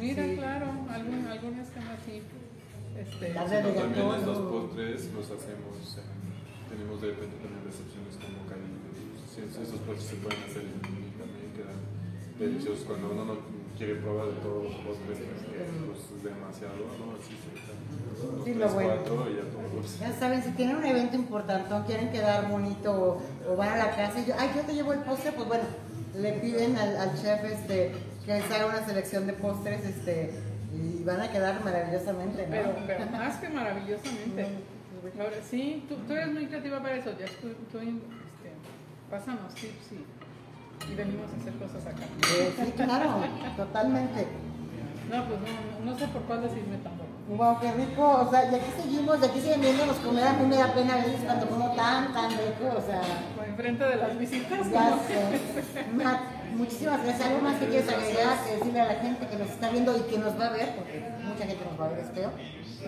Mira, 0.00 0.24
Sí. 0.24 0.36
claro, 0.36 0.66
algún, 0.90 1.26
algunas 1.26 1.68
que 1.68 1.78
así. 1.80 2.22
Este, 2.96 3.26
También 3.34 4.08
estos 4.16 4.38
o- 4.38 4.50
postres 4.50 5.12
los 5.12 5.26
hacemos, 5.30 5.76
en- 6.00 6.68
tenemos 6.70 7.00
de 7.00 7.08
repente 7.12 7.36
también 7.44 7.62
recepciones 7.64 8.16
como 8.16 8.42
cariño. 8.48 8.80
Sí, 9.28 9.44
esos 9.44 9.80
postres 9.84 10.08
se 10.08 10.16
pueden 10.16 10.40
hacer 10.48 10.64
también 10.64 11.52
quedan 11.52 11.76
deliciosos 12.40 12.84
cuando 12.88 13.12
uno 13.12 13.24
no 13.26 13.36
quiere 13.76 13.96
probar 13.96 14.28
de 14.28 14.40
todos 14.40 14.64
los 14.64 14.74
postres, 14.80 15.18
pues, 15.20 15.40
que, 15.44 15.60
pues, 15.84 16.00
es 16.16 16.22
demasiado, 16.24 16.80
¿no? 16.96 17.12
Así 17.20 17.36
se 17.36 17.52
Sí, 18.44 18.54
lo 18.54 18.64
tres, 18.64 18.72
bueno. 18.74 18.88
cuatro 18.96 19.30
y 19.30 19.34
ya 19.36 19.44
todos. 19.52 20.00
Ya 20.00 20.12
saben, 20.18 20.42
si 20.42 20.50
tienen 20.52 20.76
un 20.76 20.86
evento 20.86 21.16
importante 21.16 21.74
o 21.74 21.84
quieren 21.84 22.10
quedar 22.10 22.48
bonito 22.50 22.92
o, 22.92 23.52
o 23.52 23.56
van 23.56 23.68
a 23.68 23.76
la 23.76 23.90
casa 23.94 24.20
y 24.20 24.24
yo, 24.24 24.34
ay, 24.38 24.50
yo 24.56 24.62
te 24.62 24.72
llevo 24.72 24.94
el 24.94 25.00
postre, 25.00 25.32
pues 25.32 25.46
bueno, 25.46 25.64
le 26.16 26.32
piden 26.40 26.76
al, 26.78 26.96
al 26.96 27.12
chef 27.20 27.44
este, 27.44 27.92
que 28.24 28.32
les 28.32 28.50
haga 28.50 28.66
una 28.66 28.86
selección 28.86 29.26
de 29.26 29.34
postres 29.34 29.84
este, 29.84 30.32
y 30.76 31.04
van 31.04 31.20
a 31.20 31.30
quedar 31.30 31.64
maravillosamente, 31.64 32.46
¿no? 32.46 32.50
Pero, 32.50 32.74
pero 32.86 33.06
más 33.10 33.36
que 33.36 33.48
maravillosamente. 33.48 34.46
Ahora, 35.18 35.36
sí, 35.48 35.84
tú, 35.88 35.94
tú 36.06 36.12
eres 36.14 36.28
muy 36.32 36.46
creativa 36.46 36.80
para 36.80 36.96
eso, 36.96 37.10
ya 37.18 37.26
tú, 37.40 37.48
tú, 37.70 37.78
este, 37.78 38.50
pásanos 39.08 39.54
tips 39.54 39.92
y, 39.92 40.92
y 40.92 40.94
venimos 40.96 41.30
a 41.32 41.36
hacer 41.40 41.52
cosas 41.54 41.86
acá. 41.86 42.02
Eh, 42.36 42.52
sí, 42.56 42.72
claro, 42.72 43.22
totalmente. 43.56 44.26
No, 45.08 45.24
pues 45.28 45.38
no, 45.40 45.84
no, 45.84 45.92
no 45.92 45.98
sé 45.98 46.08
por 46.08 46.22
cuál 46.22 46.42
decirme 46.42 46.78
tampoco. 46.78 47.06
Wow, 47.28 47.60
qué 47.60 47.72
rico, 47.72 48.26
o 48.26 48.30
sea, 48.30 48.50
y 48.50 48.54
aquí 48.54 48.70
seguimos, 48.82 49.18
y 49.20 49.24
aquí 49.24 49.40
siguen 49.40 49.60
viéndonos 49.60 49.96
comer, 49.98 50.26
a 50.26 50.32
mí 50.32 50.46
me 50.46 50.56
da 50.56 50.74
pena 50.74 50.94
a 50.94 50.98
veces 50.98 51.20
cuando 51.24 51.46
como 51.46 51.74
tan, 51.74 52.12
tan 52.12 52.30
rico, 52.30 52.76
o 52.76 52.80
sea, 52.80 53.02
enfrente 53.46 53.84
de 53.84 53.96
las 53.96 54.18
visitas. 54.18 54.70
ya 54.70 54.98
sé. 55.06 55.40
Muchísimas 56.56 57.04
gracias. 57.04 57.28
¿Algo 57.28 57.42
más 57.42 57.60
que 57.60 57.66
quieres 57.66 57.88
agregar, 57.88 58.44
que 58.44 58.56
decirle 58.56 58.80
a 58.80 58.88
la 58.88 58.94
gente 59.00 59.26
que 59.26 59.36
nos 59.36 59.48
está 59.50 59.70
viendo 59.70 59.96
y 59.96 60.00
que 60.08 60.18
nos 60.18 60.40
va 60.40 60.46
a 60.46 60.52
ver? 60.52 60.74
Porque 60.76 61.04
mucha 61.20 61.44
gente 61.44 61.64
nos 61.68 61.78
va 61.78 61.84
a 61.84 61.88
ver, 61.90 62.00
espero. 62.00 62.30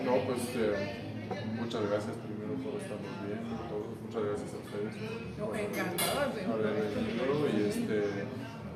No, 0.03 0.13
pues 0.25 0.41
eh, 0.57 1.05
muchas 1.61 1.81
gracias 1.85 2.17
primero 2.25 2.57
por 2.65 2.81
estarnos 2.81 3.13
bien, 3.21 3.45
a 3.45 3.69
todos. 3.69 3.93
Muchas 4.01 4.23
gracias 4.25 4.49
a 4.49 4.57
ustedes. 4.65 4.91
No, 5.37 5.53
encantados 5.53 6.33
de 6.33 6.41
y 6.41 7.69
este, 7.69 8.25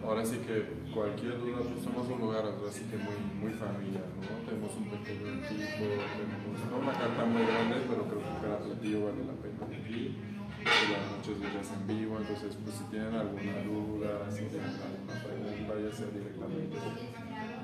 ahora 0.06 0.22
sí 0.26 0.38
que 0.45 0.94
cualquier 0.94 1.41
duda, 1.41 1.65
pues 1.65 1.82
somos 1.82 2.06
un 2.06 2.20
lugar 2.22 2.45
ahora 2.45 2.70
sí 2.70 2.86
que 2.86 2.98
muy, 3.02 3.18
muy 3.41 3.53
familiar, 3.57 4.06
¿no? 4.22 4.45
Tenemos 4.45 4.78
un 4.78 4.94
pequeño 4.94 5.41
equipo, 5.41 5.90
tenemos 5.90 6.53
no 6.70 6.78
una 6.78 6.94
carta 6.94 7.26
muy 7.26 7.41
grande, 7.49 7.82
pero 7.90 8.06
creo 8.06 8.22
que 8.22 8.36
cada 8.45 8.57
platillo 8.61 9.10
vale 9.10 9.26
la 9.26 9.38
pena. 9.41 9.65
Y 9.90 10.32
las 10.64 11.06
noches 11.11 11.40
de 11.40 11.48
en 11.48 11.88
vivo, 11.88 12.18
entonces 12.18 12.57
pues 12.64 12.76
si 12.76 12.84
tienen 12.85 13.14
alguna 13.15 13.64
duda, 13.64 14.31
si 14.31 14.45
tienen 14.48 14.76
alguna 14.76 15.15
pregunta, 15.23 15.73
ya 15.80 15.91
sea 15.91 16.07
directamente 16.07 16.77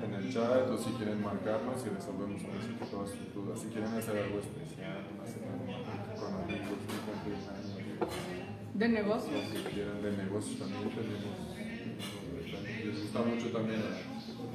en 0.02 0.14
el 0.14 0.32
chat 0.32 0.68
o 0.68 0.78
si 0.78 0.90
quieren 0.92 1.22
marcarnos 1.22 1.80
y 1.84 1.88
resolvemos 1.88 2.42
todas 2.90 3.10
sus 3.10 3.34
dudas. 3.34 3.60
Si 3.60 3.68
quieren 3.68 3.92
hacer 3.94 4.16
algo 4.16 4.40
especial, 4.40 5.04
una 5.12 5.26
cena 5.26 5.52
con 6.16 6.30
amigos, 6.44 6.80
un 6.80 7.00
cumpleaños, 7.04 7.76
De 8.74 8.88
negocios. 8.88 9.40
si 9.52 9.58
quieren 9.74 10.02
de 10.02 10.12
negocios 10.16 10.58
también 10.58 10.90
tenemos 10.90 11.50
les 12.84 13.02
gusta 13.02 13.20
mucho 13.22 13.48
también 13.50 13.80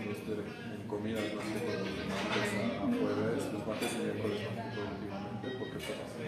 este, 0.10 0.34
en 0.34 0.88
comidas 0.88 1.24
más 1.36 1.46
que 1.46 1.60
todo 1.62 1.86
los 1.86 2.06
martes 2.10 2.50
a, 2.58 2.86
jueves 2.86 3.54
los 3.54 3.68
martes 3.68 3.92
y 3.94 4.00
miércoles 4.02 4.40
más 4.44 4.66
que 4.66 4.72
todo 4.76 4.88
últimamente 4.96 5.48
porque 5.60 5.78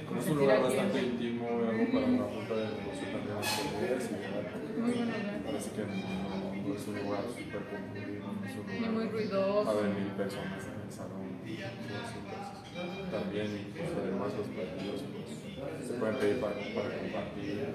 pues, 0.07 0.25
es 0.25 0.31
un 0.31 0.37
lugar 0.37 0.61
bastante 0.61 0.97
íntimo 1.01 1.36
algo 1.36 1.36
para 1.91 2.05
una 2.05 2.25
junta 2.25 2.53
de 2.55 2.65
negocio 2.77 3.05
también 3.13 3.37
y 3.37 3.83
¿eh? 3.83 3.97
parece 5.45 5.69
que 5.71 5.83
no, 5.85 6.75
es 6.75 6.87
un 6.87 6.95
lugar 6.99 7.23
súper 7.27 7.61
concurrido 7.71 8.25
no 8.27 8.45
es 8.45 8.55
un 8.55 8.63
lugar 8.67 8.81
Ni 8.81 8.87
muy 8.87 9.05
ruidoso. 9.07 9.69
a 9.69 9.73
ver 9.73 9.89
mil 9.95 10.11
personas 10.13 10.61
en 10.67 10.77
el 10.83 10.91
salón 10.91 11.27
y 11.45 11.53
eso, 11.53 12.19
también 13.11 13.47
y 13.47 13.71
pues, 13.73 13.89
además 13.95 14.29
los 14.37 14.47
platillos 14.47 15.01
pues, 15.01 15.87
se 15.87 15.93
pueden 15.95 16.15
pedir 16.17 16.39
para, 16.39 16.53
para 16.53 16.89
compartir 16.99 17.73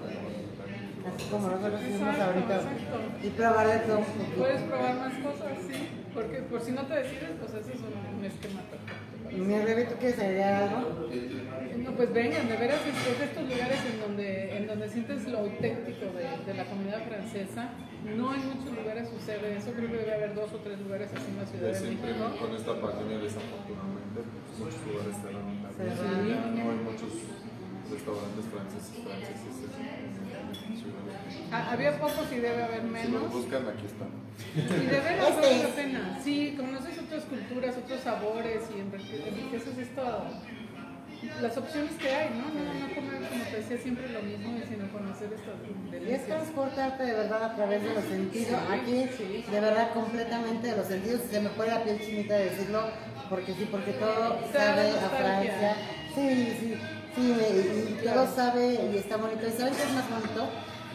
Así 1.03 1.29
como 1.31 1.49
nosotros 1.49 1.83
hicimos 1.83 2.17
ahorita. 2.17 2.55
exacto. 2.57 2.99
Y 3.23 3.31
probar 3.31 3.67
de 3.67 3.79
todo. 3.81 4.05
Puedes 4.39 4.63
probar 4.63 4.95
más 4.95 5.15
cosas, 5.19 5.59
sí. 5.67 5.89
Porque 6.15 6.39
por 6.43 6.61
si 6.61 6.73
no 6.73 6.83
te 6.87 6.95
decides, 6.95 7.31
pues 7.41 7.55
ese 7.55 7.73
es 7.73 7.81
un, 7.81 8.25
esquema. 8.25 8.61
Mi 9.37 9.59
Rebe, 9.59 9.85
¿tú 9.85 9.95
quieres 9.99 10.19
agregar 10.19 10.63
algo? 10.63 11.09
No, 11.83 11.91
pues 11.93 12.13
vengan, 12.13 12.49
de 12.49 12.57
veras 12.57 12.81
es, 12.87 12.95
es 12.95 13.21
estos 13.21 13.43
lugares 13.43 13.81
en 13.93 14.01
donde, 14.01 14.57
en 14.57 14.67
donde 14.67 14.89
sientes 14.89 15.27
lo 15.27 15.39
auténtico 15.39 16.07
de, 16.15 16.25
de 16.47 16.55
la 16.55 16.65
comunidad 16.65 17.03
francesa. 17.09 17.71
No 18.05 18.35
en 18.35 18.47
muchos 18.49 18.73
lugares 18.75 19.09
sucede 19.09 19.57
eso, 19.57 19.73
creo 19.73 19.91
que 19.91 19.97
debe 19.97 20.15
haber 20.15 20.35
dos 20.35 20.53
o 20.53 20.59
tres 20.59 20.79
lugares 20.81 21.11
así 21.15 21.31
en 21.31 21.39
la 21.39 21.47
Ciudad 21.47 21.69
de 21.69 21.75
siempre 21.75 22.13
México. 22.13 22.37
con 22.39 22.51
esta 22.55 22.75
pandemia 22.81 23.19
desafortunadamente 23.19 24.21
pues, 24.27 24.59
muchos 24.59 24.83
lugares 24.91 25.15
cerraron 25.23 25.57
también. 25.63 26.55
No 26.59 26.63
hay 26.71 26.81
muchos 26.83 27.13
restaurantes 27.91 28.45
franceses 28.51 28.91
franceses 29.07 29.55
en 29.71 30.03
en 30.03 30.11
Ciudad 30.19 30.43
de 30.43 30.51
México. 30.51 30.99
Ah, 31.09 31.42
había 31.53 31.99
pocos 31.99 32.27
y 32.33 32.37
debe 32.37 32.63
haber 32.63 32.81
Si 32.81 32.83
los 32.85 32.93
menos. 32.93 33.33
buscan 33.33 33.69
aquí 33.69 33.87
están. 33.87 34.11
Y 34.83 34.87
de 34.87 35.01
veras 35.01 35.29
Este 35.29 35.41
vale 35.41 35.63
la 35.63 35.69
pena. 35.75 36.19
Sí, 36.23 36.55
conoces 36.57 36.99
otras 36.99 37.25
culturas, 37.25 37.75
otros 37.77 38.01
sabores 38.01 38.63
y 38.75 38.81
enrique- 38.81 39.29
enriqueces 39.29 39.79
esto. 39.79 40.03
Las 41.41 41.57
opciones 41.57 41.93
que 42.01 42.09
hay, 42.11 42.31
¿no? 42.31 42.49
No, 42.51 42.75
no 42.75 42.95
comer, 42.97 43.29
como 43.31 43.45
te 43.45 43.57
decía, 43.59 43.79
siempre 43.79 44.09
lo 44.09 44.23
mismo, 44.23 44.59
sino 44.69 44.91
conocer 44.91 45.31
estas 45.33 45.55
Y 45.55 45.87
es 45.87 45.91
delicias. 45.93 46.27
transportarte 46.27 47.05
de 47.05 47.13
verdad 47.13 47.45
a 47.45 47.55
través 47.55 47.81
de 47.85 47.95
los 47.95 48.05
sentidos. 48.05 48.59
Sí, 48.61 48.75
Aquí, 48.75 49.07
sí. 49.17 49.45
de 49.49 49.61
verdad, 49.61 49.93
completamente 49.95 50.67
de 50.69 50.77
los 50.77 50.87
sentidos. 50.87 51.21
Se 51.31 51.41
me 51.41 51.49
pone 51.51 51.71
la 51.71 51.85
piel 51.85 52.01
chinita 52.01 52.35
de 52.35 52.45
decirlo, 52.51 52.83
porque 53.31 53.55
sí, 53.55 53.69
porque 53.71 53.93
todo 53.93 54.41
sabe 54.53 54.91
a. 54.91 55.09
Francia. 55.11 55.77
Sí, 56.13 56.57
sí, 56.59 56.75
sí, 57.15 57.21
me- 57.39 58.01
y 58.03 58.05
todo 58.05 58.27
sabe 58.35 58.91
y 58.93 58.97
está 58.99 59.17
bonito. 59.17 59.47
¿Y 59.47 59.51
saben 59.53 59.75
qué 59.75 59.83
es 59.83 59.93
más 59.93 60.11
bonito? 60.11 60.49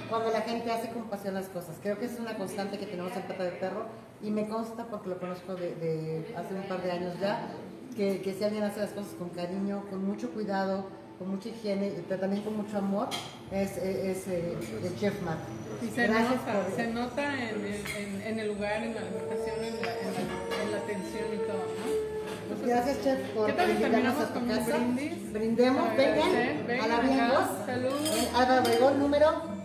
Cuando 0.10 0.32
la 0.32 0.42
gente 0.42 0.72
hace 0.72 0.90
con 0.90 1.04
pasión 1.10 1.34
las 1.34 1.48
cosas. 1.48 1.76
Creo 1.82 1.98
que 2.00 2.06
es 2.06 2.20
una 2.20 2.36
constante 2.38 2.78
que 2.78 2.86
tenemos 2.86 3.16
en 3.16 3.24
Pata 3.24 3.44
de 3.44 3.52
Perro 3.52 3.86
y 4.24 4.32
me 4.32 4.48
consta 4.48 4.86
porque 4.86 5.10
lo 5.10 5.20
conozco 5.20 5.56
de, 5.56 5.76
de 5.76 6.34
hace 6.36 6.54
un 6.54 6.64
par 6.64 6.82
de 6.82 6.92
años 6.92 7.14
ya, 7.20 7.50
que, 7.96 8.22
que 8.22 8.34
si 8.34 8.44
alguien 8.44 8.64
hace 8.64 8.80
las 8.80 8.92
cosas 8.92 9.14
con 9.20 9.30
cariño, 9.30 9.84
con 9.90 10.06
mucho 10.06 10.30
cuidado, 10.32 10.86
con 11.20 11.30
mucha 11.30 11.50
higiene, 11.50 11.92
pero 12.08 12.22
también 12.22 12.44
con 12.44 12.56
mucho 12.58 12.78
amor, 12.78 13.10
es, 13.52 13.76
es, 13.78 14.18
es, 14.18 14.28
eh, 14.28 14.58
el 14.84 14.98
chef 15.00 15.22
Matt. 15.24 15.40
Y 15.84 15.88
se 15.90 16.08
Gracias 16.08 16.30
nota, 16.32 16.54
por- 16.64 16.76
se 16.76 16.88
nota 16.88 17.34
en 17.34 17.42
el, 17.50 17.66
en, 17.66 18.22
en 18.22 18.40
el 18.40 18.48
lugar, 18.48 18.84
en 18.84 18.96
la 18.96 19.02
alimentación, 19.02 19.56
en 19.58 19.74
la, 19.82 19.92
en 19.94 20.14
la, 20.14 20.64
en 20.64 20.72
la 20.72 20.78
atención 20.78 21.26
y 21.34 21.38
todo, 21.38 21.58
¿no? 21.58 22.08
Entonces, 22.44 22.68
Gracias, 22.68 23.04
chef, 23.04 23.30
por 23.32 23.46
¿Qué 23.48 23.54
tal 23.54 23.66
si 23.68 23.72
invitarnos 23.74 24.16
terminamos 24.18 24.24
a 24.24 24.34
tu 24.34 24.40
con 24.40 24.48
casa. 24.48 24.78
brindis? 24.78 25.34
Brindemos, 25.34 25.98
vengan, 25.98 26.82
a 26.82 26.88
la 26.88 27.00
bien 27.02 27.28
voz. 27.28 27.66
salud. 27.66 27.94
En 28.16 28.36
Álvaro 28.36 28.62
Obregón, 28.62 29.00
número 29.00 29.57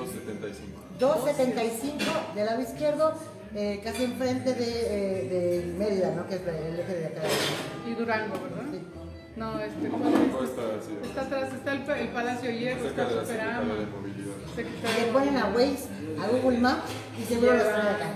275. 0.00 0.80
275, 0.98 2.04
del 2.34 2.46
lado 2.46 2.62
izquierdo, 2.62 3.14
eh, 3.54 3.80
casi 3.82 4.04
enfrente 4.04 4.54
de, 4.54 4.70
eh, 4.70 5.28
de 5.28 5.74
Mérida, 5.78 6.12
¿no? 6.14 6.26
Que 6.28 6.36
es 6.36 6.42
el 6.42 6.80
eje 6.80 6.94
de 6.94 7.06
acá. 7.06 7.22
Y 7.86 7.94
Durango, 7.94 8.34
¿verdad? 8.34 8.64
Sí. 8.70 8.80
No, 9.36 9.58
este, 9.58 9.86
está 11.02 11.22
atrás, 11.22 11.52
está 11.54 11.72
el, 11.72 11.88
el 11.88 12.08
Palacio 12.08 12.50
Hierro, 12.50 12.86
está 12.86 13.08
Superama. 13.08 13.74
Le 14.56 15.12
ponen 15.12 15.36
a 15.36 15.46
Waze, 15.46 15.88
a 16.20 16.26
Google 16.28 16.58
Maps 16.58 16.90
y 17.18 17.24
seguro 17.24 17.52
lo 17.54 17.58
están 17.62 17.86
acá. 17.86 18.08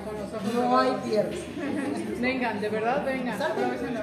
Los 0.44 0.54
No 0.54 0.78
hay 0.78 0.92
pierde. 1.04 1.38
Vengan, 2.20 2.60
de 2.60 2.68
verdad, 2.68 3.04
vengan. 3.06 3.38
Salte. 3.38 3.62
Aprovechen 3.62 3.94